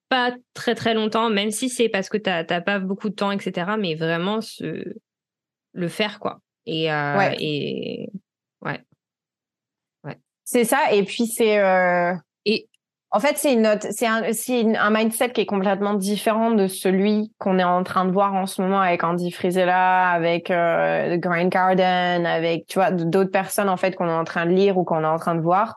pas 0.09 0.35
très 0.55 0.75
très 0.75 0.95
longtemps 0.95 1.31
même 1.31 1.51
si 1.51 1.69
c'est 1.69 1.89
parce 1.89 2.09
que 2.09 2.19
t'as 2.19 2.45
pas 2.61 2.79
beaucoup 2.79 3.09
de 3.11 3.15
temps 3.15 3.31
etc 3.31 3.73
mais 3.79 3.95
vraiment 3.95 4.41
se, 4.41 4.85
le 5.73 5.89
faire 5.89 6.19
quoi. 6.19 6.41
Et 6.67 6.93
euh, 6.93 7.19
ouais. 7.19 7.37
et 7.41 8.11
ouais. 8.63 8.81
Ouais. 10.05 10.19
C'est 10.45 10.65
ça. 10.65 10.93
Et 10.93 11.05
puis 11.05 11.27
c'est 11.27 11.59
euh... 11.59 12.15
en 13.13 13.19
fait, 13.19 13.37
c'est 13.37 13.55
une 13.55 13.77
c'est 13.91 14.07
un, 14.07 14.23
un 14.23 14.91
mindset 14.91 15.31
qui 15.31 15.41
est 15.41 15.47
complètement 15.47 15.95
différent 15.95 16.53
de 16.53 16.69
celui 16.69 17.33
qu'on 17.39 17.59
est 17.59 17.65
en 17.65 17.83
train 17.83 18.05
de 18.05 18.13
voir 18.13 18.35
en 18.35 18.47
ce 18.47 18.63
moment 18.63 18.81
avec 18.81 19.03
Andy 19.03 19.33
Frisella, 19.33 20.11
avec 20.11 20.51
euh, 20.51 21.17
Grant 21.17 21.49
Garden, 21.49 22.25
avec 22.25 22.67
tu 22.69 22.79
vois 22.79 22.93
d'autres 22.93 23.33
personnes 23.33 23.69
en 23.69 23.77
fait 23.77 23.97
qu'on 23.97 24.09
est 24.09 24.13
en 24.13 24.25
train 24.25 24.47
de 24.47 24.53
lire 24.53 24.79
ou 24.79 24.85
qu'on 24.85 25.03
est 25.03 25.09
en 25.09 25.19
train 25.19 25.35
de 25.35 25.41
voir 25.41 25.77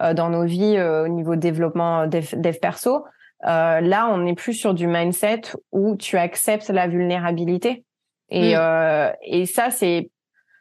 euh, 0.00 0.14
dans 0.14 0.30
nos 0.30 0.44
vies 0.44 0.76
euh, 0.76 1.04
au 1.04 1.08
niveau 1.08 1.36
développement 1.36 2.06
dev, 2.06 2.26
dev 2.34 2.56
perso. 2.60 3.04
Euh, 3.46 3.80
là, 3.80 4.08
on 4.10 4.18
n'est 4.18 4.34
plus 4.34 4.54
sur 4.54 4.74
du 4.74 4.86
mindset 4.86 5.42
où 5.70 5.96
tu 5.96 6.16
acceptes 6.16 6.70
la 6.70 6.88
vulnérabilité. 6.88 7.84
Et, 8.30 8.56
mm. 8.56 9.12
et 9.22 9.46
ça, 9.46 9.70
c'est 9.70 10.10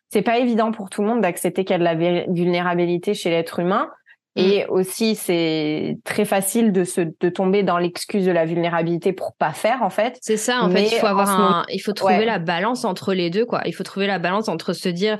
c'est 0.10 0.22
pas 0.22 0.40
évident 0.40 0.74
pour 0.74 0.90
tout 0.90 1.02
le 1.02 1.08
monde 1.08 1.22
d'accepter 1.22 1.64
qu'il 1.64 1.74
y 1.74 1.76
a 1.76 1.80
de 1.80 1.84
la 1.84 2.26
vulnérabilité 2.28 3.14
chez 3.14 3.30
l'être 3.30 3.60
humain. 3.60 3.90
Mm. 4.36 4.40
Et 4.40 4.66
aussi, 4.68 5.16
c'est 5.16 5.98
très 6.04 6.26
facile 6.26 6.72
de 6.72 6.84
se 6.84 7.02
de 7.02 7.30
tomber 7.30 7.64
dans 7.64 7.78
l'excuse 7.78 8.26
de 8.26 8.32
la 8.32 8.46
vulnérabilité 8.46 9.12
pour 9.12 9.34
pas 9.36 9.52
faire 9.52 9.82
en 9.82 9.90
fait. 9.90 10.18
C'est 10.22 10.38
ça 10.38 10.64
en 10.64 10.70
fait. 10.70 10.84
Il 10.84 11.00
faut 11.00 11.08
avoir 11.08 11.30
un, 11.30 11.66
il 11.70 11.80
faut 11.80 11.94
trouver 11.94 12.26
la 12.26 12.40
balance 12.40 12.86
entre 12.86 13.14
les 13.14 13.30
deux 13.30 13.46
quoi. 13.46 13.62
Il 13.66 13.74
faut 13.74 13.84
trouver 13.84 14.08
la 14.08 14.20
balance 14.20 14.48
entre 14.48 14.74
se 14.74 14.90
dire, 14.90 15.18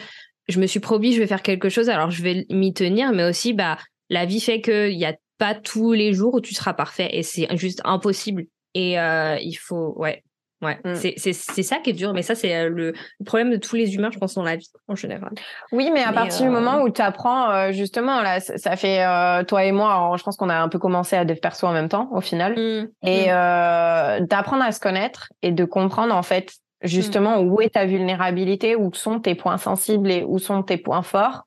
je 0.48 0.60
me 0.60 0.68
suis 0.68 0.80
promis, 0.80 1.14
je 1.14 1.20
vais 1.20 1.28
faire 1.28 1.42
quelque 1.42 1.70
chose, 1.70 1.90
alors 1.90 2.12
je 2.12 2.24
vais 2.24 2.46
m'y 2.50 2.74
tenir, 2.74 3.12
mais 3.12 3.24
aussi 3.24 3.54
bah 3.54 3.78
la 4.10 4.26
vie 4.26 4.40
fait 4.40 4.62
qu'il 4.62 4.98
y 4.98 5.06
a 5.06 5.14
pas 5.38 5.56
tous 5.56 5.92
les 5.92 6.14
jours 6.14 6.36
où 6.36 6.42
tu 6.42 6.54
seras 6.54 6.74
parfait 6.74 7.10
et 7.12 7.24
c'est 7.24 7.48
juste 7.58 7.82
impossible. 7.84 8.46
Et 8.74 8.98
euh, 8.98 9.38
il 9.42 9.56
faut 9.56 9.94
ouais 9.98 10.24
Ouais, 10.62 10.78
mmh. 10.84 10.94
c'est 10.96 11.64
ça 11.64 11.78
qui 11.78 11.90
est 11.90 11.94
dur, 11.94 12.14
mais 12.14 12.22
ça, 12.22 12.36
c'est 12.36 12.56
euh, 12.56 12.70
le, 12.70 12.94
problème 13.26 13.50
de 13.50 13.58
tous 13.58 13.76
les 13.76 13.96
humains, 13.96 14.12
je 14.12 14.20
pense, 14.20 14.36
dans 14.36 14.44
la 14.44 14.56
vie 14.56 14.70
en 14.88 14.96
général. 14.96 15.32
Oui, 15.72 15.90
mais 15.92 16.04
à 16.04 16.14
partir 16.14 16.46
du 16.46 16.52
moment 16.52 16.78
euh, 16.78 16.84
où 16.84 16.90
tu 16.92 17.02
apprends, 17.02 17.50
euh, 17.50 17.72
justement, 17.72 18.22
là, 18.22 18.40
ça 18.40 18.76
fait 18.76 19.04
toi 19.46 19.66
et 19.66 19.72
moi, 19.72 20.14
je 20.18 20.24
pense 20.24 20.38
qu'on 20.38 20.50
a 20.50 20.60
un 20.60 20.70
peu 20.70 20.78
commencé 20.78 21.16
à 21.16 21.26
dev 21.26 21.38
perso 21.38 21.66
en 21.66 21.74
même 21.74 21.90
temps, 21.90 22.10
au 22.12 22.22
final, 22.22 22.54
mmh. 22.54 23.08
et 23.08 23.26
mmh. 23.28 24.26
d'apprendre 24.28 24.64
à 24.64 24.72
se 24.72 24.80
connaître 24.80 25.34
et 25.42 25.52
de 25.52 25.66
comprendre, 25.66 26.16
en 26.16 26.24
fait, 26.24 26.54
justement, 26.84 27.40
où 27.40 27.60
est 27.62 27.70
ta 27.70 27.86
vulnérabilité, 27.86 28.76
où 28.76 28.94
sont 28.94 29.20
tes 29.20 29.34
points 29.34 29.58
sensibles 29.58 30.12
et 30.12 30.24
où 30.24 30.38
sont 30.38 30.62
tes 30.62 30.78
points 30.78 31.04
forts, 31.04 31.44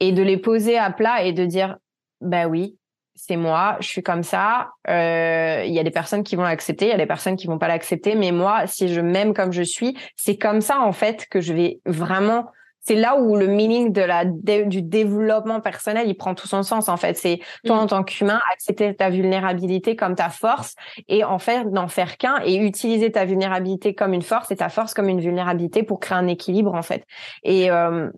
et 0.00 0.12
de 0.12 0.22
les 0.22 0.38
poser 0.38 0.78
à 0.78 0.90
plat 0.90 1.22
et 1.22 1.32
de 1.32 1.44
dire, 1.44 1.76
bah 2.22 2.46
oui, 2.46 2.76
c'est 3.24 3.36
moi, 3.36 3.76
je 3.78 3.86
suis 3.86 4.02
comme 4.02 4.24
ça. 4.24 4.70
Euh, 4.88 5.62
il 5.64 5.72
y 5.72 5.78
a 5.78 5.84
des 5.84 5.92
personnes 5.92 6.24
qui 6.24 6.34
vont 6.34 6.42
l'accepter, 6.42 6.86
il 6.86 6.88
y 6.88 6.94
a 6.94 6.96
des 6.96 7.06
personnes 7.06 7.36
qui 7.36 7.46
vont 7.46 7.58
pas 7.58 7.68
l'accepter, 7.68 8.16
mais 8.16 8.32
moi, 8.32 8.66
si 8.66 8.92
je 8.92 9.00
m'aime 9.00 9.32
comme 9.32 9.52
je 9.52 9.62
suis, 9.62 9.96
c'est 10.16 10.36
comme 10.36 10.60
ça 10.60 10.80
en 10.80 10.90
fait 10.90 11.26
que 11.30 11.40
je 11.40 11.52
vais 11.52 11.78
vraiment. 11.86 12.50
C'est 12.80 12.96
là 12.96 13.16
où 13.16 13.36
le 13.36 13.46
meaning 13.46 13.92
de 13.92 14.00
la 14.00 14.24
du 14.24 14.82
développement 14.82 15.60
personnel 15.60 16.08
il 16.08 16.16
prend 16.16 16.34
tout 16.34 16.48
son 16.48 16.64
sens 16.64 16.88
en 16.88 16.96
fait. 16.96 17.16
C'est 17.16 17.38
toi 17.64 17.76
en 17.76 17.84
mm. 17.84 17.88
tant 17.90 18.02
qu'humain 18.02 18.40
accepter 18.52 18.92
ta 18.92 19.08
vulnérabilité 19.08 19.94
comme 19.94 20.16
ta 20.16 20.28
force 20.28 20.74
et 21.06 21.22
en 21.22 21.38
fait 21.38 21.62
n'en 21.62 21.86
faire 21.86 22.16
qu'un 22.16 22.40
et 22.44 22.56
utiliser 22.56 23.12
ta 23.12 23.24
vulnérabilité 23.24 23.94
comme 23.94 24.14
une 24.14 24.22
force 24.22 24.50
et 24.50 24.56
ta 24.56 24.68
force 24.68 24.94
comme 24.94 25.08
une 25.08 25.20
vulnérabilité 25.20 25.84
pour 25.84 26.00
créer 26.00 26.18
un 26.18 26.26
équilibre 26.26 26.74
en 26.74 26.82
fait. 26.82 27.04
Et 27.44 27.70
euh, 27.70 28.10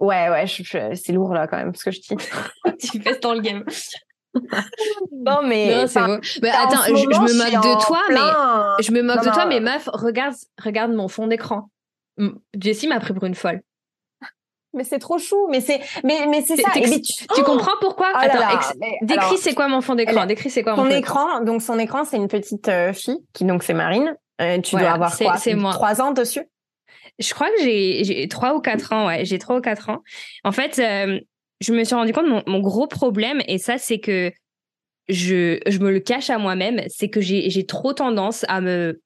Ouais, 0.00 0.28
ouais, 0.28 0.46
c'est 0.46 1.12
lourd 1.12 1.34
là 1.34 1.46
quand 1.46 1.56
même, 1.56 1.74
ce 1.74 1.84
que 1.84 1.90
je 1.90 2.00
dis. 2.00 2.08
tu 2.80 3.00
fais 3.00 3.18
dans 3.20 3.34
le 3.34 3.40
game. 3.40 3.64
non 5.12 5.42
mais, 5.44 5.86
c'est 5.86 6.00
bon. 6.00 6.18
mais 6.42 6.50
attends, 6.50 6.82
je, 6.86 6.92
me 6.92 7.38
moque 7.38 7.62
de 7.62 7.84
toi, 7.84 8.00
mais 8.08 8.82
je 8.82 8.92
me 8.92 9.02
moque 9.02 9.24
de 9.24 9.30
toi, 9.30 9.46
mais 9.46 9.60
meuf, 9.60 9.88
regarde, 9.92 10.34
regarde 10.62 10.92
mon 10.92 11.08
fond 11.08 11.26
d'écran. 11.26 11.70
Jessie 12.60 12.88
m'a 12.88 13.00
pris 13.00 13.14
pour 13.14 13.24
une 13.24 13.34
folle. 13.34 13.60
Mais 14.74 14.82
c'est 14.82 14.98
trop 14.98 15.18
chou, 15.18 15.46
mais 15.50 15.60
c'est, 15.60 15.80
mais, 16.02 16.26
mais 16.28 16.42
c'est 16.42 16.56
ça. 16.56 16.68
tu, 16.74 17.00
tu, 17.00 17.42
comprends 17.44 17.76
pourquoi? 17.80 18.08
Oh 18.12 18.18
Attends, 18.20 18.74
décris 19.02 19.38
c'est 19.38 19.54
quoi 19.54 19.68
mon 19.68 19.80
fond 19.80 19.94
d'écran. 19.94 20.26
Décris 20.26 20.50
c'est 20.50 20.64
quoi 20.64 20.74
mon 20.74 20.90
écran. 20.90 21.42
Donc 21.42 21.62
son 21.62 21.78
écran, 21.78 22.04
c'est 22.04 22.16
une 22.16 22.26
petite 22.26 22.68
euh, 22.68 22.92
fille 22.92 23.18
qui 23.32 23.44
donc 23.44 23.62
c'est 23.62 23.72
Marine. 23.72 24.16
Euh, 24.40 24.60
tu 24.60 24.74
dois 24.74 24.90
avoir 24.90 25.16
quoi? 25.16 25.36
Trois 25.72 26.02
ans 26.02 26.10
dessus? 26.10 26.42
Je 27.18 27.32
crois 27.32 27.48
que 27.48 27.62
j'ai 27.62 28.26
trois 28.28 28.54
ou 28.54 28.60
quatre 28.60 28.92
ans, 28.92 29.06
ouais, 29.06 29.24
j'ai 29.24 29.38
trois 29.38 29.58
ou 29.58 29.60
quatre 29.60 29.88
ans. 29.88 30.02
En 30.42 30.52
fait, 30.52 30.78
euh, 30.78 31.20
je 31.60 31.72
me 31.72 31.84
suis 31.84 31.94
rendu 31.94 32.12
compte 32.12 32.26
mon, 32.26 32.42
mon 32.46 32.60
gros 32.60 32.86
problème, 32.86 33.40
et 33.46 33.58
ça, 33.58 33.78
c'est 33.78 34.00
que 34.00 34.32
je, 35.08 35.60
je 35.66 35.78
me 35.78 35.90
le 35.90 36.00
cache 36.00 36.30
à 36.30 36.38
moi-même, 36.38 36.82
c'est 36.88 37.08
que 37.08 37.20
j'ai 37.20 37.66
trop 37.66 37.92
tendance 37.92 38.44
à 38.48 38.60
me 38.60 39.00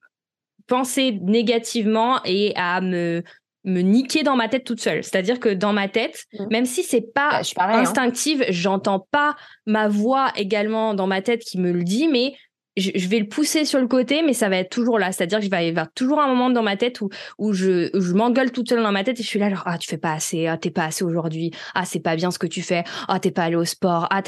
penser 0.67 1.19
négativement 1.21 2.21
et 2.25 2.53
à 2.55 2.81
me 2.81 3.23
me 3.65 3.81
niquer 3.81 4.23
dans 4.23 4.37
ma 4.37 4.47
tête 4.47 4.63
toute 4.63 4.79
seule. 4.79 5.03
C'est-à-dire 5.03 5.39
que 5.39 5.49
dans 5.49 5.73
ma 5.73 5.89
tête, 5.89 6.25
mmh. 6.33 6.45
même 6.49 6.65
si 6.65 6.81
c'est 6.81 7.13
pas 7.13 7.41
bah, 7.57 7.65
hein. 7.67 7.79
instinctive, 7.81 8.45
j'entends 8.49 9.05
pas 9.11 9.35
ma 9.65 9.89
voix 9.89 10.31
également 10.37 10.93
dans 10.93 11.07
ma 11.07 11.21
tête 11.21 11.41
qui 11.41 11.57
me 11.57 11.71
le 11.71 11.83
dit, 11.83 12.07
mais 12.07 12.35
je, 12.77 13.07
vais 13.07 13.19
le 13.19 13.27
pousser 13.27 13.65
sur 13.65 13.79
le 13.79 13.87
côté, 13.87 14.21
mais 14.21 14.33
ça 14.33 14.49
va 14.49 14.57
être 14.57 14.69
toujours 14.69 14.99
là. 14.99 15.11
C'est-à-dire 15.11 15.39
qu'il 15.39 15.49
va 15.49 15.63
y 15.63 15.69
avoir 15.69 15.91
toujours 15.93 16.19
un 16.19 16.27
moment 16.27 16.49
dans 16.49 16.63
ma 16.63 16.77
tête 16.77 17.01
où, 17.01 17.09
où 17.37 17.53
je, 17.53 17.89
je 17.93 18.13
m'engueule 18.13 18.51
toute 18.51 18.69
seule 18.69 18.83
dans 18.83 18.91
ma 18.91 19.03
tête 19.03 19.19
et 19.19 19.23
je 19.23 19.27
suis 19.27 19.39
là, 19.39 19.49
genre, 19.49 19.63
ah, 19.65 19.77
tu 19.77 19.89
fais 19.89 19.97
pas 19.97 20.13
assez, 20.13 20.47
ah, 20.47 20.57
t'es 20.57 20.71
pas 20.71 20.85
assez 20.85 21.03
aujourd'hui, 21.03 21.51
ah, 21.75 21.85
c'est 21.85 21.99
pas 21.99 22.15
bien 22.15 22.31
ce 22.31 22.39
que 22.39 22.47
tu 22.47 22.61
fais, 22.61 22.83
ah, 23.07 23.19
t'es 23.19 23.31
pas 23.31 23.43
allé 23.43 23.55
au 23.55 23.65
sport, 23.65 24.07
ah, 24.09 24.21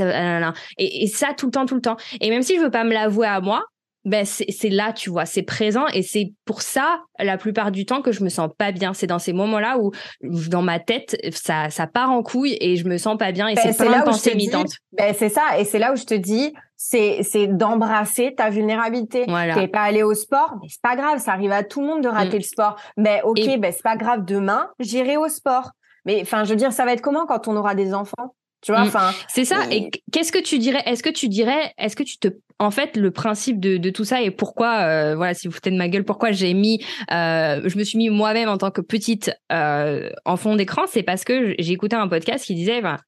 et, 0.77 1.03
et 1.03 1.07
ça 1.07 1.33
tout 1.37 1.47
le 1.47 1.51
temps, 1.51 1.65
tout 1.65 1.75
le 1.75 1.81
temps. 1.81 1.97
Et 2.19 2.29
même 2.29 2.41
si 2.41 2.55
je 2.55 2.61
veux 2.61 2.71
pas 2.71 2.83
me 2.83 2.93
l'avouer 2.93 3.27
à 3.27 3.41
moi, 3.41 3.63
ben 4.03 4.25
c'est 4.25 4.69
là, 4.69 4.93
tu 4.93 5.11
vois, 5.11 5.25
c'est 5.25 5.43
présent 5.43 5.85
et 5.93 6.01
c'est 6.01 6.33
pour 6.45 6.61
ça 6.63 7.01
la 7.19 7.37
plupart 7.37 7.71
du 7.71 7.85
temps 7.85 8.01
que 8.01 8.11
je 8.11 8.23
me 8.23 8.29
sens 8.29 8.49
pas 8.57 8.71
bien. 8.71 8.93
C'est 8.93 9.07
dans 9.07 9.19
ces 9.19 9.33
moments-là 9.33 9.77
où 9.77 9.91
dans 10.21 10.63
ma 10.63 10.79
tête 10.79 11.17
ça 11.31 11.69
ça 11.69 11.85
part 11.85 12.09
en 12.09 12.23
couille 12.23 12.57
et 12.59 12.77
je 12.77 12.87
me 12.87 12.97
sens 12.97 13.17
pas 13.17 13.31
bien 13.31 13.47
et 13.47 13.53
ben, 13.53 13.61
c'est 13.61 13.77
plein 13.77 13.99
de 13.99 14.05
pensées 14.05 14.31
imitantes. 14.31 14.73
Ben 14.93 15.13
c'est 15.15 15.29
ça 15.29 15.59
et 15.59 15.65
c'est 15.65 15.77
là 15.77 15.93
où 15.93 15.95
je 15.95 16.05
te 16.05 16.15
dis 16.15 16.53
c'est 16.77 17.21
c'est 17.21 17.45
d'embrasser 17.45 18.33
ta 18.35 18.49
vulnérabilité. 18.49 19.25
Voilà. 19.27 19.53
T'es 19.53 19.67
pas 19.67 19.81
allé 19.81 20.01
au 20.01 20.15
sport, 20.15 20.55
mais 20.61 20.67
c'est 20.67 20.81
pas 20.81 20.95
grave, 20.95 21.19
ça 21.19 21.33
arrive 21.33 21.51
à 21.51 21.63
tout 21.63 21.81
le 21.81 21.87
monde 21.87 22.01
de 22.01 22.09
rater 22.09 22.37
mm. 22.37 22.41
le 22.41 22.45
sport. 22.45 22.75
Mais 22.97 23.21
ok, 23.23 23.59
ben 23.59 23.71
c'est 23.71 23.83
pas 23.83 23.97
grave, 23.97 24.25
demain 24.25 24.69
j'irai 24.79 25.17
au 25.17 25.27
sport. 25.27 25.71
Mais 26.05 26.21
enfin, 26.23 26.43
je 26.43 26.49
veux 26.49 26.55
dire, 26.55 26.73
ça 26.73 26.85
va 26.85 26.93
être 26.93 27.01
comment 27.01 27.27
quand 27.27 27.47
on 27.47 27.55
aura 27.55 27.75
des 27.75 27.93
enfants? 27.93 28.33
Tu 28.61 28.71
vois, 28.71 28.83
mm. 28.83 28.87
enfin. 28.87 29.11
C'est 29.27 29.45
ça. 29.45 29.65
Et 29.71 29.89
qu'est-ce 30.11 30.31
que 30.31 30.39
tu 30.41 30.59
dirais 30.59 30.83
Est-ce 30.85 31.03
que 31.03 31.09
tu 31.09 31.27
dirais 31.27 31.73
Est-ce 31.77 31.95
que 31.95 32.03
tu 32.03 32.17
te 32.17 32.29
en 32.61 32.69
fait, 32.69 32.95
le 32.95 33.09
principe 33.09 33.59
de, 33.59 33.77
de 33.77 33.89
tout 33.89 34.05
ça 34.05 34.21
et 34.21 34.29
pourquoi, 34.29 34.81
euh, 34.81 35.15
voilà, 35.15 35.33
si 35.33 35.47
vous 35.47 35.53
foutez 35.53 35.71
de 35.71 35.77
ma 35.77 35.89
gueule, 35.89 36.05
pourquoi 36.05 36.31
j'ai 36.31 36.53
mis, 36.53 36.79
euh, 37.11 37.67
je 37.67 37.75
me 37.75 37.83
suis 37.83 37.97
mis 37.97 38.11
moi-même 38.11 38.49
en 38.49 38.59
tant 38.59 38.69
que 38.69 38.81
petite 38.81 39.31
euh, 39.51 40.11
en 40.25 40.37
fond 40.37 40.55
d'écran, 40.55 40.83
c'est 40.87 41.01
parce 41.01 41.23
que 41.23 41.55
j'ai 41.57 41.73
écouté 41.73 41.95
un 41.95 42.07
podcast 42.07 42.45
qui 42.45 42.53
disait, 42.53 42.81
ben, 42.81 42.99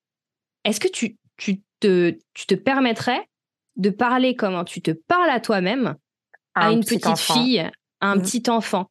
est-ce 0.64 0.80
que 0.80 0.88
tu, 0.88 1.18
tu, 1.38 1.62
te, 1.80 2.18
tu 2.34 2.48
te 2.48 2.56
permettrais 2.56 3.30
de 3.76 3.92
parler 3.92 4.36
comment? 4.36 4.64
Tu 4.64 4.82
te 4.82 4.90
parles 4.90 5.30
à 5.30 5.40
toi-même 5.40 5.98
à, 6.56 6.72
une 6.72 6.84
petite 6.84 7.20
fille, 7.20 7.60
à 7.60 8.08
un 8.08 8.16
mmh. 8.16 8.22
petit 8.24 8.44
enfant 8.50 8.88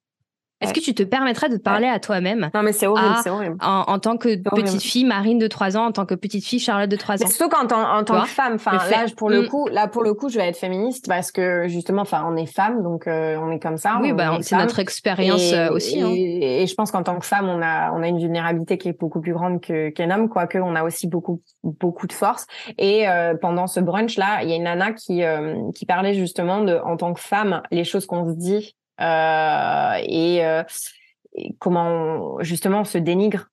Est-ce 0.62 0.72
que 0.72 0.80
tu 0.80 0.94
te 0.94 1.02
permettrais 1.02 1.48
de 1.48 1.56
parler 1.56 1.88
à 1.88 1.98
toi-même 1.98 2.50
Non, 2.54 2.62
mais 2.62 2.72
c'est 2.72 2.86
horrible, 2.86 3.16
c'est 3.22 3.30
horrible. 3.30 3.56
En, 3.60 3.84
en, 3.86 3.98
tant 3.98 4.16
que 4.16 4.36
petite 4.36 4.82
fille, 4.82 5.04
Marine 5.04 5.38
de 5.38 5.46
3 5.46 5.76
ans, 5.76 5.86
en 5.86 5.92
tant 5.92 6.06
que 6.06 6.14
petite 6.14 6.44
fille, 6.44 6.60
Charlotte 6.60 6.88
de 6.88 6.96
3 6.96 7.16
ans? 7.16 7.18
Mais 7.20 7.30
surtout 7.30 7.54
quand 7.54 7.72
en, 7.72 7.98
en 7.98 8.04
tant 8.04 8.22
que 8.22 8.28
femme, 8.28 8.54
enfin 8.54 8.72
là 8.72 9.06
pour 9.16 9.30
le 9.30 9.42
mm. 9.42 9.48
coup, 9.48 9.68
là 9.68 9.88
pour 9.88 10.02
le 10.02 10.14
coup, 10.14 10.28
je 10.28 10.38
vais 10.38 10.48
être 10.48 10.56
féministe 10.56 11.06
parce 11.08 11.32
que 11.32 11.66
justement, 11.68 12.02
enfin 12.02 12.24
on 12.28 12.36
est 12.36 12.46
femme, 12.46 12.82
donc 12.82 13.06
euh, 13.06 13.36
on 13.40 13.50
est 13.50 13.58
comme 13.58 13.76
ça. 13.76 13.98
Oui, 14.00 14.12
bah 14.12 14.38
c'est 14.40 14.56
notre 14.56 14.78
expérience 14.78 15.52
euh, 15.52 15.70
aussi. 15.70 15.98
Et, 15.98 16.02
hein. 16.02 16.10
et, 16.62 16.66
je 16.66 16.74
pense 16.74 16.90
qu'en 16.90 17.02
tant 17.02 17.18
que 17.18 17.26
femme, 17.26 17.48
on 17.48 17.60
a 17.62 17.92
on 17.92 18.02
a 18.02 18.08
une 18.08 18.18
vulnérabilité 18.18 18.78
qui 18.78 18.88
est 18.88 18.98
beaucoup 18.98 19.20
plus 19.20 19.32
grande 19.32 19.60
que 19.60 19.90
qu'un 19.90 20.10
homme, 20.10 20.28
quoique 20.28 20.58
on 20.58 20.74
a 20.74 20.84
aussi 20.84 21.08
beaucoup 21.08 21.42
beaucoup 21.62 22.06
de 22.06 22.12
force. 22.12 22.46
Et 22.78 23.08
euh, 23.08 23.34
pendant 23.40 23.66
ce 23.66 23.80
brunch 23.80 24.16
là, 24.16 24.42
il 24.42 24.50
y 24.50 24.52
a 24.52 24.56
une 24.56 24.64
nana 24.64 24.92
qui 24.92 25.22
qui 25.74 25.86
parlait 25.86 26.14
justement 26.14 26.62
de 26.62 26.78
en 26.84 26.96
tant 26.96 27.12
que 27.12 27.20
femme, 27.20 27.62
les 27.70 27.84
choses 27.84 28.06
qu'on 28.06 28.26
se 28.26 28.36
dit 28.36 28.74
et 29.02 30.40
comment 31.58 32.42
justement 32.42 32.80
on 32.80 32.84
se 32.84 32.98
dénigre 32.98 33.46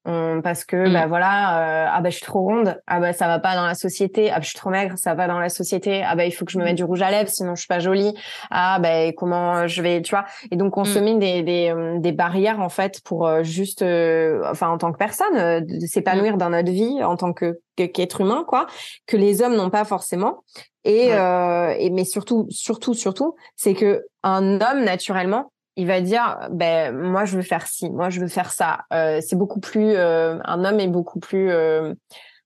parce 0.44 0.66
que 0.66 0.92
bah 0.92 1.06
mm. 1.06 1.10
voilà 1.10 1.86
euh, 1.86 1.90
ah 1.92 2.02
bah 2.02 2.10
je 2.10 2.18
suis 2.18 2.26
trop 2.26 2.42
ronde. 2.42 2.80
Ah 2.88 3.00
bah 3.00 3.14
ça 3.14 3.28
va 3.28 3.40
pas 3.40 3.56
dans 3.56 3.66
la 3.66 3.76
société. 3.76 4.30
Ah 4.30 4.36
bah 4.36 4.42
je 4.42 4.50
suis 4.50 4.58
trop 4.58 4.70
maigre. 4.70 4.96
Ça 4.98 5.14
va 5.16 5.28
dans 5.28 5.40
la 5.40 5.50
société. 5.50 6.04
Ah 6.04 6.16
bah 6.16 6.26
il 6.26 6.32
faut 6.32 6.46
que 6.46 6.52
je 6.52 6.58
me 6.58 6.64
mette 6.64 6.74
mm. 6.74 6.78
du 6.78 6.84
rouge 6.84 7.02
à 7.02 7.12
lèvres 7.12 7.30
sinon 7.30 7.56
je 7.56 7.62
suis 7.62 7.68
pas 7.68 7.80
jolie. 7.80 8.14
Ah 8.52 8.80
bah 8.80 9.12
comment 9.14 9.68
je 9.68 9.82
vais 9.82 10.02
tu 10.02 10.12
vois? 10.12 10.26
Et 10.52 10.58
donc 10.58 10.78
on 10.78 10.84
se 10.84 11.00
mm. 11.00 11.04
met 11.04 11.16
des, 11.16 11.44
des, 11.44 11.74
euh, 11.74 12.00
des 12.00 12.12
barrières 12.12 12.60
en 12.60 12.70
fait 12.70 13.02
pour 13.02 13.28
euh, 13.28 13.44
juste 13.44 13.82
enfin 13.82 14.70
en 14.70 14.78
tant 14.78 14.92
que 14.92 14.98
personne 14.98 15.66
de 15.66 15.86
s'épanouir 15.86 16.38
dans 16.38 16.50
notre 16.50 16.72
vie 16.72 17.02
en 17.04 17.16
tant 17.16 17.34
que 17.34 17.60
qu'être 17.76 18.20
humain 18.20 18.44
quoi 18.46 18.68
que 19.08 19.16
les 19.16 19.42
hommes 19.42 19.56
n'ont 19.56 19.70
pas 19.70 19.86
forcément. 19.86 20.44
Et, 20.86 21.14
euh, 21.14 21.74
et 21.78 21.90
mais 21.90 22.06
surtout 22.06 22.46
surtout 22.50 22.94
surtout 22.94 23.36
c'est 23.56 23.74
que 23.74 24.04
un 24.24 24.62
homme 24.62 24.84
naturellement 24.84 25.52
il 25.80 25.88
va 25.88 26.02
dire 26.02 26.38
ben 26.52 26.94
moi 26.94 27.24
je 27.24 27.38
veux 27.38 27.42
faire 27.42 27.66
ci, 27.66 27.90
moi 27.90 28.10
je 28.10 28.20
veux 28.20 28.28
faire 28.28 28.52
ça. 28.52 28.82
Euh, 28.94 29.22
c'est 29.26 29.38
beaucoup 29.38 29.62
plus 29.62 29.94
euh, 29.96 30.38
un 30.44 30.66
homme 30.66 30.80
est 30.82 30.90
beaucoup 30.90 31.20
plus 31.20 31.50
euh, 31.52 31.94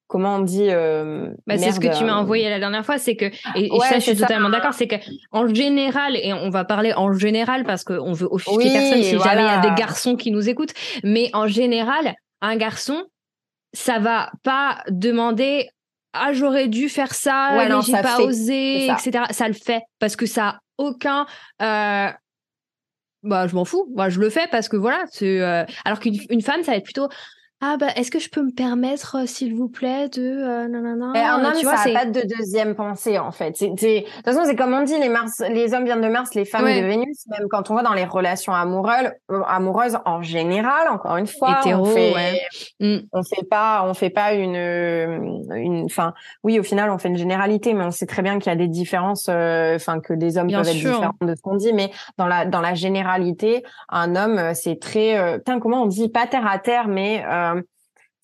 comment 0.06 0.36
on 0.36 0.42
dit 0.42 0.68
bah, 0.68 1.58
c'est 1.58 1.72
ce 1.72 1.80
que 1.80 1.98
tu 1.98 2.04
m'as 2.06 2.14
envoyé 2.14 2.48
la 2.48 2.60
dernière 2.60 2.86
fois 2.86 3.00
c'est 3.00 3.16
que 3.16 3.26
et, 3.56 3.70
ça 3.80 3.98
je 3.98 4.04
suis 4.04 4.16
totalement 4.16 4.50
d'accord 4.50 4.74
c'est 4.74 4.88
que 4.88 4.98
en 5.32 5.48
général 5.48 6.16
et 6.16 6.32
on 6.32 6.52
va 6.52 6.64
parler 6.64 6.94
en 6.94 7.12
général 7.12 7.64
parce 7.64 7.84
qu'on 7.84 8.14
veut 8.14 8.28
offusquer 8.30 8.72
personne 8.72 9.02
si 9.02 9.18
jamais 9.18 9.42
il 9.42 9.48
y 9.48 9.50
a 9.50 9.62
des 9.62 9.74
garçons 9.76 10.16
qui 10.16 10.30
nous 10.30 10.48
écoutent 10.48 10.74
mais 11.04 11.32
en 11.34 11.48
général 11.48 12.14
un 12.42 12.56
garçon 12.58 13.06
ça 13.74 13.98
va 13.98 14.30
pas 14.44 14.84
demander 14.90 15.70
ah 16.14 16.32
j'aurais 16.34 16.68
dû 16.68 16.90
faire 16.90 17.16
ça 17.16 17.50
mais 17.54 17.82
j'ai 17.84 17.94
pas 17.94 18.20
osé 18.20 18.86
etc 18.86 19.24
ça 19.32 19.48
le 19.48 19.56
fait 19.56 19.82
parce 19.98 20.16
que 20.16 20.28
ça 20.28 20.48
a 20.48 20.60
aucun 20.78 21.26
bah 23.24 23.48
je 23.48 23.56
m'en 23.56 23.66
fous. 23.66 23.88
Moi 23.96 24.10
je 24.10 24.20
le 24.20 24.30
fais 24.30 24.48
parce 24.52 24.70
que 24.70 24.78
voilà 24.78 25.06
c'est 25.12 25.42
euh, 25.42 25.64
alors 25.86 26.00
qu'une 26.00 26.42
femme 26.42 26.64
ça 26.64 26.72
va 26.72 26.78
être 26.78 26.84
plutôt 26.84 27.08
ah 27.66 27.78
bah 27.78 27.88
est-ce 27.96 28.12
que 28.12 28.20
je 28.20 28.30
peux 28.30 28.42
me 28.42 28.52
permettre 28.52 29.20
euh, 29.20 29.26
s'il 29.26 29.56
vous 29.56 29.70
plaît 29.70 30.10
de 30.10 30.22
euh, 30.22 30.68
non, 30.68 30.84
un 30.84 31.46
homme 31.46 31.54
tu 31.58 31.64
vois, 31.64 31.78
ça 31.78 31.90
n'a 31.90 32.00
pas 32.02 32.06
de 32.06 32.22
deuxième 32.38 32.76
pensée 32.76 33.18
en 33.18 33.32
fait. 33.32 33.56
C'est 33.56 33.70
de 33.70 34.02
toute 34.02 34.26
façon 34.26 34.42
c'est 34.44 34.58
comme 34.58 34.74
on 34.74 34.84
dit 34.84 35.00
les 35.00 35.08
Mars 35.08 35.42
les 35.50 35.74
hommes 35.74 35.86
viennent 35.86 36.02
de 36.02 36.10
Mars 36.10 36.34
les 36.36 36.44
femmes 36.44 36.66
de 36.66 36.86
Vénus. 36.86 37.26
Même 37.30 37.48
quand 37.50 37.72
on 37.72 37.76
va 37.76 37.84
dans 37.84 37.94
les 37.94 38.04
relations 38.04 38.54
amoureuses 38.54 39.12
amoureuses 39.48 39.98
en 40.04 40.22
général 40.22 40.90
encore 40.90 41.16
une 41.16 41.26
fois 41.26 41.60
Hétéro, 41.62 41.84
on 41.84 41.86
fait 41.86 42.14
ouais. 42.14 42.42
Mm. 42.82 42.98
on 43.14 43.24
fait 43.24 43.48
pas 43.50 43.86
on 43.88 43.94
fait 43.94 44.10
pas 44.10 44.34
une 44.34 44.58
une 45.56 45.86
enfin 45.86 46.14
oui 46.44 46.60
au 46.60 46.64
final 46.64 46.90
on 46.90 46.98
fait 46.98 47.08
une 47.08 47.18
généralité 47.18 47.74
mais 47.74 47.86
on 47.86 47.92
sait 47.92 48.08
très 48.08 48.24
bien 48.24 48.40
qu'il 48.40 48.52
y 48.52 48.54
a 48.54 48.58
des 48.58 48.68
différences 48.68 49.28
euh, 49.30 49.76
enfin 49.76 50.02
que 50.02 50.14
des 50.14 50.38
hommes 50.38 50.52
peuvent 50.52 50.68
être 50.68 50.74
différents 50.74 51.14
de 51.22 51.34
ce 51.34 51.42
qu'on 51.42 51.56
dit. 51.56 51.72
Mais 51.72 51.92
dans 52.18 52.28
la 52.28 52.46
dans 52.46 52.60
la 52.60 52.74
généralité 52.74 53.64
un 53.88 54.18
homme 54.18 54.54
c'est 54.54 54.82
très 54.82 55.18
euh, 55.18 55.40
comment 55.62 55.84
on 55.84 55.88
dit? 55.88 56.10
Pas 56.10 56.28
terre 56.28 56.46
à 56.46 56.60
terre 56.60 56.90
mais 56.90 57.24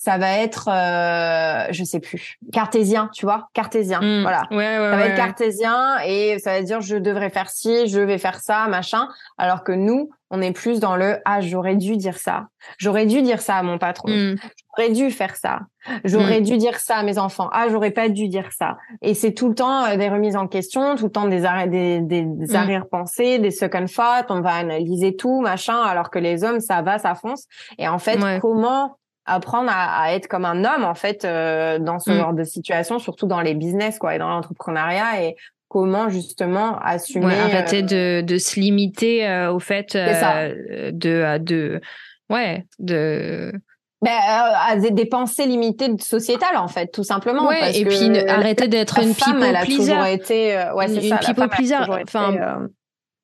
ça 0.02 0.18
va 0.18 0.38
être, 0.38 0.70
euh, 0.70 1.68
je 1.72 1.84
sais 1.84 2.00
plus, 2.00 2.40
cartésien, 2.54 3.10
tu 3.14 3.26
vois, 3.26 3.50
cartésien, 3.54 4.00
mmh. 4.00 4.22
voilà. 4.22 4.44
Ouais, 4.50 4.58
ouais, 4.58 4.92
ça 4.92 4.96
va 4.96 5.06
être 5.08 5.18
cartésien 5.18 5.98
et 6.06 6.40
ça 6.40 6.54
va 6.54 6.62
dire 6.62 6.80
je 6.80 6.96
devrais 6.96 7.30
faire 7.30 7.50
ci, 7.50 7.88
je 7.88 8.00
vais 8.00 8.18
faire 8.18 8.40
ça, 8.40 8.68
machin. 8.68 9.10
Alors 9.38 9.66
que 9.66 9.74
nous, 9.74 10.10
on 10.32 10.42
est 10.42 10.54
plus 10.54 10.80
dans 10.80 10.96
le 10.96 11.18
ah 11.26 11.42
j'aurais 11.42 11.76
dû 11.76 11.98
dire 11.98 12.18
ça, 12.18 12.48
j'aurais 12.78 13.08
dû 13.08 13.22
dire 13.22 13.42
ça 13.42 13.56
à 13.56 13.64
mon 13.64 13.78
patron, 13.78 14.08
mmh. 14.08 14.36
j'aurais 14.78 14.92
dû 14.92 15.12
faire 15.12 15.36
ça, 15.36 15.64
j'aurais 16.06 16.40
mmh. 16.40 16.44
dû 16.46 16.58
dire 16.58 16.80
ça 16.80 16.96
à 16.96 17.04
mes 17.04 17.18
enfants, 17.18 17.50
ah 17.52 17.68
j'aurais 17.70 17.92
pas 17.92 18.08
dû 18.08 18.30
dire 18.30 18.52
ça. 18.58 18.78
Et 19.02 19.14
c'est 19.14 19.34
tout 19.34 19.50
le 19.50 19.56
temps 19.56 19.84
euh, 19.84 19.98
des 19.98 20.08
remises 20.08 20.38
en 20.38 20.48
question, 20.48 20.96
tout 20.96 21.08
le 21.08 21.12
temps 21.12 21.28
des 21.28 21.44
arrêts, 21.44 21.68
des, 21.68 22.00
des, 22.00 22.22
des 22.24 22.56
arrière-pensées, 22.56 23.40
des 23.40 23.52
second 23.52 23.86
thoughts, 23.86 24.28
on 24.30 24.40
va 24.40 24.54
analyser 24.54 25.18
tout, 25.18 25.42
machin. 25.42 25.82
Alors 25.82 26.10
que 26.10 26.20
les 26.20 26.46
hommes 26.46 26.62
ça 26.62 26.82
va, 26.84 27.00
ça 27.00 27.16
fonce. 27.16 27.48
Et 27.78 27.90
en 27.90 28.00
fait, 28.00 28.18
comment 28.40 28.96
apprendre 29.30 29.70
à, 29.74 30.14
être 30.14 30.28
comme 30.28 30.46
un 30.46 30.64
homme 30.64 30.84
en 30.84 30.96
fait 30.96 31.26
euh, 31.26 31.80
dans 31.80 32.00
ce 32.00 32.12
mm. 32.12 32.18
genre 32.18 32.34
de 32.34 32.44
situation, 32.44 33.00
surtout 33.00 33.28
dans 33.28 33.42
les 33.42 33.54
business 33.54 34.00
quoi 34.00 34.16
et 34.16 34.20
dans 34.20 34.30
l'entrepreneuriat 34.30 35.24
et 35.24 35.36
comment 35.68 36.10
justement 36.10 36.80
assumer 36.80 37.36
arrêter 37.36 37.84
euh, 37.84 38.22
de, 38.22 38.26
de 38.26 38.38
se 38.38 38.60
limiter 38.60 39.28
euh, 39.28 39.52
au 39.52 39.60
fait 39.60 39.96
de 39.96 41.38
de 41.38 41.82
ouais 42.30 42.66
de 42.80 43.54
ben, 44.02 44.12
à 44.14 44.78
des 44.78 45.06
pensées 45.06 45.46
limitées 45.46 45.92
sociétales 46.00 46.58
en 46.58 46.68
fait 46.68 46.88
tout 46.88 47.04
simplement 47.04 47.48
ouais, 47.48 47.78
et 47.78 47.86
puis 47.86 48.18
arrêter 48.28 48.68
d'être 48.68 49.00
une 49.00 49.14
people 49.14 49.54
pleaser 49.64 50.14
été 50.14 50.72
ouais 50.76 50.88
c'est 50.88 51.08
ça 51.08 51.18
people 51.18 51.50
pleaser 51.50 51.76
enfin 52.02 52.70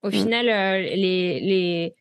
au 0.03 0.09
mm. 0.09 0.11
final 0.11 0.45
les 0.45 1.39
les 1.39 1.95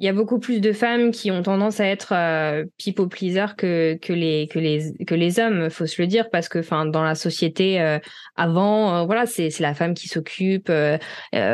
il 0.00 0.06
y 0.06 0.08
a 0.08 0.12
beaucoup 0.12 0.40
plus 0.40 0.60
de 0.60 0.72
femmes 0.72 1.12
qui 1.12 1.30
ont 1.30 1.42
tendance 1.42 1.78
à 1.78 1.86
être 1.86 2.12
euh, 2.12 2.64
people 2.78 3.08
pleaser 3.08 3.54
que 3.56 3.96
que 4.02 4.12
les 4.12 4.48
que 4.48 4.58
les 4.58 4.92
que 5.06 5.14
les 5.14 5.38
hommes 5.38 5.70
faut 5.70 5.86
se 5.86 6.02
le 6.02 6.08
dire 6.08 6.30
parce 6.30 6.48
que 6.48 6.58
enfin 6.58 6.84
dans 6.84 7.04
la 7.04 7.14
société 7.14 7.80
euh, 7.80 8.00
avant 8.34 8.96
euh, 8.96 9.04
voilà 9.04 9.26
c'est 9.26 9.56
la 9.60 9.72
femme 9.72 9.94
qui 9.94 10.08
s'occupe 10.08 10.68
euh, 10.68 10.98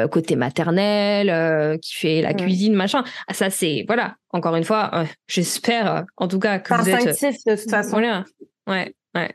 côté 0.09 0.36
maternel 0.36 1.78
qui 1.80 1.95
fait 1.95 2.22
la 2.22 2.32
cuisine 2.32 2.74
machin. 2.74 3.05
Ah, 3.28 3.34
ça 3.34 3.51
c'est 3.51 3.84
voilà 3.86 4.16
encore 4.30 4.57
une 4.57 4.64
fois 4.64 5.05
j'espère 5.26 6.05
en 6.16 6.26
tout 6.26 6.38
cas 6.38 6.59
que 6.61 6.72
vous 6.72 6.88
êtes 6.88 7.22
de 7.47 7.61
toute 7.61 7.70
façon. 7.70 7.91
voilà. 7.91 8.24
Ouais 8.66 8.95
ouais. 9.14 9.34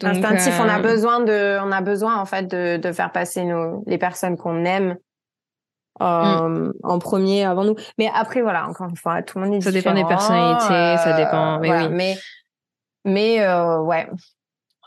Donc, 0.00 0.16
instinctif 0.16 0.54
on 0.58 0.68
a 0.68 0.80
besoin 0.80 1.20
de 1.20 1.58
on 1.62 1.70
a 1.70 1.80
besoin 1.80 2.16
en 2.16 2.26
fait 2.26 2.48
de 2.48 2.78
de 2.78 2.92
faire 2.92 3.12
passer 3.12 3.44
nos 3.44 3.84
les 3.86 3.98
personnes 3.98 4.36
qu'on 4.36 4.64
aime 4.64 4.96
Mm. 6.00 6.04
Euh, 6.04 6.72
en 6.82 6.98
premier 6.98 7.44
avant 7.44 7.64
nous. 7.64 7.76
Mais 7.98 8.10
après, 8.14 8.42
voilà, 8.42 8.66
encore 8.68 8.88
une 8.88 8.96
fois, 8.96 9.22
tout 9.22 9.38
le 9.38 9.44
monde 9.44 9.54
est 9.54 9.60
ça 9.60 9.70
différent. 9.70 9.94
dépend 9.94 10.08
des 10.08 10.14
personnalités, 10.14 11.02
ça 11.02 11.12
dépend. 11.16 11.60
Mais 11.60 11.68
voilà, 11.68 11.86
oui. 11.88 11.94
Mais, 11.94 12.18
mais 13.04 13.40
euh, 13.42 13.80
ouais, 13.80 14.08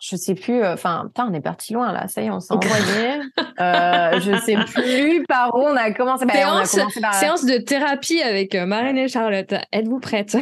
je 0.01 0.15
sais 0.15 0.35
plus. 0.35 0.63
Euh, 0.63 0.73
enfin, 0.73 1.03
putain, 1.07 1.27
on 1.29 1.33
est 1.33 1.41
parti 1.41 1.73
loin 1.73 1.91
là. 1.91 2.07
Ça 2.07 2.21
y 2.21 2.25
est, 2.25 2.31
on 2.31 2.39
s'est 2.39 2.53
envoyé. 2.55 3.21
euh, 3.59 4.19
je 4.19 4.39
sais 4.43 4.57
plus 4.73 5.23
par 5.25 5.55
où 5.55 5.59
on 5.59 5.75
a 5.75 5.91
commencé. 5.91 6.25
Bah, 6.25 6.33
séance, 6.33 6.73
on 6.73 6.77
a 6.77 6.81
commencé 6.81 7.01
par... 7.01 7.13
séance 7.13 7.45
de 7.45 7.57
thérapie 7.57 8.21
avec 8.21 8.55
Marine 8.55 8.97
et 8.97 9.07
Charlotte. 9.07 9.53
Êtes-vous 9.71 9.99
prêtes 9.99 10.37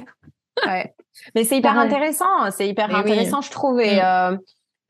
Ouais. 0.65 0.93
Mais 1.35 1.43
c'est 1.43 1.57
hyper 1.57 1.77
intéressant. 1.77 2.51
C'est 2.51 2.67
hyper 2.67 2.87
mais 2.87 2.95
intéressant, 2.95 3.39
oui. 3.39 3.45
je 3.45 3.51
trouve. 3.51 3.81
Et 3.81 4.01
mm 4.01 4.39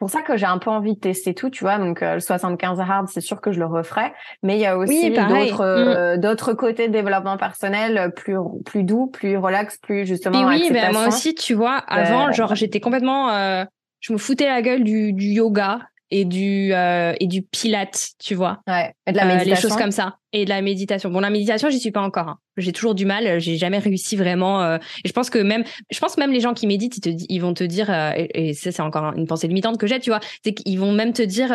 pour 0.04 0.10
ça 0.10 0.22
que 0.22 0.36
j'ai 0.36 0.46
un 0.46 0.58
peu 0.58 0.70
envie 0.70 0.96
de 0.96 1.00
tester 1.00 1.34
tout, 1.34 1.50
tu 1.50 1.64
vois. 1.64 1.78
Donc 1.78 2.04
euh, 2.04 2.16
le 2.16 2.20
75 2.20 2.78
hard, 2.82 3.08
c'est 3.08 3.22
sûr 3.22 3.40
que 3.40 3.54
je 3.54 3.60
le 3.60 3.66
referai, 3.66 4.12
mais 4.42 4.58
il 4.58 4.60
y 4.60 4.66
a 4.66 4.78
aussi 4.78 5.12
oui, 5.12 5.16
d'autres 5.16 5.62
euh, 5.62 6.18
d'autres 6.18 6.52
côtés 6.52 6.90
de 6.90 6.92
développement 6.92 7.38
personnel 7.38 7.98
euh, 7.98 8.10
plus 8.10 8.36
plus 8.66 8.84
doux, 8.84 9.08
plus 9.08 9.38
relax, 9.38 9.78
plus 9.78 10.06
justement. 10.06 10.42
Et 10.42 10.46
oui, 10.46 10.70
ben 10.74 10.92
moi 10.92 11.08
aussi, 11.08 11.36
tu 11.36 11.54
vois, 11.54 11.78
avant, 11.88 12.28
euh... 12.28 12.32
genre 12.34 12.54
j'étais 12.54 12.82
complètement, 12.82 13.30
euh, 13.30 13.64
je 14.02 14.12
me 14.12 14.18
foutais 14.18 14.48
la 14.48 14.62
gueule 14.62 14.84
du, 14.84 15.14
du 15.14 15.28
yoga 15.28 15.80
et 16.16 16.26
du 16.26 16.72
euh, 16.74 17.14
et 17.20 17.26
du 17.28 17.42
pilate, 17.42 18.10
tu 18.24 18.36
vois. 18.36 18.62
Ouais. 18.68 18.94
Et 19.08 19.12
de 19.12 19.18
la 19.18 19.26
méditation. 19.26 19.52
Euh, 19.52 19.56
les 19.56 19.62
choses 19.62 19.76
comme 19.82 19.92
ça 19.92 20.18
et 20.32 20.46
de 20.46 20.50
la 20.50 20.62
méditation. 20.62 21.10
Bon, 21.10 21.20
la 21.20 21.30
méditation, 21.32 21.70
j'y 21.70 21.80
suis 21.80 21.92
pas 21.92 22.02
encore. 22.02 22.28
Hein. 22.28 22.38
J'ai 22.58 22.72
toujours 22.72 22.94
du 22.94 23.06
mal. 23.06 23.40
J'ai 23.40 23.58
jamais 23.58 23.80
réussi 23.80 24.16
vraiment. 24.16 24.62
Euh, 24.62 24.78
et 25.04 25.08
je 25.08 25.14
pense 25.14 25.30
que 25.32 25.40
même, 25.40 25.64
je 25.92 26.00
pense 26.00 26.18
même 26.18 26.32
les 26.32 26.40
gens 26.40 26.54
qui 26.54 26.68
méditent, 26.68 26.98
ils, 26.98 27.02
te, 27.02 27.10
ils 27.30 27.40
vont 27.40 27.54
te 27.56 27.64
dire, 27.64 27.90
et, 28.16 28.30
et, 28.50 28.54
ça 28.54 28.72
c'est 28.72 28.82
encore 28.82 29.14
une 29.18 29.26
pensée 29.28 29.48
limitante 29.48 29.78
que 29.80 29.88
j'ai, 29.88 30.00
tu 30.00 30.12
vois, 30.12 30.20
c'est 30.44 30.54
qu'ils 30.54 30.80
vont 30.80 30.92
même 30.92 31.14
te 31.14 31.24
dire. 31.24 31.52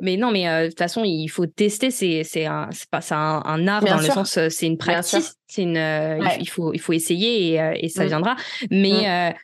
Mais 0.00 0.16
non, 0.16 0.32
mais 0.32 0.44
de 0.64 0.68
toute 0.70 0.78
façon, 0.78 1.02
il 1.04 1.28
faut 1.28 1.46
tester. 1.46 1.90
C'est 1.92 2.24
c'est 2.24 2.46
un 2.46 2.68
c'est 2.72 2.88
pas 2.90 3.00
c'est 3.00 3.14
un, 3.14 3.42
un, 3.44 3.68
art 3.68 3.82
Bien 3.84 3.96
dans 3.96 4.02
sûr. 4.02 4.18
le 4.18 4.24
sens 4.26 4.38
c'est 4.48 4.66
une 4.66 4.78
pratique. 4.78 5.24
C'est 5.46 5.62
une 5.62 5.76
Ouais. 5.78 6.38
il 6.40 6.48
faut 6.48 6.72
il 6.72 6.80
faut 6.80 6.92
essayer 6.92 7.54
et, 7.54 7.84
et 7.84 7.88
ça 7.88 8.04
Mm. 8.04 8.08
viendra. 8.08 8.36
Mais 8.70 9.30
Mm. 9.30 9.34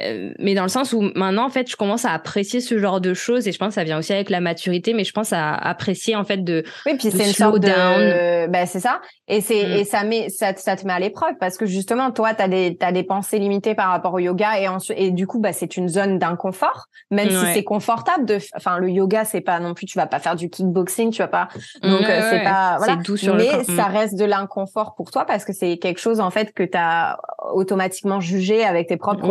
Euh, 0.00 0.32
mais 0.38 0.54
dans 0.54 0.62
le 0.62 0.68
sens 0.68 0.92
où 0.92 1.10
maintenant 1.14 1.46
en 1.46 1.50
fait 1.50 1.70
je 1.70 1.76
commence 1.76 2.04
à 2.04 2.12
apprécier 2.12 2.60
ce 2.60 2.78
genre 2.78 3.00
de 3.00 3.14
choses 3.14 3.48
et 3.48 3.52
je 3.52 3.58
pense 3.58 3.68
que 3.68 3.74
ça 3.74 3.84
vient 3.84 3.98
aussi 3.98 4.12
avec 4.12 4.30
la 4.30 4.40
maturité 4.40 4.94
mais 4.94 5.04
je 5.04 5.12
pense 5.12 5.32
à 5.32 5.54
apprécier 5.54 6.14
en 6.16 6.24
fait 6.24 6.44
de 6.44 6.64
oui 6.86 6.96
puis 6.96 7.10
c'est 7.10 7.26
une 7.26 7.32
sorte 7.32 7.60
de 7.60 8.46
ben 8.48 8.66
c'est 8.66 8.80
ça. 8.80 9.00
Et 9.28 9.40
c'est 9.40 9.66
mm. 9.66 9.72
et 9.72 9.84
ça 9.84 10.04
met 10.04 10.28
ça, 10.30 10.54
ça 10.56 10.76
te 10.76 10.86
met 10.86 10.92
à 10.92 10.98
l'épreuve 10.98 11.34
parce 11.38 11.56
que 11.56 11.66
justement 11.66 12.10
toi 12.10 12.34
tu 12.34 12.42
as 12.42 12.48
des 12.48 12.76
t'as 12.76 12.92
des 12.92 13.02
pensées 13.02 13.38
limitées 13.38 13.74
par 13.74 13.90
rapport 13.90 14.14
au 14.14 14.18
yoga 14.18 14.58
et 14.58 14.68
ensuite 14.68 14.98
et 14.98 15.10
du 15.10 15.26
coup 15.26 15.38
bah 15.38 15.52
c'est 15.52 15.76
une 15.76 15.88
zone 15.88 16.18
d'inconfort 16.18 16.86
même 17.10 17.30
si 17.30 17.52
c'est 17.54 17.64
confortable 17.64 18.24
de 18.24 18.38
enfin 18.56 18.78
le 18.78 18.90
yoga 18.90 19.24
c'est 19.24 19.40
pas 19.40 19.60
non 19.60 19.74
plus 19.74 19.86
tu 19.86 19.98
vas 19.98 20.06
pas 20.06 20.18
faire 20.18 20.36
du 20.36 20.48
kickboxing 20.48 21.10
tu 21.10 21.18
vas 21.18 21.28
pas 21.28 21.48
donc 21.82 22.02
euh, 22.02 22.30
c'est 22.30 22.42
pas 22.42 22.76
voilà. 22.78 22.96
doux 22.96 23.16
sur 23.16 23.34
mais 23.34 23.64
ça 23.64 23.88
mm. 23.88 23.92
reste 23.92 24.18
de 24.18 24.24
l'inconfort 24.24 24.94
pour 24.94 25.10
toi 25.10 25.24
parce 25.24 25.44
que 25.44 25.52
c'est 25.52 25.76
quelque 25.78 26.00
chose 26.00 26.20
en 26.20 26.30
fait 26.30 26.52
que 26.52 26.62
tu 26.62 26.76
as 26.76 27.18
automatiquement 27.52 28.20
jugé 28.20 28.64
avec 28.64 28.88
tes 28.88 28.96
propres 28.96 29.26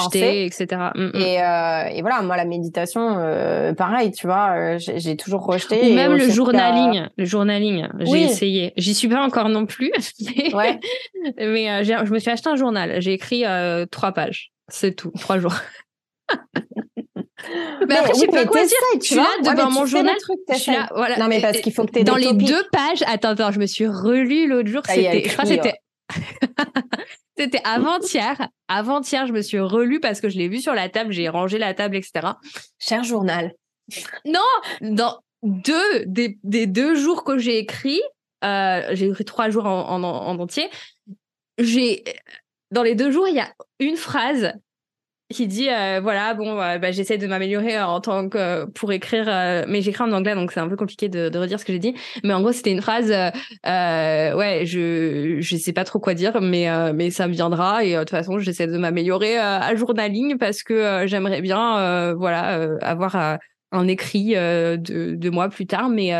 rejeté, 0.00 0.44
etc. 0.44 0.66
Mm, 0.94 1.04
mm. 1.04 1.10
Et, 1.14 1.42
euh, 1.42 1.96
et, 1.96 2.00
voilà, 2.00 2.22
moi 2.22 2.36
la 2.36 2.44
méditation, 2.44 3.18
euh, 3.18 3.72
pareil, 3.72 4.12
tu 4.12 4.26
vois, 4.26 4.50
euh, 4.56 4.78
j'ai 4.78 5.16
toujours 5.16 5.44
rejeté. 5.44 5.92
Ou 5.92 5.94
même 5.94 6.14
le 6.14 6.28
journaling, 6.28 7.08
le 7.16 7.24
journaling, 7.24 7.88
j'ai 8.00 8.22
essayé. 8.22 8.72
J'y 8.76 8.94
suis 8.94 9.08
pas 9.08 9.22
encore 9.22 9.48
non 9.48 9.66
plus, 9.66 9.92
mais, 10.20 10.54
ouais. 10.54 10.80
mais 11.38 11.84
je 11.84 12.12
me 12.12 12.18
suis 12.18 12.30
acheté 12.30 12.48
un 12.48 12.56
journal. 12.56 13.00
J'ai 13.00 13.12
écrit 13.12 13.44
trois 13.90 14.12
pages, 14.12 14.52
c'est 14.68 14.94
tout, 14.94 15.12
trois 15.18 15.38
jours. 15.38 15.54
Mais, 17.86 17.96
après, 17.96 18.14
je 18.14 18.20
sais 18.20 18.26
pas 18.28 18.46
quoi 18.46 18.62
dire. 18.64 18.72
tu 18.94 19.08
suis 19.08 19.16
là 19.16 19.26
devant 19.42 19.70
mon 19.70 19.84
journal. 19.84 20.14
je 20.50 20.54
suis 20.56 20.72
là, 20.72 20.88
voilà. 20.94 21.18
Non, 21.18 21.28
mais 21.28 21.42
parce 21.42 21.60
qu'il 21.60 21.74
faut 21.74 21.84
que 21.84 21.92
tu 21.92 22.02
Dans 22.02 22.16
les 22.16 22.32
deux 22.32 22.62
pages, 22.72 23.02
attends, 23.06 23.30
attends, 23.30 23.52
je 23.52 23.60
me 23.60 23.66
suis 23.66 23.86
relu 23.86 24.48
l'autre 24.48 24.68
jour. 24.68 24.80
C'était, 24.86 25.24
je 25.24 25.32
crois 25.32 25.44
que 25.44 25.50
c'était, 25.50 25.74
C'était 27.36 27.60
avant-hier. 27.64 28.48
Avant-hier, 28.68 29.26
je 29.26 29.32
me 29.32 29.42
suis 29.42 29.58
relue 29.58 30.00
parce 30.00 30.20
que 30.20 30.28
je 30.28 30.38
l'ai 30.38 30.48
vu 30.48 30.60
sur 30.60 30.74
la 30.74 30.88
table, 30.88 31.12
j'ai 31.12 31.28
rangé 31.28 31.58
la 31.58 31.74
table, 31.74 31.96
etc. 31.96 32.28
Cher 32.78 33.04
journal. 33.04 33.52
Non, 34.24 34.40
dans 34.80 35.20
deux 35.42 36.04
des, 36.06 36.38
deux 36.66 36.94
jours 36.94 37.24
que 37.24 37.38
j'ai 37.38 37.58
écrit, 37.58 38.00
euh, 38.44 38.82
j'ai 38.92 39.08
écrit 39.08 39.24
trois 39.24 39.50
jours 39.50 39.66
en, 39.66 39.88
en, 39.88 40.04
en 40.04 40.38
entier. 40.38 40.70
J'ai 41.58 42.04
dans 42.70 42.82
les 42.82 42.94
deux 42.94 43.10
jours, 43.10 43.28
il 43.28 43.36
y 43.36 43.40
a 43.40 43.52
une 43.78 43.96
phrase 43.96 44.52
qui 45.32 45.46
dit 45.46 45.68
euh, 45.70 46.00
voilà 46.02 46.34
bon 46.34 46.60
euh, 46.60 46.78
bah, 46.78 46.92
j'essaie 46.92 47.16
de 47.18 47.26
m'améliorer 47.26 47.80
en 47.80 48.00
tant 48.00 48.28
que 48.28 48.66
pour 48.66 48.92
écrire 48.92 49.24
euh, 49.28 49.64
mais 49.66 49.80
j'écris 49.80 50.02
en 50.02 50.12
anglais 50.12 50.34
donc 50.34 50.52
c'est 50.52 50.60
un 50.60 50.68
peu 50.68 50.76
compliqué 50.76 51.08
de, 51.08 51.28
de 51.28 51.38
redire 51.38 51.58
ce 51.58 51.64
que 51.64 51.72
j'ai 51.72 51.78
dit. 51.78 51.94
Mais 52.22 52.34
en 52.34 52.40
gros 52.40 52.52
c'était 52.52 52.72
une 52.72 52.82
phrase 52.82 53.10
ouais 53.10 54.62
je 54.66 55.38
je 55.40 55.56
sais 55.56 55.72
pas 55.72 55.84
trop 55.84 55.98
quoi 55.98 56.14
dire 56.14 56.40
mais 56.40 56.68
mais 56.92 57.10
ça 57.10 57.26
me 57.26 57.32
viendra. 57.32 57.84
Et 57.84 57.94
de 57.94 57.98
toute 58.00 58.10
façon 58.10 58.38
j'essaie 58.38 58.66
de 58.66 58.76
m'améliorer 58.78 59.38
à 59.38 59.74
journaling 59.74 60.38
parce 60.38 60.62
que 60.62 61.04
j'aimerais 61.06 61.40
bien 61.40 62.12
voilà 62.14 62.68
avoir 62.82 63.38
un 63.72 63.88
écrit 63.88 64.34
de 64.34 65.14
de 65.14 65.30
moi 65.30 65.48
plus 65.48 65.66
tard. 65.66 65.88
Mais 65.88 66.12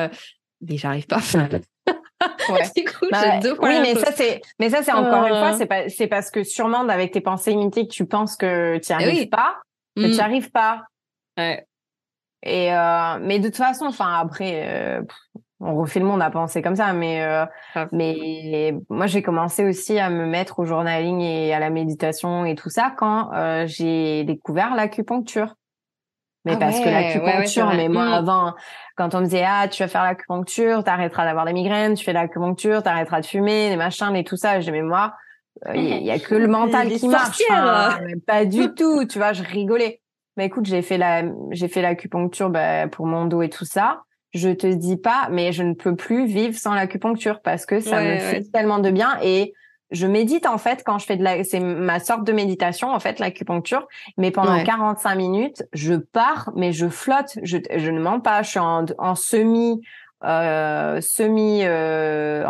mais 0.62 0.76
j'arrive 0.76 1.06
pas 1.06 1.20
Ouais. 2.48 2.62
Bah, 3.10 3.40
oui, 3.60 3.80
mais 3.82 3.94
ça 3.96 4.12
c'est, 4.12 4.40
mais 4.58 4.70
ça 4.70 4.82
c'est 4.82 4.92
encore 4.92 5.26
une 5.26 5.34
fois, 5.34 5.52
euh. 5.52 5.56
c'est 5.58 5.66
pas, 5.66 5.88
c'est 5.88 6.06
parce 6.06 6.30
que 6.30 6.42
sûrement 6.42 6.88
avec 6.88 7.12
tes 7.12 7.20
pensées 7.20 7.50
limitées 7.50 7.86
que 7.86 7.92
tu 7.92 8.06
penses 8.06 8.36
que 8.36 8.78
tu 8.78 8.92
n'y 8.92 8.98
eh 9.00 9.04
arrives 9.04 9.28
pas, 9.28 9.56
que 9.96 10.02
tu 10.02 10.08
n'y 10.08 10.16
mm. 10.16 10.20
arrives 10.20 10.50
pas. 10.50 10.82
Ouais. 11.36 11.66
Et 12.44 12.72
euh, 12.72 13.18
mais 13.20 13.38
de 13.38 13.46
toute 13.46 13.56
façon, 13.56 13.86
enfin 13.86 14.18
après, 14.18 14.62
euh, 14.66 15.02
on 15.60 15.74
refait 15.76 16.00
le 16.00 16.06
monde 16.06 16.22
à 16.22 16.30
penser 16.30 16.62
comme 16.62 16.76
ça, 16.76 16.92
mais 16.92 17.22
euh, 17.22 17.46
mais 17.90 18.74
moi 18.90 19.06
j'ai 19.06 19.22
commencé 19.22 19.64
aussi 19.64 19.98
à 19.98 20.10
me 20.10 20.26
mettre 20.26 20.58
au 20.58 20.64
journaling 20.64 21.20
et 21.20 21.54
à 21.54 21.58
la 21.58 21.70
méditation 21.70 22.44
et 22.44 22.54
tout 22.54 22.70
ça 22.70 22.92
quand 22.96 23.30
j'ai 23.66 24.24
découvert 24.24 24.74
l'acupuncture. 24.74 25.56
Mais 26.44 26.52
ah 26.54 26.56
parce 26.58 26.78
que 26.78 26.88
l'acupuncture, 26.88 27.72
mais 27.74 27.88
moi 27.88 28.04
mm. 28.04 28.12
avant, 28.12 28.54
quand 28.96 29.14
on 29.14 29.20
me 29.20 29.24
disait 29.24 29.44
ah 29.46 29.66
tu 29.68 29.82
vas 29.82 29.88
faire 29.88 30.02
l'acupuncture, 30.02 30.84
t'arrêteras 30.84 31.24
d'avoir 31.24 31.46
des 31.46 31.52
migraines, 31.52 31.94
tu 31.94 32.04
fais 32.04 32.12
l'acupuncture, 32.12 32.82
t'arrêteras 32.82 33.20
de 33.20 33.26
fumer, 33.26 33.70
des 33.70 33.76
machins, 33.76 34.14
et 34.14 34.24
tout 34.24 34.36
ça. 34.36 34.58
Dis 34.58 34.70
mais 34.70 34.82
moi, 34.82 35.14
euh, 35.66 35.72
il 35.74 36.02
y, 36.02 36.10
a 36.10 36.18
que 36.18 36.34
le 36.34 36.46
mental 36.48 36.88
qui 36.88 37.08
marche. 37.08 37.42
pas 38.26 38.44
du 38.44 38.74
tout, 38.76 39.06
tu 39.06 39.18
vois, 39.18 39.32
je 39.32 39.42
rigolais. 39.42 40.00
Mais 40.36 40.46
écoute, 40.46 40.66
j'ai 40.66 40.82
fait 40.82 40.98
la, 40.98 41.22
j'ai 41.52 41.68
fait 41.68 41.80
l'acupuncture 41.80 42.50
bah, 42.50 42.88
pour 42.88 43.06
mon 43.06 43.24
dos 43.24 43.42
et 43.42 43.48
tout 43.48 43.64
ça. 43.64 44.02
Je 44.32 44.50
te 44.50 44.66
dis 44.66 44.96
pas, 44.96 45.28
mais 45.30 45.52
je 45.52 45.62
ne 45.62 45.74
peux 45.74 45.94
plus 45.94 46.26
vivre 46.26 46.58
sans 46.58 46.74
l'acupuncture 46.74 47.40
parce 47.40 47.66
que 47.66 47.78
ça 47.78 48.02
me 48.02 48.18
fait 48.18 48.42
tellement 48.52 48.80
de 48.80 48.90
bien 48.90 49.16
et 49.22 49.54
je 49.94 50.06
médite 50.06 50.46
en 50.46 50.58
fait 50.58 50.82
quand 50.84 50.98
je 50.98 51.06
fais 51.06 51.16
de 51.16 51.22
la 51.22 51.44
c'est 51.44 51.60
ma 51.60 52.00
sorte 52.00 52.24
de 52.24 52.32
méditation 52.32 52.92
en 52.92 53.00
fait 53.00 53.18
l'acupuncture. 53.18 53.86
Mais 54.18 54.30
pendant 54.30 54.62
45 54.62 55.14
minutes 55.14 55.62
je 55.72 55.94
pars 55.94 56.50
mais 56.54 56.72
je 56.72 56.88
flotte. 56.88 57.38
Je, 57.42 57.58
je 57.74 57.90
ne 57.90 58.00
mens 58.00 58.20
pas. 58.20 58.42
Je 58.42 58.50
suis 58.50 58.58
en, 58.58 58.84
en 58.98 59.14
semi 59.14 59.80
euh, 60.24 61.00
semi 61.00 61.62
euh, 61.64 62.44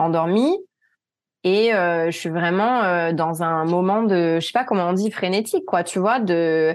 et 1.44 1.74
euh, 1.74 2.10
je 2.10 2.16
suis 2.16 2.30
vraiment 2.30 2.82
euh, 2.82 3.12
dans 3.12 3.42
un 3.42 3.64
moment 3.64 4.02
de 4.02 4.38
je 4.40 4.46
sais 4.46 4.52
pas 4.52 4.64
comment 4.64 4.88
on 4.88 4.92
dit 4.92 5.10
frénétique 5.10 5.64
quoi 5.66 5.84
tu 5.84 5.98
vois 5.98 6.18
de 6.18 6.74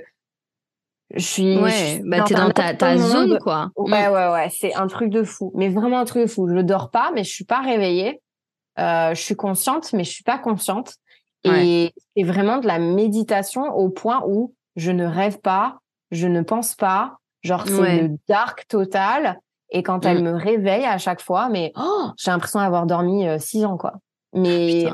je 1.16 1.24
suis 1.26 1.58
ouais 1.58 2.02
bah 2.06 2.22
t'es 2.22 2.36
dans 2.36 2.52
ta, 2.52 2.76
ta 2.76 2.98
zone 2.98 3.40
quoi. 3.40 3.72
Ouais 3.76 4.08
mm. 4.08 4.14
ouais 4.14 4.28
ouais 4.32 4.50
c'est 4.52 4.76
un 4.76 4.88
truc 4.88 5.10
de 5.10 5.24
fou. 5.24 5.52
Mais 5.56 5.70
vraiment 5.70 6.00
un 6.00 6.06
truc 6.06 6.24
de 6.24 6.28
fou. 6.28 6.48
Je 6.48 6.62
dors 6.62 6.92
pas 6.92 7.12
mais 7.16 7.24
je 7.24 7.32
suis 7.32 7.46
pas 7.46 7.62
réveillée 7.62 8.22
euh, 8.80 9.14
je 9.14 9.22
suis 9.22 9.36
consciente, 9.36 9.94
mais 9.94 10.04
je 10.04 10.12
suis 10.12 10.24
pas 10.24 10.38
consciente. 10.38 10.94
Et 11.44 11.94
c'est 12.16 12.24
vraiment 12.24 12.58
de 12.58 12.68
la 12.68 12.80
méditation 12.80 13.64
au 13.74 13.90
point 13.90 14.24
où 14.28 14.54
je 14.76 14.92
ne 14.92 15.06
rêve 15.06 15.40
pas, 15.40 15.80
je 16.12 16.28
ne 16.28 16.42
pense 16.42 16.76
pas. 16.76 17.18
Genre, 17.44 17.66
c'est 17.66 18.02
le 18.02 18.18
dark 18.28 18.68
total. 18.68 19.40
Et 19.72 19.84
quand 19.84 20.06
elle 20.06 20.22
mm. 20.22 20.26
me 20.26 20.34
réveille 20.34 20.86
à 20.86 20.98
chaque 20.98 21.22
fois, 21.22 21.48
mais 21.48 21.72
oh, 21.78 22.10
j'ai 22.18 22.32
l'impression 22.32 22.60
d'avoir 22.60 22.86
dormi 22.86 23.28
euh, 23.28 23.38
six 23.40 23.64
ans, 23.64 23.78
quoi. 23.78 23.94
Mais 24.34 24.86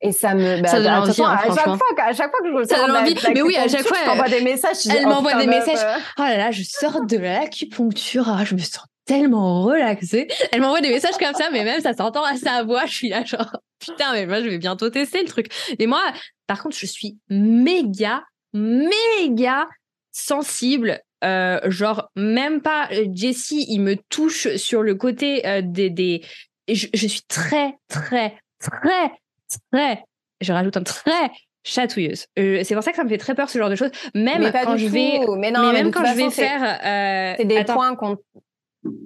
et 0.00 0.12
ça 0.12 0.34
me 0.34 0.62
bah, 0.62 0.68
ça 0.68 0.80
donne 0.80 0.94
envie, 0.94 1.22
hein, 1.22 1.36
à 1.42 1.54
chaque 1.54 1.64
fois 1.64 1.86
à 1.98 2.12
chaque 2.12 2.30
fois 2.30 2.40
que 2.40 2.62
je 2.62 2.68
ça 2.68 2.86
donne 2.86 2.96
envie 2.96 3.14
mais 3.34 3.42
oui 3.42 3.56
à 3.56 3.68
chaque 3.68 3.86
fois 3.86 3.96
elle 4.00 4.08
m'envoie 4.08 4.28
des 4.28 4.40
messages 4.42 4.86
elle 4.88 5.06
m'envoie 5.06 5.34
des 5.34 5.46
messages 5.46 6.02
oh 6.18 6.22
là 6.22 6.36
là 6.36 6.50
je 6.52 6.62
sors 6.62 7.04
de 7.04 7.16
l'acupuncture 7.16 8.28
ah, 8.28 8.44
je 8.44 8.54
me 8.54 8.60
sens 8.60 8.86
tellement 9.08 9.62
relaxée. 9.64 10.28
Elle 10.52 10.60
m'envoie 10.60 10.80
des 10.80 10.90
messages 10.90 11.16
comme 11.18 11.34
ça, 11.34 11.48
mais 11.50 11.64
même 11.64 11.80
ça 11.80 11.94
s'entend 11.94 12.22
à 12.22 12.36
sa 12.36 12.62
voix. 12.62 12.86
Je 12.86 12.94
suis 12.94 13.08
là 13.08 13.24
genre 13.24 13.56
putain, 13.80 14.12
mais 14.12 14.26
moi 14.26 14.40
je 14.42 14.48
vais 14.48 14.58
bientôt 14.58 14.90
tester 14.90 15.22
le 15.22 15.28
truc. 15.28 15.48
Et 15.78 15.86
moi, 15.86 16.02
par 16.46 16.62
contre, 16.62 16.76
je 16.76 16.86
suis 16.86 17.18
méga, 17.28 18.22
méga 18.52 19.66
sensible. 20.12 21.00
Euh, 21.24 21.58
genre 21.68 22.10
même 22.14 22.60
pas 22.60 22.88
euh, 22.92 23.06
Jessie, 23.12 23.66
il 23.68 23.80
me 23.80 23.96
touche 24.08 24.54
sur 24.54 24.82
le 24.84 24.94
côté 24.94 25.44
euh, 25.46 25.62
des 25.64 25.90
des. 25.90 26.22
Je, 26.68 26.86
je 26.94 27.06
suis 27.08 27.22
très 27.22 27.74
très 27.88 28.38
très 28.60 29.10
très. 29.72 30.04
Je 30.40 30.52
rajoute 30.52 30.76
un 30.76 30.84
très 30.84 31.30
chatouilleuse. 31.64 32.26
Euh, 32.38 32.60
c'est 32.62 32.74
pour 32.74 32.84
ça 32.84 32.90
que 32.90 32.96
ça 32.96 33.04
me 33.04 33.08
fait 33.08 33.18
très 33.18 33.34
peur 33.34 33.50
ce 33.50 33.58
genre 33.58 33.70
de 33.70 33.74
choses. 33.74 33.90
Même 34.14 34.52
quand 34.52 34.76
je 34.76 34.86
vais, 34.86 35.20
mais 35.38 35.50
non, 35.50 35.66
mais 35.66 35.72
même 35.72 35.90
quand 35.90 36.04
je 36.04 36.14
vais 36.14 36.30
faire, 36.30 36.62
euh, 36.62 37.34
c'est 37.38 37.44
des 37.44 37.64
points 37.64 37.96
qu'on 37.96 38.16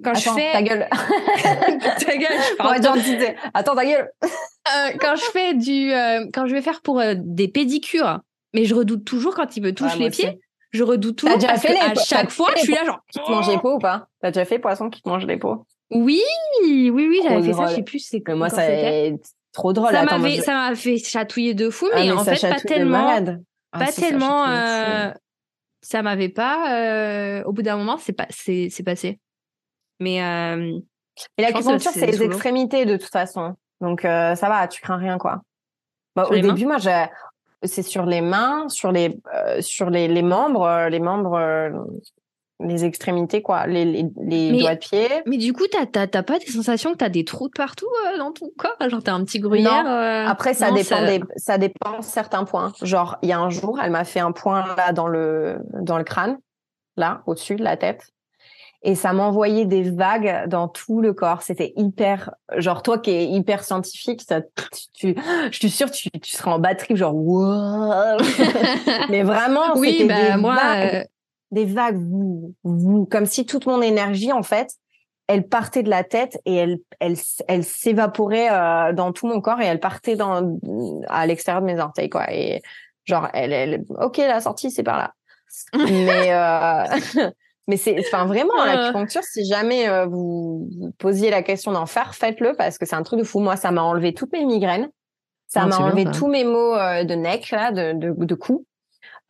quand 0.03 0.13
je 0.13 0.29
fais 0.29 0.51
ta 0.51 0.61
gueule. 0.61 0.87
Ta 0.91 2.17
gueule 2.17 2.39
je 2.39 3.35
attends 3.53 3.75
ta 3.75 3.85
gueule. 3.85 4.09
Euh, 4.23 4.91
quand 4.99 5.15
je 5.15 5.25
fais 5.25 5.53
du 5.53 5.91
euh, 5.91 6.25
quand 6.33 6.45
je 6.45 6.53
vais 6.53 6.61
faire 6.61 6.81
pour 6.81 6.99
euh, 6.99 7.15
des 7.17 7.47
pédicures 7.47 8.19
mais 8.53 8.65
je 8.65 8.75
redoute 8.75 9.03
toujours 9.03 9.35
quand 9.35 9.57
il 9.57 9.63
me 9.63 9.73
touche 9.73 9.97
les 9.97 10.09
pieds 10.09 10.39
je 10.71 10.83
redoute 10.83 11.17
toujours 11.17 11.37
déjà 11.37 11.57
fait 11.57 11.77
à 11.79 11.93
chaque 11.95 12.29
fois 12.29 12.49
je 12.55 12.61
suis 12.61 12.73
là 12.73 12.85
genre 12.85 12.99
qui 13.11 13.19
te 13.19 13.29
mange 13.29 13.49
les 13.49 13.57
peaux 13.57 13.75
ou 13.75 13.79
pas? 13.79 14.07
T'as 14.21 14.31
déjà 14.31 14.45
fait 14.45 14.59
poisson 14.59 14.89
qui 14.89 15.01
te 15.01 15.09
mange 15.09 15.25
les 15.25 15.37
peaux? 15.37 15.65
Oui 15.91 16.21
oui 16.63 16.91
oui 16.91 17.19
j'avais 17.23 17.43
fait 17.43 17.53
ça 17.53 17.67
je 17.67 17.75
sais 17.75 17.83
plus 17.83 17.99
c'est 17.99 18.23
moi 18.29 18.49
ça 18.49 18.63
trop 19.51 19.73
drôle 19.73 19.91
ça 19.91 20.03
m'avait 20.03 20.41
ça 20.41 20.53
m'a 20.53 20.75
fait 20.75 20.97
chatouiller 20.97 21.53
de 21.53 21.69
fou 21.69 21.87
ah, 21.93 21.99
mais, 21.99 22.11
en 22.11 22.23
fait 22.23 22.41
pas 22.41 22.59
tellement 22.59 23.21
ah, 23.71 23.79
pas 23.79 23.91
tellement 23.91 24.45
ça 25.81 26.01
m'avait 26.01 26.29
pas 26.29 27.43
au 27.45 27.51
bout 27.51 27.63
d'un 27.63 27.75
moment 27.75 27.97
c'est 27.97 28.13
pas 28.13 28.27
c'est 28.29 28.69
c'est 28.71 28.83
passé 28.83 29.19
mais 29.99 30.23
euh, 30.23 30.79
et 31.37 31.41
l'acupuncture, 31.41 31.91
c'est 31.91 32.05
les 32.05 32.23
extrémités 32.23 32.85
de 32.85 32.97
toute 32.97 33.11
façon. 33.11 33.55
Donc 33.81 34.05
euh, 34.05 34.35
ça 34.35 34.49
va, 34.49 34.67
tu 34.67 34.81
crains 34.81 34.97
rien 34.97 35.17
quoi. 35.17 35.41
Bah, 36.15 36.27
au 36.29 36.35
début, 36.35 36.65
moi, 36.65 36.77
c'est 37.63 37.81
sur 37.81 38.05
les 38.05 38.21
mains, 38.21 38.69
sur 38.69 38.91
les 38.91 39.19
euh, 39.33 39.61
sur 39.61 39.89
les, 39.89 40.07
les 40.07 40.21
membres, 40.21 40.87
les 40.89 40.99
membres, 40.99 41.39
les 42.59 42.85
extrémités 42.85 43.41
quoi, 43.41 43.65
les, 43.65 43.85
les, 43.85 44.03
doigts 44.59 44.75
de 44.75 44.79
pied. 44.79 45.09
Mais 45.25 45.37
du 45.37 45.53
coup, 45.53 45.63
t'as 45.67 45.85
t'as 46.05 46.23
pas 46.23 46.39
des 46.39 46.45
sensations 46.45 46.91
que 46.91 46.97
t'as 46.97 47.09
des 47.09 47.25
trous 47.25 47.47
de 47.47 47.53
partout 47.55 47.89
dans 48.17 48.31
ton 48.31 48.49
corps, 48.57 48.77
genre 48.89 49.01
t'as 49.03 49.13
un 49.13 49.23
petit 49.23 49.39
gruyère. 49.39 49.87
Après, 50.27 50.53
ça 50.53 50.71
dépend 50.71 50.83
ça... 50.83 51.05
Des, 51.05 51.21
ça 51.37 51.57
dépend 51.57 52.01
certains 52.01 52.43
points. 52.43 52.73
Genre, 52.81 53.17
il 53.21 53.29
y 53.29 53.33
a 53.33 53.39
un 53.39 53.49
jour, 53.49 53.79
elle 53.81 53.91
m'a 53.91 54.03
fait 54.03 54.19
un 54.19 54.31
point 54.31 54.75
là 54.75 54.93
dans 54.93 55.07
le 55.07 55.59
dans 55.73 55.97
le 55.97 56.03
crâne, 56.03 56.37
là 56.95 57.23
au-dessus 57.25 57.55
de 57.55 57.63
la 57.63 57.77
tête. 57.77 58.13
Et 58.83 58.95
ça 58.95 59.13
m'envoyait 59.13 59.65
des 59.65 59.89
vagues 59.89 60.47
dans 60.47 60.67
tout 60.67 61.01
le 61.01 61.13
corps. 61.13 61.41
C'était 61.41 61.73
hyper, 61.77 62.31
genre 62.57 62.83
toi 62.83 62.99
qui 62.99 63.11
es 63.11 63.25
hyper 63.25 63.63
scientifique, 63.63 64.21
ça, 64.21 64.41
tu, 64.93 65.15
je 65.51 65.57
suis 65.57 65.69
sûre 65.69 65.89
tu, 65.89 66.11
tu 66.11 66.35
seras 66.35 66.51
en 66.51 66.59
batterie, 66.59 66.97
genre 66.97 67.15
wow. 67.15 68.17
Mais 69.09 69.23
vraiment, 69.23 69.75
oui, 69.77 69.91
c'était 69.93 70.07
bah, 70.07 70.35
des 70.35 70.41
moi, 70.41 70.55
vagues, 70.55 70.95
euh, 70.95 71.03
des 71.51 71.65
vagues, 71.65 71.97
vous, 71.97 72.53
vous, 72.63 73.05
comme 73.05 73.25
si 73.25 73.45
toute 73.45 73.65
mon 73.65 73.81
énergie 73.81 74.33
en 74.33 74.43
fait, 74.43 74.69
elle 75.27 75.47
partait 75.47 75.83
de 75.83 75.89
la 75.89 76.03
tête 76.03 76.41
et 76.45 76.55
elle, 76.55 76.79
elle, 76.99 77.15
elle 77.47 77.63
s'évaporait 77.63 78.49
euh, 78.51 78.91
dans 78.91 79.13
tout 79.13 79.27
mon 79.27 79.39
corps 79.39 79.61
et 79.61 79.65
elle 79.65 79.79
partait 79.79 80.17
dans 80.17 80.59
à 81.07 81.25
l'extérieur 81.25 81.61
de 81.61 81.67
mes 81.67 81.79
orteils 81.79 82.09
quoi. 82.09 82.31
Et 82.33 82.61
genre, 83.05 83.29
elle, 83.33 83.53
elle, 83.53 83.85
ok, 84.01 84.17
la 84.17 84.41
sortie 84.41 84.71
c'est 84.71 84.83
par 84.83 84.97
là. 84.97 85.13
Mais 85.73 86.33
euh, 86.33 87.29
mais 87.67 87.77
c'est, 87.77 87.97
enfin 87.99 88.25
vraiment 88.25 88.53
Ah. 88.59 88.75
l'acupuncture. 88.75 89.23
Si 89.23 89.45
jamais 89.45 89.87
euh, 89.89 90.05
vous, 90.05 90.67
vous 90.79 90.91
posiez 90.97 91.29
la 91.29 91.43
question 91.43 91.71
d'en 91.71 91.85
faire, 91.85 92.13
faites-le 92.15 92.53
parce 92.57 92.77
que 92.77 92.85
c'est 92.85 92.95
un 92.95 93.03
truc 93.03 93.19
de 93.19 93.23
fou. 93.25 93.39
Moi, 93.39 93.55
ça 93.55 93.71
m'a 93.71 93.81
enlevé 93.81 94.13
toutes 94.13 94.31
mes 94.33 94.45
migraines. 94.45 94.89
Ça 95.47 95.61
Ah, 95.63 95.67
m'a 95.67 95.77
bien, 95.77 95.85
enlevé 95.85 96.05
tous 96.11 96.27
mes 96.27 96.43
maux 96.43 96.73
euh, 96.75 97.03
de 97.03 97.13
neck 97.15 97.51
là, 97.51 97.71
de 97.71 97.93
de, 97.93 98.25
de 98.25 98.35
cou. 98.35 98.65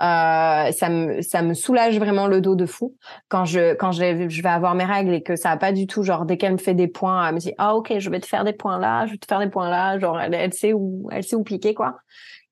Euh, 0.02 0.72
ça 0.72 0.90
me 0.90 1.22
ça 1.22 1.44
me 1.44 1.54
soulage 1.54 1.98
vraiment 2.00 2.26
le 2.28 2.42
dos 2.42 2.56
de 2.56 2.66
fou 2.66 2.96
quand 3.30 3.46
je 3.46 3.76
quand 3.76 3.92
je, 3.92 4.28
je 4.28 4.42
vais 4.42 4.50
avoir 4.50 4.74
mes 4.74 4.84
règles 4.86 5.14
et 5.14 5.22
que 5.22 5.36
ça 5.36 5.52
a 5.52 5.58
pas 5.58 5.72
du 5.72 5.86
tout 5.86 6.02
genre 6.02 6.26
dès 6.26 6.36
qu'elle 6.38 6.54
me 6.54 6.58
fait 6.58 6.74
des 6.74 6.88
points 6.88 7.26
elle 7.28 7.36
me 7.36 7.40
dit 7.40 7.54
ah 7.60 7.76
ok 7.76 7.94
je 8.00 8.10
vais 8.10 8.20
te 8.20 8.26
faire 8.26 8.44
des 8.44 8.54
points 8.54 8.80
là 8.80 9.06
je 9.06 9.12
vais 9.12 9.18
te 9.20 9.28
faire 9.28 9.40
des 9.40 9.50
points 9.50 9.70
là 9.70 10.00
genre 10.00 10.20
elle, 10.20 10.34
elle 10.34 10.52
sait 10.52 10.74
où 10.74 11.08
elle 11.12 11.24
sait 11.24 11.36
où 11.36 11.44
piquer 11.44 11.76
quoi 11.76 11.98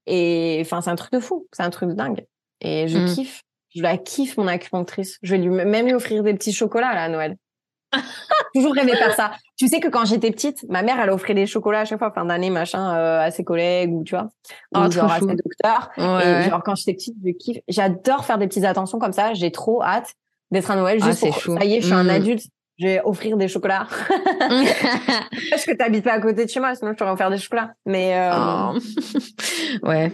et 0.05 0.59
enfin 0.61 0.81
c'est 0.81 0.91
un 0.91 0.95
truc 0.95 1.11
de 1.13 1.19
fou 1.19 1.47
c'est 1.51 1.63
un 1.63 1.71
truc 1.71 1.89
de 1.89 1.95
dingue 1.95 2.25
et 2.61 2.87
je 2.87 2.99
Mm. 2.99 3.05
kiffe 3.07 3.41
je 3.75 3.81
la 3.81 3.97
kiffe 3.97 4.37
mon 4.37 4.47
acupunctrice 4.47 5.17
je 5.21 5.35
vais 5.35 5.41
lui 5.41 5.49
même 5.49 5.85
lui 5.85 5.93
offrir 5.93 6.23
des 6.23 6.33
petits 6.33 6.53
chocolats 6.53 6.93
là 6.93 7.03
à 7.03 7.09
Noël 7.09 7.35
toujours 8.55 8.73
rêvé 8.73 8.95
faire 8.95 9.13
ça 9.15 9.31
tu 9.57 9.67
sais 9.67 9.79
que 9.81 9.87
quand 9.89 10.05
j'étais 10.05 10.31
petite 10.31 10.63
ma 10.69 10.81
mère 10.81 10.99
elle 10.99 11.09
offrait 11.09 11.33
des 11.33 11.45
chocolats 11.45 11.81
à 11.81 11.85
chaque 11.85 11.99
fois 11.99 12.11
fin 12.11 12.23
d'année 12.25 12.49
machin 12.49 12.95
euh, 12.95 13.19
à 13.21 13.31
ses 13.31 13.43
collègues 13.43 13.91
ou 13.93 14.03
tu 14.03 14.15
vois 14.15 14.29
Oh, 14.75 14.79
ou 14.87 14.91
genre 14.91 15.11
à 15.11 15.19
ses 15.19 15.25
docteurs 15.25 15.89
Ouais, 15.97 16.03
et 16.05 16.33
ouais. 16.33 16.49
genre 16.49 16.63
quand 16.63 16.75
j'étais 16.75 16.93
petite, 16.93 17.15
je 17.23 17.31
kiffe. 17.31 17.57
J'adore 17.67 18.23
faire 18.23 18.37
des 18.37 18.47
petites 18.47 18.63
attentions 18.63 18.97
comme 18.99 19.11
ça. 19.11 19.33
J'ai 19.33 19.51
trop 19.51 19.83
hâte 19.83 20.13
d'être 20.51 20.71
à 20.71 20.75
Noël 20.77 20.99
Ah, 21.01 21.05
juste 21.07 21.19
c'est 21.19 21.29
pour 21.31 21.57
ça 21.59 21.65
y 21.65 21.75
est, 21.75 21.81
je 21.81 21.85
suis 21.87 21.93
un 21.93 22.05
Mm. 22.05 22.09
adulte. 22.09 22.43
Je 22.79 22.87
vais 22.87 23.01
offrir 23.03 23.35
des 23.37 23.47
chocolats. 23.49 23.87
Parce 25.49 25.65
que 25.65 25.75
t'habites 25.75 26.03
pas 26.03 26.13
à 26.13 26.19
côté 26.21 26.45
de 26.45 26.49
chez 26.49 26.59
moi, 26.59 26.73
sinon 26.75 26.91
je 26.93 26.97
t'aurais 26.97 27.11
offert 27.11 27.29
des 27.29 27.37
chocolats. 27.37 27.71
Mais 27.85 28.17
euh, 28.17 28.31
Oh. 28.33 28.77
ouais. 29.87 30.11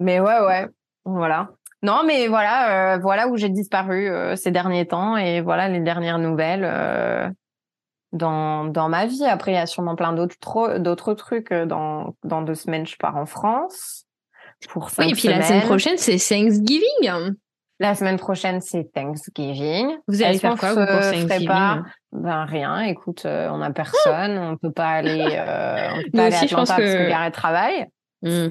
mais 0.00 0.20
ouais 0.20 0.40
ouais, 0.40 0.66
voilà. 1.04 1.50
Non 1.86 2.02
mais 2.04 2.26
voilà 2.26 2.94
euh, 2.94 2.98
voilà 2.98 3.28
où 3.28 3.36
j'ai 3.36 3.48
disparu 3.48 4.08
euh, 4.08 4.34
ces 4.34 4.50
derniers 4.50 4.86
temps 4.86 5.16
et 5.16 5.40
voilà 5.40 5.68
les 5.68 5.78
dernières 5.80 6.18
nouvelles 6.18 6.64
euh, 6.64 7.30
dans 8.12 8.64
dans 8.64 8.88
ma 8.88 9.06
vie. 9.06 9.24
Après 9.24 9.52
il 9.52 9.54
y 9.54 9.58
a 9.58 9.66
sûrement 9.66 9.94
plein 9.94 10.12
d'autres 10.12 11.14
trucs. 11.14 11.52
Dans 11.52 12.14
dans 12.24 12.42
deux 12.42 12.56
semaines 12.56 12.86
je 12.86 12.96
pars 12.96 13.16
en 13.16 13.26
France 13.26 14.04
pour 14.68 14.90
cinq 14.90 15.04
Oui, 15.04 15.10
et 15.12 15.14
puis 15.14 15.28
la 15.28 15.42
semaine 15.42 15.62
prochaine, 15.62 15.96
c'est 15.96 16.18
Thanksgiving. 16.18 17.34
La 17.78 17.94
semaine 17.94 18.18
prochaine, 18.18 18.62
c'est 18.62 18.90
Thanksgiving. 18.94 19.96
Vous 20.08 20.22
allez 20.22 20.38
faire 20.38 20.56
quoi, 20.56 20.70
vous, 20.70 20.86
pour 20.86 21.00
Thanksgiving 21.00 21.46
pas? 21.46 21.82
Ben 22.10 22.46
rien. 22.46 22.80
Écoute, 22.80 23.26
on 23.26 23.60
a 23.60 23.70
personne, 23.70 24.38
on 24.38 24.56
peut 24.56 24.72
pas 24.72 24.88
aller, 24.88 25.22
on 25.22 26.02
peut 26.02 26.10
pas 26.16 26.24
aller 26.24 26.36
à 26.36 26.38
aussi, 26.38 26.48
je 26.48 26.54
pense 26.54 26.70
Atlanta 26.70 26.82
parce 26.82 26.94
que- 26.94 27.04
que 27.04 27.10
Gareth 27.10 27.34
travaille. 27.34 27.86
Mm. 28.22 28.46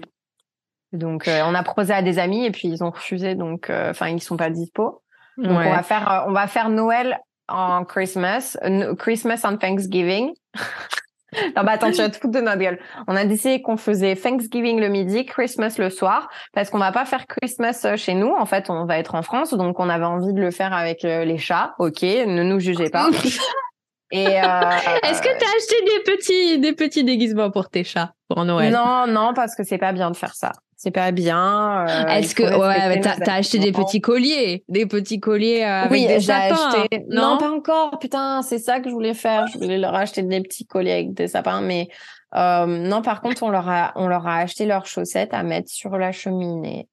Donc, 0.94 1.28
euh, 1.28 1.42
on 1.46 1.54
a 1.56 1.64
proposé 1.64 1.94
à 1.94 2.02
des 2.02 2.20
amis 2.20 2.46
et 2.46 2.52
puis 2.52 2.68
ils 2.68 2.84
ont 2.84 2.92
refusé. 2.92 3.36
Donc, 3.36 3.70
euh, 3.70 3.92
enfin, 3.92 4.10
ils 4.10 4.22
sont 4.22 4.38
pas 4.38 4.50
dispo. 4.50 5.02
Donc, 5.38 5.52
on 5.52 5.70
va 5.70 5.84
faire, 5.84 6.12
euh, 6.12 6.30
on 6.30 6.32
va 6.32 6.48
faire 6.48 6.70
Noël 6.70 7.20
en 7.48 7.84
Christmas, 7.84 8.58
euh, 8.64 8.96
Christmas 8.96 9.42
en 9.44 9.58
Thanksgiving. 9.58 10.34
non, 11.56 11.64
bah 11.64 11.74
attends, 11.74 11.92
tu 11.92 11.98
vas 11.98 12.10
te 12.10 12.18
foutre 12.18 12.34
de 12.34 12.42
notre 12.42 12.58
gueule. 12.58 12.80
On 13.08 13.16
a 13.16 13.26
décidé 13.26 13.62
qu'on 13.62 13.78
faisait 13.78 14.16
Thanksgiving 14.16 14.80
le 14.80 14.88
midi, 14.88 15.26
Christmas 15.26 15.76
le 15.78 15.90
soir, 15.90 16.30
parce 16.54 16.70
qu'on 16.70 16.80
va 16.80 16.92
pas 16.92 17.06
faire 17.06 17.26
Christmas 17.28 17.82
euh, 17.86 17.98
chez 17.98 18.14
nous. 18.14 18.30
En 18.30 18.46
fait, 18.46 18.70
on 18.70 18.86
va 18.86 18.98
être 18.98 19.16
en 19.16 19.22
France, 19.22 19.54
donc 19.54 19.80
on 19.80 19.90
avait 19.90 20.06
envie 20.06 20.34
de 20.34 20.42
le 20.42 20.52
faire 20.52 20.74
avec 20.74 21.04
euh, 21.06 21.26
les 21.26 21.38
chats. 21.38 21.76
Ok, 21.80 22.02
ne 22.02 22.44
nous 22.44 22.60
jugez 22.60 22.90
pas. 22.90 23.10
Et 24.12 24.28
euh, 24.28 24.70
Est-ce 25.04 25.22
que 25.22 25.40
t'as 25.40 25.46
acheté 25.58 25.82
des 25.84 26.12
petits, 26.12 26.60
des 26.60 26.74
petits 26.74 27.04
déguisements 27.04 27.50
pour 27.52 27.70
tes 27.70 27.84
chats 27.84 28.14
pour 28.30 28.46
Noël? 28.46 28.72
Non, 28.72 29.08
non, 29.08 29.34
parce 29.34 29.56
que 29.56 29.64
c'est 29.64 29.80
pas 29.80 29.92
bien 29.92 30.12
de 30.12 30.16
faire 30.16 30.36
ça. 30.36 30.52
C'est 30.86 30.92
pas 30.92 31.10
bien. 31.10 31.88
euh, 31.88 32.06
Est-ce 32.10 32.36
que 32.36 32.44
ouais, 32.44 33.00
t'as 33.02 33.16
t'as 33.16 33.34
acheté 33.34 33.58
des 33.58 33.72
petits 33.72 34.02
colliers, 34.02 34.64
des 34.70 34.86
petits 34.86 35.20
colliers 35.20 35.64
euh, 35.64 35.80
avec 35.82 35.92
oui, 35.92 36.06
des 36.06 36.20
j'ai 36.20 36.28
sapins 36.28 36.70
acheté. 36.70 37.06
Non, 37.10 37.32
Non, 37.32 37.38
pas 37.40 37.50
encore. 37.50 37.98
Putain, 37.98 38.44
c'est 38.44 38.60
ça 38.60 38.80
que 38.80 38.88
je 38.90 38.94
voulais 38.94 39.16
faire. 39.16 39.48
Je 39.48 39.58
voulais 39.58 39.80
leur 39.80 39.96
acheter 39.96 40.22
des 40.22 40.42
petits 40.42 40.68
colliers 40.68 40.92
avec 40.92 41.16
des 41.16 41.28
sapins, 41.28 41.62
mais 41.62 41.88
euh, 42.36 42.68
non. 42.68 43.02
Par 43.02 43.22
contre, 43.22 43.42
on 43.42 43.50
leur 43.50 43.68
a, 43.68 43.94
on 43.96 44.08
leur 44.08 44.28
a 44.28 44.38
acheté 44.38 44.68
leurs 44.68 44.86
chaussettes 44.86 45.34
à 45.34 45.42
mettre 45.42 45.72
sur 45.72 45.98
la 45.98 46.12
cheminée. 46.12 46.88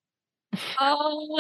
Oh, 0.80 1.36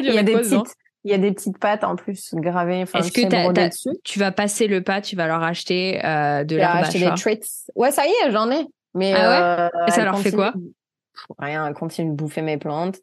Il 0.00 0.12
y 0.12 0.18
a 0.18 0.22
des 0.22 0.34
dedans 0.34 0.60
petites, 0.60 0.74
il 1.04 1.10
y 1.10 1.14
a 1.14 1.18
des 1.18 1.32
petites 1.32 1.56
pattes 1.58 1.84
en 1.84 1.96
plus 1.96 2.34
gravées. 2.34 2.82
Enfin, 2.82 2.98
Est-ce 2.98 3.12
que 3.12 3.26
t'as- 3.26 3.68
dessus. 3.68 3.96
tu 4.04 4.18
vas 4.18 4.30
passer 4.30 4.66
le 4.66 4.82
pas, 4.82 5.00
tu 5.00 5.16
vas 5.16 5.26
leur 5.26 5.42
acheter 5.42 6.04
euh, 6.04 6.44
de 6.44 6.58
acheté 6.58 6.98
chat. 6.98 7.14
des 7.14 7.16
treats. 7.38 7.46
Ouais, 7.76 7.92
ça 7.92 8.04
y 8.06 8.10
est, 8.10 8.30
j'en 8.30 8.50
ai. 8.50 8.66
Mais 8.92 9.14
Ah 9.16 9.30
ouais? 9.70 9.70
euh, 9.80 9.86
Et 9.86 9.90
ça 9.90 10.04
leur 10.04 10.18
fait 10.18 10.32
quoi? 10.32 10.52
Rien, 11.38 11.66
elles 11.66 11.74
continuent 11.74 12.10
de 12.10 12.16
bouffer 12.16 12.42
mes 12.42 12.58
plantes, 12.58 12.98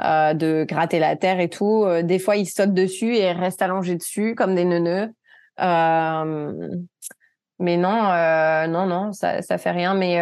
euh, 0.00 0.34
de 0.34 0.64
gratter 0.68 0.98
la 0.98 1.16
terre 1.16 1.40
et 1.40 1.48
tout. 1.48 1.84
Euh, 1.84 2.02
des 2.02 2.18
fois, 2.18 2.36
ils 2.36 2.46
sautent 2.46 2.74
dessus 2.74 3.16
et 3.16 3.32
restent 3.32 3.62
allongés 3.62 3.96
dessus 3.96 4.34
comme 4.34 4.54
des 4.54 4.64
neuneux. 4.64 5.12
Euh, 5.60 6.70
mais 7.58 7.78
non, 7.78 8.02
non, 8.68 8.86
non, 8.86 9.12
ça, 9.12 9.40
ça 9.40 9.56
fait 9.56 9.70
rien. 9.70 9.94
Mais, 9.94 10.20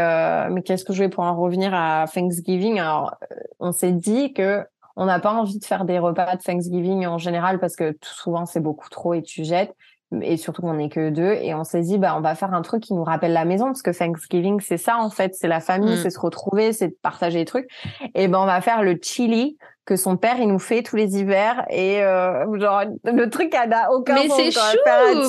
mais 0.50 0.62
qu'est-ce 0.62 0.84
que 0.84 0.92
je 0.92 1.02
vais 1.02 1.08
pour 1.08 1.24
en 1.24 1.36
revenir 1.36 1.74
à 1.74 2.04
Thanksgiving? 2.06 2.78
Alors, 2.78 3.16
on 3.58 3.72
s'est 3.72 3.90
dit 3.90 4.32
que 4.32 4.64
on 4.96 5.06
n'a 5.06 5.18
pas 5.18 5.32
envie 5.32 5.58
de 5.58 5.64
faire 5.64 5.84
des 5.84 5.98
repas 5.98 6.36
de 6.36 6.42
Thanksgiving 6.42 7.06
en 7.06 7.18
général 7.18 7.58
parce 7.58 7.74
que 7.74 7.92
tout 7.92 8.14
souvent 8.14 8.46
c'est 8.46 8.60
beaucoup 8.60 8.88
trop 8.88 9.14
et 9.14 9.22
tu 9.22 9.44
jettes. 9.44 9.74
Et 10.22 10.36
surtout 10.36 10.62
qu'on 10.62 10.74
n'est 10.74 10.88
que 10.88 11.10
deux. 11.10 11.32
Et 11.42 11.54
on 11.54 11.64
s'est 11.64 11.80
dit, 11.80 11.98
bah, 11.98 12.14
on 12.16 12.20
va 12.20 12.34
faire 12.34 12.54
un 12.54 12.62
truc 12.62 12.82
qui 12.82 12.94
nous 12.94 13.02
rappelle 13.04 13.32
la 13.32 13.44
maison 13.44 13.66
parce 13.66 13.82
que 13.82 13.90
Thanksgiving, 13.90 14.60
c'est 14.60 14.76
ça 14.76 14.98
en 14.98 15.10
fait, 15.10 15.34
c'est 15.34 15.48
la 15.48 15.60
famille, 15.60 15.94
Mm. 15.94 16.02
c'est 16.02 16.10
se 16.10 16.20
retrouver, 16.20 16.72
c'est 16.72 16.88
de 16.88 16.96
partager 17.02 17.38
des 17.40 17.44
trucs. 17.44 17.68
Et 18.14 18.28
ben, 18.28 18.38
on 18.38 18.46
va 18.46 18.60
faire 18.60 18.82
le 18.82 18.96
chili 19.02 19.56
que 19.86 19.96
son 19.96 20.16
père 20.16 20.36
il 20.38 20.48
nous 20.48 20.58
fait 20.58 20.82
tous 20.82 20.96
les 20.96 21.18
hivers 21.18 21.66
et 21.68 22.02
euh, 22.02 22.58
genre 22.58 22.84
le 23.04 23.28
truc 23.28 23.54
elle 23.54 23.68
n'a 23.68 23.92
aucun 23.92 24.14
Mais 24.14 24.28
c'est 24.30 24.50
chou, 24.50 24.60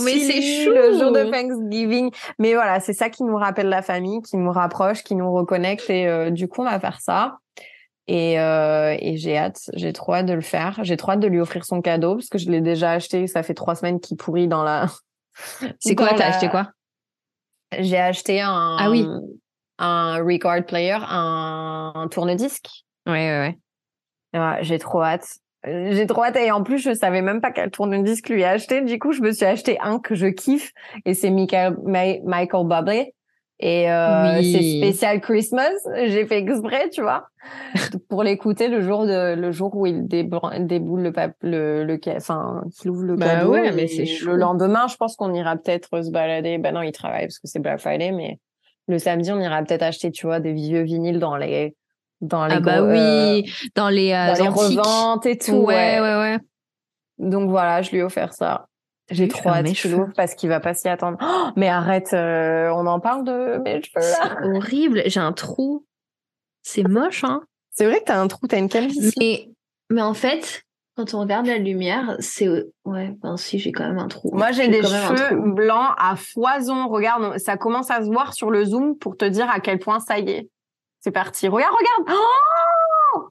mais 0.06 0.12
c'est 0.20 0.42
chili 0.42 0.66
le 0.68 0.94
chou. 0.94 1.00
jour 1.00 1.12
de 1.12 1.24
Thanksgiving 1.30 2.10
mais 2.40 2.54
voilà 2.54 2.80
c'est 2.80 2.94
ça 2.94 3.10
qui 3.10 3.26
nous 3.26 3.36
rappelle 3.36 3.68
la 3.68 3.82
famille 3.82 4.22
qui 4.22 4.38
nous 4.38 4.54
rapproche 4.54 5.04
qui 5.04 5.16
nous 5.16 5.30
reconnecte 5.30 5.90
et 5.90 6.08
euh, 6.08 6.30
du 6.30 6.48
coup 6.48 6.62
on 6.62 6.64
va 6.70 6.80
faire 6.80 7.02
ça 7.02 7.40
et, 8.08 8.40
euh, 8.40 8.96
et 9.00 9.18
j'ai 9.18 9.38
hâte 9.38 9.70
j'ai 9.74 9.94
trop 9.94 10.14
hâte 10.14 10.26
de 10.28 10.34
le 10.34 10.42
faire 10.42 10.80
j'ai 10.84 10.96
trop 10.98 11.12
hâte 11.14 11.20
de 11.20 11.28
lui 11.28 11.40
offrir 11.40 11.66
son 11.66 11.82
cadeau 11.82 12.16
parce 12.16 12.30
que 12.30 12.38
je 12.38 12.50
l'ai 12.52 12.62
déjà 12.62 12.92
acheté 12.92 13.28
ça 13.28 13.42
fait 13.44 13.54
trois 13.56 13.76
semaines 13.76 14.00
qu'il 14.00 14.18
pourrit 14.18 14.48
dans 14.48 14.64
la 14.64 14.88
C'est 15.80 15.96
quoi 15.96 16.14
T'as 16.14 16.30
la- 16.30 16.36
acheté 16.36 16.50
quoi? 16.50 16.72
J'ai 17.80 17.98
acheté 17.98 18.42
un 18.42 18.78
Ah 18.80 18.90
oui. 18.92 19.06
un 19.80 20.18
record 20.24 20.64
player 20.66 20.98
un, 21.10 21.92
un 21.96 22.08
tourne-disque 22.08 22.70
Ouais, 23.08 23.14
ouais, 23.14 23.58
ouais. 24.34 24.40
Ouais, 24.40 24.58
j'ai 24.64 24.80
trop 24.80 25.02
hâte. 25.02 25.28
J'ai 25.66 26.06
trop 26.06 26.24
hâte 26.24 26.36
et 26.36 26.52
en 26.52 26.62
plus 26.64 26.78
je 26.78 26.94
savais 26.94 27.24
même 27.24 27.42
pas 27.42 27.52
quel 27.52 27.72
tourne-disque 27.72 28.30
lui 28.30 28.44
acheter. 28.44 28.82
Du 28.82 29.00
coup, 29.00 29.14
je 29.14 29.22
me 29.22 29.32
suis 29.32 29.46
acheté 29.46 29.80
un 29.82 30.00
que 30.00 30.14
je 30.14 30.28
kiffe 30.28 30.72
et 31.06 31.16
c'est 31.16 31.32
Michael, 31.32 31.78
Michael 31.84 32.68
Bublé. 32.68 33.15
Et 33.60 33.90
euh, 33.92 34.40
Oui. 34.40 34.52
c'est 34.52 34.78
spécial 34.78 35.22
Christmas. 35.22 35.72
J'ai 36.08 36.26
fait 36.26 36.40
exprès, 36.40 36.90
tu 36.90 37.02
vois, 37.02 37.28
pour 38.10 38.22
l'écouter 38.24 38.68
le 38.68 38.82
jour 38.82 39.06
de 39.06 39.34
le 39.36 39.52
jour 39.52 39.74
où 39.76 39.86
il 39.86 40.08
déboule 40.08 41.02
le 41.02 41.12
pap- 41.14 41.36
le 41.42 41.98
enfin 42.18 42.64
qu'il 42.78 42.92
ouvre 42.92 43.04
le 43.04 43.16
Bah 43.16 43.26
cadeau. 43.28 43.52
ouais, 43.52 43.72
mais 43.72 43.88
c'est. 43.88 44.04
Le 44.26 44.36
lendemain, 44.36 44.88
je 44.88 44.96
pense 44.98 45.16
qu'on 45.16 45.34
ira 45.34 45.56
peut-être 45.56 46.04
se 46.04 46.12
balader. 46.12 46.58
Bah 46.58 46.72
non, 46.74 46.82
il 46.82 46.92
travaille 46.92 47.28
parce 47.28 47.40
que 47.40 47.48
c'est 47.48 47.60
Black 47.60 47.80
Friday, 47.80 48.12
mais 48.12 48.40
le 48.88 49.00
samedi, 49.00 49.32
on 49.32 49.40
ira 49.40 49.64
peut-être 49.64 49.84
acheter, 49.84 50.12
tu 50.12 50.26
vois, 50.28 50.40
des 50.42 50.52
vieux 50.54 50.82
vinyles 50.82 51.20
dans 51.20 51.38
les 51.38 51.76
dans 52.22 52.48
les 52.48 52.56
Ah 52.56 52.60
bah 52.60 52.78
gros- 52.80 52.88
euh, 52.90 53.36
oui, 53.38 53.54
dans 53.76 53.90
les, 53.90 54.12
euh, 54.12 54.28
dans 54.28 54.44
les 54.44 54.48
reventes 54.50 55.26
et 55.26 55.38
tout. 55.38 55.52
ouais, 55.54 56.00
ouais. 56.00 56.02
ouais, 56.02 56.16
ouais. 56.18 56.38
Donc 57.20 57.50
voilà, 57.50 57.82
je 57.82 57.92
lui 57.92 58.00
ai 58.00 58.04
offert 58.04 58.34
ça. 58.34 58.68
J'ai 59.10 59.28
trop 59.28 59.50
hâte 59.50 59.66
qu'il 59.66 59.76
cheveux. 59.76 59.98
ouvre 59.98 60.14
parce 60.16 60.34
qu'il 60.34 60.50
va 60.50 60.60
pas 60.60 60.74
s'y 60.74 60.88
attendre. 60.88 61.18
Oh, 61.22 61.52
mais 61.56 61.70
arrête, 61.70 62.14
euh, 62.14 62.70
on 62.70 62.88
en 62.88 63.00
parle 63.00 63.24
de 63.24 63.58
mes 63.64 63.82
cheveux 63.84 64.02
là. 64.02 64.38
C'est 64.42 64.48
horrible, 64.58 65.04
j'ai 65.06 65.20
un 65.20 65.34
trou. 65.34 65.86
C'est 66.64 66.88
moche, 66.88 67.24
hein. 67.24 67.42
C'est 67.72 67.86
vrai 67.86 68.00
que 68.00 68.06
t'as 68.06 68.20
un 68.20 68.28
trou, 68.28 68.48
t'as 68.48 68.58
une 68.58 68.70
calvitie. 68.70 69.14
Mais, 69.20 69.50
mais 69.92 70.02
en 70.02 70.14
fait, 70.16 70.64
quand 70.96 71.14
on 71.14 71.20
regarde 71.20 71.46
la 71.46 71.58
lumière, 71.58 72.16
c'est. 72.20 72.48
Ouais, 72.86 73.14
ben 73.22 73.36
si, 73.36 73.60
j'ai 73.60 73.72
quand 73.72 73.86
même 73.86 74.00
un 74.00 74.08
trou. 74.08 74.32
Moi, 74.34 74.52
j'ai 74.54 74.70
des 74.70 74.82
cheveux 74.82 75.54
blancs 75.54 75.94
à 75.98 76.16
foison. 76.16 76.88
Regarde, 76.88 77.38
ça 77.38 77.58
commence 77.58 77.92
à 77.92 78.02
se 78.02 78.10
voir 78.10 78.34
sur 78.34 78.50
le 78.50 78.64
zoom 78.64 78.98
pour 78.98 79.18
te 79.18 79.26
dire 79.26 79.50
à 79.50 79.60
quel 79.60 79.78
point 79.78 80.00
ça 80.00 80.20
y 80.20 80.30
est. 80.30 80.50
C'est 81.02 81.12
parti. 81.12 81.50
Regarde, 81.50 81.76
regarde. 81.76 82.20
Oh, 83.14 83.28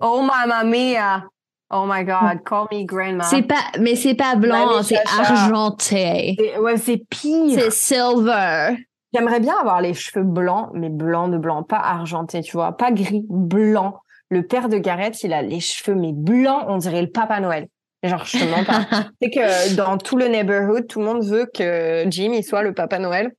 oh 0.00 0.22
mamma 0.22 0.64
mia. 0.64 1.26
Oh 1.70 1.84
my 1.88 2.04
god, 2.04 2.44
call 2.44 2.68
me 2.70 2.84
grandma. 2.84 3.24
C'est 3.24 3.42
pas, 3.42 3.64
mais 3.80 3.96
c'est 3.96 4.14
pas 4.14 4.36
blanc, 4.36 4.82
c'est 4.82 5.00
argenté. 5.18 6.36
Ouais, 6.60 6.76
c'est 6.76 7.02
pire. 7.08 7.58
C'est 7.58 7.70
silver. 7.70 8.76
J'aimerais 9.12 9.40
bien 9.40 9.56
avoir 9.58 9.80
les 9.80 9.94
cheveux 9.94 10.24
blancs, 10.24 10.70
mais 10.74 10.90
blancs 10.90 11.32
de 11.32 11.38
blanc, 11.38 11.62
pas 11.62 11.78
argentés, 11.78 12.42
tu 12.42 12.52
vois, 12.52 12.76
pas 12.76 12.92
gris, 12.92 13.24
blanc. 13.28 14.00
Le 14.28 14.46
père 14.46 14.68
de 14.68 14.78
Gareth, 14.78 15.22
il 15.22 15.32
a 15.32 15.42
les 15.42 15.60
cheveux, 15.60 15.96
mais 15.96 16.12
blancs, 16.12 16.64
on 16.68 16.76
dirait 16.78 17.02
le 17.02 17.10
Papa 17.10 17.40
Noël. 17.40 17.68
Genre, 18.02 18.24
je 18.24 18.38
te 18.38 18.44
mens 18.44 18.64
pas. 18.64 18.86
c'est 19.22 19.30
que 19.30 19.74
dans 19.74 19.98
tout 19.98 20.16
le 20.16 20.26
neighborhood, 20.26 20.86
tout 20.86 21.00
le 21.00 21.06
monde 21.06 21.24
veut 21.24 21.46
que 21.52 22.04
Jim, 22.08 22.32
il 22.32 22.44
soit 22.44 22.62
le 22.62 22.74
Papa 22.74 22.98
Noël. 22.98 23.32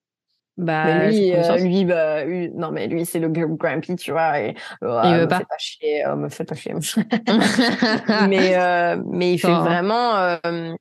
Bah, 0.57 0.85
mais 0.85 1.07
lui, 1.07 1.15
j'ai 1.15 1.34
euh, 1.35 1.38
confiance. 1.41 1.61
lui, 1.61 1.85
bah, 1.85 2.23
lui- 2.25 2.49
non, 2.49 2.71
mais 2.71 2.88
lui, 2.88 3.05
c'est 3.05 3.19
le 3.19 3.29
gr- 3.29 3.55
grumpy, 3.57 3.95
tu 3.95 4.11
vois. 4.11 4.39
Et, 4.39 4.55
euh, 4.84 5.01
Il 5.05 5.13
veut 5.15 5.21
me 5.21 5.27
pas. 5.27 5.38
Fais 5.39 5.45
pas 5.45 5.57
chier, 5.57 6.05
euh, 6.05 6.15
me 6.15 6.29
fais 6.29 6.43
pas 6.43 6.55
chier. 6.55 6.73
mais, 8.27 8.55
euh, 8.57 9.01
mais 9.11 9.34
il 9.34 9.38
fait 9.39 9.47
Genre. 9.47 9.63
vraiment, 9.63 10.15
euh, 10.15 10.73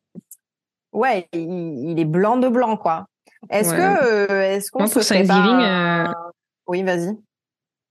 ouais, 0.93 1.29
il, 1.33 1.91
il 1.91 1.99
est 2.01 2.05
blanc 2.05 2.37
de 2.37 2.49
blanc, 2.49 2.77
quoi. 2.77 3.07
Est-ce 3.51 3.71
Ouais. 3.71 3.77
que, 3.77 4.33
euh, 4.33 4.43
est-ce 4.43 4.71
qu'on 4.71 4.87
se 4.87 5.01
pas 5.01 5.35
un- 5.35 6.07
euh, 6.07 6.13
Oui, 6.67 6.83
vas-y. 6.83 7.17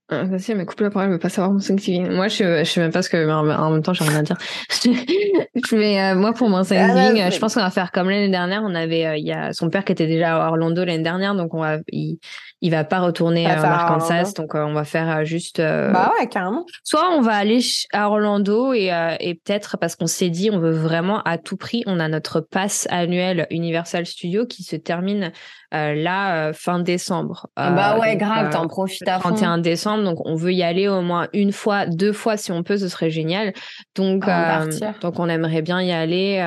Ah, 0.08 0.22
Vas-y, 0.22 0.54
mais 0.54 0.64
coupe 0.64 0.78
la 0.80 0.90
parole, 0.90 1.08
elle 1.08 1.14
veut 1.14 1.18
pas 1.18 1.28
savoir 1.28 1.52
mon 1.52 1.58
Thanksgiving. 1.58 2.08
Moi, 2.12 2.28
je, 2.28 2.62
je 2.62 2.64
sais 2.64 2.80
même 2.80 2.92
pas 2.92 3.02
ce 3.02 3.10
que, 3.10 3.16
mais 3.16 3.32
en 3.32 3.48
en 3.48 3.70
même 3.72 3.82
temps, 3.82 3.92
j'ai 3.92 4.04
rien 4.04 4.20
à 4.20 4.22
dire. 4.22 4.36
mais 5.72 6.00
euh, 6.00 6.14
moi, 6.14 6.32
pour 6.32 6.48
mon 6.48 6.62
Thanksgiving, 6.62 7.20
Ah, 7.20 7.26
euh, 7.26 7.30
je 7.32 7.38
pense 7.40 7.54
qu'on 7.54 7.60
va 7.60 7.70
faire 7.70 7.90
comme 7.90 8.08
l'année 8.08 8.28
dernière. 8.28 8.62
On 8.64 8.76
avait, 8.76 9.04
euh, 9.04 9.16
il 9.16 9.26
y 9.26 9.32
a 9.32 9.52
son 9.52 9.68
père 9.68 9.84
qui 9.84 9.90
était 9.90 10.06
déjà 10.06 10.36
à 10.36 10.48
Orlando 10.48 10.84
l'année 10.84 11.02
dernière, 11.02 11.34
donc 11.34 11.54
on 11.54 11.60
va, 11.60 11.78
il, 11.88 12.20
il 12.62 12.70
va 12.70 12.84
pas 12.84 13.00
retourner 13.00 13.46
en 13.46 13.50
à 13.50 13.66
Arkansas, 13.68 14.14
Orlando. 14.14 14.32
donc 14.42 14.54
euh, 14.54 14.64
on 14.64 14.72
va 14.72 14.84
faire 14.84 15.18
euh, 15.18 15.24
juste. 15.24 15.60
euh, 15.60 15.90
Bah 15.92 16.12
ouais, 16.18 16.26
carrément. 16.26 16.64
Soit 16.84 17.10
on 17.12 17.20
va 17.20 17.34
aller 17.34 17.60
à 17.92 18.08
Orlando 18.10 18.72
et, 18.72 18.90
et 19.20 19.34
peut-être 19.34 19.76
parce 19.78 19.94
qu'on 19.96 20.06
s'est 20.06 20.30
dit 20.30 20.50
on 20.52 20.58
veut 20.58 20.72
vraiment 20.72 21.22
à 21.22 21.38
tout 21.38 21.56
prix, 21.56 21.82
on 21.86 22.00
a 22.00 22.08
notre 22.08 22.40
pass 22.40 22.86
annuel 22.90 23.46
Universal 23.50 24.06
Studios 24.06 24.46
qui 24.46 24.62
se 24.62 24.76
termine 24.76 25.32
là 25.72 26.52
fin 26.54 26.78
décembre. 26.78 27.48
Ah 27.56 27.70
bah 27.72 27.98
ouais, 27.98 28.12
donc, 28.16 28.20
grave, 28.20 28.50
t'en 28.50 28.66
profites 28.66 29.06
à 29.08 29.18
fond. 29.20 29.28
31 29.30 29.58
décembre, 29.58 30.04
donc 30.04 30.18
on 30.24 30.34
veut 30.34 30.52
y 30.52 30.62
aller 30.62 30.88
au 30.88 31.02
moins 31.02 31.28
une 31.34 31.52
fois, 31.52 31.86
deux 31.86 32.12
fois 32.12 32.36
si 32.36 32.52
on 32.52 32.62
peut, 32.62 32.78
ce 32.78 32.88
serait 32.88 33.10
génial. 33.10 33.52
Donc, 33.94 34.24
on 34.26 35.28
aimerait 35.28 35.62
bien 35.62 35.82
y 35.82 35.92
aller, 35.92 36.38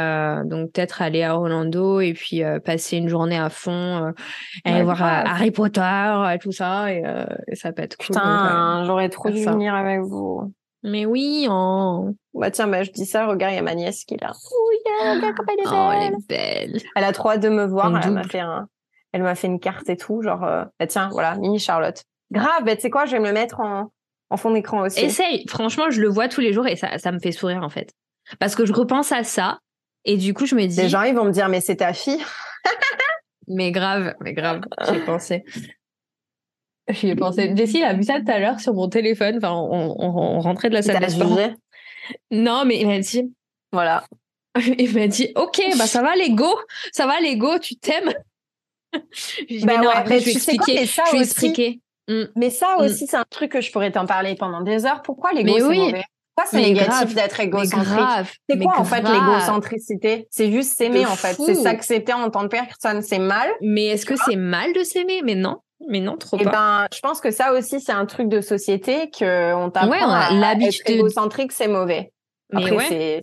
donc 0.45 0.71
peut-être 0.71 1.01
aller 1.01 1.23
à 1.23 1.35
Orlando 1.37 1.99
et 1.99 2.13
puis 2.13 2.41
passer 2.65 2.97
une 2.97 3.09
journée 3.09 3.37
à 3.37 3.49
fond, 3.49 4.11
aller 4.65 4.77
Ouais, 4.77 4.83
voir 4.83 4.97
grave. 4.97 5.23
Harry 5.27 5.51
Potter, 5.51 5.98
euh, 6.07 6.37
tout 6.41 6.51
ça, 6.51 6.91
et, 6.93 7.03
euh, 7.05 7.25
et 7.47 7.55
ça 7.55 7.71
peut 7.71 7.81
être 7.83 7.97
cool. 7.97 8.15
euh, 8.15 8.19
Putain, 8.19 8.83
j'aurais 8.85 9.09
trop 9.09 9.29
dû 9.29 9.43
venir 9.43 9.73
avec 9.75 10.01
vous. 10.01 10.51
mais 10.83 11.05
oui, 11.05 11.47
oh, 11.49 12.09
Bah 12.33 12.51
tiens, 12.51 12.67
bah 12.67 12.83
je 12.83 12.91
dis 12.91 13.05
ça, 13.05 13.25
regarde, 13.27 13.53
il 13.53 13.57
y 13.57 13.59
a 13.59 13.63
ma 13.63 13.75
nièce 13.75 14.03
qui 14.05 14.15
est 14.15 14.21
là. 14.21 14.31
Oui, 14.33 14.75
regarde 15.15 15.35
comme 15.35 15.45
elle 15.49 15.59
est 15.59 15.67
oh, 15.67 15.91
elle 15.93 16.11
belle. 16.27 16.69
est 16.69 16.71
belle. 16.73 16.81
Elle 16.95 17.03
a 17.03 17.11
trop 17.11 17.29
hâte 17.31 17.41
de 17.41 17.49
me 17.49 17.65
voir. 17.65 17.87
Elle 18.03 18.11
m'a 18.11 18.23
fait 18.23 18.39
un, 18.39 18.67
elle 19.11 19.23
m'a 19.23 19.35
fait 19.35 19.47
une 19.47 19.59
carte 19.59 19.89
et 19.89 19.97
tout, 19.97 20.21
genre, 20.21 20.43
euh, 20.43 20.63
bah 20.79 20.87
tiens, 20.87 21.09
voilà, 21.11 21.35
mini 21.35 21.59
Charlotte. 21.59 22.03
Grave, 22.31 22.63
bah 22.63 22.75
tu 22.75 22.81
sais 22.81 22.89
quoi, 22.89 23.05
je 23.05 23.11
vais 23.13 23.19
me 23.19 23.27
le 23.27 23.33
mettre 23.33 23.59
en, 23.59 23.91
en 24.29 24.37
fond 24.37 24.51
d'écran 24.51 24.81
aussi. 24.81 24.99
Essaye, 25.03 25.45
franchement, 25.47 25.89
je 25.89 25.99
le 26.01 26.07
vois 26.07 26.27
tous 26.27 26.41
les 26.41 26.53
jours 26.53 26.67
et 26.67 26.75
ça, 26.75 26.97
ça 26.99 27.11
me 27.11 27.19
fait 27.19 27.31
sourire 27.31 27.61
en 27.63 27.69
fait. 27.69 27.91
Parce 28.39 28.55
que 28.55 28.65
je 28.65 28.73
repense 28.73 29.11
à 29.11 29.23
ça 29.23 29.57
et 30.05 30.15
du 30.17 30.33
coup, 30.35 30.45
je 30.45 30.53
me 30.55 30.65
dis. 30.65 30.79
Les 30.79 30.87
gens, 30.89 31.01
ils 31.01 31.15
vont 31.15 31.25
me 31.25 31.31
dire, 31.31 31.49
mais 31.49 31.59
c'est 31.61 31.77
ta 31.77 31.93
fille. 31.93 32.23
Mais 33.47 33.71
grave, 33.71 34.13
mais 34.21 34.33
grave, 34.33 34.61
j'y 34.87 34.97
ai 34.97 34.99
pensé. 34.99 35.43
J'y 36.89 37.09
ai 37.09 37.15
pensé. 37.15 37.53
Jessie 37.55 37.83
a 37.83 37.93
vu 37.93 38.03
ça 38.03 38.19
tout 38.19 38.31
à 38.31 38.39
l'heure 38.39 38.59
sur 38.59 38.73
mon 38.73 38.89
téléphone. 38.89 39.37
Enfin, 39.37 39.51
on, 39.53 39.95
on- 39.99 40.37
on 40.37 40.39
rentrait 40.39 40.69
de 40.69 40.73
la 40.75 40.81
salle 40.81 41.03
de 41.03 41.09
sport. 41.09 41.37
Non, 42.31 42.63
mais 42.65 42.79
il 42.79 42.87
m'a 42.87 42.99
dit, 42.99 43.31
Voilà. 43.71 44.03
il 44.77 44.93
m'a 44.95 45.07
dit, 45.07 45.31
ok, 45.35 45.61
bah 45.77 45.85
ça 45.85 46.01
va 46.01 46.15
Lego, 46.15 46.49
ça 46.91 47.05
va 47.05 47.19
Lego, 47.21 47.59
tu 47.59 47.75
t'aimes? 47.75 48.11
Je 49.47 49.65
Bah 49.65 49.77
non, 49.77 49.83
ouais, 49.89 49.93
après 49.95 50.19
je 50.19 50.25
vais 50.25 50.31
quoi, 50.31 50.37
expliquer. 50.39 50.73
mais 50.81 50.85
ça 50.87 51.03
je 51.11 51.17
vais 51.17 51.23
expliquer. 51.23 51.79
Mm. 52.07 52.23
Mais 52.35 52.49
ça 52.49 52.77
Mm. 52.79 52.81
aussi, 52.85 53.05
c'est 53.07 53.17
un 53.17 53.25
truc 53.29 53.51
que 53.51 53.61
je 53.61 53.71
pourrais 53.71 53.91
t'en 53.91 54.07
parler 54.07 54.35
pendant 54.35 54.61
des 54.61 54.85
heures. 54.85 55.03
Pourquoi 55.03 55.31
l'ego, 55.33 55.53
Mais 55.53 55.59
c'est 55.59 55.65
oui. 55.67 55.77
mauvais? 55.79 56.03
Pourquoi 56.35 56.49
c'est 56.51 56.61
négatif 56.65 56.89
grave. 56.89 57.13
d'être 57.13 57.39
égocentrique? 57.39 57.83
grave. 57.95 58.31
C'est 58.49 58.57
quoi 58.57 58.79
en 58.79 58.83
fait 58.85 59.01
grave. 59.01 59.13
l'égocentricité? 59.13 60.27
C'est 60.31 60.51
juste 60.51 60.75
s'aimer 60.77 61.05
en 61.05 61.15
fait. 61.15 61.35
C'est 61.35 61.53
s'accepter 61.55 62.13
en 62.13 62.29
tant 62.31 62.43
que 62.43 62.47
personne. 62.47 63.01
C'est 63.03 63.19
mal. 63.19 63.49
Mais 63.61 63.85
est-ce 63.87 64.05
que 64.05 64.15
c'est 64.25 64.37
mal 64.37 64.73
de 64.73 64.81
s'aimer? 64.83 65.21
Mais 65.23 65.35
non, 65.35 65.57
mais 65.87 65.99
non, 65.99 66.17
trop 66.17 66.37
Et 66.37 66.43
pas. 66.43 66.51
ben, 66.51 66.87
je 66.93 66.99
pense 66.99 67.21
que 67.21 67.31
ça 67.31 67.53
aussi, 67.53 67.79
c'est 67.79 67.91
un 67.91 68.05
truc 68.05 68.27
de 68.29 68.41
société 68.41 69.09
que 69.09 69.53
on 69.53 69.69
t'apprend 69.69 69.89
Ouais, 69.91 69.99
on 70.03 70.09
a 70.09 70.27
à 70.27 70.33
l'habitude 70.33 70.85
de- 70.87 70.91
égocentrique, 70.93 71.51
c'est 71.51 71.67
mauvais. 71.67 72.11
Mais 72.51 72.63
Après, 72.63 72.75
ouais. 72.75 72.85
c'est 72.89 73.21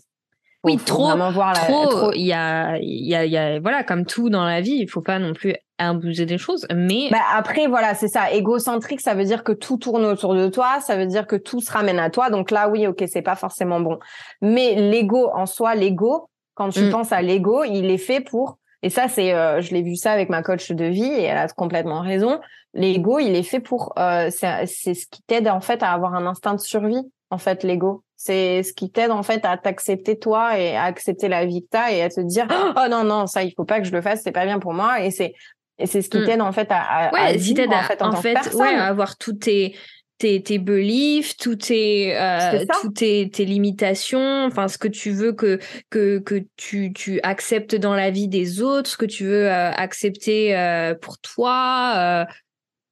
Oui, 0.65 0.78
faut- 0.78 0.85
trop, 0.87 1.16
voir 1.33 1.53
la- 1.53 1.61
trop, 1.61 1.87
trop- 1.87 2.12
il 2.12 2.27
y 2.27 2.33
a, 2.33 2.77
il 2.78 3.07
y 3.07 3.15
a, 3.15 3.24
il 3.24 3.31
y 3.33 3.37
a, 3.37 3.61
voilà, 3.61 3.85
comme 3.85 4.05
tout 4.05 4.31
dans 4.31 4.45
la 4.45 4.61
vie, 4.61 4.77
il 4.81 4.89
faut 4.89 5.01
pas 5.03 5.19
non 5.19 5.33
plus 5.33 5.55
abuser 5.78 6.24
des 6.27 6.39
choses, 6.39 6.66
mais 6.74 7.09
Bah 7.11 7.19
après, 7.35 7.66
voilà, 7.66 7.95
c'est 7.95 8.09
ça. 8.09 8.33
Égocentrique, 8.33 9.01
ça 9.03 9.15
veut 9.15 9.24
dire 9.24 9.45
que 9.45 9.53
tout 9.53 9.77
tourne 9.77 10.05
autour 10.07 10.35
de 10.35 10.49
toi, 10.49 10.81
ça 10.81 10.97
veut 10.97 11.07
dire 11.07 11.27
que 11.27 11.37
tout 11.37 11.61
se 11.61 11.70
ramène 11.70 11.99
à 11.99 12.09
toi. 12.11 12.31
Donc 12.31 12.51
là, 12.51 12.69
oui, 12.70 12.87
ok, 12.87 13.05
c'est 13.07 13.20
pas 13.23 13.37
forcément 13.37 13.78
bon. 13.81 13.99
Mais 14.41 14.74
l'ego 14.74 15.31
en 15.35 15.45
soi, 15.47 15.74
l'ego, 15.74 16.31
quand 16.55 16.70
tu 16.70 16.85
Mm. 16.85 16.91
penses 16.91 17.12
à 17.12 17.20
l'ego, 17.20 17.62
il 17.65 17.91
est 17.91 17.99
fait 17.99 18.20
pour. 18.23 18.57
Et 18.87 18.91
ça, 18.91 19.09
c'est, 19.09 19.35
euh, 19.35 19.61
je 19.61 19.75
l'ai 19.75 19.83
vu 19.83 19.97
ça 19.97 20.13
avec 20.13 20.29
ma 20.29 20.45
coach 20.45 20.71
de 20.71 20.85
vie 20.85 21.03
et 21.03 21.25
elle 21.25 21.39
a 21.39 21.49
complètement 21.49 22.03
raison. 22.03 22.39
L'ego, 22.73 23.19
il 23.19 23.35
est 23.35 23.43
fait 23.43 23.59
pour. 23.59 23.93
Euh, 23.99 24.29
c'est 24.31 24.65
c'est 24.67 24.95
ce 24.95 25.09
qui 25.09 25.23
t'aide 25.25 25.49
en 25.49 25.61
fait 25.61 25.83
à 25.83 25.91
avoir 25.91 26.15
un 26.15 26.25
instinct 26.25 26.55
de 26.55 26.61
survie. 26.61 27.03
En 27.31 27.39
fait, 27.39 27.65
l'ego, 27.65 28.05
c'est 28.15 28.63
ce 28.63 28.73
qui 28.73 28.93
t'aide 28.93 29.11
en 29.11 29.25
fait 29.25 29.45
à 29.45 29.57
t'accepter 29.57 30.21
toi 30.21 30.57
et 30.57 30.77
à 30.77 30.85
accepter 30.85 31.27
la 31.27 31.47
vie 31.47 31.63
que 31.63 31.69
t'as 31.73 31.91
et 31.91 32.01
à 32.01 32.11
te 32.11 32.21
dire 32.21 32.47
oh 32.77 32.89
non 32.89 33.03
non 33.03 33.27
ça 33.27 33.43
il 33.43 33.53
faut 33.57 33.65
pas 33.65 33.81
que 33.81 33.87
je 33.89 33.93
le 33.93 34.03
fasse, 34.03 34.21
c'est 34.23 34.31
pas 34.31 34.45
bien 34.45 34.61
pour 34.61 34.73
moi. 34.73 35.01
Et 35.01 35.11
c'est 35.11 35.35
et 35.81 35.87
c'est 35.87 36.01
ce 36.01 36.09
qui 36.09 36.19
Mm. 36.19 36.25
t'aide 36.27 36.41
en 36.43 36.53
fait 36.53 36.71
à, 36.71 36.79
à, 36.81 37.09
à 37.09 37.13
ouais, 37.13 37.33
si 37.33 37.39
vivre, 37.39 37.57
t'aides 37.57 37.73
en 37.73 37.79
à, 37.79 37.83
fait 37.83 38.01
en, 38.03 38.07
en 38.07 38.11
tant 38.13 38.17
que 38.19 38.23
fait, 38.23 38.55
ouais, 38.55 38.69
à 38.75 38.85
avoir 38.85 39.17
tous 39.19 39.33
tes, 39.33 39.75
tes, 40.18 40.43
tes 40.43 40.59
beliefs, 40.59 41.36
tous 41.36 41.56
tes, 41.56 42.16
euh, 42.18 42.64
tes, 42.94 43.28
tes 43.30 43.44
limitations, 43.44 44.44
enfin, 44.47 44.68
ce 44.68 44.78
que 44.78 44.88
tu 44.88 45.10
veux 45.10 45.32
que, 45.32 45.59
que, 45.90 46.18
que 46.18 46.43
tu, 46.56 46.93
tu 46.93 47.20
acceptes 47.22 47.74
dans 47.74 47.94
la 47.94 48.10
vie 48.10 48.28
des 48.28 48.62
autres, 48.62 48.88
ce 48.90 48.97
que 48.97 49.05
tu 49.06 49.24
veux 49.24 49.47
euh, 49.47 49.70
accepter 49.72 50.56
euh, 50.56 50.94
pour 50.94 51.18
toi, 51.18 52.26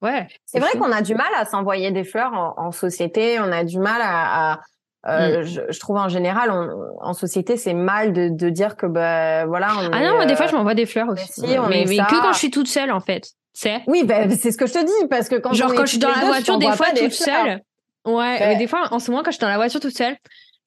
ouais. 0.01 0.27
C'est 0.45 0.59
vrai 0.59 0.71
qu'on 0.77 0.91
a 0.91 1.01
du 1.01 1.15
mal 1.15 1.31
à 1.35 1.45
s'envoyer 1.45 1.91
des 1.91 2.03
fleurs 2.03 2.33
en, 2.33 2.53
en 2.57 2.71
société, 2.71 3.39
on 3.39 3.51
a 3.51 3.63
du 3.63 3.79
mal 3.79 4.01
à, 4.03 4.53
à- 4.53 4.59
euh, 5.07 5.43
je, 5.43 5.61
je 5.69 5.79
trouve 5.79 5.97
en 5.97 6.09
général 6.09 6.49
on- 6.49 6.97
en 6.99 7.13
société 7.13 7.57
c'est 7.57 7.75
mal 7.75 8.11
de, 8.11 8.27
de 8.29 8.49
dire 8.49 8.75
que 8.75 8.87
bah 8.87 9.45
voilà 9.45 9.67
on 9.77 9.89
Ah 9.93 10.01
est, 10.01 10.07
non, 10.07 10.15
moi, 10.15 10.25
des 10.25 10.35
fois, 10.35 10.47
je 10.47 10.55
m'envoie 10.55 10.73
des 10.73 10.87
fleurs 10.87 11.09
aussi. 11.09 11.41
on 11.59 11.69
mais 11.69 11.85
mais 11.87 11.97
ça. 11.97 12.05
que 12.05 12.19
quand 12.19 12.33
je 12.33 12.39
suis 12.39 12.49
toute 12.49 12.67
seule, 12.67 12.91
en 12.91 12.99
fait. 12.99 13.29
Sais 13.57 13.81
oui 13.87 14.03
bah, 14.03 14.29
c'est 14.35 14.51
ce 14.51 14.57
que 14.57 14.67
je 14.67 14.73
te 14.73 14.85
dis 14.85 15.07
parce 15.09 15.29
que 15.29 15.35
quand 15.37 15.53
Genre 15.53 15.73
quand 15.73 15.85
je 15.85 15.91
suis 15.91 15.97
dans 15.97 16.09
la 16.09 16.19
deux, 16.19 16.25
voiture, 16.27 16.59
tu 16.59 16.65
des 16.65 16.71
fois 16.75 16.87
toute 16.93 17.13
seule. 17.13 17.61
Ouais, 18.05 18.55
des 18.57 18.67
fois, 18.67 18.89
en 18.91 18.99
ce 18.99 19.09
moment, 19.09 19.23
quand 19.23 19.31
je 19.31 19.37
suis 19.37 19.41
dans 19.41 19.47
la 19.47 19.55
voiture 19.55 19.79
toute 19.79 19.95
seule, 19.97 20.15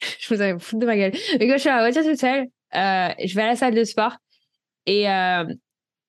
je 0.19 0.35
vous 0.35 0.41
avais 0.41 0.59
foutre 0.59 0.81
de 0.81 0.87
ma 0.87 0.97
gueule. 0.97 1.13
Mais 1.39 1.47
quand 1.47 1.53
je 1.55 1.59
suis 1.59 1.69
dans 1.71 1.77
la 1.77 1.83
voiture 1.83 2.03
toute 2.03 2.19
seule, 2.19 2.47
euh, 2.75 3.09
je 3.25 3.35
vais 3.35 3.43
à 3.43 3.47
la 3.47 3.57
salle 3.57 3.75
de 3.75 3.85
sport 3.85 4.17
et 4.87 5.09
euh, 5.09 5.45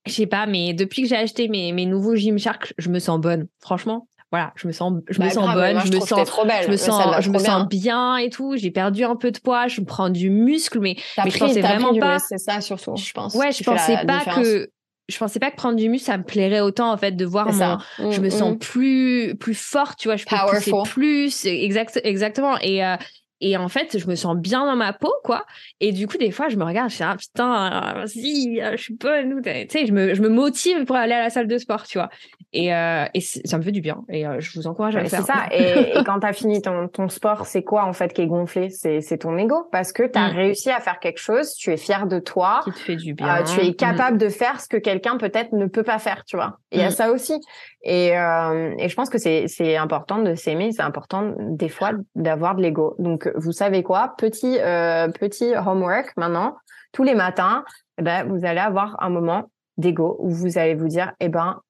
je 0.07 0.11
sais 0.13 0.25
pas, 0.25 0.45
mais 0.45 0.73
depuis 0.73 1.03
que 1.03 1.09
j'ai 1.09 1.17
acheté 1.17 1.49
mes, 1.49 1.71
mes 1.73 1.85
nouveaux 1.85 2.15
Gymshark, 2.15 2.73
je 2.77 2.89
me 2.89 2.99
sens 2.99 3.19
bonne. 3.19 3.47
Franchement, 3.59 4.07
voilà, 4.31 4.53
je 4.55 4.67
me 4.67 4.71
sens, 4.71 4.93
je 5.09 5.19
me 5.19 5.25
Bah, 5.27 5.31
sens 5.33 5.43
grave, 5.43 5.55
bonne, 5.57 5.73
moi, 5.73 5.83
je 5.85 5.91
me 5.91 5.99
sens, 5.99 6.27
trop 6.27 6.45
belle. 6.45 6.63
je 6.65 6.71
me 6.71 6.77
sens, 6.77 7.15
je 7.19 7.29
me 7.29 7.37
bien. 7.39 7.43
sens 7.45 7.67
bien 7.67 8.17
et 8.17 8.29
tout. 8.29 8.55
J'ai 8.57 8.71
perdu 8.71 9.03
un 9.03 9.15
peu 9.17 9.31
de 9.31 9.39
poids, 9.39 9.67
je 9.67 9.81
prends 9.81 10.09
du 10.09 10.29
muscle, 10.29 10.79
mais 10.79 10.95
mais 11.17 11.25
je 11.25 11.29
pris- 11.31 11.39
pensais 11.39 11.61
t'as 11.61 11.73
pris 11.75 11.83
vraiment 11.83 11.99
pas- 11.99 12.19
c'est 12.19 12.37
ça 12.37 12.61
surtout 12.61 12.95
je 12.95 13.11
pense 13.11 13.35
ouais, 13.35 13.51
je 13.51 13.63
pensais 13.63 13.97
pas 14.05 14.19
différence. 14.19 14.45
que, 14.47 14.69
je 15.09 15.17
pensais 15.17 15.39
pas 15.39 15.51
que 15.51 15.55
prendre 15.57 15.75
du 15.77 15.89
muscle, 15.89 16.05
ça 16.05 16.17
me 16.17 16.23
plairait 16.23 16.61
autant 16.61 16.91
en 16.91 16.97
fait 16.97 17.11
de 17.11 17.25
voir 17.25 17.47
mon, 17.51 18.11
je 18.11 18.19
Mm, 18.19 18.23
me 18.23 18.27
mm. 18.27 18.31
sens 18.31 18.57
plus 18.59 19.35
plus 19.39 19.55
forte 19.55 19.99
tu 19.99 20.07
vois 20.07 20.15
je 20.17 20.25
peux 20.25 20.35
pousser 20.49 20.71
Powerful. 20.71 20.91
plus 20.93 21.45
exact 21.45 21.99
exactement 22.03 22.57
et 22.61 22.85
euh, 22.85 22.95
et 23.41 23.55
en 23.57 23.69
fait 23.69 23.97
je 23.97 24.05
me 24.07 24.15
sens 24.15 24.35
bien 24.37 24.65
dans 24.65 24.75
ma 24.75 24.91
peau 24.93 25.13
quoi 25.23 25.45
et 25.79 25.91
du 25.91 26.07
coup 26.07 26.17
des 26.17 26.31
fois 26.31 26.49
je 26.49 26.57
me 26.57 26.63
regarde 26.63 26.89
je 26.89 26.95
suis 26.95 27.03
ah 27.03 27.15
putain 27.17 28.03
si 28.05 28.59
euh, 28.61 28.71
je 28.77 28.81
suis 28.83 28.93
bonne 28.95 29.41
tu 29.43 29.49
sais 29.69 29.85
je 29.85 29.93
me 29.93 30.13
je 30.13 30.21
me 30.21 30.29
motive 30.29 30.85
pour 30.85 30.95
aller 30.97 31.13
à 31.13 31.21
la 31.21 31.29
salle 31.29 31.47
de 31.47 31.57
sport 31.57 31.87
tu 31.87 31.97
vois 31.97 32.09
et 32.51 32.73
euh, 32.73 33.05
et 33.13 33.21
c'est- 33.21 33.45
ça 33.47 33.57
me 33.57 33.63
fait 33.63 33.71
du 33.71 33.81
bien 33.81 34.03
et 34.09 34.25
euh, 34.25 34.39
je 34.39 34.51
vous 34.59 34.65
encourage 34.67 34.95
à 34.95 35.01
le 35.01 35.07
c'est 35.07 35.17
faire 35.17 35.25
ça. 35.25 35.45
Et, 35.51 35.97
et 35.99 36.03
quand 36.03 36.19
t'as 36.19 36.33
fini 36.33 36.61
ton, 36.61 36.87
ton 36.87 37.07
sport, 37.09 37.45
c'est 37.45 37.63
quoi 37.63 37.85
en 37.85 37.93
fait 37.93 38.11
qui 38.13 38.21
est 38.21 38.27
gonflé? 38.27 38.69
C'est 38.69 39.01
c'est 39.01 39.19
ton 39.19 39.37
ego 39.37 39.67
parce 39.71 39.91
que 39.93 40.03
t'as 40.03 40.29
Mm. 40.31 40.35
réussi 40.35 40.71
à 40.71 40.79
faire 40.79 40.99
quelque 40.99 41.19
chose, 41.19 41.53
tu 41.53 41.71
es 41.71 41.77
fier 41.77 42.07
de 42.07 42.19
toi, 42.19 42.61
qui 42.63 42.71
te 42.71 42.79
fait 42.79 42.95
du 42.95 43.13
bien 43.13 43.37
Euh, 43.37 43.43
tu 43.43 43.59
es 43.61 43.69
Mm. 43.69 43.75
capable 43.75 44.17
de 44.17 44.29
faire 44.29 44.59
ce 44.61 44.67
que 44.67 44.77
quelqu'un 44.77 45.17
peut-être 45.17 45.51
ne 45.53 45.65
peut 45.67 45.83
pas 45.83 45.99
faire, 45.99 46.23
tu 46.25 46.35
vois. 46.37 46.57
Il 46.71 46.79
y 46.79 46.83
a 46.83 46.87
Mm. 46.87 46.91
ça 46.91 47.11
aussi. 47.11 47.39
Et, 47.83 48.17
euh, 48.17 48.73
et 48.77 48.89
je 48.89 48.95
pense 48.95 49.09
que 49.09 49.17
c'est 49.17 49.45
c'est 49.47 49.77
important 49.77 50.17
de 50.19 50.35
s'aimer, 50.35 50.71
c'est 50.71 50.81
important 50.81 51.33
des 51.37 51.69
fois 51.69 51.91
d'avoir 52.15 52.55
de 52.55 52.61
l'ego. 52.61 52.95
Donc 52.99 53.29
vous 53.35 53.51
savez 53.51 53.83
quoi, 53.83 54.15
petit 54.17 54.57
euh, 54.59 55.07
petit 55.09 55.53
homework 55.55 56.13
maintenant, 56.17 56.57
tous 56.91 57.03
les 57.03 57.15
matins, 57.15 57.63
eh 57.99 58.01
ben 58.01 58.23
vous 58.27 58.43
allez 58.45 58.59
avoir 58.59 58.97
un 59.03 59.09
moment 59.09 59.49
d'ego 59.77 60.17
où 60.19 60.29
vous 60.29 60.57
allez 60.57 60.73
vous 60.75 60.87
dire, 60.87 61.13
eh 61.19 61.29
ben 61.29 61.61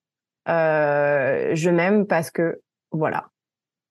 je 1.55 1.69
m'aime 1.69 2.05
parce 2.07 2.31
que 2.31 2.59
voilà. 2.91 3.27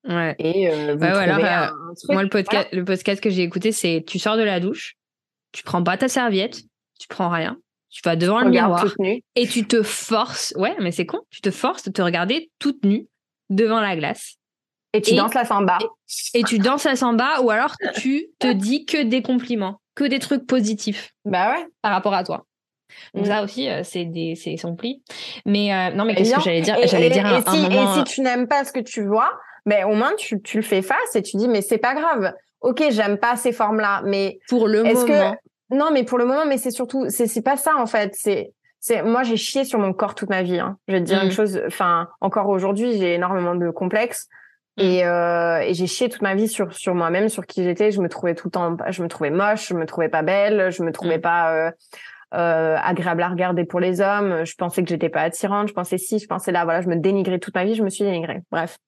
Ouais. 0.09 0.35
Et 0.39 0.69
euh, 0.71 0.97
un, 1.01 1.03
euh, 1.03 1.67
un 1.91 1.95
truc. 1.95 2.11
Moi, 2.11 2.23
le 2.23 2.29
podcast, 2.29 2.69
Voilà. 2.71 2.79
le 2.81 2.85
podcast 2.85 3.21
que 3.23 3.31
j'ai 3.31 3.43
écouté, 3.43 3.73
c'est 3.73 4.05
tu 4.07 4.19
sors 4.19 4.37
de 4.37 4.43
la 4.43 4.61
douche, 4.61 4.95
tu 5.53 5.63
prends 5.63 5.83
pas 5.83 5.97
ta 5.97 6.09
serviette, 6.09 6.63
tu 6.99 7.09
prends 7.09 7.29
rien, 7.29 7.59
tu 7.91 8.01
vas 8.05 8.17
devant 8.17 8.41
le 8.41 8.51
miroir 8.51 8.87
et 9.35 9.47
tu 9.47 9.67
te 9.67 9.83
forces, 9.83 10.55
ouais, 10.57 10.75
mais 10.81 10.93
c'est 10.93 11.07
con, 11.07 11.21
tu 11.31 11.41
te 11.41 11.51
forces 11.51 11.85
de 11.85 11.91
te 11.93 12.01
regarder 12.03 12.51
toute 12.59 12.85
nue 12.85 13.07
devant 13.51 13.81
la 13.81 13.97
glace 13.97 14.37
Et 14.95 15.03
tu 15.03 15.13
Et- 15.13 15.17
danses 15.17 15.35
la 15.35 15.45
samba. 15.45 15.79
et 16.35 16.43
tu 16.45 16.59
danses 16.59 16.87
à 16.87 16.97
samba 16.97 17.41
ou 17.43 17.51
alors 17.51 17.75
tu 17.97 18.27
te 18.39 18.51
dis 18.53 18.87
que 18.87 19.03
des 19.03 19.21
compliments, 19.23 19.81
que 19.95 20.05
des 20.05 20.21
trucs 20.21 20.47
positifs 20.47 21.11
Bah 21.25 21.53
ouais. 21.53 21.67
par 21.83 21.93
rapport 21.93 22.15
à 22.15 22.25
toi. 22.25 22.47
Donc 23.15 23.25
Mm. 23.25 23.29
ça 23.29 23.43
aussi, 23.43 23.69
euh, 23.69 23.83
c'est 23.85 24.05
des, 24.05 24.35
c'est 24.35 24.57
son 24.57 24.75
pli. 24.77 25.03
Mais 25.47 25.73
euh, 25.73 25.91
non, 25.95 26.05
mais 26.05 26.15
qu'est-ce 26.15 26.35
que 26.35 26.41
j'allais 26.41 26.61
dire? 26.61 26.77
J'allais 26.85 27.11
dire 27.11 27.27
et 27.27 27.31
un, 27.31 27.43
un 27.47 27.53
si, 27.53 27.61
moment. 27.63 27.95
et 27.95 27.99
si 27.99 28.05
tu 28.05 28.21
n'aimes 28.21 28.47
pas 28.49 28.65
ce 28.65 28.73
que 28.73 28.81
tu 28.81 29.05
vois, 29.05 29.31
mais 29.67 29.85
au 29.85 29.95
moins 29.95 30.13
tu, 30.17 30.41
tu 30.43 30.57
le 30.59 30.63
fais 30.63 30.83
face 30.83 31.15
et 31.15 31.23
tu 31.23 31.37
dis 31.37 31.49
mais 31.49 31.63
c'est 31.63 31.79
pas 31.79 31.95
grave. 31.95 32.33
Ok, 32.61 32.83
j'aime 32.91 33.19
pas 33.19 33.37
ces 33.37 33.53
formes-là, 33.53 34.03
mais 34.05 34.39
pour 34.49 34.67
le 34.67 34.83
moment. 34.83 35.05
que 35.05 35.37
non, 35.77 35.91
mais 35.93 36.03
pour 36.05 36.19
le 36.19 36.25
moment, 36.25 36.47
mais 36.47 36.57
c'est 36.59 36.71
surtout 36.71 37.07
c'est 37.09 37.27
c'est 37.27 37.43
pas 37.43 37.57
ça 37.57 37.77
en 37.77 37.87
fait. 37.87 38.15
C'est 38.15 38.53
c'est 38.81 39.03
moi 39.03 39.23
j'ai 39.23 39.37
chié 39.37 39.65
sur 39.65 39.79
mon 39.79 39.93
corps 39.93 40.15
toute 40.15 40.31
ma 40.31 40.43
vie. 40.43 40.59
Hein. 40.59 40.77
Je 40.89 40.95
vais 40.95 41.01
te 41.01 41.05
dire 41.05 41.21
Mm. 41.23 41.27
une 41.27 41.33
chose. 41.33 41.61
Enfin, 41.67 42.09
encore 42.21 42.49
aujourd'hui, 42.49 42.99
j'ai 42.99 43.15
énormément 43.15 43.55
de 43.55 43.71
complexes. 43.71 44.29
Mm. 44.77 44.81
Et, 44.83 45.05
euh, 45.05 45.59
et 45.61 45.75
j'ai 45.75 45.87
chié 45.87 46.09
toute 46.09 46.23
ma 46.23 46.35
vie 46.35 46.49
sur 46.49 46.73
sur 46.73 46.95
moi-même, 46.95 47.29
sur 47.29 47.45
qui 47.47 47.63
j'étais. 47.65 47.91
Je 47.93 48.01
me 48.01 48.09
trouvais 48.09 48.35
tout 48.35 48.47
le 48.49 48.53
temps, 48.53 48.77
je 48.89 49.03
me 49.03 49.09
trouvais 49.09 49.31
moche, 49.31 49.69
je 49.69 49.75
me 49.75 49.85
trouvais 49.87 50.09
pas 50.09 50.23
belle, 50.23 50.71
je 50.71 50.83
me 50.83 50.91
trouvais 50.93 51.19
Mm. 51.19 51.23
pas 51.23 51.53
euh, 51.53 51.71
euh, 52.35 52.77
agréable 52.83 53.23
à 53.23 53.29
regarder 53.29 53.65
pour 53.65 53.81
les 53.81 54.01
hommes. 54.01 54.45
Je 54.45 54.55
pensais 54.57 54.83
que 54.83 54.89
j'étais 54.89 55.09
pas 55.09 55.23
attirante. 55.23 55.69
Je 55.69 55.73
pensais 55.75 55.99
si, 55.99 56.19
je 56.19 56.27
pensais 56.27 56.53
là. 56.53 56.65
Voilà, 56.65 56.81
je 56.83 56.89
me 56.89 56.97
dénigrais 56.97 57.39
toute 57.39 57.55
ma 57.55 57.65
vie. 57.65 57.75
Je 57.75 57.83
me 57.83 57.91
suis 57.91 58.05
dénigrée. 58.05 58.41
Bref. 58.51 58.79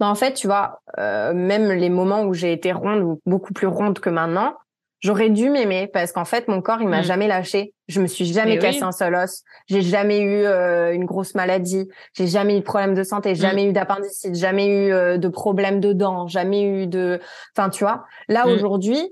Mais 0.00 0.06
en 0.06 0.14
fait, 0.14 0.34
tu 0.34 0.46
vois, 0.46 0.80
euh, 0.98 1.32
même 1.32 1.72
les 1.72 1.88
moments 1.90 2.22
où 2.24 2.34
j'ai 2.34 2.52
été 2.52 2.72
ronde 2.72 3.02
ou 3.02 3.20
beaucoup 3.24 3.52
plus 3.54 3.66
ronde 3.66 3.98
que 4.00 4.10
maintenant, 4.10 4.54
j'aurais 5.00 5.30
dû 5.30 5.48
m'aimer 5.48 5.86
parce 5.92 6.12
qu'en 6.12 6.26
fait, 6.26 6.46
mon 6.46 6.60
corps, 6.60 6.80
il 6.82 6.88
m'a 6.88 7.00
Mm. 7.00 7.04
jamais 7.04 7.26
lâché. 7.26 7.74
Je 7.88 8.00
me 8.00 8.06
suis 8.06 8.26
jamais 8.26 8.56
Mais 8.56 8.58
cassé 8.58 8.78
oui. 8.78 8.84
un 8.84 8.92
seul 8.92 9.14
os. 9.14 9.42
J'ai 9.68 9.80
jamais 9.82 10.20
eu 10.20 10.44
euh, 10.44 10.92
une 10.92 11.06
grosse 11.06 11.34
maladie. 11.34 11.88
J'ai 12.14 12.26
jamais 12.26 12.56
eu 12.56 12.60
de 12.60 12.64
problème 12.64 12.94
de 12.94 13.02
santé. 13.02 13.34
Jamais 13.34 13.64
eu 13.64 13.72
d'appendicite. 13.72 14.34
Jamais 14.34 14.66
eu 14.88 14.92
euh, 14.92 15.16
de 15.18 15.28
problème 15.28 15.80
de 15.80 15.92
dents. 15.94 16.28
Jamais 16.28 16.62
eu 16.64 16.86
de. 16.86 17.18
Enfin, 17.56 17.70
tu 17.70 17.82
vois. 17.84 18.04
Là 18.28 18.46
Mm. 18.46 18.50
aujourd'hui, 18.50 19.10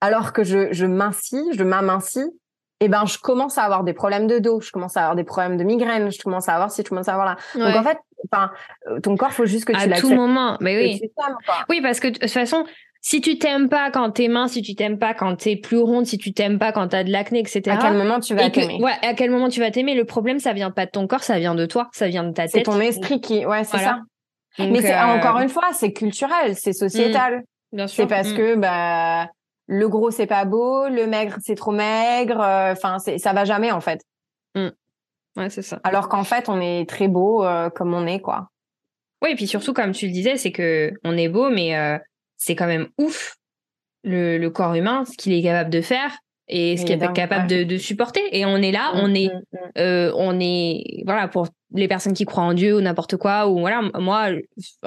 alors 0.00 0.32
que 0.32 0.44
je 0.44 0.72
je 0.72 0.86
mincis, 0.86 1.44
je 1.52 1.62
m'amincis, 1.62 2.24
eh 2.80 2.88
ben 2.88 3.04
je 3.06 3.18
commence 3.18 3.58
à 3.58 3.62
avoir 3.64 3.84
des 3.84 3.92
problèmes 3.92 4.26
de 4.26 4.38
dos. 4.38 4.60
Je 4.60 4.70
commence 4.70 4.96
à 4.96 5.00
avoir 5.02 5.16
des 5.16 5.24
problèmes 5.24 5.56
de 5.56 5.64
migraine. 5.64 6.10
Je 6.10 6.18
commence 6.22 6.48
à 6.48 6.54
avoir 6.54 6.70
si 6.70 6.82
je 6.82 6.88
commence 6.88 7.08
à 7.08 7.12
avoir 7.12 7.26
là. 7.26 7.36
Donc 7.54 7.76
en 7.76 7.82
fait, 7.82 7.98
enfin, 8.32 8.50
euh, 8.88 9.00
ton 9.00 9.16
corps, 9.16 9.32
faut 9.32 9.46
juste 9.46 9.64
que 9.66 9.72
tu 9.72 9.92
à 9.92 10.00
tout 10.00 10.14
moment. 10.14 10.56
Mais 10.60 10.76
oui. 10.76 11.00
Oui, 11.68 11.80
parce 11.82 12.00
que 12.00 12.08
de 12.08 12.18
toute 12.18 12.30
façon, 12.30 12.64
si 13.02 13.20
tu 13.20 13.38
t'aimes 13.38 13.68
pas 13.68 13.90
quand 13.90 14.10
t'es 14.10 14.28
mince, 14.28 14.52
si 14.52 14.62
tu 14.62 14.74
t'aimes 14.74 14.98
pas 14.98 15.14
quand 15.14 15.34
t'es 15.36 15.56
plus 15.56 15.78
ronde, 15.78 16.06
si 16.06 16.18
tu 16.18 16.32
t'aimes 16.32 16.58
pas 16.58 16.70
quand 16.72 16.88
t'as 16.88 17.02
de 17.04 17.10
l'acné, 17.10 17.40
etc. 17.40 17.62
À 17.70 17.76
quel 17.78 17.94
moment 17.96 18.20
tu 18.20 18.34
vas 18.34 18.48
t'aimer? 18.50 18.78
ouais, 18.82 18.92
à 19.02 19.14
quel 19.14 19.30
moment 19.30 19.48
tu 19.48 19.60
vas 19.60 19.70
t'aimer? 19.70 19.94
Le 19.94 20.04
problème, 20.04 20.38
ça 20.38 20.52
vient 20.52 20.70
pas 20.70 20.86
de 20.86 20.90
ton 20.90 21.06
corps, 21.06 21.22
ça 21.22 21.38
vient 21.38 21.54
de 21.54 21.66
toi, 21.66 21.88
ça 21.92 22.08
vient 22.08 22.24
de 22.24 22.32
ta 22.32 22.46
C'est 22.46 22.58
tête. 22.58 22.64
ton 22.66 22.78
esprit 22.80 23.20
qui, 23.20 23.44
ouais, 23.46 23.64
c'est 23.64 23.76
Voilà. 23.78 24.00
ça. 24.58 24.62
Donc, 24.64 24.72
Mais 24.72 24.80
c'est 24.82 24.94
euh, 24.94 25.04
encore 25.06 25.38
une 25.40 25.48
fois, 25.48 25.68
c'est 25.72 25.92
culturel, 25.92 26.56
c'est 26.56 26.72
sociétal. 26.74 27.42
bien 27.72 27.86
sûr. 27.86 28.02
C'est 28.04 28.08
parce 28.08 28.30
Mm. 28.32 28.36
que 28.36 28.54
bah 28.56 29.28
le 29.72 29.88
gros 29.88 30.10
c'est 30.10 30.26
pas 30.26 30.44
beau, 30.44 30.88
le 30.88 31.06
maigre 31.06 31.36
c'est 31.40 31.54
trop 31.54 31.70
maigre. 31.72 32.40
euh, 32.40 32.72
Enfin, 32.72 32.98
ça 32.98 33.32
va 33.32 33.44
jamais 33.44 33.70
en 33.70 33.80
fait. 33.80 34.00
Ouais, 35.36 35.48
c'est 35.48 35.62
ça. 35.62 35.78
Alors 35.84 36.08
qu'en 36.08 36.24
fait, 36.24 36.48
on 36.48 36.60
est 36.60 36.88
très 36.88 37.06
beau 37.06 37.44
euh, 37.44 37.70
comme 37.70 37.94
on 37.94 38.04
est, 38.06 38.20
quoi. 38.20 38.48
Oui, 39.22 39.30
et 39.30 39.34
puis 39.36 39.46
surtout, 39.46 39.72
comme 39.72 39.92
tu 39.92 40.06
le 40.06 40.12
disais, 40.12 40.36
c'est 40.36 40.50
que 40.50 40.90
on 41.04 41.16
est 41.16 41.28
beau, 41.28 41.50
mais 41.50 41.76
euh, 41.76 41.98
c'est 42.36 42.56
quand 42.56 42.66
même 42.66 42.88
ouf 42.98 43.36
le, 44.02 44.38
le 44.38 44.50
corps 44.50 44.74
humain, 44.74 45.04
ce 45.04 45.16
qu'il 45.16 45.32
est 45.32 45.42
capable 45.42 45.70
de 45.70 45.80
faire 45.82 46.16
et 46.48 46.76
ce 46.76 46.82
Il 46.82 46.86
qu'il 46.86 46.94
est 46.94 46.98
dingue, 46.98 47.14
capable 47.14 47.48
ouais. 47.52 47.64
de, 47.64 47.74
de 47.74 47.78
supporter. 47.78 48.22
Et 48.36 48.44
on 48.44 48.56
est 48.56 48.72
là, 48.72 48.90
on 48.94 49.06
Mm, 49.08 49.16
est, 49.16 49.28
mm, 49.28 49.40
mm. 49.52 49.58
euh, 49.78 50.12
on 50.16 50.40
est, 50.40 51.02
voilà, 51.06 51.28
pour 51.28 51.46
les 51.72 51.86
personnes 51.86 52.14
qui 52.14 52.24
croient 52.24 52.42
en 52.42 52.54
Dieu 52.54 52.76
ou 52.76 52.80
n'importe 52.80 53.16
quoi, 53.16 53.46
ou 53.46 53.60
voilà, 53.60 53.82
moi, 54.00 54.30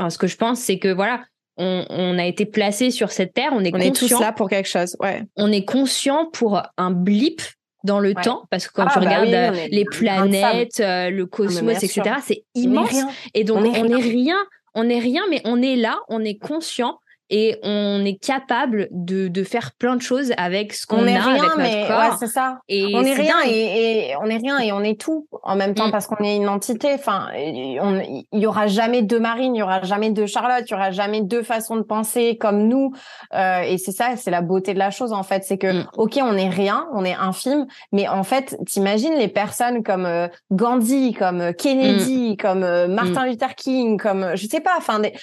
ce 0.10 0.18
que 0.18 0.28
je 0.28 0.36
pense, 0.36 0.60
c'est 0.60 0.78
que 0.78 0.90
voilà, 0.90 1.24
on, 1.58 1.86
on 1.90 2.18
a 2.20 2.26
été 2.26 2.46
placé 2.46 2.92
sur 2.92 3.12
cette 3.12 3.34
terre, 3.34 3.52
on 3.54 3.64
est 3.64 3.74
On 3.74 3.78
est 3.80 3.92
tous 3.96 4.02
conscient, 4.02 4.20
là 4.20 4.32
pour 4.32 4.50
quelque 4.50 4.68
chose, 4.70 4.96
ouais. 5.00 5.24
on 5.38 5.52
est 5.52 5.66
conscient 5.66 6.26
pour 6.32 6.62
un 6.78 6.92
blip 6.92 7.42
dans 7.84 8.00
le 8.00 8.10
Ouais. 8.16 8.22
temps, 8.24 8.44
parce 8.50 8.68
que 8.68 8.74
quand 8.74 8.86
Ah, 8.88 8.94
tu 8.94 9.00
bah 9.00 9.06
regardes 9.06 9.28
oui, 9.28 9.36
euh, 9.36 9.52
on 9.52 9.54
est 9.56 9.68
les 9.70 9.86
planètes, 9.86 10.80
euh, 10.80 11.10
le 11.10 11.26
cosmos, 11.26 11.62
bien 11.64 11.80
etc., 11.80 12.02
c'est 12.26 12.34
est 12.34 12.46
immense. 12.56 12.96
Et 13.34 13.44
donc, 13.44 13.58
On 13.58 13.64
est 13.66 13.82
n'est 13.84 13.96
rien. 13.96 13.98
rien. 13.98 14.38
On 14.76 14.86
n'est 14.86 15.00
rien, 15.00 15.22
mais 15.30 15.42
on 15.46 15.62
est 15.62 15.76
là, 15.76 16.00
on 16.08 16.24
est 16.24 16.38
conscient 16.40 16.98
et 17.36 17.58
on 17.64 18.06
est 18.06 18.18
capable 18.24 18.88
de, 18.92 19.28
de 19.28 19.44
faire 19.44 19.72
plein 19.80 19.96
de 19.96 20.02
choses 20.02 20.32
avec 20.38 20.74
ce 20.74 20.86
qu'on 20.86 20.98
On 21.04 21.08
a 21.08 21.12
est 21.12 21.18
rien, 21.20 21.30
avec 21.32 21.42
notre 21.44 21.58
mais 21.58 21.86
corps. 21.88 22.00
ouais, 22.00 22.16
c'est 22.20 22.28
ça. 22.28 22.60
et 22.70 22.86
on 22.96 23.04
est 23.04 23.14
rien 23.14 23.36
et, 23.48 24.10
et 24.10 24.16
on 24.22 24.26
est 24.26 24.38
rien 24.38 24.60
et 24.60 24.72
on 24.72 24.82
est 24.84 25.00
tout 25.00 25.28
en 25.42 25.56
même 25.56 25.74
temps 25.74 25.88
Mm. 25.88 25.92
parce 25.92 26.06
qu'on 26.08 26.24
est 26.24 26.36
une 26.36 26.48
entité. 26.48 26.90
Enfin, 26.94 27.28
il 27.36 28.40
y 28.40 28.46
aura 28.46 28.68
jamais 28.68 29.02
deux 29.02 29.20
Marine, 29.20 29.56
il 29.56 29.60
y 29.60 29.64
aura 29.64 29.82
jamais 29.84 30.12
deux 30.12 30.28
Charlotte, 30.28 30.64
il 30.68 30.72
y 30.72 30.76
aura 30.76 30.92
jamais 30.92 31.22
deux 31.22 31.42
façons 31.44 31.76
de 31.78 31.82
penser 31.82 32.38
comme 32.40 32.68
nous. 32.68 32.92
Euh, 33.34 33.62
et 33.62 33.78
c'est 33.78 33.92
ça, 33.92 34.16
c'est 34.16 34.32
la 34.32 34.42
beauté 34.42 34.74
de 34.74 34.80
la 34.80 34.92
chose 34.92 35.12
en 35.14 35.24
fait, 35.24 35.44
c'est 35.44 35.58
que 35.58 35.74
Mm. 35.74 35.88
ok, 35.98 36.20
on 36.22 36.38
est 36.38 36.50
rien, 36.50 36.88
on 36.94 37.04
est 37.04 37.16
infime, 37.16 37.66
mais 37.92 38.08
en 38.08 38.24
fait, 38.24 38.56
t'imagines 38.68 39.16
les 39.16 39.28
personnes 39.28 39.82
comme 39.84 40.06
euh, 40.06 40.28
Gandhi, 40.52 41.14
comme 41.14 41.42
euh, 41.42 41.50
Mm. 41.52 41.56
Kennedy, 41.56 42.38
comme 42.38 42.64
euh, 42.64 42.88
Martin 42.88 43.26
Luther 43.26 43.56
King, 43.56 43.98
comme 44.00 44.32
je 44.36 44.46
sais 44.48 44.60
pas, 44.60 44.74
enfin 44.78 45.00
des, 45.00 45.14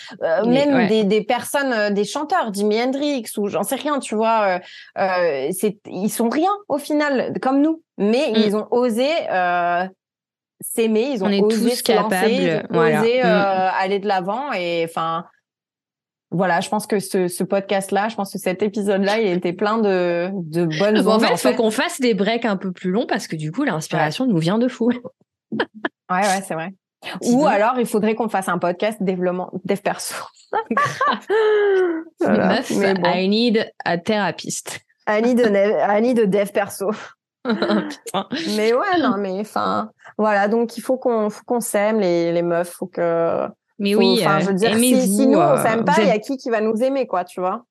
même 0.46 0.74
ouais. 0.74 0.86
des, 0.88 1.04
des 1.04 1.22
personnes, 1.22 1.72
euh, 1.72 1.90
des 2.00 2.04
chanteurs, 2.04 2.52
Jimi 2.54 2.80
Hendrix 2.82 3.24
ou 3.38 3.48
j'en 3.48 3.62
sais 3.62 3.76
rien, 3.76 3.98
tu 3.98 4.14
vois. 4.14 4.40
euh, 4.46 4.58
euh, 4.98 5.48
c'est 5.58 5.78
ils 5.86 6.10
sont 6.10 6.28
rien 6.28 6.52
au 6.68 6.78
final 6.78 7.32
comme 7.40 7.60
nous 7.60 7.82
mais 7.98 8.30
Mm. 8.30 8.36
ils 8.46 8.56
ont 8.56 8.66
osé 8.70 9.08
euh, 9.30 9.86
s'aimer 10.60 11.10
ils 11.12 11.22
ont 11.22 11.26
On 11.26 11.30
est 11.30 11.42
osé 11.42 11.54
tous 11.70 11.76
se 11.86 11.92
lancer, 11.92 12.10
capables, 12.10 12.32
ils 12.32 12.56
ont 12.56 12.62
voilà. 12.70 13.00
osé 13.00 13.22
Mm. 13.22 13.26
aller 13.82 13.98
de 13.98 14.06
l'avant 14.08 14.52
et 14.52 14.84
enfin 14.88 15.24
voilà 16.32 16.60
je 16.60 16.68
pense 16.68 16.86
que 16.86 16.98
ce, 17.00 17.26
ce 17.28 17.42
podcast 17.44 17.90
là 17.92 18.08
je 18.08 18.14
pense 18.14 18.32
que 18.32 18.38
cet 18.38 18.62
épisode 18.62 19.02
là 19.04 19.18
il 19.20 19.26
était 19.36 19.52
plein 19.52 19.78
de 19.78 20.30
de 20.32 20.64
bonnes 20.78 21.02
Bon, 21.02 21.12
en 21.12 21.18
fait, 21.20 21.32
il 21.32 21.38
faut 21.38 21.54
qu'on 21.54 21.70
fasse 21.72 22.00
des 22.00 22.14
breaks 22.14 22.44
un 22.44 22.56
peu 22.56 22.70
plus 22.72 22.90
longs 22.92 23.06
parce 23.06 23.26
que 23.26 23.36
du 23.36 23.50
coup, 23.52 23.64
l'inspiration 23.64 24.26
nous 24.26 24.38
vient 24.38 24.58
de 24.58 24.68
fou. 24.68 24.90
ouais 25.52 25.60
ouais 26.10 26.42
c'est 26.46 26.54
vrai. 26.54 26.70
Ou 27.22 27.46
alors 27.46 27.78
il 27.78 27.86
faudrait 27.86 28.14
qu'on 28.14 28.28
fasse 28.28 28.48
un 28.48 28.58
podcast 28.58 28.98
développement 29.02 29.50
dev 29.64 29.78
perso 29.78 30.14
Voilà. 32.20 32.48
Meuf, 32.48 32.70
Mais 32.76 32.94
bon. 32.94 33.08
I 33.10 33.28
need 33.28 33.72
a 33.84 33.98
thérapeute. 33.98 34.80
Annie 35.06 35.34
de 35.34 35.44
ne- 35.44 35.78
Annie 35.80 36.14
de 36.14 36.24
dev 36.24 36.50
perso 36.52 36.90
mais 38.54 38.74
ouais 38.74 38.98
non 39.00 39.16
mais 39.16 39.40
enfin 39.40 39.90
voilà 40.18 40.46
donc 40.46 40.76
il 40.76 40.82
faut 40.82 40.98
qu'on 40.98 41.30
faut 41.30 41.42
qu'on 41.46 41.60
s'aime 41.60 41.98
les 41.98 42.32
les 42.32 42.42
meufs 42.42 42.68
faut 42.68 42.86
que 42.86 43.46
Mais 43.78 43.94
Faut- 43.94 44.00
oui, 44.00 44.22
euh, 44.26 44.40
je 44.40 44.46
veux 44.48 44.52
dire, 44.54 44.76
si, 44.76 44.92
aimez-vous. 44.92 45.16
si 45.16 45.26
nous 45.26 45.38
on 45.38 45.40
euh, 45.40 45.62
s'aime 45.62 45.84
pas, 45.86 45.94
il 45.98 46.06
y 46.08 46.10
a 46.10 46.18
qui 46.18 46.36
qui 46.36 46.50
va 46.50 46.60
nous 46.60 46.76
aimer, 46.82 47.06
quoi, 47.06 47.24
tu 47.24 47.40
vois? 47.40 47.64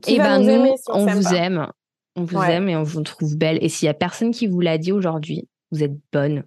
Qui 0.00 0.14
Eh 0.14 0.18
va 0.18 0.24
ben 0.24 0.38
nous 0.38 0.44
nous, 0.44 0.50
aimer 0.52 0.76
si 0.76 0.84
on, 0.90 0.98
on 1.00 1.06
vous 1.06 1.22
pas? 1.24 1.34
aime. 1.34 1.66
On 2.14 2.22
vous 2.22 2.38
Ouais. 2.38 2.52
aime 2.52 2.68
et 2.68 2.76
on 2.76 2.84
vous 2.84 3.02
trouve 3.02 3.36
belle. 3.36 3.58
Et 3.60 3.68
s'il 3.68 3.86
y 3.86 3.88
a 3.88 3.94
personne 3.94 4.30
qui 4.30 4.46
vous 4.46 4.60
l'a 4.60 4.78
dit 4.78 4.92
aujourd'hui, 4.92 5.48
vous 5.72 5.82
êtes 5.82 5.96
bonne. 6.12 6.44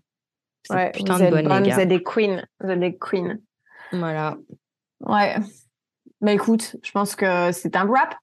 Vous 0.69 0.75
Ouais, 0.75 0.91
putain 0.91 1.13
vous 1.13 1.19
de 1.19 1.25
êtes 1.25 1.31
bonne, 1.31 1.47
bonnes, 1.47 1.63
les 1.63 1.69
vous 1.71 1.77
gars. 1.77 1.83
êtes 1.83 1.89
des 1.89 2.03
queens, 2.03 2.43
vous 2.59 2.69
êtes 2.69 2.79
des 2.79 2.97
queens. 2.97 3.37
Voilà. 3.91 4.37
Ouais. 5.01 5.35
Bah 6.21 6.33
écoute, 6.33 6.75
je 6.83 6.91
pense 6.91 7.15
que 7.15 7.51
c'est 7.51 7.75
un 7.75 7.85
rap. 7.91 8.15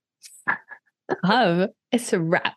Grave. 1.22 1.68
It's 1.92 2.12
a 2.12 2.18
rap. 2.18 2.54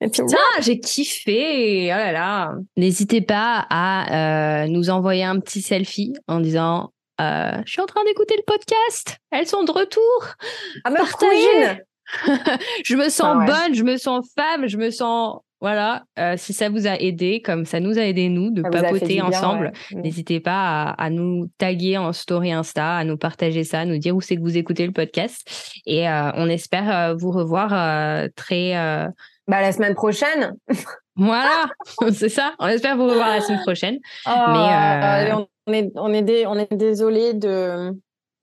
Putain, 0.00 0.36
j'ai 0.60 0.80
kiffé. 0.80 1.86
Oh 1.92 1.96
là 1.96 2.12
là. 2.12 2.54
N'hésitez 2.76 3.20
pas 3.20 3.66
à 3.70 4.64
euh, 4.64 4.66
nous 4.68 4.90
envoyer 4.90 5.24
un 5.24 5.38
petit 5.40 5.62
selfie 5.62 6.14
en 6.26 6.40
disant 6.40 6.92
euh, 7.20 7.52
Je 7.64 7.70
suis 7.72 7.80
en 7.80 7.86
train 7.86 8.04
d'écouter 8.04 8.34
le 8.36 8.42
podcast. 8.46 9.18
Elles 9.30 9.46
sont 9.46 9.62
de 9.64 9.70
retour. 9.70 10.26
Ah, 10.84 10.90
partagez. 10.90 11.82
Je 12.84 12.96
me 12.96 13.08
sens 13.08 13.28
Ah 13.34 13.38
ouais. 13.38 13.46
bonne, 13.46 13.74
je 13.74 13.82
me 13.82 13.96
sens 13.96 14.30
femme, 14.36 14.66
je 14.68 14.76
me 14.76 14.90
sens. 14.90 15.38
Voilà. 15.60 16.04
Euh, 16.18 16.34
si 16.36 16.52
ça 16.52 16.68
vous 16.68 16.86
a 16.86 16.98
aidé, 17.00 17.40
comme 17.40 17.64
ça 17.64 17.80
nous 17.80 17.98
a 17.98 18.02
aidé, 18.02 18.28
nous, 18.28 18.50
de 18.50 18.62
Ça 18.62 18.70
papoter 18.70 19.22
ensemble, 19.22 19.72
ouais. 19.90 19.96
Mm. 19.96 20.00
N'hésitez 20.02 20.40
pas 20.40 20.82
à, 20.90 21.04
à 21.04 21.10
nous 21.10 21.50
taguer 21.58 21.96
en 21.96 22.12
story 22.12 22.52
Insta, 22.52 22.96
à 22.96 23.04
nous 23.04 23.16
partager 23.16 23.64
ça, 23.64 23.80
à 23.80 23.84
nous 23.84 23.98
dire 23.98 24.14
où 24.14 24.20
c'est 24.20 24.36
que 24.36 24.42
vous 24.42 24.56
écoutez 24.58 24.84
le 24.86 24.92
podcast. 24.92 25.48
Et 25.86 26.08
euh, 26.08 26.30
on 26.34 26.48
espère 26.48 26.94
euh, 26.94 27.14
vous 27.14 27.30
revoir 27.30 27.72
euh, 27.72 28.28
très. 28.36 28.74
Bah 29.46 29.60
la 29.60 29.72
semaine 29.72 29.94
prochaine. 29.94 30.54
Voilà, 31.16 31.66
c'est 32.12 32.28
ça. 32.28 32.54
On 32.58 32.66
espère 32.66 32.96
vous 32.96 33.06
revoir 33.06 33.28
la 33.28 33.40
semaine 33.40 33.60
prochaine. 33.60 33.98
Mais, 34.26 35.32
on 35.66 35.72
est 35.72 35.92
on 35.94 36.12
est 36.12 36.22
dé- 36.22 36.44
on 36.46 36.58
est 36.58 36.74
désolé 36.74 37.34
de 37.34 37.92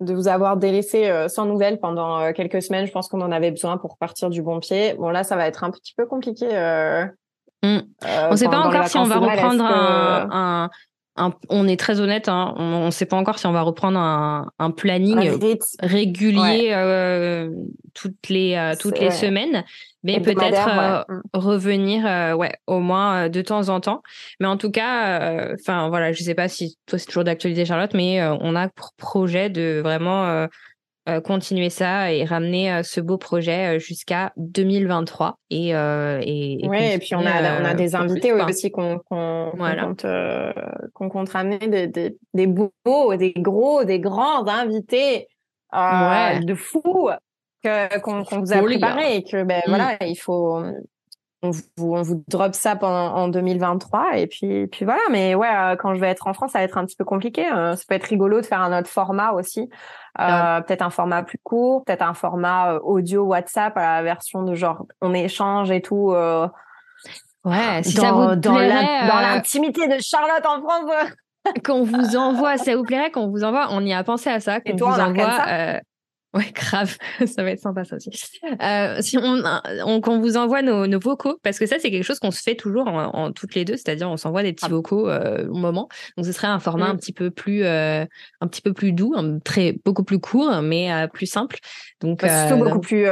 de 0.02 0.14
vous 0.14 0.28
avoir 0.28 0.58
délaissé 0.58 1.10
euh, 1.10 1.28
sans 1.30 1.46
nouvelles 1.46 1.80
pendant 1.80 2.20
euh, 2.20 2.32
quelques 2.34 2.62
semaines. 2.62 2.86
Je 2.88 2.92
pense 2.92 3.08
qu'on 3.08 3.22
en 3.22 3.32
avait 3.32 3.52
besoin 3.52 3.78
pour 3.78 3.98
partir 3.98 4.30
du 4.30 4.42
bon 4.42 4.60
pied. 4.60 4.96
Bon 4.96 5.10
là, 5.10 5.24
ça 5.24 5.36
va 5.36 5.48
être 5.48 5.64
un 5.64 5.72
petit 5.72 5.94
peu 5.96 6.06
compliqué. 6.06 6.48
euh, 6.52 7.06
Mm. 7.64 7.68
euh, 7.68 8.28
On 8.28 8.32
ne 8.32 8.36
sait 8.36 8.48
pas 8.48 8.58
encore 8.58 8.88
si 8.88 8.98
on 8.98 9.04
va 9.04 9.18
reprendre 9.20 9.60
que- 9.60 9.72
un, 9.74 10.30
un, 10.32 10.70
on 11.18 11.68
est 11.68 11.80
très 11.80 12.00
honnête, 12.00 12.30
hein, 12.30 12.54
on 12.58 12.86
ne 12.86 12.92
sait 12.92 13.06
pas 13.06 13.18
encore 13.18 13.38
si 13.38 13.46
on 13.46 13.52
va 13.52 13.62
reprendre 13.62 14.00
un, 14.00 14.50
un 14.60 14.72
planning 14.72 15.20
régulier 15.82 16.74
toutes 17.94 18.30
les 18.30 18.74
toutes 18.80 19.00
les 19.00 19.12
semaines, 19.12 19.64
mais 20.04 20.20
peut-être 20.20 20.68
euh, 20.68 21.04
revenir 21.34 22.06
euh, 22.06 22.34
ouais 22.34 22.52
au 22.68 22.80
moins 22.80 23.26
euh, 23.26 23.30
de 23.30 23.42
temps 23.42 23.70
en 23.70 23.80
temps. 23.80 24.02
Mais 24.40 24.48
en 24.48 24.58
tout 24.58 24.72
cas 24.72 25.54
enfin 25.54 25.90
voilà 25.90 26.12
je 26.12 26.24
sais 26.24 26.36
pas 26.36 26.48
si 26.48 26.78
toi 26.86 26.98
c'est 26.98 27.06
toujours 27.06 27.24
d'actualité 27.24 27.66
Charlotte 27.66 27.94
mais 27.94 28.22
on 28.42 28.56
a 28.56 28.68
pour 28.70 28.94
projet 28.94 29.50
de 29.50 29.82
vraiment 29.84 30.48
continuer 31.24 31.70
ça 31.70 32.14
et 32.14 32.24
ramener 32.26 32.84
ce 32.84 33.02
beau 33.02 33.18
projet 33.18 33.80
jusqu'à 33.80 34.32
2023 34.38 35.40
et 35.50 35.70
et, 35.70 36.68
oui 36.68 36.78
et 36.94 36.98
puis 37.00 37.16
on 37.16 37.26
a 37.26 37.62
on 37.62 37.66
a 37.66 37.74
des 37.74 37.96
invités 37.96 38.34
aussi 38.34 38.70
qu'on 38.70 39.00
qu'on 39.00 39.52
compte 39.52 40.06
qu'on 40.94 41.10
compte 41.10 41.30
ramener 41.30 41.68
des, 41.68 41.88
des, 41.88 42.18
des 42.34 42.48
beaux 42.48 43.16
des 43.16 43.34
gros 43.36 43.84
des 43.84 44.00
grands 44.00 44.48
invités 44.48 45.28
de 45.74 46.54
fous 46.56 47.10
qu'on 48.04 48.40
vous 48.40 48.54
a 48.54 48.62
préparé 48.62 49.16
et 49.16 49.24
que 49.24 49.44
ben 49.44 49.62
mm. 49.66 49.70
voilà 49.70 49.98
il 50.06 50.16
faut 50.16 50.64
on 51.44 51.52
vous, 51.52 51.64
on 51.80 52.02
vous 52.02 52.24
drop 52.28 52.54
ça 52.54 52.76
pendant 52.76 53.16
en 53.16 53.28
2023 53.28 54.18
et 54.18 54.28
puis 54.28 54.68
puis 54.68 54.86
voilà. 54.86 55.02
Mais 55.10 55.36
ouais 55.36 55.48
euh, 55.48 55.76
quand 55.76 55.96
je 55.96 56.00
vais 56.00 56.10
être 56.10 56.28
en 56.28 56.34
France 56.34 56.52
ça 56.52 56.60
va 56.60 56.66
être 56.66 56.78
un 56.78 56.86
petit 56.86 56.96
peu 56.96 57.06
compliqué 57.06 57.46
euh, 57.52 57.76
ça 57.76 57.84
peut 57.88 57.96
être 57.96 58.06
rigolo 58.06 58.42
de 58.42 58.46
faire 58.46 58.62
un 58.62 58.78
autre 58.78 58.90
format 58.90 59.32
aussi 59.32 59.70
euh, 60.20 60.62
peut-être 60.62 60.82
un 60.82 60.90
format 60.90 61.24
plus 61.24 61.40
court 61.44 61.84
peut-être 61.86 62.02
un 62.02 62.14
format 62.14 62.76
audio 62.84 63.24
WhatsApp 63.24 63.76
à 63.78 63.98
la 63.98 64.04
version 64.04 64.44
de 64.44 64.56
genre 64.56 64.86
on 65.02 65.14
échange 65.14 65.72
et 65.72 65.82
tout 65.82 66.14
ouais 67.46 67.84
si 67.84 67.96
dans, 67.96 68.02
ça 68.02 68.12
vous 68.12 68.36
dans 68.36 68.58
l'intimité 68.58 69.88
de 69.88 70.02
Charlotte 70.02 70.46
en 70.46 70.62
France. 70.62 70.92
qu'on 71.66 71.84
vous 71.84 72.16
envoie 72.16 72.58
ça 72.58 72.76
vous 72.76 72.84
plairait 72.84 73.12
qu'on 73.12 73.30
vous 73.30 73.44
envoie? 73.44 73.68
On 73.72 73.82
y 73.82 73.94
a 73.94 74.04
pensé 74.04 74.30
à 74.30 74.40
ça 74.40 74.60
qu'on 74.60 74.76
vous 74.76 75.00
envoie 75.00 75.82
Ouais, 76.34 76.50
grave, 76.56 76.98
ça 77.26 77.44
va 77.44 77.52
être 77.52 77.60
sympa 77.60 77.84
ça 77.84 77.98
aussi. 77.98 78.10
Euh, 78.62 78.98
si 79.02 79.18
on, 79.18 79.44
on 79.86 80.00
qu'on 80.00 80.20
vous 80.20 80.38
envoie 80.38 80.62
nos, 80.62 80.88
nos, 80.88 81.00
vocaux, 81.00 81.38
parce 81.44 81.60
que 81.60 81.66
ça 81.66 81.76
c'est 81.80 81.92
quelque 81.92 82.06
chose 82.06 82.20
qu'on 82.20 82.32
se 82.32 82.42
fait 82.42 82.56
toujours 82.56 82.88
en, 82.88 83.32
toutes 83.34 83.54
les 83.54 83.66
deux, 83.66 83.76
c'est-à-dire 83.76 84.10
on 84.10 84.16
s'envoie 84.16 84.44
des 84.44 84.54
petits 84.54 84.66
ah. 84.68 84.70
vocaux 84.70 85.10
euh, 85.10 85.48
au 85.50 85.56
moment. 85.56 85.90
Donc 86.16 86.26
ce 86.26 86.32
serait 86.32 86.48
un 86.48 86.60
format 86.60 86.88
un 86.88 86.94
mm. 86.94 86.98
petit 86.98 87.12
peu 87.12 87.32
plus, 87.32 87.64
euh, 87.64 88.06
un 88.40 88.48
petit 88.48 88.62
peu 88.62 88.72
plus 88.72 88.94
doux, 88.94 89.14
un, 89.16 89.40
très 89.40 89.76
beaucoup 89.84 90.04
plus 90.04 90.20
court, 90.20 90.62
mais 90.62 90.94
euh, 90.94 91.08
plus 91.08 91.26
simple. 91.26 91.58
Donc 92.00 92.22
bah, 92.22 92.48
surtout 92.48 92.64
beaucoup 92.64 92.80
plus, 92.80 93.08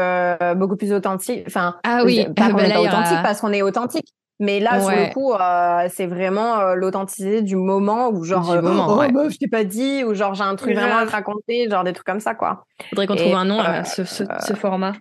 beaucoup 0.55 0.77
plus 0.77 0.93
authentique. 0.93 1.43
Enfin, 1.45 1.75
ah 1.83 2.03
oui, 2.05 2.25
pas 2.35 2.49
bah, 2.53 2.67
là, 2.67 2.81
authentique 2.81 3.21
parce 3.21 3.41
qu'on 3.41 3.51
est 3.51 3.61
authentique. 3.61 4.13
Mais 4.39 4.61
là, 4.61 4.79
sur 4.79 4.89
le 4.89 5.13
coup, 5.13 5.33
euh, 5.33 5.89
c'est 5.93 6.07
vraiment 6.07 6.59
euh, 6.59 6.75
l'authenticité 6.75 7.41
du 7.41 7.57
moment 7.57 8.09
où 8.09 8.23
genre, 8.23 8.49
euh, 8.51 8.61
oh, 8.63 9.29
je 9.29 9.37
t'ai 9.37 9.49
pas 9.49 9.65
dit, 9.65 10.05
ou 10.05 10.13
genre 10.13 10.33
j'ai 10.33 10.43
un 10.43 10.55
truc 10.55 10.75
vraiment 10.75 10.99
à 10.99 11.05
te 11.05 11.11
raconter, 11.11 11.69
genre 11.69 11.83
des 11.83 11.91
trucs 11.91 12.05
comme 12.05 12.21
ça, 12.21 12.35
quoi. 12.35 12.63
Faudrait 12.89 13.05
qu'on 13.05 13.17
trouve 13.17 13.35
un 13.35 13.43
nom 13.43 13.59
à 13.59 13.83
ce, 13.83 14.05
ce, 14.05 14.23
ce, 14.39 14.53
format. 14.53 14.93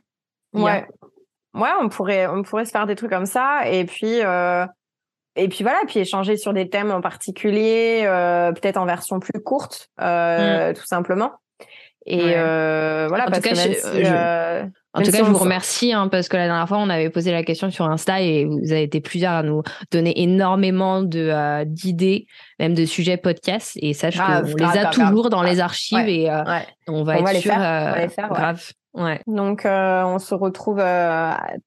Ouais. 0.52 0.88
Ouais, 1.54 1.70
on 1.80 1.88
pourrait, 1.88 2.26
on 2.26 2.42
pourrait 2.42 2.64
se 2.64 2.72
faire 2.72 2.86
des 2.86 2.96
trucs 2.96 3.10
comme 3.10 3.26
ça, 3.26 3.68
et 3.68 3.84
puis, 3.84 4.16
et 4.16 5.48
puis 5.48 5.62
voilà, 5.62 5.78
puis 5.86 6.00
échanger 6.00 6.36
sur 6.36 6.52
des 6.52 6.68
thèmes 6.68 6.90
en 6.90 7.00
particulier, 7.00 8.02
peut-être 8.56 8.76
en 8.76 8.86
version 8.86 9.20
plus 9.20 9.40
courte, 9.40 9.88
mmh. 10.00 10.72
tout 10.74 10.86
simplement. 10.86 11.32
Et 12.10 12.34
voilà, 12.34 13.26
en 13.26 13.30
parce 13.30 13.40
tout 13.40 13.48
cas, 13.50 13.54
que 13.54 14.70
en 14.98 15.02
tout 15.02 15.10
cas, 15.10 15.18
je 15.18 15.30
vous 15.30 15.38
remercie 15.38 15.92
hein, 15.92 16.08
parce 16.08 16.28
que 16.28 16.36
la 16.36 16.46
dernière 16.46 16.68
fois, 16.68 16.78
on 16.78 16.88
avait 16.88 17.10
posé 17.10 17.30
la 17.30 17.42
question 17.42 17.70
sur 17.70 17.84
Insta 17.84 18.20
et 18.20 18.46
vous 18.46 18.72
avez 18.72 18.82
été 18.82 19.00
plusieurs 19.00 19.32
à 19.32 19.42
nous 19.42 19.62
donner 19.90 20.20
énormément 20.20 21.02
de 21.02 21.28
euh, 21.30 21.64
d'idées, 21.66 22.26
même 22.58 22.74
de 22.74 22.84
sujets 22.84 23.16
podcast. 23.16 23.72
Et 23.76 23.92
sache 23.94 24.16
qu'on 24.16 24.42
les 24.42 24.78
a 24.78 24.86
toujours 24.86 25.30
dans 25.30 25.42
les 25.42 25.60
archives 25.60 26.08
et 26.08 26.30
euh, 26.30 26.42
on 26.88 27.04
va 27.04 27.18
être 27.18 27.40
sûr, 27.40 27.54
euh, 27.56 28.06
grave. 28.30 28.72
Ouais. 28.94 29.20
Donc, 29.26 29.62
on 29.64 30.18
se 30.18 30.34
retrouve 30.34 30.82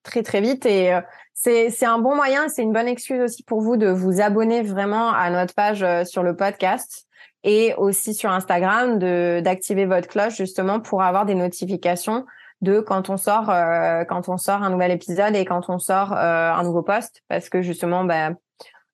très 0.03 0.23
très 0.23 0.41
vite 0.41 0.65
et 0.65 0.91
c'est 1.33 1.69
c'est 1.69 1.85
un 1.85 1.99
bon 1.99 2.15
moyen, 2.15 2.49
c'est 2.49 2.63
une 2.63 2.73
bonne 2.73 2.87
excuse 2.87 3.21
aussi 3.21 3.43
pour 3.43 3.61
vous 3.61 3.77
de 3.77 3.87
vous 3.87 4.19
abonner 4.19 4.63
vraiment 4.63 5.13
à 5.13 5.29
notre 5.29 5.53
page 5.53 5.85
sur 6.05 6.23
le 6.23 6.35
podcast 6.35 7.07
et 7.43 7.73
aussi 7.75 8.13
sur 8.13 8.31
Instagram 8.31 8.99
de 8.99 9.41
d'activer 9.43 9.85
votre 9.85 10.07
cloche 10.07 10.35
justement 10.37 10.79
pour 10.79 11.01
avoir 11.01 11.25
des 11.25 11.35
notifications 11.35 12.25
de 12.61 12.79
quand 12.79 13.09
on 13.09 13.17
sort 13.17 13.49
euh, 13.49 14.03
quand 14.05 14.29
on 14.29 14.37
sort 14.37 14.61
un 14.61 14.69
nouvel 14.69 14.91
épisode 14.91 15.35
et 15.35 15.45
quand 15.45 15.69
on 15.69 15.79
sort 15.79 16.13
euh, 16.13 16.51
un 16.51 16.63
nouveau 16.63 16.83
post. 16.83 17.23
Parce 17.27 17.49
que 17.49 17.61
justement 17.61 18.03
ben 18.03 18.37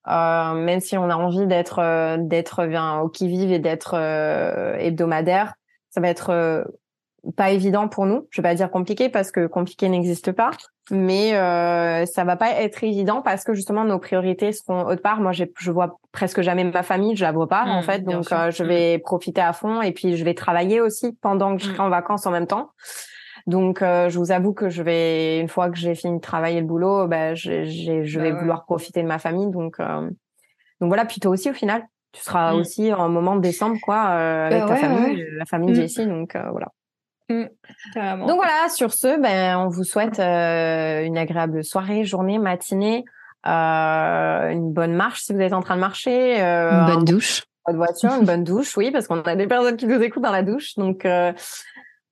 euh, 0.08 0.54
même 0.54 0.80
si 0.80 0.98
on 0.98 1.10
a 1.10 1.16
envie 1.16 1.48
d'être 1.48 2.18
d'être 2.18 2.66
bien 2.66 3.00
au 3.00 3.10
qui 3.10 3.28
vive 3.28 3.52
et 3.52 3.60
d'être 3.60 3.96
hebdomadaire 4.80 5.56
ça 5.90 6.00
va 6.00 6.10
être 6.10 6.66
pas 7.36 7.50
évident 7.50 7.88
pour 7.90 8.06
nous. 8.06 8.28
Je 8.30 8.42
vais 8.42 8.50
pas 8.50 8.56
dire 8.56 8.72
compliqué 8.72 9.10
parce 9.10 9.32
que 9.32 9.48
compliqué 9.48 9.90
n'existe 9.90 10.32
pas 10.32 10.52
mais 10.90 11.36
euh, 11.36 12.06
ça 12.06 12.24
va 12.24 12.36
pas 12.36 12.52
être 12.52 12.84
évident 12.84 13.22
parce 13.22 13.44
que 13.44 13.54
justement 13.54 13.84
nos 13.84 14.00
priorités 14.00 14.52
seront 14.54 14.86
autre 14.86 15.02
part 15.02 15.20
moi 15.20 15.32
je 15.34 15.72
vois 15.72 16.00
presque 16.14 16.42
jamais 16.42 16.64
ma 16.64 16.84
famille 16.84 17.16
je 17.16 17.24
la 17.24 17.34
vois 17.34 17.48
pas 17.48 17.64
en 17.66 17.82
mmh, 17.82 17.84
fait 17.84 18.04
donc 18.06 18.30
je 18.30 18.64
mmh. 18.64 18.68
vais 18.68 18.98
profiter 19.00 19.42
à 19.42 19.52
fond 19.52 19.82
et 19.82 19.92
puis 19.92 20.16
je 20.16 20.24
vais 20.24 20.34
travailler 20.34 20.80
aussi 20.80 21.18
pendant 21.22 21.58
que 21.58 21.62
je 21.62 21.68
serai 21.68 21.80
mmh. 21.80 21.88
en 21.88 21.90
vacances 21.90 22.26
en 22.26 22.32
même 22.32 22.48
temps 22.48 22.70
donc, 23.48 23.82
euh, 23.82 24.10
je 24.10 24.20
vous 24.20 24.32
avoue 24.32 24.54
que 24.54 24.70
je 24.70 24.84
vais, 24.84 25.40
une 25.40 25.48
fois 25.48 25.70
que 25.70 25.78
j'ai 25.78 25.96
fini 25.96 26.18
de 26.18 26.22
travailler 26.22 26.60
le 26.60 26.68
boulot, 26.68 27.08
bah, 27.08 27.34
je, 27.34 27.64
je 27.64 28.20
vais 28.20 28.34
bah 28.34 28.40
vouloir 28.40 28.66
profiter 28.66 29.02
de 29.02 29.08
ma 29.08 29.20
famille. 29.20 29.50
Donc, 29.50 29.80
euh, 29.80 30.02
donc 30.82 30.90
voilà. 30.90 31.06
Puis 31.06 31.22
toi 31.22 31.32
aussi, 31.32 31.50
au 31.50 31.54
final, 31.54 31.88
tu 32.12 32.22
seras 32.22 32.52
mmh. 32.52 32.58
aussi 32.58 32.94
en 32.94 33.08
moment 33.08 33.38
de 33.38 33.42
décembre, 33.42 33.78
quoi, 33.82 34.10
euh, 34.10 34.48
avec 34.48 34.64
bah 34.64 34.68
ta 34.68 34.76
famille, 34.76 35.26
la 35.32 35.46
famille. 35.46 35.74
Jessie. 35.74 36.06
Donc 36.06 36.36
voilà. 36.36 36.68
Mmh, 37.30 37.44
donc 37.96 38.38
voilà, 38.38 38.70
sur 38.70 38.94
ce, 38.94 39.20
ben, 39.20 39.58
on 39.60 39.70
vous 39.70 39.84
souhaite 39.84 40.20
une 40.20 41.18
agréable 41.18 41.64
soirée, 41.64 42.06
journée, 42.06 42.40
matinée, 42.40 43.04
une 43.44 44.72
bonne 44.72 44.94
marche 44.94 45.22
si 45.22 45.34
vous 45.34 45.42
êtes 45.42 45.54
en 45.54 45.62
train 45.62 45.76
de 45.76 45.82
marcher. 45.82 46.40
une 46.40 46.86
bonne 46.86 47.06
douche. 47.06 47.44
Votre 47.66 47.78
voiture, 47.78 48.14
une 48.18 48.26
bonne 48.26 48.46
douche, 48.46 48.78
oui, 48.78 48.92
parce 48.92 49.08
qu'on 49.08 49.22
a 49.22 49.36
des 49.36 49.48
personnes 49.48 49.76
qui 49.76 49.88
nous 49.88 50.02
écoutent 50.02 50.24
dans 50.24 50.32
la 50.32 50.44
douche. 50.44 50.76
Donc, 50.76 51.06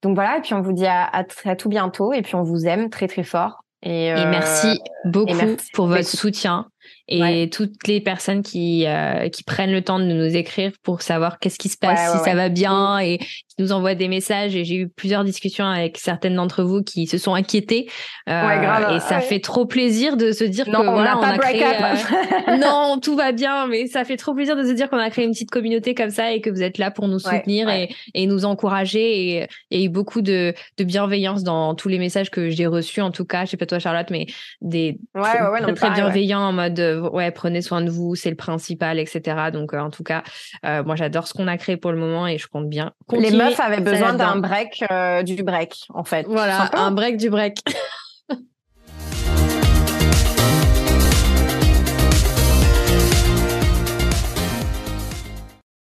donc 0.04 0.16
voilà, 0.16 0.38
et 0.38 0.42
puis 0.42 0.54
on 0.54 0.62
vous 0.62 0.74
dit 0.74 0.86
à, 0.86 1.10
à, 1.14 1.56
tout 1.56 1.70
bientôt, 1.70 2.12
et 2.12 2.22
puis 2.22 2.36
on 2.36 2.44
vous 2.44 2.68
aime 2.68 2.90
très 2.90 3.08
très 3.08 3.24
fort. 3.24 3.64
Et, 3.82 4.08
et 4.08 4.26
merci 4.26 4.82
beaucoup 5.06 5.56
pour 5.74 5.88
votre 5.88 6.08
soutien 6.08 6.68
et 7.08 7.50
toutes 7.52 7.88
les 7.88 8.02
personnes 8.02 8.42
qui 8.42 8.88
euh, 8.88 9.30
qui 9.30 9.44
prennent 9.44 9.72
le 9.72 9.84
temps 9.84 10.00
de 10.00 10.06
nous 10.06 10.36
écrire 10.36 10.72
pour 10.84 11.02
savoir 11.02 11.40
qu'est-ce 11.40 11.58
qui 11.58 11.70
se 11.70 11.78
passe, 11.78 12.18
si 12.18 12.24
ça 12.24 12.36
va 12.36 12.50
bien 12.50 13.00
et 13.00 13.20
qui 13.56 13.64
nous 13.64 13.72
envoient 13.72 13.96
des 13.96 14.08
messages. 14.08 14.56
Et 14.56 14.64
j'ai 14.64 14.76
eu 14.76 14.88
plusieurs 14.88 15.24
discussions 15.24 15.66
avec 15.66 15.98
certaines 15.98 16.36
d'entre 16.36 16.64
vous 16.64 16.84
qui 16.84 17.08
se 17.08 17.18
sont 17.18 17.34
inquiétées. 17.34 17.90
Euh, 18.30 18.96
et 18.96 19.00
ça 19.00 19.20
fait 19.20 19.40
trop 19.40 19.66
plaisir 19.66 20.18
de 20.18 20.32
se 20.32 20.44
dire 20.44 20.68
non, 20.68 20.82
que 20.82 20.88
on 20.88 21.00
a 21.00 21.18
pas 21.18 21.38
créé, 21.38 21.64
euh, 21.64 22.58
non, 22.62 23.00
tout 23.02 23.16
va 23.16 23.32
bien, 23.32 23.68
mais 23.68 23.88
ça 23.88 24.04
fait 24.04 24.18
trop 24.18 24.34
plaisir 24.34 24.56
de 24.56 24.64
se 24.64 24.72
dire 24.72 24.90
qu'on 24.90 24.98
a 24.98 25.10
créé 25.10 25.26
une 25.26 25.32
petite 25.32 25.52
communauté 25.52 25.94
comme 25.94 26.10
ça 26.10 26.32
et 26.32 26.42
que 26.42 26.50
vous 26.50 26.62
êtes 26.62 26.78
là 26.78 26.92
pour 26.92 27.08
nous 27.08 27.20
soutenir 27.20 27.70
et, 27.70 27.90
et 28.14 28.28
nous 28.28 28.46
encourager. 28.46 29.40
Et 29.40 29.48
il 29.72 29.80
y 29.80 29.84
a 29.84 29.86
eu 29.86 29.90
beaucoup 29.90 30.22
de, 30.22 30.54
de 30.78 30.84
bienveillance 30.84 31.44
dans 31.44 31.76
tous 31.76 31.90
les 31.90 32.00
messages 32.00 32.32
que 32.32 32.50
j'ai 32.50 32.68
reçus. 32.68 33.02
En 33.02 33.12
tout 33.12 33.26
cas, 33.26 33.46
je 33.46 33.52
sais 33.52 33.58
pas 33.58 33.66
toi 33.66 33.80
Charlotte, 33.80 34.08
mais 34.10 34.28
des 34.62 34.98
très, 35.14 35.74
très 35.74 35.92
bienveillants 35.92 36.42
en 36.42 36.54
mode 36.54 36.80
ouais, 37.12 37.32
prenez 37.32 37.62
soin 37.62 37.82
de 37.82 37.90
vous, 37.90 38.16
c'est 38.16 38.30
le 38.30 38.36
principal, 38.36 39.00
etc. 39.00 39.22
Donc, 39.52 39.74
euh, 39.74 39.80
en 39.80 39.90
tout 39.90 40.04
cas, 40.04 40.24
euh, 40.66 40.84
moi, 40.84 40.96
j'adore 40.96 41.28
ce 41.28 41.34
qu'on 41.34 41.48
a 41.48 41.58
créé 41.58 41.78
pour 41.78 41.92
le 41.92 41.98
moment 41.98 42.28
et 42.28 42.38
je 42.38 42.48
compte 42.48 42.70
bien 42.70 42.92
continuer. 43.08 43.32
Les 43.32 43.38
meufs 43.46 43.60
avaient 43.60 43.82
besoin 43.82 44.14
d'un 44.14 44.38
break, 44.38 44.84
euh, 44.92 45.24
du 45.24 45.44
break, 45.44 45.86
en 45.94 46.04
fait. 46.04 46.26
Voilà, 46.28 46.70
un 46.74 46.92
break 46.92 47.18
du 47.18 47.30
break. 47.30 47.60